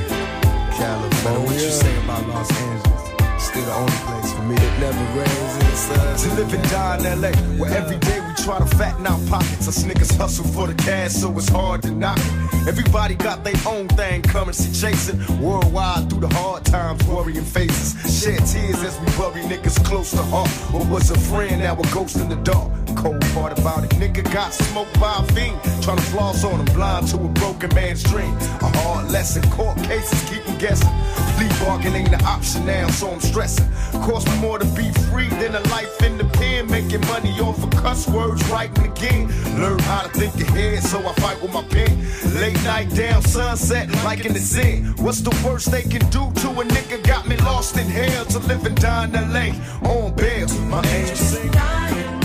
California. 0.72 1.46
What 1.46 1.54
you 1.54 1.70
say 1.70 1.96
about 2.04 2.26
Los 2.28 2.50
Angeles? 2.50 3.44
Still 3.44 3.64
the 3.64 3.72
only 3.72 3.92
place 3.92 4.32
for 4.32 4.42
me. 4.42 4.54
It 4.56 4.80
never 4.80 5.04
rains 5.18 5.54
in 5.54 5.60
the 5.60 5.76
sun. 5.76 6.16
To 6.18 6.34
live 6.34 6.54
and 6.54 6.70
die 6.70 6.96
in 6.98 7.20
LA, 7.20 7.30
where 7.58 7.70
every 7.76 7.98
day 7.98 8.20
we 8.20 8.29
try 8.44 8.58
to 8.58 8.66
fatten 8.76 9.06
our 9.06 9.18
pockets. 9.28 9.68
Us 9.68 9.82
niggas 9.84 10.16
hustle 10.16 10.44
for 10.44 10.66
the 10.66 10.74
cash, 10.74 11.12
so 11.12 11.36
it's 11.36 11.48
hard 11.48 11.82
to 11.82 11.90
knock 11.90 12.18
it. 12.18 12.68
Everybody 12.68 13.14
got 13.14 13.44
their 13.44 13.60
own 13.66 13.88
thing, 13.88 14.22
currency 14.22 14.70
chasing. 14.72 15.18
Worldwide 15.40 16.10
through 16.10 16.20
the 16.20 16.34
hard 16.34 16.64
times, 16.64 17.02
worrying 17.06 17.44
faces. 17.44 17.94
Shed 18.22 18.38
tears 18.46 18.82
as 18.82 18.98
we 19.00 19.06
bury 19.18 19.42
niggas 19.48 19.82
close 19.84 20.10
to 20.12 20.22
heart. 20.24 20.50
What 20.72 20.88
was 20.88 21.10
a 21.10 21.18
friend, 21.18 21.60
now 21.60 21.74
a 21.74 21.82
ghost 21.94 22.16
in 22.16 22.28
the 22.28 22.36
dark. 22.36 22.70
Cold 22.96 23.20
part 23.32 23.58
about 23.58 23.84
it, 23.84 23.90
nigga 23.90 24.22
got 24.32 24.52
smoked 24.52 24.98
by 25.00 25.14
a 25.18 25.32
fiend. 25.32 25.58
Trying 25.82 25.96
to 25.96 26.02
floss 26.02 26.44
on 26.44 26.60
him, 26.60 26.74
blind 26.74 27.08
to 27.08 27.16
a 27.16 27.28
broken 27.28 27.74
man's 27.74 28.02
dream. 28.02 28.36
A 28.60 28.68
hard 28.78 29.10
lesson, 29.10 29.42
court 29.50 29.76
cases 29.84 30.28
keep 30.28 30.42
him 30.42 30.58
guessing. 30.58 30.90
Plea 31.36 31.48
bargain 31.64 31.94
ain't 31.94 32.12
an 32.12 32.24
option 32.24 32.66
now, 32.66 32.88
so 32.88 33.10
I'm 33.10 33.20
stressing. 33.20 33.68
Cost 34.04 34.28
me 34.28 34.38
more 34.38 34.58
to 34.58 34.66
be 34.76 34.90
free 35.10 35.28
than 35.40 35.54
a 35.54 35.60
life 35.68 36.02
in 36.02 36.18
the 36.18 36.24
pen. 36.24 36.70
Making 36.70 37.00
money 37.06 37.32
off 37.40 37.62
of 37.62 37.70
cuss 37.70 38.06
words, 38.30 38.48
writing 38.50 38.84
again. 38.90 39.26
Learn 39.60 39.78
how 39.80 40.02
to 40.02 40.08
think 40.08 40.48
ahead, 40.48 40.82
so 40.82 40.98
I 40.98 41.12
fight 41.14 41.40
with 41.42 41.52
my 41.52 41.62
pen. 41.64 41.92
Late 42.40 42.62
night 42.64 42.94
down, 42.94 43.22
sunset, 43.22 43.90
like 44.04 44.24
in 44.24 44.32
the 44.32 44.38
zen. 44.38 44.94
What's 44.98 45.20
the 45.20 45.34
worst 45.44 45.70
they 45.70 45.82
can 45.82 46.08
do 46.10 46.30
to 46.42 46.48
a 46.60 46.64
nigga? 46.64 47.02
Got 47.06 47.26
me 47.28 47.36
lost 47.38 47.76
in 47.76 47.86
hell 47.86 48.24
to 48.26 48.38
live 48.40 48.64
and 48.64 48.80
die 48.80 49.06
in 49.06 49.12
LA. 49.32 49.46
On 49.88 50.14
bail, 50.14 50.48
my 50.68 50.82
angel 50.86 51.16
sing. 51.16 51.50
Die 51.50 51.88
in 51.90 52.20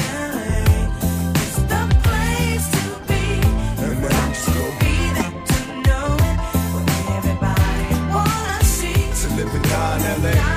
LA. 10.24 10.55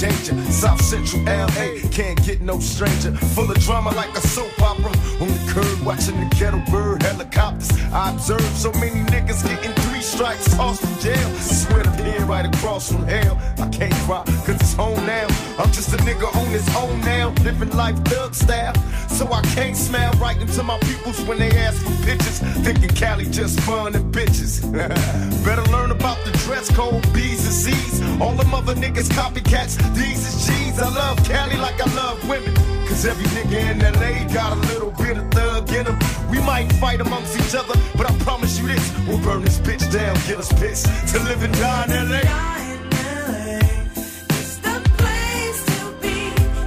Constant 0.00 0.19
danger. 0.30 0.52
South 0.52 0.80
Central 0.80 1.22
LA 1.24 1.80
can't 1.90 2.22
get 2.24 2.40
no 2.40 2.58
stranger. 2.58 3.12
Full 3.34 3.50
of 3.50 3.58
drama 3.60 3.90
like 3.92 4.16
a 4.16 4.20
soap 4.20 4.60
opera. 4.60 4.92
On 5.20 5.28
the 5.28 5.52
curb 5.52 5.86
watching 5.86 6.18
the 6.20 6.34
kettle 6.34 6.62
bird 6.70 7.02
helicopters. 7.02 7.70
I 7.92 8.10
observe 8.10 8.42
so 8.56 8.72
many 8.72 9.00
niggas 9.10 9.46
getting 9.46 9.72
three 9.84 10.00
strikes, 10.00 10.54
tossed 10.56 10.82
from 10.82 10.98
jail. 11.00 11.30
Swear 11.36 11.82
to 11.82 11.90
being 12.02 12.26
right 12.26 12.46
across 12.46 12.92
from 12.92 13.06
hell. 13.06 13.38
I 13.58 13.68
can't 13.68 13.94
cry, 14.06 14.24
cause 14.44 14.56
it's 14.56 14.74
home 14.74 15.04
now. 15.06 15.26
I'm 15.58 15.70
just 15.72 15.92
a 15.92 15.96
nigga 15.98 16.34
on 16.36 16.46
his 16.48 16.66
own 16.76 17.00
now, 17.00 17.30
living 17.42 17.70
life 17.70 17.96
thug 18.04 18.34
style. 18.34 18.74
So 19.08 19.30
I 19.32 19.42
can't 19.54 19.76
smile 19.76 20.12
right 20.14 20.40
into 20.40 20.62
my 20.62 20.78
peoples 20.78 21.20
when 21.22 21.38
they 21.38 21.50
ask 21.50 21.82
for 21.82 22.06
pictures. 22.06 22.38
Thinking 22.64 22.88
Cali 22.90 23.26
just 23.26 23.60
fun 23.60 23.94
and 23.94 24.14
bitches. 24.14 24.60
Better 25.44 25.62
learn 25.70 25.90
about 25.90 26.16
the 26.24 26.30
dress 26.38 26.70
code, 26.74 27.02
B's 27.12 27.44
and 27.44 27.54
C's. 27.54 28.00
All 28.20 28.32
them 28.32 28.54
other 28.54 28.74
niggas 28.74 29.10
copycats, 29.10 29.76
these 29.94 30.19
is 30.26 30.46
G's. 30.46 30.78
I 30.78 30.88
love 30.88 31.16
Cali 31.24 31.56
like 31.56 31.80
I 31.80 31.94
love 31.94 32.28
women. 32.28 32.54
Cause 32.86 33.06
every 33.06 33.26
nigga 33.26 33.58
in 33.70 33.78
LA 33.78 34.32
got 34.32 34.56
a 34.56 34.60
little 34.72 34.90
bit 34.90 35.16
of 35.16 35.30
thug 35.30 35.70
in 35.70 35.86
him. 35.86 35.98
We 36.30 36.40
might 36.40 36.72
fight 36.74 37.00
amongst 37.00 37.36
each 37.36 37.54
other, 37.54 37.74
but 37.96 38.10
I 38.10 38.16
promise 38.18 38.58
you 38.58 38.66
this 38.66 38.92
we'll 39.06 39.20
burn 39.20 39.42
this 39.42 39.58
bitch 39.58 39.90
down, 39.92 40.14
get 40.26 40.38
us 40.38 40.52
pissed 40.54 40.86
to 41.14 41.22
live 41.22 41.42
and 41.42 41.54
die 41.54 41.84
in 41.84 42.10
LA. 42.10 42.50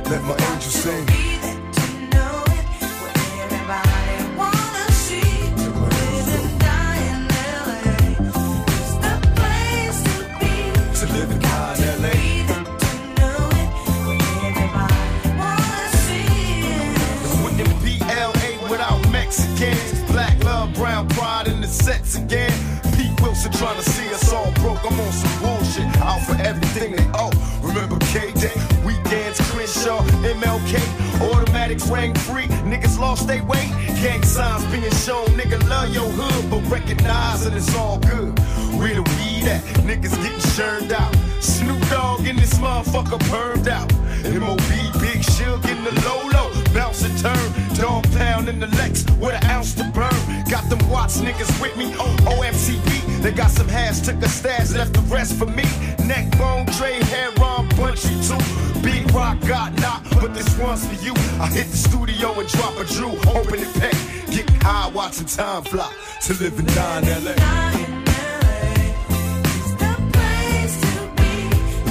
Let 0.10 0.22
my 0.24 0.36
angel 0.36 0.72
sing. 0.72 1.23
Trying 23.52 23.76
to 23.76 23.90
see 23.92 24.14
us 24.14 24.32
all 24.32 24.52
broke. 24.56 24.84
I'm 24.84 25.00
on 25.00 25.12
some 25.12 25.42
bullshit. 25.42 25.86
Out 25.98 26.22
for 26.22 26.36
everything 26.42 26.96
they 26.96 27.06
owe. 27.14 27.32
Remember 27.62 27.98
K 28.08 28.32
Day, 28.34 28.54
weekends, 28.86 29.40
Crenshaw, 29.52 30.02
MLK, 30.24 30.80
automatics 31.22 31.88
rang 31.88 32.14
free. 32.14 32.48
Niggas 32.68 33.00
lost 33.00 33.28
their 33.28 33.44
weight. 33.44 33.70
Gang 34.02 34.24
signs 34.24 34.66
being 34.66 34.92
shown. 34.92 35.28
Nigga 35.40 35.60
love 35.70 35.94
your 35.94 36.10
hood, 36.10 36.50
but 36.50 36.62
recognize 36.70 37.44
that 37.44 37.54
it's 37.54 37.74
all 37.76 38.00
good. 38.00 38.38
Where 38.80 38.96
the 38.96 39.04
weed 39.16 39.48
at? 39.48 39.62
Niggas 39.88 40.16
getting 40.24 40.52
churned 40.56 40.94
out. 40.94 41.14
Snoop 41.42 41.80
Dogg 41.90 42.26
in 42.26 42.36
this 42.36 42.54
motherfucker 42.56 43.20
permed 43.32 43.68
out. 43.68 43.92
MOB, 44.24 45.02
Big 45.02 45.24
Shug 45.24 45.66
in 45.70 45.84
the 45.84 45.92
Lolo. 46.08 46.52
Bounce 46.74 47.04
and 47.04 47.18
turn. 47.20 47.76
Dog 47.76 48.04
pound 48.14 48.50
in 48.50 48.60
the 48.60 48.68
Lex 48.68 49.06
with 49.20 49.36
an 49.36 49.44
ounce 49.50 49.74
to 49.76 49.84
burn. 49.94 50.44
Got 50.50 50.70
them 50.70 50.80
Watts 50.90 51.20
niggas 51.22 51.62
with 51.62 51.76
me. 51.78 51.92
OMCB. 51.94 53.13
They 53.24 53.32
got 53.32 53.52
some 53.52 53.70
hash, 53.70 54.02
took 54.02 54.22
a 54.22 54.28
stash, 54.28 54.72
left 54.72 54.92
the 54.92 55.00
rest 55.04 55.36
for 55.40 55.46
me. 55.46 55.64
Neck 56.06 56.30
bone, 56.38 56.66
tray, 56.78 57.02
hair 57.06 57.30
on, 57.42 57.70
punch 57.70 58.04
you 58.04 58.22
too. 58.22 58.38
Big 58.82 59.10
rock 59.14 59.40
got 59.48 59.72
knocked, 59.80 60.10
but 60.20 60.34
this 60.34 60.60
one's 60.60 60.86
for 60.86 61.02
you. 61.02 61.14
I 61.40 61.48
hit 61.48 61.68
the 61.68 61.78
studio 61.78 62.38
and 62.38 62.50
drop 62.50 62.78
a 62.78 62.84
drew, 62.84 63.12
open 63.32 63.60
it 63.62 63.74
pack. 63.76 63.96
Getting 64.30 64.60
high, 64.60 64.90
watching 64.90 65.28
time 65.28 65.64
fly. 65.64 65.90
To 66.24 66.34
live 66.34 66.60
and 66.60 66.68
die 66.76 67.00
in 67.00 67.24
LA. 67.24 67.32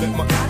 Let 0.02 0.16
my 0.18 0.41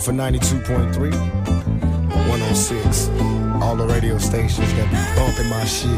For 0.00 0.12
92.3, 0.12 1.12
106. 1.12 3.08
All 3.62 3.76
the 3.76 3.86
radio 3.86 4.16
stations 4.16 4.72
that 4.72 4.88
be 4.88 4.96
bumping 5.14 5.50
my 5.50 5.62
shit, 5.66 5.90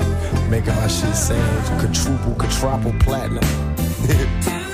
making 0.51 0.75
my 0.75 0.89
shit 0.89 1.15
sound 1.15 1.81
quadruple, 1.81 2.35
quadruple 2.35 2.93
platinum. 2.99 3.45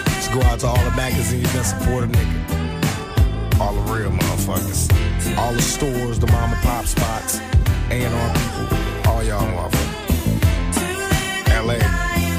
Let's 0.09 0.29
go 0.29 0.41
out 0.45 0.61
to 0.61 0.69
all 0.69 0.83
the 0.83 0.97
magazines 0.97 1.53
that 1.53 1.65
support 1.65 2.05
a 2.05 2.07
nigga. 2.07 3.61
All 3.61 3.75
the 3.75 3.93
real 3.93 4.11
motherfuckers. 4.11 4.89
All 5.37 5.53
the 5.53 5.61
stores, 5.61 6.19
the 6.19 6.27
mom 6.29 6.51
and 6.51 6.63
pop 6.63 6.87
spots, 6.87 7.39
A&R 7.91 8.33
people, 8.33 9.11
all 9.11 9.23
y'all 9.23 9.45
motherfuckers. 9.45 9.93
LA, 11.53 11.79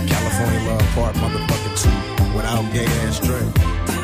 California 0.07 0.61
Love 0.67 0.89
Park, 0.95 1.15
motherfucking 1.17 1.75
two, 1.83 2.35
without 2.35 2.65
gay 2.73 2.87
ass 3.05 3.19
drink. 3.19 3.98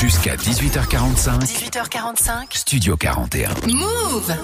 Jusqu'à 0.00 0.34
18h45, 0.34 1.42
18h45. 1.42 2.56
Studio 2.56 2.96
41. 2.96 3.50
Move 3.66 4.34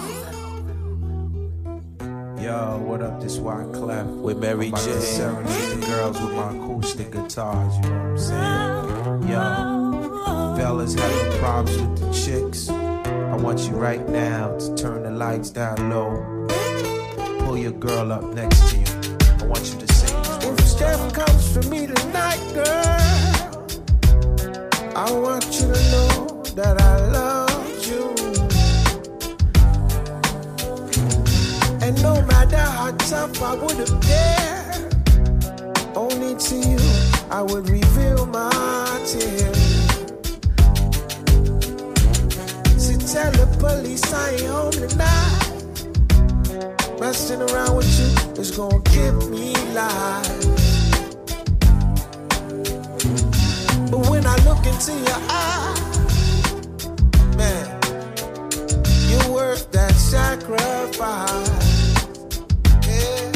Yo, 2.38 2.76
what 2.84 3.00
up? 3.00 3.18
This 3.22 3.38
Wyclef 3.38 4.06
with 4.20 4.36
Mary 4.38 4.70
J. 4.70 5.00
Serenade 5.00 5.80
the 5.80 5.86
girls 5.86 6.20
with 6.20 6.34
my 6.34 6.54
acoustic 6.54 7.10
guitars. 7.10 7.74
You 7.76 7.82
know 7.82 7.88
what 7.88 8.06
I'm 8.06 8.18
saying? 8.18 9.30
Yo, 9.30 10.56
fellas 10.56 10.94
having 10.94 11.38
problems 11.40 11.78
with 11.78 11.98
the 12.00 12.12
chicks. 12.12 12.68
I 12.68 13.36
want 13.36 13.60
you 13.60 13.76
right 13.76 14.06
now 14.10 14.56
to 14.58 14.74
turn 14.74 15.04
the 15.04 15.10
lights 15.10 15.48
down 15.48 15.88
low. 15.88 16.46
Pull 17.46 17.56
your 17.56 17.72
girl 17.72 18.12
up 18.12 18.24
next 18.34 18.60
to 18.70 18.76
you. 18.76 18.84
I 19.40 19.46
want 19.46 19.64
you 19.72 19.78
to 19.80 19.94
sing 19.94 20.50
If. 20.50 20.60
Steph 20.66 21.12
comes 21.14 21.52
for 21.54 21.62
me 21.70 21.86
tonight, 21.86 22.40
girl, 22.52 23.56
I 24.94 25.10
want 25.12 25.45
you 25.60 25.72
to 25.72 25.90
know 25.90 26.42
that 26.54 26.80
I 26.80 26.96
love 27.10 27.86
you. 27.86 28.02
And 31.80 32.02
no 32.02 32.20
matter 32.22 32.58
how 32.58 32.90
tough 33.10 33.40
I 33.40 33.54
would 33.54 33.80
appear, 33.88 34.90
only 35.94 36.34
to 36.36 36.56
you 36.56 36.78
I 37.30 37.42
would 37.42 37.68
reveal 37.70 38.26
my 38.26 39.00
tears. 39.06 39.62
So 42.76 42.92
tell 43.12 43.32
the 43.32 43.46
police 43.58 44.12
I 44.12 44.32
ain't 44.32 44.42
home 44.42 44.72
tonight. 44.72 45.46
Messing 47.00 47.40
around 47.42 47.76
with 47.76 47.98
you 47.98 48.40
is 48.40 48.50
gonna 48.50 48.80
give 48.80 49.30
me 49.30 49.54
life. 49.72 50.75
When 54.26 54.40
I 54.40 54.44
look 54.44 54.66
into 54.66 54.92
your 54.92 55.22
eyes, 55.30 56.88
man, 57.36 57.66
you're 59.08 59.32
worth 59.32 59.70
that 59.70 59.94
sacrifice. 59.94 61.48
Yeah. 62.88 63.30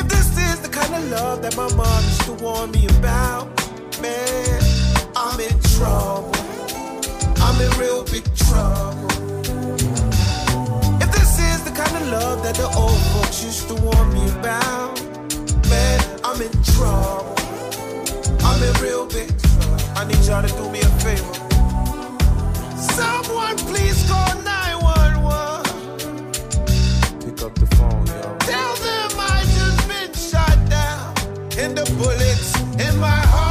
If 0.00 0.08
this 0.08 0.28
is 0.36 0.60
the 0.60 0.68
kind 0.72 0.94
of 0.94 1.10
love 1.10 1.42
that 1.42 1.56
my 1.56 1.72
mom 1.76 2.02
used 2.04 2.22
to 2.22 2.32
warn 2.42 2.72
me 2.72 2.88
about, 2.98 3.46
man, 4.02 4.62
I'm 5.14 5.38
in 5.38 5.60
trouble. 5.76 6.32
I'm 7.46 7.60
in 7.60 7.70
real 7.78 8.02
big 8.04 8.24
trouble. 8.34 9.06
If 11.02 11.12
this 11.12 11.38
is 11.38 11.62
the 11.62 11.72
kind 11.72 11.96
of 12.02 12.08
love 12.08 12.42
that 12.42 12.56
the 12.56 12.66
old 12.76 13.00
folks 13.12 13.44
used 13.44 13.68
to 13.68 13.74
warn 13.74 14.12
me 14.12 14.28
about, 14.40 15.00
man, 15.70 16.00
I'm 16.24 16.42
in 16.42 16.52
trouble. 16.64 17.37
I'm 18.48 18.62
in 18.62 18.72
real 18.82 19.06
big. 19.06 19.30
I 19.94 20.04
need 20.04 20.24
y'all 20.24 20.42
to 20.42 20.48
do 20.48 20.70
me 20.70 20.80
a 20.80 20.90
favor. 21.04 21.34
Someone 22.96 23.56
please 23.70 24.08
call 24.08 24.34
911. 24.42 25.64
Pick 27.20 27.42
up 27.42 27.54
the 27.54 27.66
phone, 27.76 28.06
yo. 28.06 28.36
Tell 28.52 28.74
them 28.86 29.10
I 29.20 29.44
just 29.56 29.88
been 29.88 30.12
shot 30.14 30.58
down. 30.70 31.14
And 31.58 31.76
the 31.76 31.84
bullets 31.98 32.54
in 32.86 32.98
my 32.98 33.20
heart. 33.32 33.47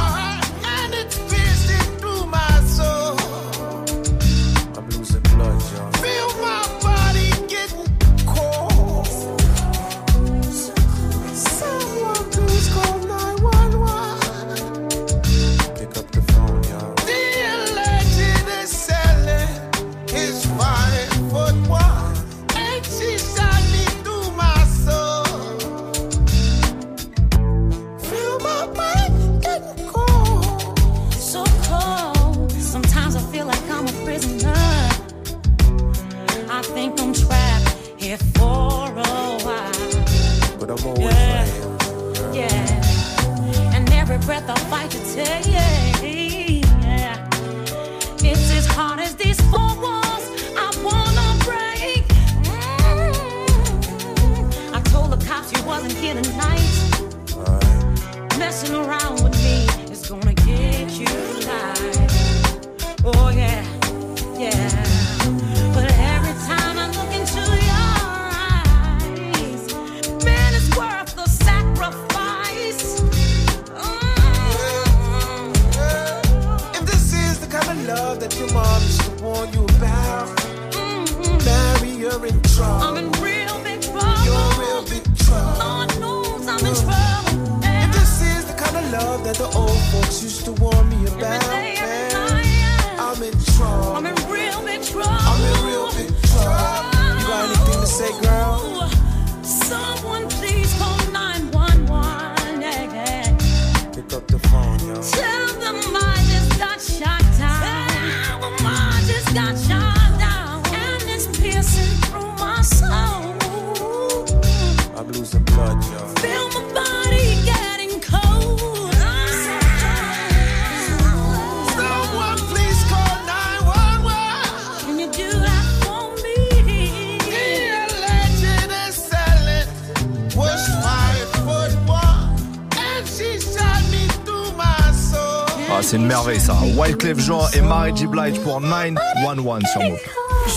Jean 137.16 137.48
et 137.54 137.60
Mary 137.60 137.92
J. 137.94 138.06
Blige 138.06 138.38
pour 138.40 138.60
911 138.60 139.62
sur 139.72 139.80
Move. 139.82 139.98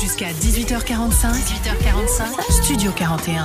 Jusqu'à 0.02 0.28
18h45, 0.28 1.32
18h45, 1.34 2.52
Studio 2.64 2.91
41. 2.95 3.44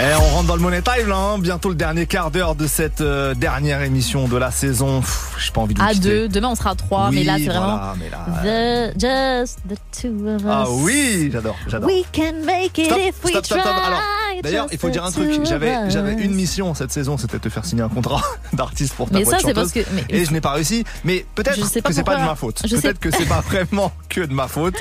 Eh, 0.00 0.14
on 0.16 0.34
rentre 0.36 0.46
dans 0.46 0.54
le 0.56 0.60
Money 0.62 0.80
Time 0.82 1.08
là, 1.08 1.16
hein. 1.16 1.38
bientôt 1.38 1.68
le 1.70 1.74
dernier 1.74 2.06
quart 2.06 2.30
d'heure 2.30 2.54
de 2.54 2.66
cette 2.66 3.00
euh, 3.00 3.34
dernière 3.34 3.82
émission 3.82 4.28
de 4.28 4.36
la 4.36 4.50
saison. 4.50 5.02
J'ai 5.38 5.50
pas 5.52 5.60
envie 5.60 5.74
de 5.74 5.80
vous 5.80 5.86
À 5.86 5.90
quitter. 5.90 6.08
deux, 6.08 6.28
demain 6.28 6.48
on 6.48 6.54
sera 6.54 6.70
à 6.70 6.74
trois, 6.74 7.08
Oui, 7.10 7.16
mais 7.16 7.24
là 7.24 7.34
c'est 7.38 7.46
vraiment 7.46 7.76
voilà, 7.78 7.94
mais 7.98 8.10
là- 8.10 8.88
the, 8.92 9.00
just 9.00 9.58
the 9.68 9.76
two 10.00 10.26
of 10.28 10.42
us. 10.42 10.48
Ah 10.48 10.64
oui, 10.70 11.30
j'adore, 11.32 11.56
j'adore. 11.66 11.88
We 11.90 12.04
can 12.14 12.44
make 12.46 12.78
it 12.78 12.86
Stop, 12.86 12.98
if 12.98 13.24
we 13.24 13.30
stop, 13.32 13.44
stop, 13.46 13.60
stop. 13.60 13.74
try. 13.74 13.86
Alors, 13.86 14.00
D'ailleurs, 14.42 14.66
il 14.72 14.78
faut 14.78 14.90
dire 14.90 15.04
un 15.04 15.10
truc. 15.10 15.30
J'avais, 15.44 15.90
j'avais 15.90 16.12
une 16.14 16.34
mission 16.34 16.74
cette 16.74 16.92
saison, 16.92 17.16
c'était 17.18 17.38
de 17.38 17.42
te 17.42 17.48
faire 17.48 17.64
signer 17.64 17.82
un 17.82 17.88
contrat 17.88 18.22
d'artiste 18.52 18.94
pour 18.94 19.10
ta 19.10 19.18
Mais 19.18 19.24
ça, 19.24 19.38
c'est 19.44 19.54
parce 19.54 19.68
chanteuse. 19.68 19.84
que- 19.84 19.90
mais- 19.94 20.04
Et 20.08 20.24
je 20.24 20.32
n'ai 20.32 20.40
pas 20.40 20.52
réussi. 20.52 20.84
Mais 21.04 21.24
peut-être 21.34 21.60
que 21.60 21.92
c'est 21.92 22.02
pas 22.02 22.16
de 22.16 22.24
ma 22.24 22.34
faute. 22.34 22.62
je 22.64 22.68
sais- 22.76 22.82
Peut-être 22.82 22.98
que 23.00 23.10
c'est 23.16 23.26
pas 23.28 23.40
vraiment 23.40 23.92
que 24.08 24.20
de 24.22 24.32
ma 24.32 24.48
faute. 24.48 24.74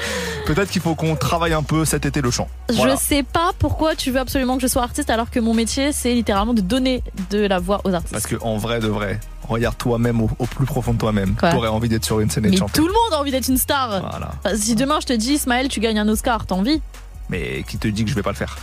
Peut-être 0.46 0.70
qu'il 0.70 0.82
faut 0.82 0.96
qu'on 0.96 1.16
travaille 1.16 1.54
un 1.54 1.64
peu 1.64 1.84
cet 1.86 2.06
été 2.06 2.22
le 2.22 2.32
chant. 2.32 2.48
Voilà. 2.74 2.96
Je 2.96 3.00
sais 3.02 3.24
pas 3.24 3.52
pourquoi 3.60 3.96
tu 3.96 4.12
veux 4.12 4.20
absolument 4.20 4.56
que 4.58 4.62
je 4.62 4.68
sois 4.68 4.84
artiste 4.84 5.10
alors 5.10 5.30
que 5.30 5.40
mon 5.40 5.54
métier 5.54 5.92
c'est 5.92 6.14
littéralement 6.14 6.54
de 6.54 6.62
donner 6.62 7.04
de 7.30 7.40
la 7.46 7.60
voix 7.60 7.82
aux 7.84 7.94
artistes. 7.94 8.14
Parce 8.14 8.28
que 8.28 8.36
en 8.42 8.58
vrai 8.58 8.80
de 8.80 8.88
vrai, 8.88 9.20
regarde 9.50 9.78
toi-même 9.78 10.22
au, 10.22 10.30
au 10.40 10.46
plus 10.46 10.66
profond 10.66 10.94
de 10.94 10.98
toi-même. 10.98 11.36
Quoi 11.36 11.52
T'aurais 11.52 11.68
envie 11.68 11.90
d'être 11.90 12.06
sur 12.06 12.20
une 12.20 12.30
scène 12.30 12.46
et 12.46 12.52
de 12.52 12.58
chanter. 12.58 12.74
tout 12.74 12.88
le 12.88 12.94
monde 12.94 13.14
a 13.14 13.20
envie 13.20 13.32
d'être 13.32 13.48
une 13.50 13.58
star. 13.58 13.90
Voilà. 14.10 14.32
Enfin, 14.44 14.56
si 14.56 14.76
demain 14.76 15.00
je 15.02 15.08
te 15.08 15.14
dis 15.14 15.34
Ismaël 15.34 15.68
tu 15.68 15.80
gagnes 15.80 16.00
un 16.00 16.08
Oscar, 16.08 16.46
t'as 16.46 16.56
envie 16.56 16.82
Mais 17.30 17.64
qui 17.68 17.78
te 17.78 17.88
dit 17.88 18.04
que 18.06 18.10
je 18.10 18.16
vais 18.16 18.24
pas 18.24 18.32
le 18.32 18.36
faire? 18.38 18.58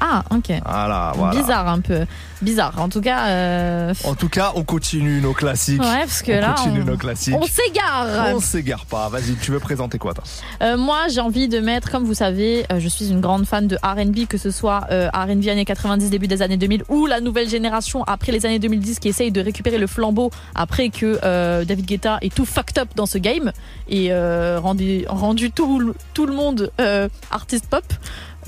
Ah 0.00 0.22
ok. 0.30 0.50
Voilà, 0.64 1.12
voilà. 1.14 1.38
Bizarre 1.40 1.68
un 1.68 1.80
peu. 1.80 2.06
Bizarre. 2.40 2.72
En 2.78 2.88
tout 2.88 3.02
cas, 3.02 3.28
euh, 3.28 3.92
En 4.04 4.14
tout 4.14 4.30
cas, 4.30 4.52
on 4.54 4.64
continue 4.64 5.20
nos 5.20 5.34
classiques. 5.34 5.82
Ouais, 5.82 6.00
parce 6.00 6.22
que 6.22 6.32
on 6.32 6.40
là, 6.40 6.54
continue 6.56 6.80
on- 6.82 6.86
nos 6.86 6.96
classiques. 6.96 7.34
on 7.38 7.42
s'égare. 7.44 8.06
On 8.34 8.40
s'égare 8.40 8.86
pas. 8.86 9.10
Vas-y, 9.10 9.34
tu 9.34 9.50
veux 9.50 9.60
présenter 9.60 9.98
quoi, 9.98 10.14
toi? 10.14 10.24
Euh, 10.62 10.78
moi, 10.78 11.08
j'ai 11.10 11.20
envie 11.20 11.48
de 11.48 11.60
mettre, 11.60 11.90
comme 11.90 12.04
vous 12.04 12.14
savez, 12.14 12.64
euh, 12.72 12.80
je 12.80 12.88
suis 12.88 13.10
une 13.10 13.20
grande 13.20 13.44
fan 13.46 13.66
de 13.68 13.76
R&B, 13.82 14.26
que 14.26 14.38
ce 14.38 14.50
soit 14.50 14.86
R&B 15.12 15.48
années 15.48 15.66
90, 15.66 16.08
début 16.08 16.28
des 16.28 16.40
années 16.40 16.56
2000, 16.56 16.82
ou 16.88 17.04
la 17.06 17.20
nouvelle 17.20 17.48
génération 17.48 18.02
après 18.04 18.32
les 18.32 18.46
années 18.46 18.58
2010 18.58 19.00
qui 19.00 19.08
essaye 19.08 19.30
de 19.30 19.42
récupérer 19.42 19.76
le 19.76 19.86
flambeau 19.86 20.30
après 20.54 20.88
que 20.88 21.20
David 21.64 21.84
Guetta 21.84 22.18
est 22.22 22.34
tout 22.34 22.46
fucked 22.46 22.78
up 22.78 22.88
dans 22.96 23.06
ce 23.06 23.18
game 23.18 23.52
et 23.90 24.10
rendu, 24.56 25.04
rendu 25.08 25.50
tout, 25.50 25.78
le- 25.78 25.94
tout 26.14 26.24
le 26.24 26.32
monde 26.32 26.70
artiste 27.30 27.66
pop. 27.68 27.84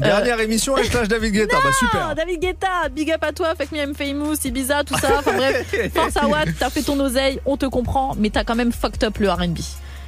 Euh, 0.01 0.05
Dernière 0.06 0.40
émission 0.40 0.74
avec 0.74 0.90
Flash 0.90 1.09
David 1.09 1.32
Guetta. 1.35 1.56
bah 1.62 1.70
super. 1.78 2.09
Ah, 2.10 2.14
David 2.14 2.40
Guetta, 2.40 2.89
big 2.90 3.10
up 3.12 3.23
à 3.23 3.32
toi, 3.32 3.55
Fuck 3.55 3.73
Me 3.73 3.78
I'm 3.78 3.94
Famous, 3.94 4.36
Ibiza, 4.44 4.85
tout 4.85 4.97
ça. 4.98 5.19
Enfin 5.19 5.32
bref, 5.36 5.74
force 5.94 6.16
à 6.16 6.27
Watt, 6.27 6.48
t'as 6.59 6.70
fait 6.70 6.82
ton 6.82 6.98
oseille, 7.01 7.40
on 7.44 7.56
te 7.59 7.66
comprend, 7.66 8.14
mais 8.19 8.31
t'as 8.31 8.43
quand 8.44 8.55
même 8.55 8.73
fucked 8.73 9.05
up 9.05 9.19
le 9.19 9.31
R&B. 9.31 9.59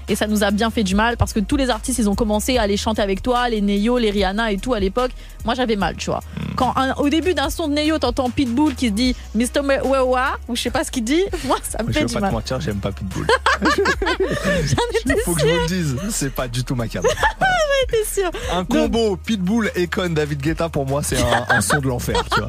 Et 0.08 0.16
ça 0.16 0.26
nous 0.26 0.42
a 0.44 0.50
bien 0.50 0.70
fait 0.70 0.82
du 0.84 0.94
mal 0.94 1.16
parce 1.16 1.32
que 1.32 1.40
tous 1.40 1.56
les 1.56 1.70
artistes, 1.70 1.98
ils 1.98 2.08
ont 2.08 2.14
commencé 2.14 2.56
à 2.58 2.62
aller 2.62 2.76
chanter 2.76 3.02
avec 3.02 3.22
toi, 3.22 3.48
les 3.48 3.60
Neyo, 3.60 3.98
les 3.98 4.10
Rihanna 4.10 4.52
et 4.52 4.58
tout 4.58 4.74
à 4.74 4.80
l'époque. 4.80 5.10
Moi, 5.44 5.54
j'avais 5.54 5.76
mal, 5.76 5.96
tu 5.96 6.06
vois. 6.10 6.20
Quand 6.56 6.72
un- 6.76 6.94
au 6.94 7.08
début 7.08 7.34
d'un 7.34 7.50
son 7.50 7.68
de 7.68 7.74
Neyo, 7.74 7.98
t'entends 7.98 8.30
Pitbull 8.30 8.74
qui 8.74 8.88
se 8.88 8.92
dit 8.92 9.16
Mr. 9.34 9.60
Wewa, 9.84 10.38
ou 10.48 10.56
je 10.56 10.62
sais 10.62 10.70
pas 10.70 10.84
ce 10.84 10.90
qu'il 10.90 11.04
dit, 11.04 11.22
moi, 11.44 11.56
ça 11.62 11.78
me 11.82 11.84
Moi, 11.84 11.92
je 11.92 11.98
fait 11.98 12.04
vais 12.06 12.12
pas 12.12 12.18
te 12.18 12.20
mal. 12.22 12.32
mentir, 12.32 12.60
j'aime 12.60 12.78
pas 12.78 12.92
Pitbull. 12.92 13.26
J'en 13.62 15.10
étais 15.10 15.20
Faut 15.22 15.34
que 15.34 15.40
je 15.40 15.46
vous 15.46 15.60
le 15.60 15.66
dise, 15.66 15.96
c'est 16.10 16.32
pas 16.34 16.48
du 16.48 16.64
tout 16.64 16.74
ma 16.74 16.88
cam. 16.88 17.02
J'en 17.40 17.96
étais 17.98 18.04
sûre. 18.08 18.30
Un 18.52 18.64
combo 18.64 19.16
Pitbull 19.16 19.70
et 19.74 19.86
Con 19.86 20.10
David 20.10 20.40
Guetta 20.40 20.68
pour 20.68 20.86
moi 20.86 21.02
c'est 21.02 21.18
un, 21.20 21.44
un 21.48 21.60
son 21.60 21.78
de 21.80 21.88
l'enfer, 21.88 22.16
tu 22.32 22.40
vois. 22.40 22.48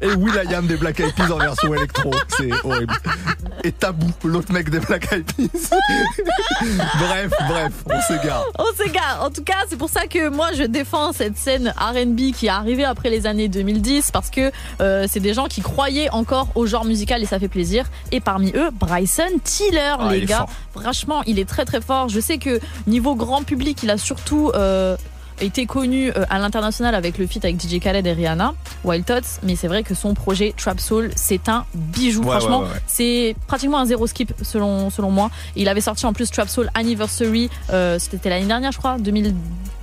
Et 0.00 0.12
Will.i.am 0.14 0.66
des 0.66 0.76
Black 0.76 1.00
Eyed 1.00 1.14
Peas 1.14 1.30
en 1.30 1.38
version 1.38 1.74
électro, 1.74 2.10
c'est 2.36 2.50
horrible. 2.64 2.94
Et 3.64 3.72
Tabou, 3.72 4.06
l'autre 4.24 4.52
mec 4.52 4.70
des 4.70 4.80
Black 4.80 5.12
Eyed 5.12 5.24
Peas. 5.32 5.70
bref, 6.98 7.30
bref, 7.48 7.72
on 7.86 8.00
s'égare. 8.02 8.44
On 8.58 8.82
s'égare. 8.82 9.18
En 9.22 9.30
tout 9.30 9.42
cas, 9.44 9.64
c'est 9.68 9.76
pour 9.76 9.90
ça 9.90 10.06
que 10.06 10.28
moi 10.28 10.48
je 10.54 10.62
défends 10.64 11.12
cette 11.12 11.36
scène 11.36 11.73
R&B 11.78 12.32
qui 12.32 12.46
est 12.46 12.50
arrivée 12.50 12.84
après 12.84 13.10
les 13.10 13.26
années 13.26 13.48
2010 13.48 14.10
parce 14.10 14.30
que 14.30 14.50
euh, 14.80 15.06
c'est 15.08 15.20
des 15.20 15.34
gens 15.34 15.46
qui 15.46 15.60
croyaient 15.60 16.10
encore 16.10 16.48
au 16.54 16.66
genre 16.66 16.84
musical 16.84 17.22
et 17.22 17.26
ça 17.26 17.38
fait 17.38 17.48
plaisir. 17.48 17.86
Et 18.12 18.20
parmi 18.20 18.52
eux, 18.54 18.70
Bryson 18.72 19.38
Tiller, 19.42 19.94
Ah, 19.98 20.08
les 20.12 20.24
gars. 20.24 20.46
Franchement, 20.72 21.22
il 21.26 21.38
est 21.38 21.48
très 21.48 21.64
très 21.64 21.80
fort. 21.80 22.08
Je 22.08 22.20
sais 22.20 22.38
que 22.38 22.60
niveau 22.86 23.14
grand 23.14 23.42
public, 23.42 23.82
il 23.82 23.90
a 23.90 23.98
surtout 23.98 24.50
euh, 24.54 24.96
été 25.40 25.66
connu 25.66 26.10
euh, 26.10 26.24
à 26.30 26.38
l'international 26.38 26.94
avec 26.94 27.18
le 27.18 27.26
feat 27.26 27.44
avec 27.44 27.60
DJ 27.60 27.80
Khaled 27.80 28.06
et 28.06 28.12
Rihanna, 28.12 28.54
Wild 28.84 29.04
Thoughts, 29.04 29.40
mais 29.42 29.56
c'est 29.56 29.68
vrai 29.68 29.82
que 29.82 29.94
son 29.94 30.14
projet 30.14 30.54
Trap 30.56 30.80
Soul, 30.80 31.10
c'est 31.16 31.48
un 31.48 31.64
bijou. 31.74 32.22
Ouais, 32.22 32.30
Franchement, 32.30 32.60
ouais, 32.60 32.64
ouais, 32.66 32.72
ouais. 32.72 32.80
c'est 32.86 33.36
pratiquement 33.46 33.78
un 33.78 33.86
zéro 33.86 34.06
skip 34.06 34.32
selon, 34.42 34.90
selon 34.90 35.10
moi. 35.10 35.30
Il 35.56 35.68
avait 35.68 35.80
sorti 35.80 36.06
en 36.06 36.12
plus 36.12 36.30
Trap 36.30 36.48
Soul 36.48 36.70
Anniversary, 36.74 37.50
euh, 37.70 37.98
c'était 37.98 38.28
l'année 38.30 38.46
dernière, 38.46 38.72
je 38.72 38.78
crois, 38.78 38.96
2002 38.98 39.34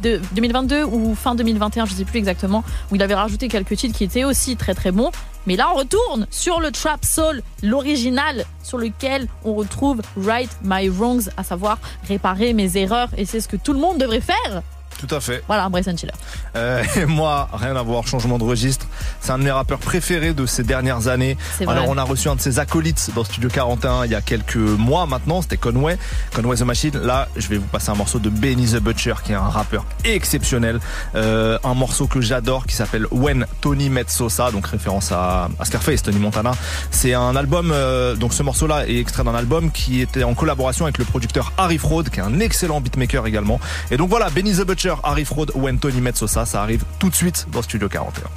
2022 0.01 0.83
ou 0.83 1.15
fin 1.15 1.35
2021, 1.35 1.85
je 1.85 1.93
sais 1.93 2.05
plus 2.05 2.17
exactement, 2.17 2.63
où 2.91 2.95
il 2.95 3.03
avait 3.03 3.15
rajouté 3.15 3.47
quelques 3.47 3.75
titres 3.77 3.97
qui 3.97 4.03
étaient 4.03 4.23
aussi 4.23 4.55
très 4.55 4.73
très 4.73 4.91
bons. 4.91 5.11
Mais 5.47 5.55
là, 5.55 5.69
on 5.73 5.77
retourne 5.77 6.27
sur 6.29 6.59
le 6.59 6.71
Trap 6.71 7.03
Soul, 7.03 7.41
l'original, 7.63 8.45
sur 8.63 8.77
lequel 8.77 9.27
on 9.43 9.53
retrouve 9.53 10.01
Right 10.17 10.51
My 10.63 10.87
Wrongs, 10.89 11.29
à 11.37 11.43
savoir 11.43 11.79
réparer 12.07 12.53
mes 12.53 12.77
erreurs. 12.77 13.09
Et 13.17 13.25
c'est 13.25 13.41
ce 13.41 13.47
que 13.47 13.57
tout 13.57 13.73
le 13.73 13.79
monde 13.79 13.97
devrait 13.97 14.21
faire. 14.21 14.61
Tout 15.05 15.15
à 15.15 15.19
fait. 15.19 15.43
Voilà, 15.47 15.67
Bryson 15.69 15.95
Tiller. 15.95 16.13
Euh, 16.55 16.83
et 16.95 17.05
moi, 17.05 17.49
rien 17.53 17.75
à 17.75 17.81
voir, 17.81 18.07
changement 18.07 18.37
de 18.37 18.43
registre. 18.43 18.85
C'est 19.19 19.31
un 19.31 19.39
de 19.39 19.43
mes 19.43 19.51
rappeurs 19.51 19.79
préférés 19.79 20.33
de 20.33 20.45
ces 20.45 20.63
dernières 20.63 21.07
années. 21.07 21.37
Alors, 21.67 21.89
on 21.89 21.97
a 21.97 22.03
reçu 22.03 22.29
un 22.29 22.35
de 22.35 22.41
ses 22.41 22.59
acolytes 22.59 23.09
dans 23.15 23.23
Studio 23.23 23.49
41 23.49 24.05
il 24.05 24.11
y 24.11 24.15
a 24.15 24.21
quelques 24.21 24.55
mois 24.55 25.05
maintenant, 25.05 25.41
c'était 25.41 25.57
Conway, 25.57 25.97
Conway 26.35 26.55
the 26.55 26.61
Machine. 26.61 26.97
Là, 26.97 27.27
je 27.35 27.47
vais 27.47 27.57
vous 27.57 27.67
passer 27.67 27.89
un 27.89 27.95
morceau 27.95 28.19
de 28.19 28.29
Benny 28.29 28.67
the 28.67 28.77
Butcher, 28.77 29.15
qui 29.23 29.31
est 29.31 29.35
un 29.35 29.49
rappeur 29.49 29.85
exceptionnel. 30.03 30.79
Euh, 31.15 31.57
un 31.63 31.73
morceau 31.73 32.07
que 32.07 32.21
j'adore 32.21 32.65
qui 32.65 32.75
s'appelle 32.75 33.07
When 33.11 33.45
Tony 33.61 33.89
Met 33.89 34.05
Sosa, 34.07 34.51
donc 34.51 34.67
référence 34.67 35.11
à, 35.11 35.49
à 35.59 35.65
Scarface, 35.65 36.03
Tony 36.03 36.19
Montana. 36.19 36.51
C'est 36.91 37.13
un 37.13 37.35
album, 37.35 37.71
euh, 37.73 38.15
donc 38.15 38.33
ce 38.33 38.43
morceau-là 38.43 38.87
est 38.87 38.97
extrait 38.97 39.23
d'un 39.23 39.35
album 39.35 39.71
qui 39.71 40.01
était 40.01 40.23
en 40.23 40.33
collaboration 40.33 40.85
avec 40.85 40.97
le 40.97 41.05
producteur 41.05 41.53
Harry 41.57 41.77
Fraud, 41.77 42.03
qui 42.03 42.19
est 42.19 42.23
un 42.23 42.39
excellent 42.39 42.81
beatmaker 42.81 43.25
également. 43.27 43.59
Et 43.89 43.97
donc 43.97 44.09
voilà, 44.09 44.29
Benny 44.29 44.53
the 44.53 44.65
Butcher, 44.65 44.90
Harry 45.03 45.23
Fraud, 45.23 45.51
When 45.55 45.79
Tony 45.79 46.01
Met 46.01 46.15
Sosa, 46.15 46.45
ça 46.45 46.61
arrive 46.61 46.83
tout 46.99 47.09
de 47.09 47.15
suite 47.15 47.45
dans 47.51 47.61
Studio 47.61 47.87
41. 47.89 48.29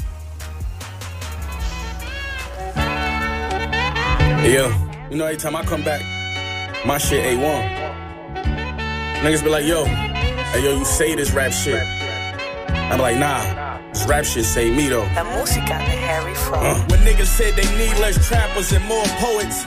Yeah, 4.44 4.68
You 5.10 5.16
know, 5.16 5.24
every 5.24 5.38
time 5.38 5.56
I 5.56 5.64
come 5.64 5.82
back, 5.82 6.02
my 6.84 6.98
shit 6.98 7.24
A1. 7.24 7.82
Niggas 9.22 9.42
be 9.42 9.48
like, 9.48 9.64
yo, 9.64 9.84
hey 9.86 10.62
yo, 10.62 10.76
you 10.76 10.84
say 10.84 11.14
this 11.14 11.32
rap 11.32 11.50
shit. 11.52 11.82
I'm 12.92 13.00
like, 13.00 13.16
nah, 13.16 13.78
this 13.92 14.06
rap 14.06 14.24
shit 14.26 14.44
say 14.44 14.70
me 14.70 14.88
though. 14.88 15.08
La 15.14 15.24
música 15.24 15.78
de 15.78 15.96
Harry 15.96 16.34
Fraud. 16.34 16.62
Uh. 16.62 16.84
When 16.90 17.00
niggas 17.00 17.26
said 17.26 17.54
they 17.56 17.64
need 17.78 17.98
less 18.00 18.28
trappers 18.28 18.72
and 18.72 18.84
more 18.84 19.04
poets. 19.18 19.64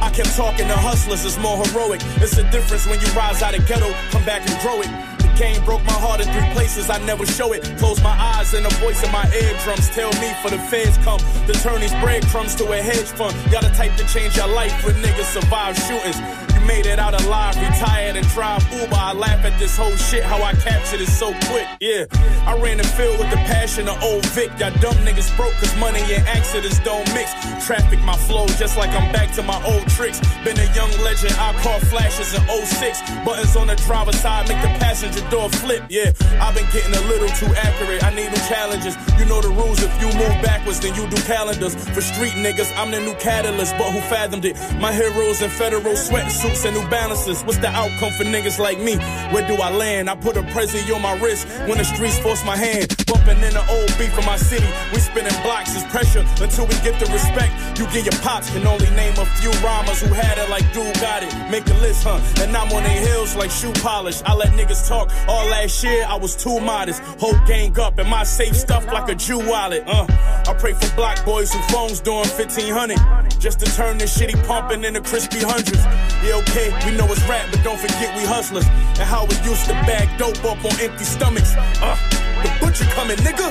I 0.00 0.10
kept 0.10 0.36
talking 0.36 0.66
to 0.66 0.76
hustlers, 0.76 1.24
it's 1.24 1.38
more 1.38 1.56
heroic. 1.64 2.00
It's 2.16 2.36
a 2.36 2.42
difference 2.50 2.86
when 2.86 3.00
you 3.00 3.06
rise 3.14 3.40
out 3.42 3.56
of 3.56 3.66
ghetto, 3.66 3.92
come 4.10 4.24
back 4.24 4.42
and 4.48 4.58
grow 4.60 4.80
it. 4.82 4.90
The 5.32 5.38
game 5.38 5.64
broke 5.64 5.84
my 5.84 5.92
heart 5.92 6.20
in 6.20 6.26
three 6.28 6.50
places, 6.52 6.90
I 6.90 6.98
never 7.06 7.24
show 7.24 7.52
it. 7.52 7.62
Close 7.78 8.02
my 8.02 8.10
eyes 8.10 8.52
and 8.54 8.64
the 8.64 8.74
voice 8.76 9.02
in 9.02 9.10
my 9.12 9.24
eardrums 9.32 9.88
tell 9.90 10.12
me 10.20 10.32
for 10.42 10.50
the 10.50 10.58
feds 10.58 10.98
come 10.98 11.20
to 11.46 11.52
turn 11.54 11.80
these 11.80 11.94
breadcrumbs 12.02 12.54
to 12.56 12.70
a 12.72 12.76
hedge 12.76 13.08
fund. 13.16 13.34
A 13.52 13.74
type 13.74 13.94
to 13.96 14.06
change 14.08 14.36
your 14.36 14.48
life 14.48 14.84
when 14.84 14.94
niggas 14.96 15.32
survive 15.32 15.76
shootings. 15.78 16.51
Made 16.66 16.86
it 16.86 16.98
out 16.98 17.20
alive, 17.20 17.56
retired 17.56 18.16
and 18.16 18.26
drive 18.28 18.62
Uber. 18.72 18.94
I 18.94 19.12
laugh 19.12 19.44
at 19.44 19.58
this 19.58 19.76
whole 19.76 19.96
shit, 19.96 20.22
how 20.22 20.42
I 20.42 20.52
captured 20.54 21.00
it 21.00 21.08
so 21.08 21.32
quick. 21.50 21.66
Yeah, 21.80 22.06
I 22.46 22.56
ran 22.58 22.78
the 22.78 22.84
field 22.84 23.18
with 23.18 23.30
the 23.30 23.36
passion 23.50 23.88
of 23.88 24.00
old 24.02 24.24
Vic. 24.26 24.50
Y'all 24.58 24.70
dumb 24.80 24.96
niggas 25.04 25.34
broke 25.36 25.52
cause 25.54 25.74
money 25.76 26.00
and 26.00 26.26
accidents 26.28 26.78
don't 26.80 27.06
mix. 27.14 27.32
Traffic 27.66 28.00
my 28.02 28.16
flow 28.16 28.46
just 28.58 28.76
like 28.76 28.90
I'm 28.90 29.10
back 29.12 29.32
to 29.34 29.42
my 29.42 29.60
old 29.64 29.86
tricks. 29.88 30.20
Been 30.44 30.58
a 30.58 30.68
young 30.74 30.90
legend, 31.02 31.34
I 31.38 31.52
caught 31.62 31.82
flashes 31.82 32.34
in 32.34 32.42
06. 32.46 33.00
Buttons 33.24 33.56
on 33.56 33.66
the 33.66 33.76
driver's 33.76 34.18
side 34.20 34.48
make 34.48 34.62
the 34.62 34.72
passenger 34.78 35.28
door 35.30 35.50
flip. 35.50 35.82
Yeah, 35.88 36.12
I've 36.40 36.54
been 36.54 36.68
getting 36.72 36.94
a 36.94 37.02
little 37.08 37.28
too 37.36 37.52
accurate. 37.56 38.04
I 38.04 38.14
need 38.14 38.30
new 38.30 38.44
challenges. 38.48 38.96
You 39.22 39.28
know 39.28 39.40
the 39.40 39.50
rules. 39.50 39.80
If 39.80 39.94
you 40.02 40.08
move 40.18 40.34
backwards, 40.42 40.80
then 40.80 40.96
you 40.96 41.06
do 41.06 41.16
calendars. 41.22 41.76
For 41.94 42.00
street 42.00 42.32
niggas, 42.32 42.76
I'm 42.76 42.90
the 42.90 42.98
new 42.98 43.14
catalyst. 43.22 43.72
But 43.78 43.92
who 43.92 44.00
fathomed 44.10 44.44
it? 44.44 44.56
My 44.80 44.92
heroes 44.92 45.40
in 45.40 45.48
federal 45.48 45.94
sweatsuits 45.94 46.66
and 46.66 46.74
new 46.74 46.82
balances. 46.90 47.44
What's 47.44 47.58
the 47.58 47.68
outcome 47.68 48.10
for 48.18 48.24
niggas 48.24 48.58
like 48.58 48.80
me? 48.80 48.96
Where 49.30 49.46
do 49.46 49.54
I 49.62 49.70
land? 49.70 50.10
I 50.10 50.16
put 50.16 50.36
a 50.36 50.42
prezi 50.42 50.92
on 50.92 51.02
my 51.02 51.14
wrist 51.20 51.46
when 51.68 51.78
the 51.78 51.84
streets 51.84 52.18
force 52.18 52.44
my 52.44 52.56
hand. 52.56 52.96
Bumping 53.06 53.38
in 53.46 53.54
the 53.54 53.64
old 53.70 53.94
beat 53.96 54.10
of 54.18 54.26
my 54.26 54.36
city. 54.36 54.66
We 54.92 54.98
spinning 54.98 55.38
blocks 55.44 55.76
as 55.76 55.84
pressure 55.84 56.26
until 56.42 56.66
we 56.66 56.74
get 56.82 56.98
the 56.98 57.06
respect. 57.12 57.78
You 57.78 57.86
get 57.94 58.02
your 58.02 58.18
pops 58.26 58.50
can 58.50 58.66
only 58.66 58.90
name 58.90 59.14
a 59.18 59.26
few 59.38 59.52
rhymers 59.62 60.02
who 60.02 60.12
had 60.12 60.36
it 60.38 60.50
like 60.50 60.66
dude 60.74 60.98
got 61.00 61.22
it. 61.22 61.30
Make 61.48 61.68
a 61.70 61.74
list, 61.74 62.02
huh? 62.02 62.18
And 62.42 62.56
I'm 62.56 62.72
on 62.72 62.82
their 62.82 63.00
heels 63.06 63.36
like 63.36 63.52
shoe 63.52 63.72
polish. 63.74 64.20
I 64.26 64.34
let 64.34 64.50
niggas 64.50 64.88
talk. 64.88 65.12
All 65.28 65.46
last 65.46 65.84
year 65.84 66.04
I 66.08 66.16
was 66.16 66.34
too 66.34 66.58
modest. 66.58 67.00
Whole 67.22 67.38
gang 67.46 67.78
up 67.78 67.98
and 67.98 68.10
my 68.10 68.24
safe 68.24 68.56
stuff 68.56 68.84
like 68.86 69.08
a 69.08 69.11
Jew 69.14 69.38
wallet. 69.38 69.84
Uh, 69.86 70.06
I 70.46 70.54
pray 70.58 70.72
for 70.72 70.94
black 70.96 71.24
boys 71.24 71.52
who 71.52 71.60
phones 71.72 72.00
doing 72.00 72.28
1500 72.28 73.40
just 73.40 73.60
to 73.60 73.66
turn 73.76 73.98
this 73.98 74.16
shitty 74.16 74.38
pumping 74.46 74.84
into 74.84 75.00
crispy 75.00 75.40
hundreds. 75.40 75.84
Yeah, 76.24 76.40
okay, 76.46 76.70
we 76.86 76.96
know 76.96 77.06
it's 77.10 77.22
rap, 77.28 77.48
but 77.50 77.62
don't 77.64 77.78
forget 77.78 78.16
we 78.16 78.24
hustlers 78.24 78.66
and 78.66 79.08
how 79.08 79.26
we 79.26 79.34
used 79.42 79.66
to 79.66 79.72
bag 79.84 80.08
dope 80.18 80.38
up 80.44 80.64
on 80.64 80.78
empty 80.80 81.04
stomachs. 81.04 81.54
Uh, 81.56 81.96
the 82.42 82.50
butcher 82.60 82.84
coming, 82.94 83.16
nigga. 83.18 83.50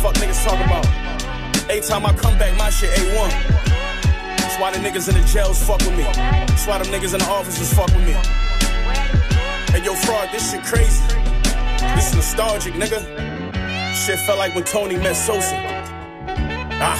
Fuck 0.00 0.14
niggas 0.16 0.42
talk 0.44 0.58
about. 0.64 0.86
Every 1.70 1.80
time 1.80 2.06
I 2.06 2.12
come 2.14 2.38
back, 2.38 2.56
my 2.56 2.70
shit 2.70 2.90
A1. 2.90 3.30
That's 4.38 4.58
why 4.60 4.70
the 4.70 4.78
niggas 4.78 5.08
in 5.08 5.20
the 5.20 5.26
jails 5.26 5.62
fuck 5.62 5.80
with 5.80 5.96
me. 5.96 6.04
That's 6.04 6.66
why 6.66 6.78
them 6.78 6.88
niggas 6.88 7.12
in 7.14 7.20
the 7.20 7.26
offices 7.26 7.72
fuck 7.72 7.88
with 7.88 8.06
me. 8.06 8.12
Hey, 9.72 9.84
yo, 9.84 9.94
fraud, 9.94 10.28
this 10.32 10.50
shit 10.50 10.62
crazy. 10.64 11.02
This 11.96 12.10
is 12.10 12.14
nostalgic, 12.14 12.74
nigga. 12.74 13.41
Shit 13.94 14.18
felt 14.20 14.38
like 14.38 14.54
when 14.54 14.64
Tony 14.64 14.96
met 14.96 15.14
Sosa. 15.14 15.54
Ah. 16.80 16.98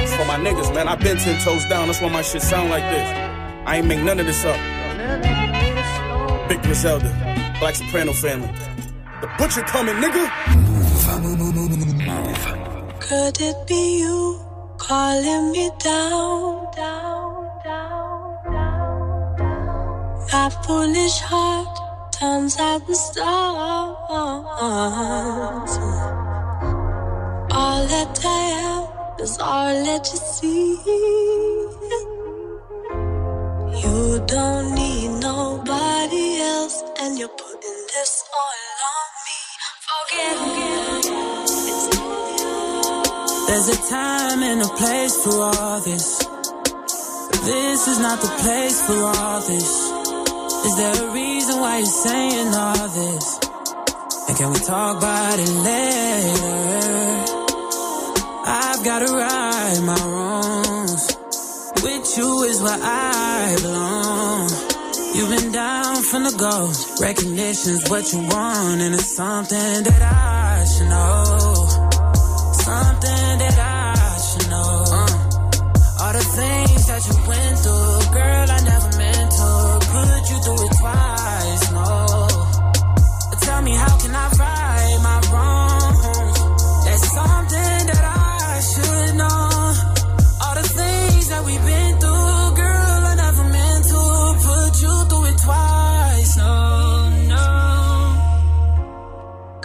It's 0.00 0.14
for 0.14 0.24
my 0.24 0.36
niggas, 0.36 0.72
man. 0.72 0.86
i 0.86 0.94
been 0.94 1.16
ten 1.16 1.40
toes 1.42 1.64
down. 1.66 1.88
That's 1.88 2.00
why 2.00 2.08
my 2.08 2.22
shit 2.22 2.42
sound 2.42 2.70
like 2.70 2.84
this. 2.84 3.08
I 3.66 3.78
ain't 3.78 3.86
make 3.86 4.00
none 4.00 4.20
of 4.20 4.26
this 4.26 4.44
up. 4.44 4.56
Big 6.48 6.62
Griselda, 6.62 7.08
Black 7.58 7.74
Soprano 7.74 8.12
family. 8.12 8.48
The 9.20 9.28
butcher 9.36 9.62
coming, 9.62 9.96
nigga. 9.96 10.30
Could 13.00 13.40
it 13.40 13.66
be 13.66 13.98
you 13.98 14.40
calling 14.78 15.50
me 15.52 15.70
down, 15.80 16.66
down, 16.76 17.48
down, 17.64 18.44
down? 18.46 20.26
My 20.32 20.50
foolish 20.64 21.18
heart 21.18 21.83
turns 22.24 22.56
out 22.58 22.86
the 22.86 22.94
stars. 22.94 23.32
All 27.60 27.82
that 27.94 28.14
I 28.24 28.42
am 28.68 28.82
is 29.24 29.34
all 29.50 29.74
that 29.88 30.04
you 30.12 30.20
see. 30.34 30.68
You 33.82 33.98
don't 34.34 34.68
need 34.80 35.10
nobody 35.30 36.26
else, 36.52 36.76
and 37.00 37.10
you're 37.18 37.36
putting 37.44 37.80
this 37.94 38.12
all 38.40 38.60
on 38.94 39.08
me. 39.26 39.40
Forget 39.90 40.36
it. 40.62 41.06
There's 43.46 43.68
a 43.76 43.78
time 43.96 44.40
and 44.50 44.60
a 44.62 44.70
place 44.80 45.16
for 45.24 45.38
all 45.58 45.80
this. 45.88 46.06
But 47.30 47.40
this 47.52 47.80
is 47.92 47.98
not 48.06 48.18
the 48.26 48.32
place 48.42 48.78
for 48.86 49.00
all 49.20 49.40
this. 49.52 49.83
Is 50.64 50.76
there 50.76 51.08
a 51.08 51.12
reason 51.12 51.60
why 51.60 51.76
you're 51.76 51.86
saying 51.86 52.54
all 52.54 52.88
this? 52.88 53.38
And 54.28 54.36
can 54.38 54.50
we 54.50 54.58
talk 54.60 54.96
about 54.96 55.38
it 55.38 55.52
later? 55.68 57.04
I've 58.46 58.82
gotta 58.82 59.12
right 59.12 59.80
my 59.84 60.00
wrongs. 60.08 61.04
With 61.82 62.16
you 62.16 62.42
is 62.44 62.62
where 62.62 62.78
I 62.80 63.56
belong. 63.60 64.48
You've 65.14 65.30
been 65.36 65.52
down 65.52 65.96
from 66.02 66.24
the 66.24 66.34
go. 66.38 66.72
Recognition's 66.98 67.90
what 67.90 68.10
you 68.12 68.20
want, 68.20 68.80
and 68.80 68.94
it's 68.94 69.14
something 69.14 69.82
that 69.84 70.02
I 70.02 70.64
should 70.64 70.88
know. 70.88 71.24
Something 72.64 73.38
that 73.42 73.58
I 73.60 74.16
should 74.26 74.48
know. 74.48 74.84
Uh, 74.88 76.04
all 76.04 76.12
the 76.14 76.24
things 76.40 76.86
that 76.86 77.02
you 77.08 77.16
went 77.28 77.58
through, 77.60 78.14
girl, 78.16 78.43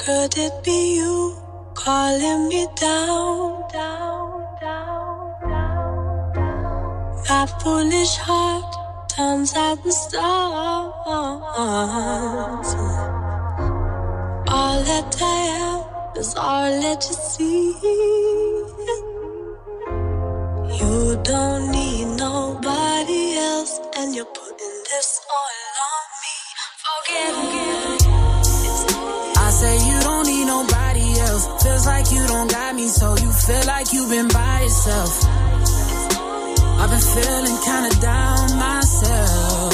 Could 0.09 0.37
it 0.39 0.63
be 0.63 0.95
you 0.95 1.37
calling 1.75 2.47
me 2.49 2.65
down, 2.75 3.61
down, 3.71 4.43
down, 4.59 5.39
down, 5.47 6.33
down? 6.33 7.23
My 7.29 7.45
foolish 7.61 8.15
heart 8.17 8.73
turns 9.07 9.53
out 9.53 9.83
the 9.83 9.91
stars. 9.91 10.25
All 14.47 14.83
that 14.89 15.15
I 15.21 15.39
am 15.61 16.17
is 16.17 16.33
all 16.35 16.71
that 16.81 17.05
you 17.07 17.15
see. 17.29 17.65
You 20.79 21.21
don't 21.21 21.69
need 21.69 22.17
nobody 22.17 23.37
else, 23.37 23.79
and 23.95 24.15
you're 24.15 24.25
putting 24.25 24.75
this 24.89 25.21
all 25.37 25.59
on 25.93 26.05
me. 26.23 26.35
Forget. 26.81 27.98
Feels 31.79 31.87
like 31.87 32.11
you 32.11 32.27
don't 32.27 32.51
got 32.51 32.75
me, 32.75 32.87
so 32.89 33.15
you 33.15 33.31
feel 33.31 33.65
like 33.65 33.93
you've 33.93 34.09
been 34.09 34.27
by 34.27 34.63
yourself. 34.63 35.23
I've 36.81 36.89
been 36.89 37.05
feeling 37.15 37.57
kinda 37.63 37.95
down 38.01 38.57
myself. 38.57 39.73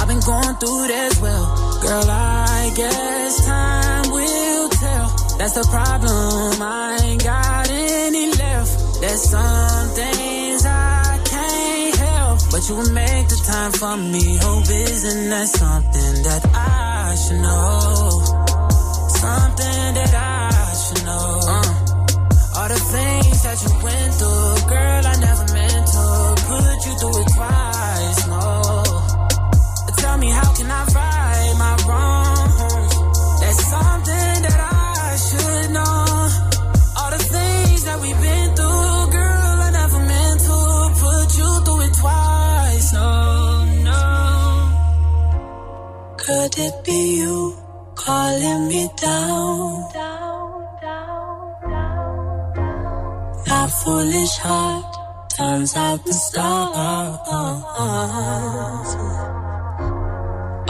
I've 0.00 0.08
been 0.08 0.18
going 0.18 0.56
through 0.56 0.84
it 0.86 0.90
as 0.90 1.20
well. 1.20 1.46
Girl, 1.80 2.10
I 2.10 2.72
guess 2.74 3.46
time 3.46 4.10
will 4.10 4.68
tell. 4.82 5.08
That's 5.38 5.54
the 5.54 5.66
problem. 5.70 6.60
I 6.60 6.98
ain't 7.04 7.22
got 7.22 7.70
any 7.70 8.32
left. 8.32 9.00
There's 9.00 9.22
some 9.30 9.88
things 9.90 10.66
I 10.66 11.20
can't 11.24 11.94
help. 11.94 12.38
But 12.50 12.68
you 12.68 12.74
will 12.74 12.92
make 12.92 13.28
the 13.28 13.40
time 13.46 13.72
for 13.80 13.96
me. 13.96 14.38
Hope 14.38 14.68
isn't 14.68 15.30
that 15.30 15.46
something 15.46 16.14
that 16.26 16.42
I 16.52 17.14
should 17.14 17.40
know? 17.46 18.22
Something 19.22 19.94
that 19.98 20.14
I 20.14 20.27
things 23.38 23.62
that 23.62 23.70
you 23.70 23.84
went 23.84 24.14
through, 24.14 24.68
girl, 24.68 25.06
I 25.06 25.14
never 25.20 25.46
meant 25.54 25.86
to 25.94 26.06
put 26.48 26.86
you 26.86 26.94
through 26.98 27.20
it 27.22 27.28
twice. 27.34 28.26
No, 28.26 28.82
tell 29.98 30.18
me 30.18 30.28
how 30.30 30.52
can 30.54 30.70
I 30.70 30.84
right 30.96 31.54
my 31.58 31.76
wrongs? 31.86 32.94
That's 33.40 33.64
something 33.66 34.42
that 34.46 34.60
I 34.60 35.16
should 35.28 35.70
know. 35.76 36.04
All 36.98 37.10
the 37.10 37.18
things 37.18 37.84
that 37.84 38.00
we've 38.00 38.20
been 38.20 38.54
through, 38.56 39.10
girl, 39.16 39.56
I 39.66 39.70
never 39.72 40.00
meant 40.12 40.40
to 40.48 40.58
put 41.02 41.28
you 41.38 41.50
through 41.64 41.80
it 41.86 41.94
twice. 42.00 42.92
No, 42.92 43.64
no. 43.88 44.02
Could 46.16 46.58
it 46.58 46.84
be 46.84 47.00
you 47.18 47.56
calling 47.94 48.68
me 48.68 48.88
down? 48.96 49.77
Foolish 53.88 54.36
heart 54.46 54.84
turns 55.36 55.72
out 55.76 56.04
the 56.04 56.12
stars. 56.12 57.18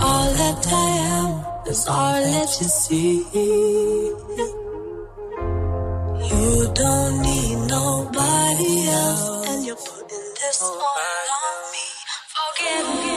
All 0.06 0.28
that 0.40 0.60
I 0.86 0.90
am 1.18 1.30
is 1.72 1.82
all 1.88 2.20
that 2.32 2.50
you 2.60 2.68
see. 2.82 3.14
You 6.30 6.50
don't 6.82 7.14
need 7.28 7.58
nobody 7.78 8.74
else, 9.02 9.48
and 9.50 9.60
you're 9.66 9.82
putting 9.88 10.28
this 10.40 10.60
all 10.62 11.28
on 11.42 11.58
me. 11.74 11.86
Forget 12.36 12.84
it. 13.04 13.07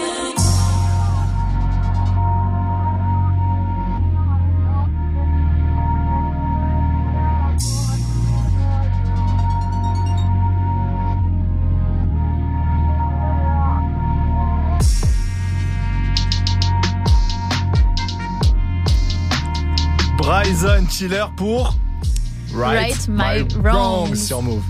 Bryson 20.61 20.85
Chiller 20.91 21.25
pour 21.35 21.73
Right 22.53 23.07
My 23.07 23.41
Wrongs. 23.63 24.15
sur 24.15 24.43
Move. 24.43 24.61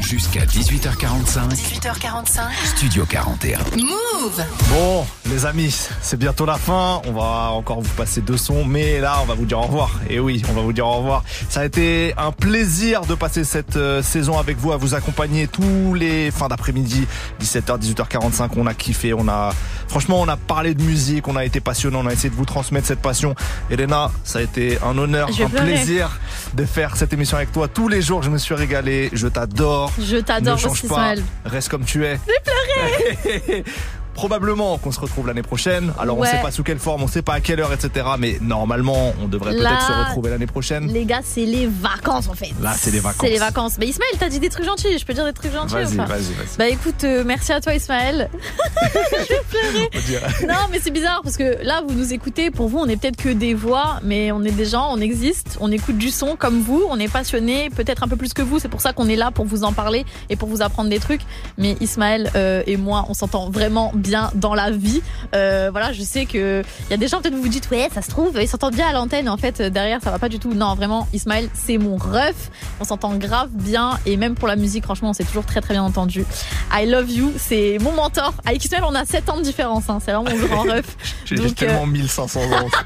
Jusqu'à 0.00 0.44
18h45, 0.44 1.48
18h45. 1.50 2.40
Studio 2.64 3.04
41. 3.04 3.58
Move 3.76 4.44
Bon, 4.70 5.06
les 5.26 5.44
amis, 5.44 5.88
c'est 6.00 6.18
bientôt 6.18 6.46
la 6.46 6.56
fin. 6.56 7.02
On 7.06 7.12
va 7.12 7.50
encore 7.50 7.80
vous 7.80 7.94
passer 7.94 8.20
deux 8.20 8.36
sons, 8.36 8.64
mais 8.64 9.00
là, 9.00 9.18
on 9.22 9.24
va 9.26 9.34
vous 9.34 9.46
dire 9.46 9.58
au 9.58 9.62
revoir. 9.62 9.90
Et 10.08 10.20
oui, 10.20 10.42
on 10.50 10.52
va 10.52 10.62
vous 10.62 10.72
dire 10.72 10.86
au 10.86 10.98
revoir. 10.98 11.24
Ça 11.48 11.60
a 11.60 11.64
été 11.64 12.14
un 12.16 12.30
plaisir 12.30 13.02
de 13.02 13.14
passer 13.14 13.44
cette 13.44 13.76
euh, 13.76 14.02
saison 14.02 14.38
avec 14.38 14.58
vous, 14.58 14.72
à 14.72 14.76
vous 14.76 14.94
accompagner 14.94 15.48
tous 15.48 15.94
les 15.94 16.30
fins 16.30 16.48
d'après-midi, 16.48 17.06
17h, 17.40 17.78
18h45. 17.78 18.50
On 18.56 18.66
a 18.66 18.74
kiffé, 18.74 19.12
on 19.12 19.28
a, 19.28 19.52
franchement, 19.88 20.20
on 20.20 20.28
a 20.28 20.36
parlé 20.36 20.74
de 20.74 20.82
musique, 20.82 21.28
on 21.28 21.36
a 21.36 21.44
été 21.44 21.60
passionnant, 21.60 22.00
on 22.04 22.06
a 22.06 22.12
essayé 22.12 22.30
de 22.30 22.34
vous 22.34 22.44
transmettre 22.44 22.86
cette 22.86 23.00
passion. 23.02 23.34
Elena, 23.70 24.10
ça 24.24 24.38
a 24.40 24.42
été 24.42 24.78
un 24.82 24.96
honneur, 24.98 25.30
Je 25.32 25.44
un 25.44 25.48
pleurer. 25.48 25.66
plaisir 25.74 26.18
de 26.54 26.64
faire 26.64 26.96
cette 26.96 27.12
émission 27.12 27.36
avec 27.36 27.52
toi 27.52 27.68
tous 27.68 27.88
les 27.88 28.02
jours. 28.02 28.22
Je 28.22 28.30
me 28.30 28.38
suis 28.38 28.54
régalé, 28.54 29.10
je 29.12 29.26
t'adore. 29.28 29.92
Je 30.00 30.16
t'adore 30.16 30.56
Ne 30.56 30.60
change 30.60 30.72
aussi, 30.72 30.88
pas, 30.88 31.14
reste 31.44 31.68
comme 31.68 31.84
tu 31.84 32.04
es. 32.04 32.18
J'ai 32.26 33.42
pleuré 33.44 33.64
Probablement 34.16 34.78
qu'on 34.78 34.92
se 34.92 34.98
retrouve 35.00 35.26
l'année 35.26 35.42
prochaine. 35.42 35.92
Alors 35.98 36.18
Ouais. 36.18 36.28
on 36.28 36.30
sait 36.36 36.42
pas 36.42 36.50
sous 36.50 36.62
quelle 36.62 36.78
forme, 36.78 37.02
on 37.02 37.06
sait 37.06 37.20
pas 37.22 37.34
à 37.34 37.40
quelle 37.40 37.60
heure, 37.60 37.72
etc. 37.72 38.06
Mais 38.18 38.38
normalement, 38.40 39.12
on 39.22 39.28
devrait 39.28 39.54
peut-être 39.54 39.86
se 39.86 39.92
retrouver 39.92 40.30
l'année 40.30 40.46
prochaine. 40.46 40.90
Les 40.90 41.04
gars, 41.04 41.20
c'est 41.22 41.44
les 41.44 41.66
vacances 41.66 42.28
en 42.28 42.34
fait. 42.34 42.50
Là, 42.62 42.72
c'est 42.76 42.90
les 42.90 43.00
vacances. 43.00 43.20
C'est 43.20 43.30
les 43.30 43.38
vacances. 43.38 43.74
Mais 43.78 43.86
Ismaël, 43.88 44.12
t'as 44.18 44.30
dit 44.30 44.40
des 44.40 44.48
trucs 44.48 44.64
gentils. 44.64 44.98
Je 44.98 45.04
peux 45.04 45.12
dire 45.12 45.26
des 45.26 45.34
trucs 45.34 45.52
gentils 45.52 45.74
Vas-y, 45.74 45.92
ou 45.92 45.96
pas 45.96 46.04
vas-y, 46.06 46.32
vas-y. 46.32 46.56
Bah 46.58 46.68
écoute, 46.68 47.04
euh, 47.04 47.24
merci 47.26 47.52
à 47.52 47.60
toi 47.60 47.74
Ismaël. 47.74 48.30
Je 48.94 49.34
vais 49.34 49.40
pleurer. 49.50 49.90
Non, 50.48 50.54
mais 50.70 50.80
c'est 50.82 50.90
bizarre 50.90 51.20
parce 51.22 51.36
que 51.36 51.62
là, 51.62 51.82
vous 51.86 51.94
nous 51.94 52.14
écoutez. 52.14 52.50
Pour 52.50 52.68
vous, 52.68 52.78
on 52.78 52.86
est 52.86 52.96
peut-être 52.96 53.16
que 53.18 53.28
des 53.28 53.52
voix, 53.52 54.00
mais 54.02 54.32
on 54.32 54.42
est 54.44 54.50
des 54.50 54.64
gens, 54.66 54.88
on 54.92 55.00
existe, 55.00 55.58
on 55.60 55.70
écoute 55.70 55.98
du 55.98 56.08
son 56.10 56.36
comme 56.36 56.62
vous, 56.62 56.84
on 56.88 56.98
est 56.98 57.08
passionnés, 57.12 57.68
peut-être 57.68 58.02
un 58.02 58.08
peu 58.08 58.16
plus 58.16 58.32
que 58.32 58.40
vous. 58.42 58.58
C'est 58.60 58.68
pour 58.68 58.80
ça 58.80 58.94
qu'on 58.94 59.08
est 59.08 59.16
là 59.16 59.30
pour 59.30 59.44
vous 59.44 59.64
en 59.64 59.72
parler 59.74 60.06
et 60.30 60.36
pour 60.36 60.48
vous 60.48 60.62
apprendre 60.62 60.88
des 60.88 61.00
trucs. 61.00 61.20
Mais 61.58 61.76
Ismaël 61.80 62.30
euh, 62.34 62.62
et 62.66 62.76
moi, 62.78 63.04
on 63.10 63.14
s'entend 63.14 63.50
vraiment 63.50 63.92
bien 63.94 64.05
dans 64.34 64.54
la 64.54 64.70
vie. 64.70 65.02
Euh, 65.34 65.68
voilà, 65.70 65.92
je 65.92 66.02
sais 66.02 66.26
que 66.26 66.62
il 66.88 66.90
y 66.90 66.94
a 66.94 66.96
des 66.96 67.08
gens 67.08 67.20
peut-être 67.20 67.34
vous 67.34 67.42
vous 67.42 67.48
dites 67.48 67.70
ouais, 67.70 67.88
ça 67.92 68.02
se 68.02 68.10
trouve, 68.10 68.38
ils 68.40 68.48
s'entendent 68.48 68.74
bien 68.74 68.88
à 68.88 68.92
l'antenne. 68.92 69.28
En 69.28 69.36
fait, 69.36 69.62
derrière, 69.62 70.02
ça 70.02 70.10
va 70.10 70.18
pas 70.18 70.28
du 70.28 70.38
tout. 70.38 70.54
Non, 70.54 70.74
vraiment, 70.74 71.08
Ismaël, 71.12 71.48
c'est 71.54 71.78
mon 71.78 71.96
ref. 71.96 72.50
On 72.80 72.84
s'entend 72.84 73.14
grave 73.16 73.50
bien 73.52 73.98
et 74.06 74.16
même 74.16 74.34
pour 74.34 74.48
la 74.48 74.56
musique, 74.56 74.84
franchement, 74.84 75.10
on 75.10 75.12
s'est 75.12 75.24
toujours 75.24 75.46
très 75.46 75.60
très 75.60 75.74
bien 75.74 75.82
entendu. 75.82 76.24
I 76.72 76.86
love 76.86 77.10
you, 77.10 77.32
c'est 77.36 77.78
mon 77.80 77.92
mentor. 77.92 78.34
Avec 78.44 78.64
Ismaël, 78.64 78.84
on 78.86 78.94
a 78.94 79.04
7 79.04 79.28
ans 79.30 79.38
de 79.38 79.42
différence. 79.42 79.88
Hein. 79.88 79.98
C'est 80.04 80.12
vraiment 80.12 80.30
mon 80.30 80.46
grand 80.46 80.62
ref. 80.62 80.96
J'ai 81.24 81.52
tellement 81.52 81.82
euh, 81.82 81.86
1500 81.86 82.40
ans. 82.40 82.68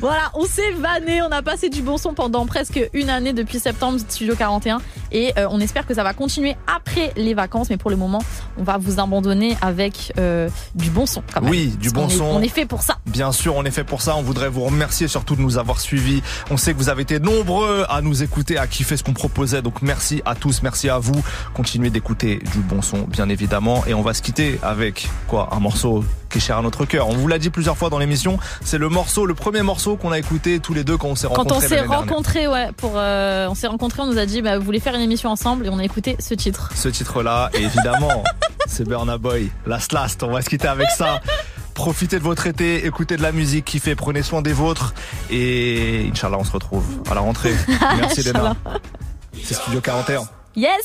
Voilà, 0.00 0.30
on 0.34 0.44
s'est 0.44 0.72
vanné, 0.72 1.22
on 1.22 1.30
a 1.30 1.42
passé 1.42 1.68
du 1.68 1.82
bon 1.82 1.96
son 1.96 2.14
pendant 2.14 2.46
presque 2.46 2.80
une 2.92 3.10
année 3.10 3.32
depuis 3.32 3.58
septembre 3.58 3.98
Studio 3.98 4.34
41 4.34 4.80
et 5.12 5.32
euh, 5.38 5.46
on 5.50 5.60
espère 5.60 5.86
que 5.86 5.94
ça 5.94 6.02
va 6.02 6.12
continuer 6.14 6.56
après 6.66 7.12
les 7.16 7.34
vacances 7.34 7.70
mais 7.70 7.76
pour 7.76 7.90
le 7.90 7.96
moment 7.96 8.22
on 8.58 8.62
va 8.62 8.76
vous 8.78 9.00
abandonner 9.00 9.56
avec 9.62 10.09
euh, 10.18 10.48
du 10.74 10.90
bon 10.90 11.06
son 11.06 11.22
quand 11.32 11.40
même. 11.40 11.50
Oui, 11.50 11.68
du 11.80 11.90
bon 11.90 12.08
est- 12.08 12.16
son. 12.16 12.24
on 12.24 12.40
est 12.40 12.48
fait 12.48 12.66
pour 12.66 12.82
ça. 12.82 12.98
Bien 13.06 13.32
sûr, 13.32 13.54
on 13.56 13.64
est 13.64 13.70
fait 13.70 13.84
pour 13.84 14.02
ça. 14.02 14.16
On 14.16 14.22
voudrait 14.22 14.48
vous 14.48 14.64
remercier 14.64 15.08
surtout 15.08 15.36
de 15.36 15.40
nous 15.40 15.58
avoir 15.58 15.80
suivis. 15.80 16.22
On 16.50 16.56
sait 16.56 16.72
que 16.72 16.78
vous 16.78 16.88
avez 16.88 17.02
été 17.02 17.18
nombreux 17.20 17.84
à 17.88 18.00
nous 18.02 18.22
écouter, 18.22 18.58
à 18.58 18.66
kiffer 18.66 18.96
ce 18.96 19.02
qu'on 19.04 19.12
proposait. 19.12 19.62
Donc 19.62 19.82
merci 19.82 20.22
à 20.24 20.34
tous, 20.34 20.62
merci 20.62 20.88
à 20.88 20.98
vous. 20.98 21.22
Continuez 21.54 21.90
d'écouter 21.90 22.40
du 22.52 22.58
bon 22.60 22.82
son, 22.82 22.98
bien 23.02 23.28
évidemment. 23.28 23.84
Et 23.86 23.94
on 23.94 24.02
va 24.02 24.14
se 24.14 24.22
quitter 24.22 24.58
avec 24.62 25.08
quoi 25.28 25.48
Un 25.52 25.60
morceau 25.60 26.04
qui 26.30 26.38
est 26.38 26.40
cher 26.40 26.58
à 26.58 26.62
notre 26.62 26.84
cœur. 26.84 27.08
On 27.08 27.14
vous 27.14 27.26
l'a 27.26 27.38
dit 27.38 27.50
plusieurs 27.50 27.76
fois 27.76 27.90
dans 27.90 27.98
l'émission. 27.98 28.38
C'est 28.64 28.78
le 28.78 28.88
morceau, 28.88 29.26
le 29.26 29.34
premier 29.34 29.62
morceau 29.62 29.96
qu'on 29.96 30.12
a 30.12 30.18
écouté 30.18 30.60
tous 30.60 30.74
les 30.74 30.84
deux 30.84 30.96
quand 30.96 31.08
on 31.08 31.14
s'est 31.16 31.26
Quand 31.26 31.34
rencontrés. 31.38 31.56
on 31.56 31.60
s'est 31.60 31.68
dernière. 31.76 31.98
rencontrés, 31.98 32.46
ouais, 32.46 32.68
pour 32.76 32.92
euh, 32.96 33.48
on 33.48 33.54
s'est 33.56 33.66
rencontrés, 33.66 34.02
on 34.02 34.06
nous 34.06 34.18
a 34.18 34.26
dit 34.26 34.40
bah 34.40 34.56
vous 34.58 34.64
voulez 34.64 34.78
faire 34.80 34.94
une 34.94 35.00
émission 35.00 35.30
ensemble 35.30 35.66
et 35.66 35.68
on 35.70 35.78
a 35.78 35.84
écouté 35.84 36.16
ce 36.20 36.34
titre. 36.34 36.70
ce 36.76 36.88
titre-là. 36.88 37.50
Et 37.54 37.62
évidemment, 37.62 38.22
c'est 38.70 38.84
Burna 38.84 39.18
Boy. 39.18 39.50
Last 39.66 39.92
Last. 39.92 40.22
On 40.22 40.30
va 40.30 40.42
se 40.42 40.48
quitter 40.48 40.68
avec 40.68 40.88
ça. 40.90 41.20
Profitez 41.74 42.18
de 42.18 42.24
votre 42.24 42.46
été, 42.46 42.86
écoutez 42.86 43.16
de 43.16 43.22
la 43.22 43.32
musique, 43.32 43.64
kiffez, 43.64 43.94
prenez 43.94 44.22
soin 44.22 44.42
des 44.42 44.52
vôtres. 44.52 44.92
Et 45.30 46.10
Inch'Allah, 46.10 46.36
on 46.38 46.44
se 46.44 46.52
retrouve 46.52 46.84
à 47.10 47.14
la 47.14 47.20
rentrée. 47.20 47.54
Merci 47.96 48.22
Léna. 48.22 48.54
C'est 49.42 49.54
Studio 49.54 49.80
41. 49.80 50.22
Yes. 50.56 50.84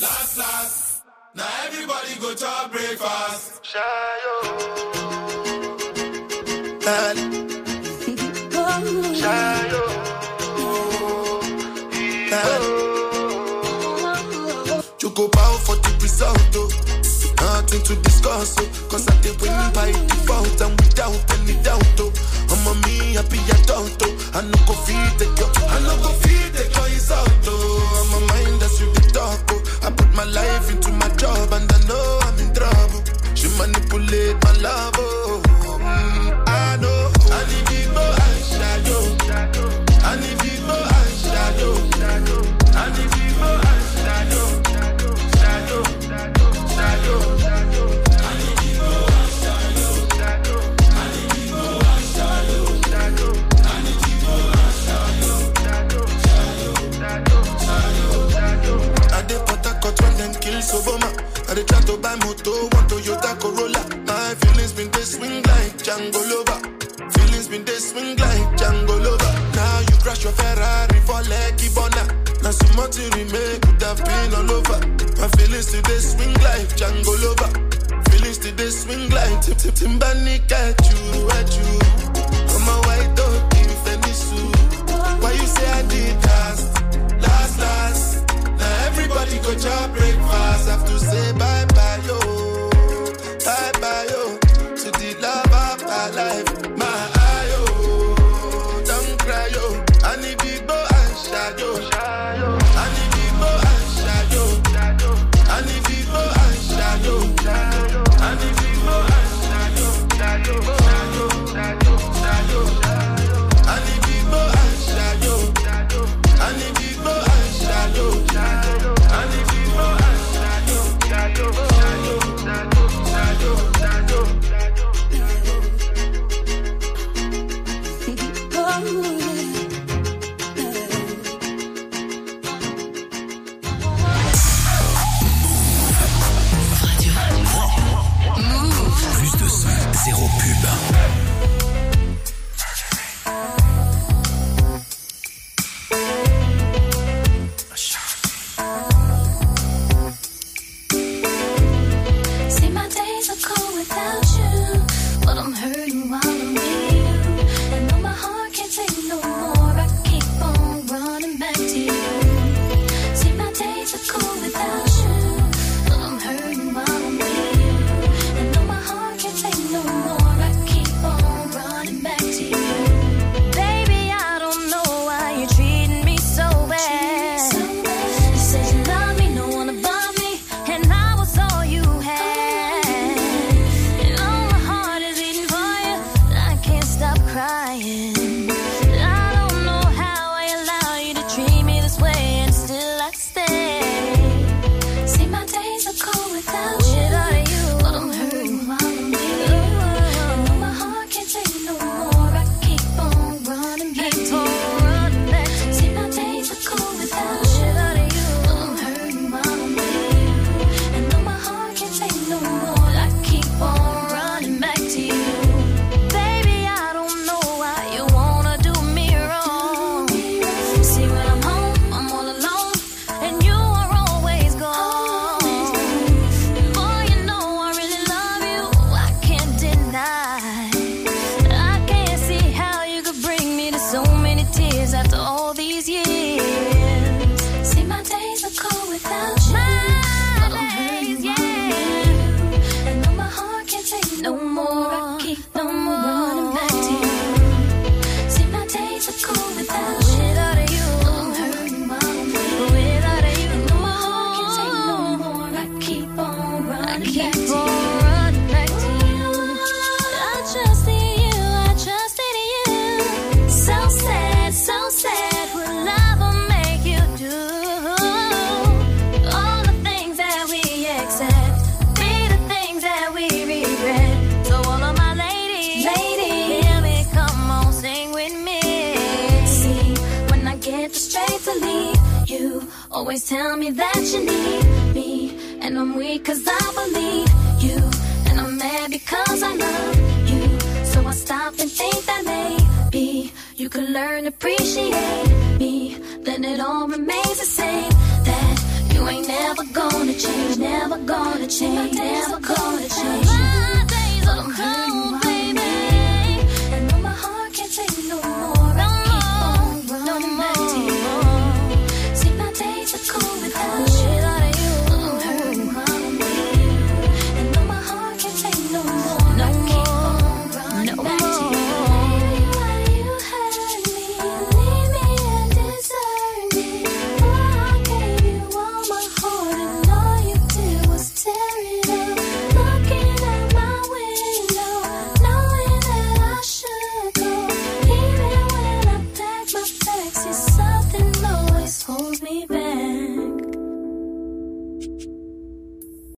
Now 1.36 1.44
everybody 1.68 2.20
go 2.22 2.34
to 2.34 2.46
breakfast. 2.72 3.62
You 15.02 15.10
go 15.10 15.28
bow 15.28 15.58
for 15.66 15.76
the 15.76 16.00
result. 16.02 16.95
Nothing 17.56 17.84
to 17.84 17.96
discuss, 18.04 18.54
oh. 18.60 18.68
Cause 18.92 19.08
I 19.08 19.16
did 19.22 19.40
win 19.40 19.56
by 19.72 19.88
default 20.12 20.60
and 20.60 20.76
without 20.82 21.16
any 21.40 21.56
doubt, 21.64 21.88
oh. 22.04 22.12
I'm 22.52 22.68
a 22.68 22.74
me 22.86 23.14
happy 23.16 23.40
adult, 23.56 23.96
oh. 24.04 24.32
I 24.36 24.42
no 24.44 24.60
go 24.68 24.74
feed 24.84 25.16
the 25.16 25.26
girl, 25.40 25.52
I 25.72 25.80
no 25.88 25.96
go 26.04 26.12
feed 26.20 26.52
the 26.52 26.68
girl 26.76 26.92
is 26.92 27.10
out, 27.10 27.32
oh. 27.48 27.80
I'm 27.96 28.12
a 28.12 28.28
mind 28.28 28.60
that's 28.62 28.82
you 28.82 28.92
the 28.92 29.00
talk, 29.16 29.40
oh. 29.52 29.88
I 29.88 29.90
put 29.90 30.12
my 30.14 30.26
life 30.26 30.70
into 30.70 30.92
my 30.92 31.08
job 31.16 31.54
and 31.54 31.72
I 31.72 31.80
know 31.88 32.20
I'm 32.24 32.40
in 32.44 32.54
trouble. 32.54 33.02
She 33.36 33.48
manipulate 33.58 34.36
my 34.44 34.52
love, 34.60 34.94
oh. 34.98 35.42
Kill 60.66 60.82
Soboma. 60.82 61.10
I 61.50 61.54
dey 61.54 61.64
try 61.64 61.82
to 61.82 61.98
buy 61.98 62.16
moto, 62.16 62.52
one 62.74 62.88
Toyota 62.88 63.38
Corolla. 63.40 63.82
My 64.06 64.36
feelings 64.36 64.74
been 64.74 64.90
they 64.92 65.02
swing 65.02 65.44
like 65.44 65.74
Django 65.78 66.22
Lover. 66.30 66.60
Feelings 67.12 67.48
been 67.48 67.64
they 67.66 67.78
swing 67.80 68.18
like 68.18 68.58
Django 68.58 68.96
Lover. 69.04 69.34
Now 69.56 69.80
you 69.82 69.96
crash 70.02 70.24
your 70.24 70.34
Ferrari 70.34 71.00
for 71.06 71.22
Lucky 71.30 71.70
Bona. 71.76 72.04
Now 72.44 72.52
so 72.52 72.68
much 72.76 72.98
you 72.98 73.10
remain 73.12 73.60
could 73.62 73.82
have 73.84 74.04
been 74.04 74.34
all 74.34 74.52
over. 74.52 74.80
My 75.20 75.28
feelings 75.38 75.68
today 75.72 76.00
swing 76.00 76.34
like 76.42 76.68
Django 76.78 77.14
Lover. 77.24 77.52
Feelings 78.10 78.38
today 78.40 78.70
swing 78.70 79.10
like 79.10 79.42
Tip 79.42 79.58
Tip 79.58 79.74
Timbani 79.76 80.40
at 80.52 80.80
you, 80.90 81.30
at 81.30 81.50
you. 81.58 81.80
I'm 82.56 82.68
a 82.68 82.76
white 82.88 83.12
dog 83.16 83.54
in 83.60 83.70
Fendi 83.84 84.14
suit. 84.14 84.56
Why 85.22 85.32
you 85.32 85.46
say 85.46 85.68
I 85.70 85.82
did 85.84 86.16
last, 86.26 86.82
last, 87.22 87.60
last? 87.60 88.05
Everybody 89.18 89.48
go 89.48 89.58
to 89.58 89.90
breakfast. 89.94 90.68
Have 90.68 90.86
to 90.88 91.00
say 91.00 91.32
bye 91.40 91.65